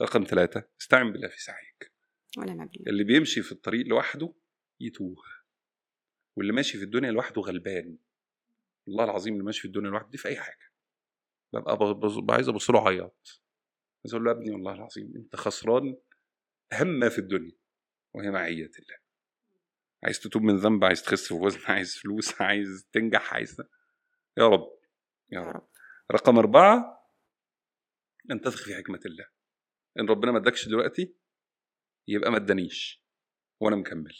رقم 0.01 0.23
ثلاثة 0.23 0.69
استعن 0.81 1.11
بالله 1.11 1.27
في 1.27 1.41
سعيك. 1.41 1.93
ونعم 2.37 2.67
بالله 2.67 2.87
اللي 2.91 3.03
بيمشي 3.03 3.41
في 3.41 3.51
الطريق 3.51 3.85
لوحده 3.87 4.33
يتوه. 4.79 5.15
واللي 6.37 6.53
ماشي 6.53 6.77
في 6.77 6.83
الدنيا 6.83 7.11
لوحده 7.11 7.41
غلبان. 7.41 7.97
والله 8.87 9.03
العظيم 9.03 9.33
اللي 9.33 9.45
ماشي 9.45 9.61
في 9.61 9.67
الدنيا 9.67 9.89
لوحده 9.89 10.09
دي 10.09 10.17
في 10.17 10.27
أي 10.27 10.35
حاجة. 10.37 10.71
ببقى 11.53 12.35
عايز 12.35 12.49
أبص 12.49 12.69
له 12.69 12.87
عياط. 12.87 13.41
عايز 14.05 14.13
أقول 14.13 14.25
له 14.25 14.31
يا 14.31 14.37
ابني 14.37 14.51
والله 14.51 14.73
العظيم 14.73 15.13
أنت 15.15 15.35
خسران 15.35 15.97
اهم 16.73 16.87
ما 16.87 17.09
في 17.09 17.19
الدنيا. 17.19 17.57
وهي 18.15 18.31
معية 18.31 18.71
الله. 18.79 19.04
عايز 20.05 20.19
تتوب 20.19 20.41
من 20.41 20.57
ذنب 20.57 20.85
عايز 20.85 21.03
تخس 21.03 21.27
في 21.27 21.33
وزن 21.33 21.59
عايز 21.73 21.97
فلوس 21.97 22.41
عايز 22.41 22.87
تنجح 22.91 23.33
عايز 23.33 23.61
يا 24.37 24.47
رب 24.47 24.75
يا 25.31 25.39
رب. 25.39 25.67
رقم 26.11 26.37
أربعة 26.37 27.05
أن 28.31 28.41
تثق 28.41 28.57
في 28.57 28.75
حكمة 28.75 28.99
الله. 29.05 29.25
إن 29.99 30.09
ربنا 30.09 30.31
ما 30.31 30.37
ادكش 30.37 30.67
دلوقتي 30.67 31.15
يبقى 32.07 32.31
ما 32.31 32.37
ادانيش. 32.37 33.05
وأنا 33.59 33.75
مكمل. 33.75 34.15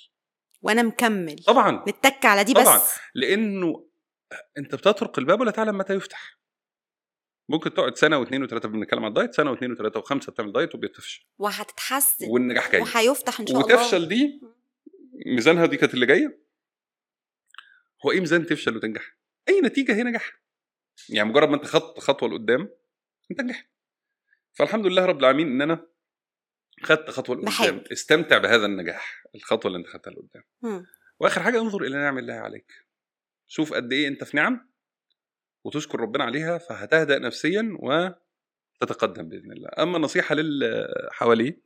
وأنا 0.62 0.84
مكمل. 0.84 1.36
طبعا. 1.48 1.84
نتك 1.88 2.26
على 2.26 2.44
دي 2.44 2.54
طبعا. 2.54 2.78
بس. 2.78 3.00
لأنه 3.16 3.90
أنت 4.58 4.76
بتطرق 4.76 5.20
الباب 5.20 5.40
ولا 5.40 5.52
تعلم 5.52 5.78
متى 5.78 5.94
يفتح؟ 5.94 6.40
ممكن 7.50 7.74
تقعد 7.74 7.98
سنة 7.98 8.18
واثنين 8.18 8.44
وثلاثه 8.44 8.70
بنتكلم 8.70 9.04
عن 9.04 9.10
الدايت 9.10 9.34
سنة 9.34 9.52
واثنين 9.52 9.72
وثلاثه 9.72 10.00
وخمسة 10.00 10.32
بتعمل 10.32 10.52
دايت 10.52 10.76
وبتفشل. 10.76 11.26
وهتتحسن. 11.38 12.30
والنجاح 12.30 12.72
جاي 12.72 12.82
وهيفتح 12.82 13.40
إن 13.40 13.48
شاء 13.48 13.62
الله. 13.62 13.76
وتفشل 13.76 14.08
دي 14.08 14.42
ميزانها 15.26 15.66
دي 15.66 15.78
كانت 15.78 15.94
اللي 15.94 16.06
جاية؟ 16.06 16.46
هو 18.06 18.12
إيه 18.12 18.20
ميزان 18.20 18.46
تفشل 18.46 18.76
وتنجح؟ 18.78 19.18
أي 19.50 19.62
نتيجة 19.62 19.96
هي 19.96 20.04
نجاح. 20.04 20.42
يعني 21.10 21.30
مجرد 21.30 21.50
ما 21.50 21.56
أنت 21.56 21.66
خط 21.66 22.00
خطوة 22.00 22.30
لقدام 22.30 22.70
انت 23.32 23.42
نجحت 23.42 23.68
فالحمد 24.54 24.86
لله 24.86 25.06
رب 25.06 25.20
العالمين 25.20 25.48
إن 25.48 25.62
أنا 25.62 25.88
خدت 26.84 27.10
خطوة 27.10 27.36
لقدام. 27.36 27.84
استمتع 27.92 28.38
بهذا 28.38 28.66
النجاح 28.66 29.24
الخطوة 29.36 29.72
اللي 29.72 29.80
أنت 29.80 29.88
خدتها 29.88 30.12
لقدام. 30.12 30.44
وآخر 31.20 31.42
حاجة 31.44 31.60
انظر 31.60 31.84
إلى 31.84 31.98
نعم 31.98 32.18
الله 32.18 32.34
عليك. 32.34 32.72
شوف 33.48 33.74
قد 33.74 33.94
إيه 33.94 34.08
أنت 34.08 34.24
في 34.24 34.38
نعم 34.38 34.70
وتشكر 35.64 36.00
ربنا 36.00 36.24
عليها 36.24 36.58
فهتهدأ 36.58 37.20
نفسيا 37.20 37.78
وتتقدم 38.82 39.30
بإذن 39.30 39.52
الله. 39.52 39.70
أما 39.80 39.98
النصيحه 39.98 40.36
للي 40.36 40.88
حواليه 41.12 41.62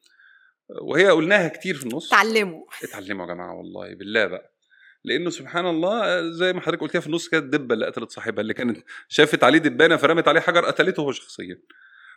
وهي 0.81 1.09
قلناها 1.09 1.47
كتير 1.47 1.75
في 1.75 1.85
النص. 1.85 2.09
تعلموا 2.09 2.65
اتعلموا 2.83 3.27
يا 3.27 3.33
جماعة 3.33 3.53
والله 3.57 3.95
بالله 3.95 4.25
بقى. 4.25 4.53
لأنه 5.03 5.29
سبحان 5.29 5.65
الله 5.65 6.31
زي 6.31 6.53
ما 6.53 6.61
حضرتك 6.61 6.81
قلتيها 6.81 7.01
في 7.01 7.07
النص 7.07 7.29
كده 7.29 7.39
الدبة 7.39 7.73
اللي 7.73 7.85
قتلت 7.85 8.11
صاحبها 8.11 8.41
اللي 8.41 8.53
كانت 8.53 8.77
شافت 9.07 9.43
عليه 9.43 9.59
دبانة 9.59 9.97
فرمت 9.97 10.27
عليه 10.27 10.39
حجر 10.39 10.65
قتلته 10.65 11.01
هو 11.01 11.11
شخصيا. 11.11 11.61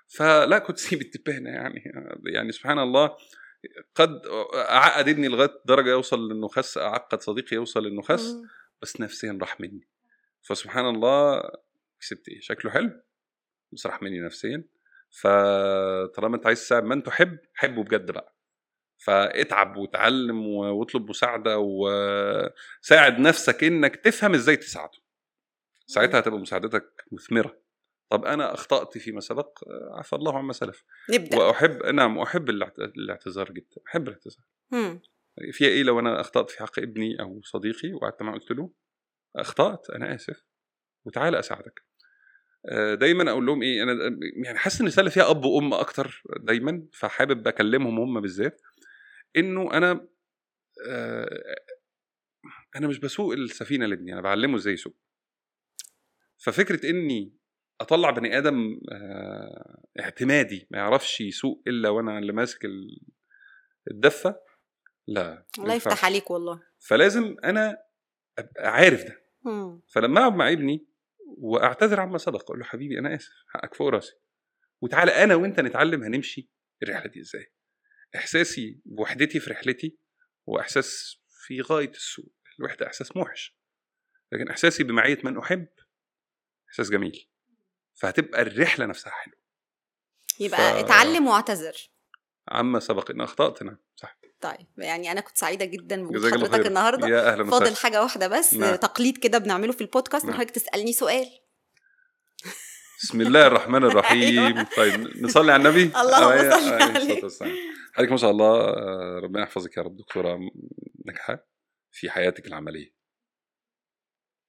فلا 0.08 0.58
كنت 0.58 0.78
سيب 0.78 1.00
الدبانة 1.02 1.50
يعني 1.50 1.82
يعني 2.26 2.52
سبحان 2.52 2.78
الله 2.78 3.16
قد 3.94 4.20
أعقد 4.54 5.08
ابني 5.08 5.28
لغاية 5.28 5.60
درجة 5.66 5.90
يوصل 5.90 6.30
انه 6.30 6.48
خس 6.48 6.78
أعقد 6.78 7.20
صديقي 7.20 7.56
يوصل 7.56 7.86
انه 7.86 8.02
خس 8.02 8.32
مم. 8.32 8.48
بس 8.82 9.00
نفسيا 9.00 9.38
راح 9.40 9.60
مني. 9.60 9.88
فسبحان 10.42 10.86
الله 10.94 11.42
كسبت 12.00 12.28
إيه؟ 12.28 12.40
شكله 12.40 12.70
حلو 12.70 12.90
بس 13.72 13.86
راح 13.86 14.02
مني 14.02 14.20
نفسيا. 14.20 14.64
فطالما 15.20 16.36
أنت 16.36 16.46
عايز 16.46 16.60
تساعد 16.60 16.84
من 16.84 17.02
تحب 17.02 17.38
حبه 17.54 17.82
بجد 17.82 18.10
بقى. 18.10 18.31
فاتعب 19.04 19.76
وتعلم 19.76 20.46
واطلب 20.46 21.10
مساعدة 21.10 21.58
وساعد 21.58 23.18
نفسك 23.18 23.64
إنك 23.64 23.96
تفهم 23.96 24.34
إزاي 24.34 24.56
تساعده. 24.56 24.98
ساعتها 25.86 26.18
هتبقى 26.20 26.38
مساعدتك 26.38 27.04
مثمرة. 27.12 27.62
طب 28.10 28.24
أنا 28.24 28.54
أخطأت 28.54 28.98
فيما 28.98 29.20
سبق 29.20 29.58
عفى 29.98 30.12
الله 30.16 30.38
عما 30.38 30.52
سلف. 30.52 30.84
نبدأ. 31.10 31.38
وأحب 31.38 31.82
نعم 31.86 32.18
أحب 32.18 32.50
الاعت- 32.50 32.78
الاعتذار 32.78 33.50
جدا. 33.52 33.76
أحب 33.88 34.08
الاعتذار. 34.08 34.44
فيها 35.52 35.68
إيه 35.68 35.82
لو 35.82 36.00
أنا 36.00 36.20
أخطأت 36.20 36.50
في 36.50 36.58
حق 36.58 36.78
ابني 36.78 37.20
أو 37.20 37.40
صديقي 37.44 37.92
وقعدت 37.92 38.22
معاه 38.22 38.34
قلت 38.34 38.50
له 38.50 38.70
أخطأت 39.36 39.90
أنا 39.90 40.14
آسف. 40.14 40.42
وتعالى 41.04 41.38
أساعدك. 41.38 41.82
آه، 42.68 42.94
دايما 42.94 43.30
أقول 43.30 43.46
لهم 43.46 43.62
إيه 43.62 43.82
أنا 43.82 43.92
يعني 44.44 44.58
حاسس 44.58 44.80
إن 44.80 44.86
الرساله 44.86 45.10
فيها 45.10 45.30
أب 45.30 45.44
وأم 45.44 45.74
أكتر 45.74 46.22
دايما 46.40 46.86
فحابب 46.92 47.48
أكلمهم 47.48 47.98
هم 48.00 48.20
بالذات. 48.20 48.60
إنه 49.36 49.72
أنا 49.74 50.08
آه، 50.88 51.28
أنا 52.76 52.88
مش 52.88 52.98
بسوق 52.98 53.32
السفينة 53.32 53.86
لابني 53.86 54.12
أنا 54.12 54.20
بعلمه 54.20 54.56
إزاي 54.56 54.72
يسوق. 54.74 54.96
ففكرة 56.44 56.90
إني 56.90 57.36
أطلع 57.80 58.10
بني 58.10 58.38
آدم 58.38 58.80
آه، 58.92 59.82
اعتمادي 60.00 60.68
ما 60.70 60.78
يعرفش 60.78 61.20
يسوق 61.20 61.62
إلا 61.66 61.88
وأنا 61.88 62.18
اللي 62.18 62.32
ماسك 62.32 62.64
ال- 62.64 63.00
الدفة 63.90 64.40
لا 65.08 65.46
الله. 65.58 65.74
يفتح 65.74 66.04
عليك 66.04 66.30
والله. 66.30 66.62
فلازم 66.78 67.36
أنا 67.44 67.78
أبقى 68.38 68.68
عارف 68.72 69.04
ده. 69.04 69.22
مم. 69.44 69.82
فلما 69.88 70.20
أقعد 70.20 70.32
مع 70.34 70.52
ابني 70.52 70.86
وأعتذر 71.38 72.00
عما 72.00 72.18
سبق 72.18 72.40
أقول 72.42 72.58
له 72.58 72.64
حبيبي 72.64 72.98
أنا 72.98 73.14
آسف 73.14 73.32
حقك 73.48 73.74
فوق 73.74 73.88
راسي. 73.88 74.12
وتعالى 74.80 75.10
أنا 75.10 75.34
وأنت 75.34 75.60
نتعلم 75.60 76.02
هنمشي 76.02 76.50
الرحلة 76.82 77.10
دي 77.10 77.20
إزاي. 77.20 77.52
إحساسي 78.16 78.80
بوحدتي 78.84 79.40
في 79.40 79.50
رحلتي 79.50 79.98
هو 80.48 80.60
إحساس 80.60 81.16
في 81.46 81.60
غاية 81.60 81.90
السوء. 81.90 82.26
الوحده 82.60 82.86
إحساس 82.86 83.16
موحش. 83.16 83.56
لكن 84.32 84.48
إحساسي 84.50 84.84
بمعية 84.84 85.18
من 85.24 85.38
أحب 85.38 85.68
إحساس 86.68 86.90
جميل. 86.90 87.28
فهتبقى 87.94 88.42
الرحلة 88.42 88.86
نفسها 88.86 89.10
حلوة. 89.12 89.36
يبقى 90.40 90.58
ف- 90.58 90.84
اتعلم 90.84 91.26
واعتذر. 91.26 91.76
عما 92.48 92.80
سبق 92.80 93.10
ان 93.10 93.20
أخطأت 93.20 93.62
نعم 93.62 93.78
صح. 93.96 94.18
طيب 94.40 94.66
يعني 94.78 95.12
أنا 95.12 95.20
كنت 95.20 95.36
سعيدة 95.38 95.64
جدا 95.64 95.96
بوجود 96.02 96.16
جزاك 96.16 96.32
الله 96.32 96.46
حضرتك 96.46 96.60
خير. 96.62 96.66
النهارده. 96.68 97.08
يا 97.08 97.32
أهلا 97.32 97.50
فاضل 97.50 97.76
حاجة 97.76 98.02
واحدة 98.02 98.28
بس 98.28 98.54
نعم. 98.54 98.74
تقليد 98.76 99.18
كده 99.18 99.38
بنعمله 99.38 99.72
في 99.72 99.80
البودكاست 99.80 100.24
ان 100.24 100.30
نعم. 100.30 100.38
حضرتك 100.40 100.54
تسألني 100.54 100.92
سؤال. 100.92 101.26
بسم 103.02 103.20
الله 103.20 103.46
الرحمن 103.46 103.84
الرحيم. 103.84 104.38
أيوة. 104.56 104.66
طيب 104.76 105.16
نصلي 105.24 105.52
على 105.52 105.68
النبي؟ 105.68 105.82
اللهم 105.82 106.24
عليه- 106.24 106.50
صل 106.50 106.72
عليه. 106.72 106.84
عليه. 106.84 107.20
حضرتك 107.94 108.10
ما 108.10 108.16
شاء 108.16 108.30
الله 108.30 108.60
آه، 108.60 109.20
ربنا 109.22 109.42
يحفظك 109.42 109.76
يا 109.76 109.82
رب. 109.82 109.96
دكتورة 109.96 110.38
ناجحة 111.06 111.48
في 111.90 112.10
حياتك 112.10 112.46
العملية. 112.46 112.94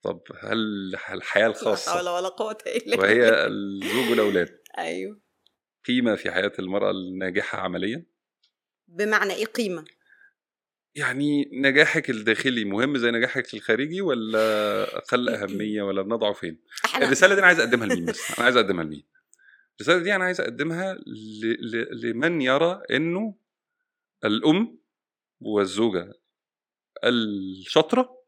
طب 0.03 0.21
هل 0.43 0.57
الحياة 1.11 1.47
لا 1.47 1.75
حول 1.75 2.09
ولا 2.09 2.29
قوة 2.29 2.57
إلا 2.67 2.95
بالله. 2.95 2.97
وهي 2.99 3.45
الزوج 3.47 4.09
والأولاد؟ 4.09 4.59
أيوه. 4.77 5.21
قيمة 5.87 6.15
في 6.15 6.31
حياة 6.31 6.51
المرأة 6.59 6.91
الناجحة 6.91 7.57
عمليا؟ 7.59 8.05
بمعنى 8.87 9.33
إيه 9.33 9.45
قيمة؟ 9.45 9.85
يعني 10.95 11.49
نجاحك 11.53 12.09
الداخلي 12.09 12.65
مهم 12.65 12.97
زي 12.97 13.11
نجاحك 13.11 13.53
الخارجي 13.53 14.01
ولا 14.01 14.39
أقل 14.97 15.29
أهمية 15.29 15.81
ولا 15.83 16.01
بنضعه 16.01 16.33
فين؟ 16.33 16.59
إحنا 16.85 17.05
الرسالة 17.05 17.33
دي 17.33 17.39
أنا 17.39 17.47
عايز 17.47 17.59
أقدمها 17.59 17.87
لمين 17.87 18.05
بس؟ 18.05 18.31
أنا 18.31 18.45
عايز 18.45 18.57
أقدمها 18.57 18.83
لمين؟ 18.83 19.03
الرسالة 19.75 20.03
دي 20.03 20.15
أنا 20.15 20.23
عايز 20.23 20.41
أقدمها 20.41 20.93
ل... 20.93 21.45
ل... 21.71 22.01
لمن 22.01 22.41
يرى 22.41 22.81
إنه 22.91 23.35
الأم 24.25 24.79
والزوجة 25.39 26.13
الشاطرة 27.03 28.23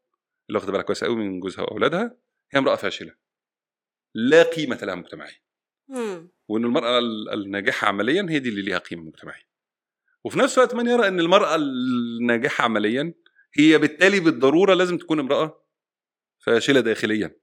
اللي 0.50 0.58
واخدة 0.60 0.72
بالها 0.72 0.84
كويس 0.86 1.04
قوي 1.04 1.16
من 1.16 1.40
جوزها 1.40 1.62
وأولادها 1.64 2.18
هي 2.52 2.60
امرأة 2.60 2.76
فاشلة. 2.76 3.16
لا 4.14 4.44
قيمة 4.44 4.80
لها 4.84 4.96
مجتمعيا. 4.96 5.36
وان 6.48 6.66
المرأة 6.66 7.00
ال- 7.00 7.30
الناجحة 7.34 7.88
عمليا 7.88 8.26
هي 8.30 8.40
دي 8.40 8.50
اللي 8.50 8.62
ليها 8.62 8.78
قيمة 8.78 9.04
مجتمعية. 9.04 9.48
وفي 10.26 10.40
نفس 10.40 10.58
الوقت 10.58 10.76
من 10.76 10.88
يرى 10.88 11.08
إن 11.08 11.20
المرأة 11.20 11.56
الناجحة 11.56 12.64
عمليا 12.64 13.14
هي 13.60 13.78
بالتالي 13.78 14.20
بالضرورة 14.20 14.74
لازم 14.74 14.98
تكون 14.98 15.20
امرأة 15.20 15.66
فاشلة 16.46 16.80
داخليا 16.80 17.36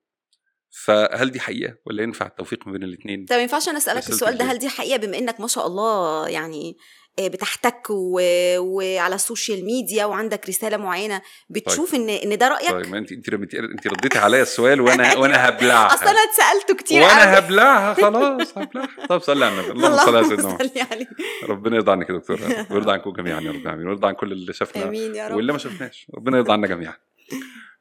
فهل 0.84 1.30
دي 1.30 1.40
حقيقة 1.40 1.76
ولا 1.86 2.02
ينفع 2.02 2.26
التوفيق 2.26 2.66
ما 2.66 2.72
بين 2.72 2.82
الاثنين 2.82 3.24
طب 3.24 3.36
ما 3.36 3.42
ينفعش 3.42 3.68
أنا 3.68 3.78
أسألك 3.78 4.08
السؤال 4.08 4.38
ده. 4.38 4.44
هل 4.44 4.58
دي 4.58 4.68
حقيقة 4.68 4.96
بما 4.96 5.18
إنك 5.18 5.40
ما 5.40 5.46
شاء 5.46 5.66
الله 5.66 6.28
يعني 6.28 6.76
بتحتك 7.20 7.86
و... 7.90 8.20
وعلى 8.58 9.14
ال 9.14 9.21
social 9.21 9.64
media 9.64 10.04
وعندك 10.04 10.48
رسالة 10.48 10.76
معينة 10.76 11.22
بتشوف 11.50 11.94
ان 11.94 12.08
إن 12.08 12.38
ده 12.38 12.48
رأيك؟ 12.48 12.70
طيب 12.70 12.88
ما 12.88 12.98
انت 12.98 13.12
انت 13.12 13.28
انت 13.54 13.86
رديتي 13.86 14.18
عليا 14.18 14.42
السؤال 14.42 14.80
وأنا 14.80 15.14
وأنا 15.18 15.48
هبلعها. 15.48 15.94
أصل 15.94 16.06
أنا 16.06 16.18
اتسألته 16.18 16.74
كتير 16.74 17.02
وأنا. 17.02 17.38
هبلعها 17.38 17.94
خلاص 18.02 18.58
هبلعها. 18.58 19.06
طب 19.08 19.18
صلي 19.20 19.44
على 19.44 19.54
النبي. 19.60 19.70
اللهم 19.72 19.96
صل 20.06 20.16
على 20.16 20.24
سيدنا 20.28 20.58
عليه 20.90 21.06
ربنا 21.48 21.76
يرضى 21.76 21.90
عنك 21.92 22.10
يا 22.10 22.14
دكتور. 22.14 22.40
ويرضى 22.70 22.92
عنكم 22.92 23.12
جميعا 23.12 23.40
يا 23.40 23.50
رب 23.50 23.56
العالمين. 23.62 23.86
ويرضى 23.86 24.06
عن 24.06 24.14
كل 24.14 24.32
اللي 24.32 24.52
شافنا 24.52 24.84
آمين 24.84 25.14
يا 25.14 25.28
رب. 25.28 25.36
واللي 25.36 25.52
ما 25.52 25.58
شفناش. 25.58 26.06
ربنا 26.14 26.36
يرضى 26.36 26.52
عنا 26.52 26.66
جميعا. 26.66 26.94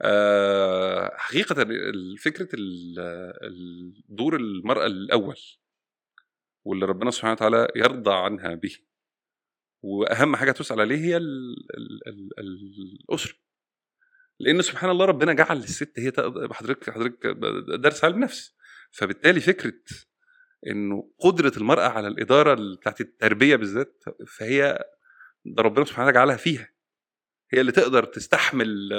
آه، 0.01 1.11
حقيقة 1.17 1.55
فكرة 2.23 2.47
دور 4.09 4.35
المرأة 4.35 4.85
الأول 4.85 5.37
واللي 6.65 6.85
ربنا 6.85 7.11
سبحانه 7.11 7.33
وتعالى 7.33 7.67
يرضى 7.75 8.13
عنها 8.13 8.55
به. 8.55 8.75
وأهم 9.83 10.35
حاجة 10.35 10.51
تسأل 10.51 10.81
عليه 10.81 10.97
هي 10.97 11.17
ال 11.17 11.55
ال 11.77 12.09
ال 12.39 12.59
الأسرة. 13.09 13.33
لأن 14.39 14.61
سبحان 14.61 14.89
الله 14.89 15.05
ربنا 15.05 15.33
جعل 15.33 15.57
للست 15.57 15.99
هي 15.99 16.11
حضرتك 16.51 16.89
حضرتك 16.89 17.27
درس 17.79 18.03
علم 18.03 18.19
نفس. 18.19 18.55
فبالتالي 18.91 19.39
فكرة 19.39 19.73
إنه 20.67 21.11
قدرة 21.19 21.51
المرأة 21.57 21.87
على 21.87 22.07
الإدارة 22.07 22.75
بتاعت 22.75 23.01
التربية 23.01 23.55
بالذات 23.55 24.03
فهي 24.27 24.83
ده 25.45 25.63
ربنا 25.63 25.85
سبحانه 25.85 26.07
وتعالى 26.07 26.15
جعلها 26.19 26.37
فيها. 26.37 26.69
هي 27.53 27.61
اللي 27.61 27.71
تقدر 27.71 28.03
تستحمل 28.03 28.89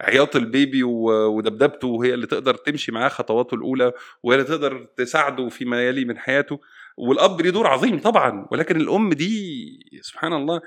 عياط 0.00 0.36
البيبي 0.36 0.82
ودبدبته 0.82 1.88
وهي 1.88 2.14
اللي 2.14 2.26
تقدر 2.26 2.54
تمشي 2.54 2.92
معاه 2.92 3.08
خطواته 3.08 3.54
الأولى 3.54 3.92
وهي 4.22 4.36
اللي 4.36 4.48
تقدر 4.48 4.84
تساعده 4.96 5.48
فيما 5.48 5.88
يلي 5.88 6.04
من 6.04 6.18
حياته. 6.18 6.60
والأب 6.96 7.40
ليه 7.40 7.50
دور 7.50 7.66
عظيم 7.66 7.98
طبعا 7.98 8.48
ولكن 8.52 8.76
الأم 8.76 9.12
دي 9.12 10.00
سبحان 10.02 10.32
الله 10.32 10.60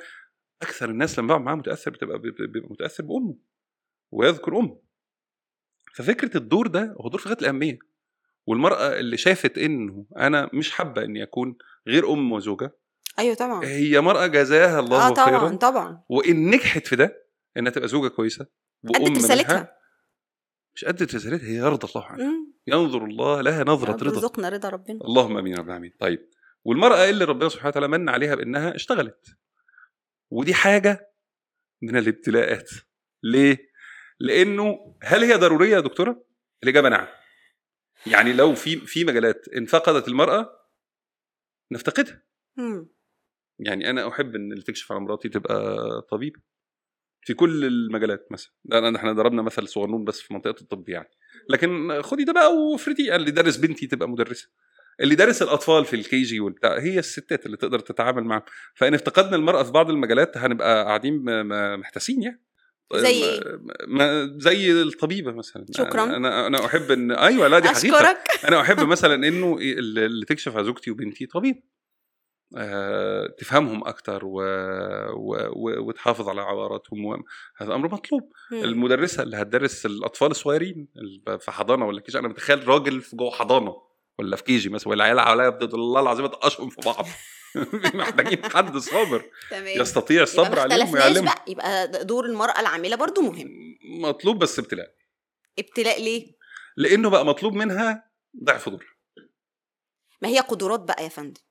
أكثر 0.61 0.89
الناس 0.89 1.19
لما 1.19 1.27
بقعد 1.27 1.41
معاه 1.41 1.55
متأثر 1.55 1.91
بتبقى 1.91 2.19
بيبقى 2.19 2.69
متأثر 2.69 3.03
بأمه 3.03 3.35
ويذكر 4.11 4.57
أمه. 4.59 4.79
ففكرة 5.95 6.37
الدور 6.37 6.67
ده 6.67 6.95
هو 7.01 7.09
دور 7.09 7.19
في 7.19 7.29
غاية 7.29 7.37
الأهمية. 7.41 7.79
والمرأة 8.47 8.99
اللي 8.99 9.17
شافت 9.17 9.57
إنه 9.57 10.05
أنا 10.17 10.49
مش 10.53 10.71
حابة 10.71 11.03
إني 11.03 11.23
أكون 11.23 11.57
غير 11.87 12.13
أم 12.13 12.31
وزوجة 12.31 12.77
أيوه 13.19 13.35
طبعا. 13.35 13.65
هي 13.65 14.01
مرأة 14.01 14.27
جزاها 14.27 14.79
الله 14.79 15.07
آه 15.07 15.09
طبعا 15.13 15.25
خيرا. 15.25 15.55
طبعا. 15.55 16.03
وإن 16.09 16.49
نجحت 16.49 16.87
في 16.87 16.95
ده 16.95 17.27
إنها 17.57 17.71
تبقى 17.71 17.87
زوجة 17.87 18.07
كويسة 18.07 18.47
وأم 18.83 19.05
ادت 19.05 19.17
رسالتها. 19.17 19.77
مش 20.75 20.85
ادت 20.85 21.15
رسالتها 21.15 21.47
هي 21.47 21.55
يرضى 21.55 21.87
الله 21.95 22.05
عنها. 22.05 22.33
ينظر 22.68 23.06
الله 23.06 23.41
لها 23.41 23.64
نظرة 23.64 23.91
رب 23.91 24.03
رضا. 24.03 24.15
ارزقنا 24.15 24.49
رضا 24.49 24.69
ربنا. 24.69 24.99
اللهم 25.06 25.38
آمين 25.38 25.56
رب 25.56 25.65
العالمين. 25.68 25.94
طيب 25.99 26.30
والمرأة 26.64 27.10
اللي 27.10 27.26
ربنا 27.26 27.49
سبحانه 27.49 27.69
وتعالى 27.69 27.88
من 27.88 28.10
عليها 28.10 28.35
بأنها 28.35 28.76
اشتغلت. 28.76 29.38
ودي 30.31 30.53
حاجة 30.53 31.14
من 31.81 31.98
الابتلاءات. 31.98 32.69
ليه؟ 33.23 33.57
لأنه 34.19 34.95
هل 35.03 35.23
هي 35.23 35.35
ضرورية 35.35 35.76
يا 35.76 35.80
دكتورة؟ 35.80 36.26
الإجابة 36.64 36.89
نعم. 36.89 37.07
يعني 38.06 38.34
لو 38.34 38.56
في 38.56 38.77
في 38.77 39.06
مجالات 39.06 39.48
ان 39.48 39.65
فقدت 39.65 40.07
المرأة 40.07 40.49
نفتقدها. 41.72 42.23
مم. 42.57 42.89
يعني 43.60 43.89
أنا 43.89 44.07
أحب 44.07 44.35
إن 44.35 44.52
اللي 44.52 44.64
تكشف 44.64 44.91
على 44.91 45.02
مراتي 45.02 45.30
تبقى 45.30 45.77
طبيبه 46.11 46.39
في 47.27 47.33
كل 47.33 47.65
المجالات 47.65 48.27
مثلا. 48.31 48.51
أنا- 48.73 48.95
إحنا 48.95 49.13
ضربنا 49.13 49.41
مثل 49.41 49.67
صغنون 49.67 50.03
بس 50.03 50.21
في 50.21 50.33
منطقة 50.33 50.61
الطب 50.61 50.89
يعني. 50.89 51.09
لكن 51.49 52.01
خدي 52.01 52.23
ده 52.23 52.33
بقى 52.33 52.53
وافرضي 52.55 53.15
اللي 53.15 53.31
دارس 53.31 53.57
بنتي 53.57 53.87
تبقى 53.87 54.09
مدرسة. 54.09 54.49
اللي 55.01 55.15
دارس 55.15 55.41
الأطفال 55.41 55.85
في 55.85 55.95
الكي 55.95 56.21
جي 56.21 56.39
والبتاع 56.39 56.79
هي 56.79 56.99
الستات 56.99 57.45
اللي 57.45 57.57
تقدر 57.57 57.79
تتعامل 57.79 58.23
معاهم. 58.23 58.41
فإن 58.75 58.93
افتقدنا 58.93 59.35
المرأة 59.35 59.63
في 59.63 59.71
بعض 59.71 59.89
المجالات 59.89 60.37
هنبقى 60.37 60.83
قاعدين 60.85 61.23
محتاسين 61.77 62.21
يعني. 62.23 62.43
زي 62.95 63.07
إيه؟ 63.23 63.59
ما 63.87 64.35
زي 64.37 64.71
الطبيبة 64.71 65.31
مثلا. 65.31 65.65
شكراً. 65.71 66.03
أنا 66.03 66.47
أنا 66.47 66.65
أحب 66.65 66.91
ان 66.91 67.11
أيوه 67.11 67.47
لا 67.47 67.59
دي 67.59 67.67
حقيقة. 67.67 67.97
أشكرك. 67.97 68.17
أنا 68.47 68.61
أحب 68.61 68.79
مثلا 68.79 69.27
إنه 69.27 69.57
اللي 69.61 70.25
تكشف 70.25 70.55
على 70.55 70.65
زوجتي 70.65 70.91
وبنتي 70.91 71.25
طبيب. 71.25 71.63
تفهمهم 73.37 73.87
أكتر 73.87 74.25
و... 74.25 74.41
و... 75.13 75.35
و... 75.55 75.87
وتحافظ 75.87 76.29
على 76.29 76.41
عوراتهم 76.41 77.05
و... 77.05 77.17
هذا 77.57 77.75
أمر 77.75 77.93
مطلوب. 77.93 78.31
مم. 78.51 78.63
المدرسة 78.63 79.23
اللي 79.23 79.37
هتدرس 79.37 79.85
الأطفال 79.85 80.31
الصغيرين 80.31 80.87
في 81.39 81.51
حضانة 81.51 81.85
ولا 81.85 82.01
كيجي 82.01 82.19
أنا 82.19 82.27
متخيل 82.27 82.67
راجل 82.67 83.01
في 83.01 83.15
جوه 83.15 83.31
حضانة 83.31 83.75
ولا 84.19 84.35
في 84.35 84.43
كيجي 84.43 84.69
مثلا 84.69 84.89
والعيال 84.89 85.19
حواليا 85.19 85.49
بفضل 85.49 85.79
الله 85.79 86.01
العظيم 86.01 86.27
تقشهم 86.27 86.69
في 86.69 86.81
بعض. 86.85 87.05
محتاجين 87.93 88.43
حد 88.43 88.77
صابر. 88.77 89.25
يستطيع 89.51 90.23
الصبر 90.23 90.59
عليهم 90.59 90.93
ويعلمهم. 90.93 91.25
بقى. 91.25 91.43
يبقى 91.47 92.05
دور 92.05 92.25
المرأة 92.25 92.59
العاملة 92.59 92.95
برضو 92.95 93.21
مهم. 93.21 93.49
مطلوب 94.01 94.39
بس 94.39 94.59
ابتلاء. 94.59 94.87
ابتلاء 95.59 96.03
ليه؟ 96.03 96.37
لأنه 96.77 97.09
بقى 97.09 97.25
مطلوب 97.25 97.53
منها 97.53 98.11
ضعف 98.43 98.69
دور. 98.69 98.97
ما 100.21 100.27
هي 100.29 100.39
قدرات 100.39 100.79
بقى 100.79 101.03
يا 101.03 101.09
فندم. 101.09 101.41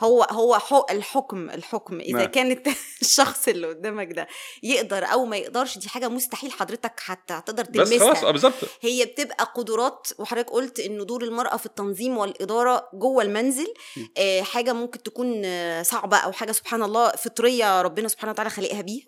هو 0.00 0.22
هو 0.22 0.58
حق 0.58 0.90
الحكم 0.90 1.50
الحكم 1.50 2.00
إذا 2.00 2.18
نعم. 2.18 2.26
كانت 2.26 2.68
الشخص 3.02 3.48
اللي 3.48 3.66
قدامك 3.66 4.12
ده 4.12 4.28
يقدر 4.62 5.04
أو 5.04 5.24
ما 5.24 5.36
يقدرش 5.36 5.78
دي 5.78 5.88
حاجة 5.88 6.08
مستحيل 6.08 6.52
حضرتك 6.52 7.00
حتى 7.00 7.34
هتقدر 7.34 7.62
بس 7.62 7.78
خلاص 7.78 7.90
تلمسها 7.90 8.28
آه 8.28 8.30
بالظبط 8.30 8.54
هي 8.80 9.04
بتبقى 9.04 9.52
قدرات 9.54 10.08
وحضرتك 10.18 10.50
قلت 10.50 10.80
انه 10.80 11.04
دور 11.04 11.24
المرأة 11.24 11.56
في 11.56 11.66
التنظيم 11.66 12.18
والإدارة 12.18 12.88
جوه 12.94 13.22
المنزل. 13.22 13.74
آه 14.18 14.42
حاجة 14.42 14.72
ممكن 14.72 15.02
تكون 15.02 15.42
آه، 15.44 15.82
صعبة 15.82 16.16
أو 16.16 16.32
حاجة 16.32 16.52
سبحان 16.52 16.82
الله 16.82 17.10
فطرية 17.10 17.82
ربنا 17.82 18.08
سبحانه 18.08 18.32
وتعالى 18.32 18.50
خلقها 18.50 18.80
بيها 18.80 19.06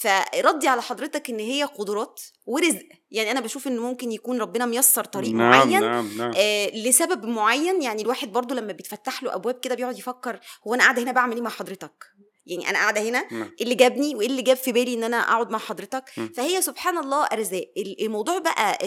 فردي 0.00 0.68
على 0.68 0.82
حضرتك 0.82 1.30
إن 1.30 1.38
هي 1.40 1.64
قدرات 1.64 2.20
ورزق. 2.46 2.82
يعني 3.10 3.30
أنا 3.30 3.40
بشوف 3.40 3.66
إن 3.66 3.78
ممكن 3.78 4.12
يكون 4.12 4.40
ربنا 4.40 4.66
ميسر 4.66 5.04
طريق 5.04 5.30
نعم 5.30 5.50
معين 5.68 5.80
نعم 5.80 6.18
نعم. 6.18 6.32
آه 6.36 6.66
لسبب 6.70 7.24
معين. 7.26 7.82
يعني 7.82 8.02
الواحد 8.02 8.32
برضو 8.32 8.54
لما 8.54 8.72
بيتفتح 8.72 9.22
له 9.22 9.34
أبواب 9.34 9.60
كده 9.60 9.74
بيقعد 9.74 9.98
يفكر 9.98 10.40
هو 10.66 10.74
أنا 10.74 10.82
قاعدة 10.82 11.02
هنا 11.02 11.12
بعمل 11.12 11.34
إيه 11.36 11.42
مع 11.42 11.50
حضرتك؟ 11.50 12.04
يعني 12.46 12.70
أنا 12.70 12.78
قاعدة 12.78 13.00
هنا 13.00 13.24
نعم. 13.32 13.42
إيه 13.42 13.64
اللي 13.64 13.74
جابني 13.74 14.14
وإيه 14.14 14.26
اللي 14.26 14.42
جاب 14.42 14.56
في 14.56 14.72
بالي 14.72 14.94
إن 14.94 15.04
أنا 15.04 15.16
أقعد 15.16 15.50
مع 15.50 15.58
حضرتك؟ 15.58 16.04
م. 16.16 16.28
فهي 16.36 16.62
سبحان 16.62 16.98
الله 16.98 17.24
أرزاق. 17.24 17.72
ال- 17.76 18.04
الموضوع 18.04 18.38
بقى 18.38 18.78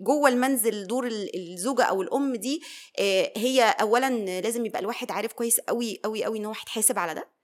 جوه 0.00 0.28
المنزل 0.28 0.86
دور 0.86 1.06
ال- 1.06 1.52
الزوجة 1.52 1.82
أو 1.82 2.02
الأم 2.02 2.34
دي 2.36 2.62
آه، 2.98 3.32
هي 3.36 3.62
اولا 3.80 4.40
لازم 4.40 4.66
يبقى 4.66 4.80
الواحد 4.80 5.10
عارف 5.12 5.32
كويس 5.32 5.60
قوي 5.60 6.00
قوي 6.04 6.24
قوي 6.24 6.38
إن 6.38 6.44
هو 6.44 6.52
هيتحاسب 6.52 6.98
على 6.98 7.14
ده. 7.14 7.39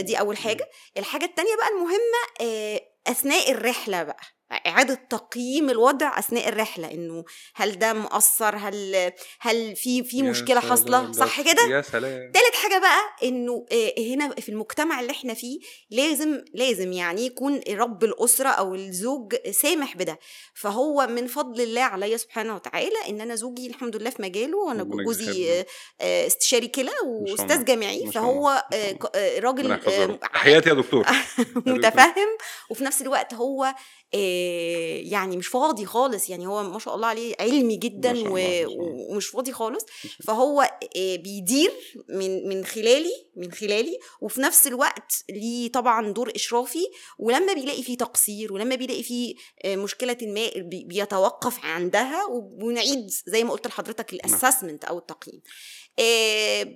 دي 0.00 0.18
أول 0.20 0.36
حاجة. 0.36 0.70
الحاجة 0.96 1.24
التانية 1.24 1.56
بقى 1.56 1.68
المهمة 1.68 2.22
آه، 2.40 2.80
أثناء 3.06 3.50
الرحلة 3.50 4.02
بقى. 4.02 4.20
إعادة 4.66 4.94
تقييم 5.10 5.70
الوضع 5.70 6.18
أثناء 6.18 6.48
الرحلة 6.48 6.90
إنه 6.90 7.24
هل 7.54 7.78
ده 7.78 7.92
مؤثر؟ 7.92 8.56
هل 8.56 9.12
هل 9.40 9.76
في 9.76 10.04
في 10.04 10.22
مشكلة 10.22 10.60
حاصلة؟ 10.60 11.12
صح 11.12 11.40
ده- 11.40 11.52
كده؟ 11.52 11.62
يا 11.62 11.82
سلام. 11.82 12.32
تالت 12.32 12.54
حاجة 12.62 12.78
بقى 12.78 13.00
إنه 13.28 13.66
آه، 13.72 13.92
هنا 13.98 14.34
في 14.34 14.48
المجتمع 14.48 15.00
اللي 15.00 15.12
إحنا 15.12 15.34
فيه 15.34 15.58
لازم 15.90 16.40
لازم 16.54 16.92
يعني 16.92 17.26
يكون 17.26 17.60
رب 17.70 18.04
الأسرة 18.04 18.48
أو 18.48 18.74
الزوج 18.74 19.34
سامح 19.50 19.96
بده. 19.96 20.18
فهو 20.54 21.06
من 21.06 21.26
فضل 21.26 21.60
الله 21.60 21.82
عليا 21.82 22.16
سبحانه 22.16 22.54
وتعالى 22.54 22.96
إن 23.08 23.20
أنا 23.20 23.34
زوجي 23.34 23.66
الحمد 23.66 23.96
لله 23.96 24.10
في 24.10 24.22
مجاله 24.22 24.58
وأنا 24.58 24.82
جوزي 24.84 25.60
آه، 25.60 25.66
آه، 26.00 26.26
استشاري 26.26 26.68
كلى. 26.68 26.90
وأستاذ 27.06 27.64
جامعي. 27.64 28.12
فهو 28.12 28.64
راجل 29.38 29.70
يحفظه 29.70 29.92
يا 30.46 30.58
دكتور. 30.74 31.06
متفهم. 31.66 32.28
وفي 32.70 32.84
نفس 32.84 33.02
الوقت 33.02 33.34
هو 33.34 33.74
يعني 35.10 35.36
مش 35.36 35.46
فاضي 35.46 35.86
خالص 35.86 36.30
يعني 36.30 36.46
هو 36.46 36.62
ما 36.62 36.78
شاء 36.78 36.94
الله 36.94 37.06
عليه 37.06 37.34
علمي 37.40 37.76
جدا 37.76 38.28
و-. 38.28 38.66
ومش 39.12 39.26
فاضي 39.26 39.52
خالص. 39.52 39.86
فهو 40.26 40.62
آه، 40.96 41.16
بيدير 41.16 41.72
من 42.08 42.48
من 42.48 42.64
خلالي 42.64 43.12
من 43.36 43.52
خلالي 43.52 43.98
وفي 44.20 44.40
نفس 44.40 44.66
الوقت 44.66 45.24
ليه 45.30 45.72
طبعا 45.72 46.12
دور 46.12 46.32
إشرافي 46.36 46.84
ولما 47.18 47.52
بيلاقي 47.52 47.82
فيه 47.82 47.96
تقصير 47.96 48.52
ولما 48.52 48.74
بيلاقي 48.74 49.02
فيه 49.02 49.34
آه، 49.64 49.76
مشكلة 49.76 50.16
ما 50.22 50.48
بي- 50.56 50.84
بيتوقف 50.84 51.64
عندها 51.64 52.24
ونعيد 52.62 53.10
زي 53.26 53.44
ما 53.44 53.52
قلت 53.52 53.66
لحضرتك 53.66 54.12
الأسسمنت 54.12 54.84
أو 54.84 54.98
التقييم. 54.98 55.42
آه، 55.98 56.74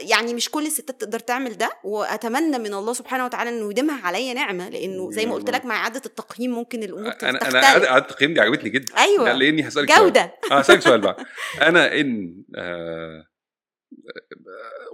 يعني 0.00 0.34
مش 0.34 0.50
كل 0.50 0.66
الستات 0.66 1.00
تقدر 1.00 1.18
تعمل 1.18 1.56
ده 1.58 1.70
وأتمنى 1.84 2.58
من 2.58 2.74
الله 2.74 2.92
سبحانه 2.92 3.24
وتعالى 3.24 3.50
إنه 3.50 3.70
يديمها 3.70 4.06
عليا 4.06 4.34
نعمة 4.34 4.68
لأنه 4.68 5.10
زي 5.10 5.26
ما 5.26 5.34
قلت 5.34 5.50
لك 5.50 5.64
مع 5.64 5.76
إعادة 5.76 6.02
التقييم 6.06 6.50
ممكن 6.50 6.82
الأمور 6.82 7.12
أنا 7.22 7.48
أنا 7.48 7.60
قعدت 7.88 8.10
التقييم 8.10 8.34
دي 8.34 8.40
عجبتني 8.40 8.70
جدا. 8.70 8.92
لا، 9.18 9.34
لأني 9.34 9.68
هسألك 9.68 9.88
سؤال. 9.94 10.00
جودة 10.00 10.34
آه 10.50 10.58
هسألك 10.58 10.80
سؤال 10.80 11.00
بقى 11.00 11.24
أنا 11.62 12.00
إن 12.00 12.42
آه 12.56 13.26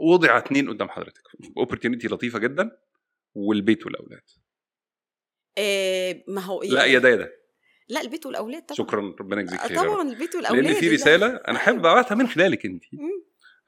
وضع 0.00 0.38
اتنين 0.38 0.68
قدام 0.68 0.88
حضرتك 0.88 1.22
اوبورتيونيتي 1.56 2.08
لطيفة 2.08 2.38
جدا 2.38 2.70
والبيت 3.34 3.86
والأولاد 3.86 4.22
آه، 5.58 6.22
ما 6.28 6.40
هو 6.40 6.62
لا 6.62 6.84
يا 6.84 6.98
ده 6.98 7.08
يا 7.08 7.16
ده 7.16 7.32
لا 7.88 8.00
البيت 8.00 8.26
والأولاد 8.26 8.62
طبعا 8.62 8.76
شكرا 8.76 9.14
ربنا 9.20 9.40
يجزيك 9.40 9.60
آه، 9.60 9.66
خير. 9.68 9.76
طبعا 9.76 10.08
البيت 10.08 10.34
والأولاد 10.34 10.64
لأن 10.64 10.74
في. 10.74 10.88
رسالة 10.94 11.26
أنا 11.48 11.58
حابب 11.58 11.78
ابعتها 11.86 12.14
من 12.14 12.28
خلالك 12.28 12.66
انت. 12.66 12.84
آه، 12.84 12.98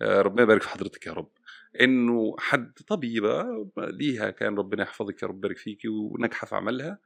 ربنا 0.03 0.43
يبارك 0.43 0.63
في 0.63 0.69
حضرتك 0.69 1.07
يا 1.07 1.13
رب. 1.13 1.33
إنه 1.81 2.35
حد 2.39 2.73
طبيبة 2.87 3.45
ليها 3.79 4.31
كان 4.31 4.59
ربنا 4.59 4.83
يحفظك 4.83 5.23
يا 5.23 5.29
رب 5.29 5.37
يبارك 5.37 5.59
فيكي 5.59 5.89
وناجحة 5.89 6.47
في 6.47 6.57
عملها. 6.57 6.99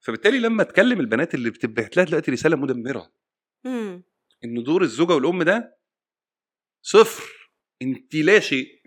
فبالتالي 0.00 0.38
لما 0.38 0.62
تكلم 0.62 1.00
البنات 1.00 1.34
اللي 1.34 1.50
بتبعت 1.50 1.96
لها 1.96 2.04
دلوقتي 2.04 2.30
رسالة 2.30 2.56
مدمرة. 2.56 3.12
مم. 3.64 4.02
إن 4.44 4.62
دور 4.62 4.82
الزوجة 4.82 5.12
والأم 5.14 5.42
ده 5.42 5.78
صفر. 6.82 7.50
انت 7.82 8.14
لا 8.14 8.40
شيء. 8.40 8.80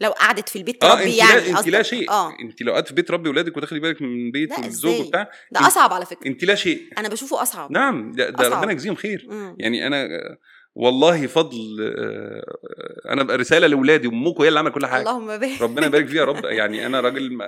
لو 0.00 0.10
قعدت 0.10 0.48
في 0.48 0.56
البيت 0.58 0.80
تربي 0.82 1.04
انت 1.04 1.14
يعني 1.18 1.52
لا 1.52 1.58
انت 1.58 1.68
لا. 1.68 1.82
شيء. 1.82 2.10
آه. 2.10 2.38
انت 2.40 2.62
لو 2.62 2.72
قعدت 2.72 2.88
في 2.88 2.94
بيت 2.94 3.10
ربي 3.10 3.28
ولادك 3.28 3.56
وتاخدي 3.56 3.80
بالك 3.80 4.02
من 4.02 4.30
بيت 4.30 4.58
الزوج؟ 4.58 5.00
وبتاع 5.00 5.30
ده 5.52 5.66
أصعب 5.66 5.92
على 5.92 6.06
فكرة. 6.06 6.26
انت 6.28 6.44
لا 6.44 6.54
شيء. 6.54 6.88
أنا 6.98 7.08
بشوفه 7.08 7.42
أصعب. 7.42 7.72
نعم 7.72 8.12
ده, 8.12 8.30
ده. 8.30 8.48
ربنا 8.48 8.72
يجزيهم 8.72 8.94
خير. 8.94 9.26
مم. 9.30 9.56
يعني 9.58 9.86
أنا 9.86 10.04
آه، 10.04 10.38
والله 10.74 11.26
فضل 11.26 11.76
آه، 11.98 13.12
أنا 13.12 13.22
بقى 13.22 13.36
رسالة 13.36 13.66
لأولادي 13.66 14.06
وأمكم 14.08 14.42
هي 14.42 14.48
اللي 14.48 14.58
عملت 14.58 14.74
كل 14.74 14.86
حاجة. 14.86 15.00
اللهم 15.02 15.26
بارك. 15.38 15.62
ربنا 15.62 15.86
يبارك 15.86 16.06
فيها 16.06 16.20
يا 16.20 16.24
رب. 16.24 16.44
يعني 16.44 16.86
أنا 16.86 17.00
راجل 17.00 17.38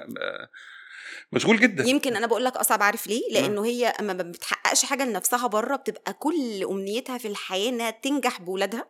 مشغول 1.32 1.60
جدا. 1.60 1.84
يمكن 1.88 2.16
أنا 2.16 2.26
بقول 2.26 2.44
لك 2.44 2.56
أصعب 2.56 2.82
عارف 2.82 3.06
ليه؟ 3.06 3.20
لأنه 3.32 3.64
هي 3.66 3.86
أما 3.86 4.12
ما 4.12 4.22
بتحققش 4.22 4.84
حاجة 4.84 5.04
لنفسها 5.04 5.46
بره 5.46 5.76
بتبقى 5.76 6.12
كل 6.12 6.64
أمنيتها 6.70 7.18
في 7.18 7.28
الحياة 7.28 7.68
إنها 7.68 7.90
تنجح 7.90 8.40
بولادها 8.40 8.86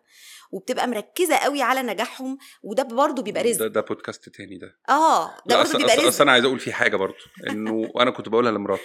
وبتبقى 0.53 0.89
مركزة 0.89 1.37
قوي 1.37 1.63
على 1.63 1.83
نجاحهم 1.83 2.39
وده 2.63 2.83
برضه 2.83 3.23
بيبقى 3.23 3.43
ده, 3.43 3.49
رزق. 3.51 3.67
ده 3.67 3.81
بودكاست 3.81 4.29
تاني 4.29 4.59
ده. 4.59 4.79
آه 4.89 5.31
ده 5.47 5.57
برضه 5.63 5.79
بيبقى 5.79 5.97
رزق 5.97 6.07
أصل 6.07 6.23
أنا 6.23 6.33
عايز 6.33 6.45
أقول 6.45 6.59
فيه 6.61 6.73
حاجة 6.73 6.97
برضه 6.97 7.17
إنه 7.51 7.91
أنا 8.01 8.11
كنت 8.11 8.29
بقولها 8.29 8.53
لمراتي 8.53 8.83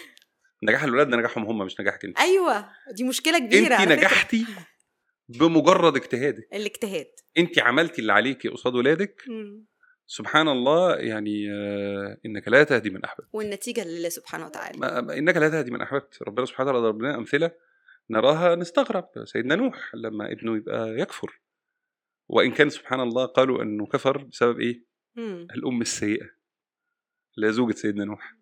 نجاح 0.63 0.83
الولاد 0.83 1.09
ده 1.09 1.17
نجاحهم 1.17 1.45
هم 1.45 1.57
مش 1.57 1.79
نجاحك 1.79 2.05
أنت. 2.05 2.19
أيوه 2.19 2.69
دي 2.91 3.03
مشكلة 3.03 3.39
كبيرة 3.39 3.75
انت. 3.75 3.91
نجحتي؟ 3.91 4.45
بمجرد 5.29 5.95
اجتهادك. 5.95 6.47
الاجتهاد. 6.53 7.07
انت 7.37 7.59
عملتي 7.59 8.01
اللي 8.01 8.13
عليكي 8.13 8.47
قصاد 8.47 8.75
ولادك. 8.75 9.23
سبحان 10.07 10.47
الله 10.47 10.95
يعني 10.95 11.51
آه، 11.51 12.17
إنك 12.25 12.47
لا 12.47 12.63
تهدي 12.63 12.89
من 12.89 13.03
أحببت. 13.03 13.27
والنتيجة 13.33 13.83
لله 13.87 14.09
سبحانه 14.09 14.45
وتعالى. 14.45 15.17
إنك 15.17 15.37
لا 15.37 15.49
تهدي 15.49 15.71
من 15.71 15.81
أحببت. 15.81 16.21
ربنا 16.21 16.45
سبحانه 16.45 16.69
وتعالى 16.69 16.85
ضرب 16.85 17.01
لنا 17.01 17.15
أمثلة 17.15 17.51
نراها 18.09 18.55
نستغرب. 18.55 19.09
سيدنا 19.25 19.55
نوح 19.55 19.95
لما 19.95 20.31
ابنه 20.31 20.57
يبقى 20.57 20.99
يكفر. 20.99 21.41
وإن 22.27 22.51
كان 22.51 22.69
سبحان 22.69 22.99
الله 22.99 23.25
قالوا 23.25 23.63
إنه 23.63 23.85
كفر 23.85 24.17
بسبب 24.17 24.59
إيه؟ 24.59 24.83
مم. 25.15 25.47
الأم 25.55 25.81
السيئة 25.81 26.29
لا 27.37 27.51
زوجة 27.51 27.75
سيدنا 27.75 28.05
نوح. 28.05 28.38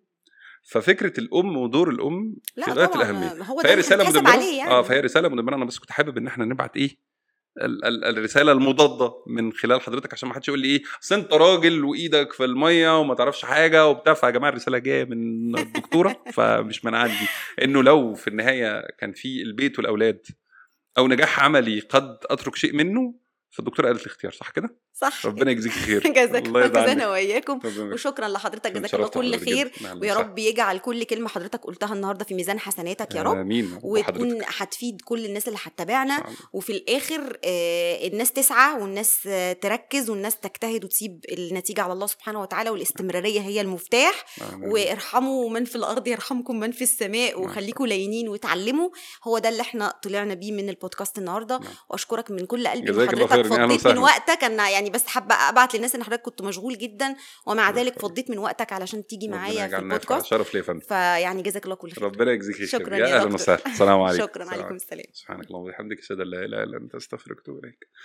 ففكرة 0.69 1.19
الأم 1.19 1.57
ودور 1.57 1.89
الأم 1.89 2.35
لا 2.57 2.65
في 2.65 2.71
غايه 2.71 2.95
الأهمية. 2.95 3.43
هو 3.43 3.59
فهي 3.59 3.75
رسالة 3.75 4.09
مدمره 4.09 4.33
يعني. 4.57 4.71
آه 4.71 4.81
فهي 4.81 4.99
رسالة 4.99 5.29
مدمره 5.29 5.55
أنا 5.55 5.65
بس 5.65 5.79
كنت 5.79 5.91
حابب 5.91 6.17
إن 6.17 6.27
إحنا 6.27 6.45
نبعت 6.45 6.77
إيه 6.77 6.97
ال- 7.61 7.85
ال- 7.85 8.05
الرسالة 8.17 8.51
المضادة 8.51 9.13
من 9.27 9.53
خلال 9.53 9.81
حضرتك 9.81 10.13
عشان 10.13 10.29
ما 10.29 10.35
حدش 10.35 10.47
يقول 10.47 10.59
لي 10.59 10.67
إيه 10.67 10.81
أصل 11.03 11.15
أنت 11.15 11.33
راجل 11.33 11.83
وإيدك 11.83 12.33
في 12.33 12.45
المية 12.45 12.99
وما 12.99 13.15
تعرفش 13.15 13.45
حاجة 13.45 13.87
وبتاع. 13.87 14.13
فيا 14.13 14.29
جماعة 14.29 14.49
الرسالة 14.49 14.77
جاية 14.77 15.03
من 15.05 15.57
الدكتورة 15.59 16.23
فمش 16.35 16.85
من 16.85 16.95
عندي. 16.95 17.27
إنه 17.63 17.83
لو 17.83 18.13
في 18.13 18.27
النهاية 18.27 18.87
كان 18.99 19.13
في 19.13 19.41
البيت 19.41 19.79
والأولاد 19.79 20.25
أو 20.97 21.07
نجاح 21.07 21.39
عملي 21.43 21.79
قد 21.79 22.17
أترك 22.25 22.55
شيء 22.55 22.73
منه 22.75 23.13
فالدكتورة 23.57 23.87
قالت 23.87 24.01
الاختيار 24.01 24.31
صح 24.31 24.49
كده؟ 24.49 24.75
صح 24.93 25.25
ربنا 25.25 25.51
يجزيك 25.51 25.71
خير 25.71 26.01
جزاك 26.17 26.45
الله 26.45 26.67
جزانا 26.67 27.03
عنك. 27.03 27.11
واياكم. 27.11 27.59
وشكرا 27.79 28.27
لحضرتك 28.27 28.71
جزاك 28.71 28.93
الله 28.93 29.07
كل 29.07 29.39
خير. 29.39 29.71
أهلاً 29.81 30.01
ويا. 30.01 30.13
رب 30.13 30.39
يجعل 30.39 30.77
كل 30.77 31.03
كلمة 31.03 31.29
حضرتك 31.29 31.59
قلتها 31.65 31.93
النهارده 31.93 32.25
في 32.25 32.33
ميزان 32.33 32.59
حسناتك 32.59 33.15
يا 33.15 33.23
رب 33.23 33.37
آمين 33.37 33.79
وتكون. 33.83 34.41
هتفيد 34.45 35.01
كل 35.05 35.25
الناس 35.25 35.47
اللي 35.47 35.59
هتتابعنا. 35.63 36.23
وفي 36.53 36.71
الآخر 36.71 37.37
آه، 37.45 38.07
الناس 38.07 38.31
تسعى 38.31 38.81
والناس 38.81 39.19
آه، 39.27 39.53
تركز 39.53 40.09
والناس 40.09 40.35
تجتهد 40.39 40.83
وتسيب 40.85 41.25
النتيجة 41.31 41.81
على 41.81 41.93
الله 41.93 42.07
سبحانه 42.07 42.41
وتعالى 42.41 42.69
والاستمرارية 42.69 43.41
هي 43.41 43.61
المفتاح 43.61 44.25
آمين. 44.53 44.69
وارحموا 44.71 45.49
من 45.49 45.65
في 45.65 45.75
الأرض 45.75 46.07
يرحمكم 46.07 46.59
من 46.59 46.71
في 46.71 46.81
السماء 46.83 47.31
نعم. 47.39 47.41
وخليكم 47.49 47.85
لينين 47.85 48.29
وتعلموا 48.29 48.89
هو 49.23 49.37
ده 49.39 49.49
اللي 49.49 49.61
إحنا 49.61 49.93
طلعنا 50.03 50.33
بيه 50.33 50.51
من 50.51 50.69
البودكاست 50.69 51.17
النهارده 51.17 51.57
نعم. 51.57 51.73
وأشكرك 51.89 52.31
من 52.31 52.45
كل 52.45 52.67
قلبي 52.67 52.93
حضرتك 53.07 53.46
أهلاً 53.51 53.67
فضيت 53.67 53.87
من. 53.87 53.97
وقتك. 53.97 54.43
أنا 54.43 54.69
يعني 54.69 54.89
بس 54.89 55.07
حابة 55.07 55.35
أبعت 55.35 55.75
للناس 55.75 55.95
إن 55.95 56.03
حضرتك 56.03 56.21
كنت 56.21 56.41
مشغول 56.41 56.77
جدا 56.77 57.15
ومع 57.45 57.71
ذلك. 57.71 57.99
فضيت 57.99 58.29
من 58.29 58.37
وقتك 58.37 58.73
علشان 58.73 59.07
تيجي 59.07 59.27
معايا 59.27 59.67
في 59.67 59.77
البودكاست. 59.77 60.25
شرف 60.25 60.53
لي 60.53 60.59
يا 60.59 60.63
فندم. 60.65 60.79
فيعني 60.79 61.41
جزاك 61.41 61.63
الله 61.65 61.75
كل 61.75 61.91
خير. 61.91 62.03
ربنا 62.03 62.31
يجزيك 62.31 62.65
شكراً 62.65 62.97
يا 62.97 63.21
أهلا. 63.21 63.33
وسهلا. 63.33 63.65
السلام 63.65 64.01
عليكم. 64.01 64.23
شكرا. 64.23 64.49
عليكم. 64.49 64.75
السلام. 64.75 65.05
سبحانك 65.13 65.47
اللهم 65.47 65.63
وبحمدك 65.63 65.99
أشهد 65.99 66.19
أن 66.19 66.27
لا 66.27 66.45
إله 66.45 66.63
إلا 66.63 66.77
أنت 66.77 66.95
أستغفرك 66.95 67.37
وأتوب 67.37 67.63
إليك. 67.63 67.87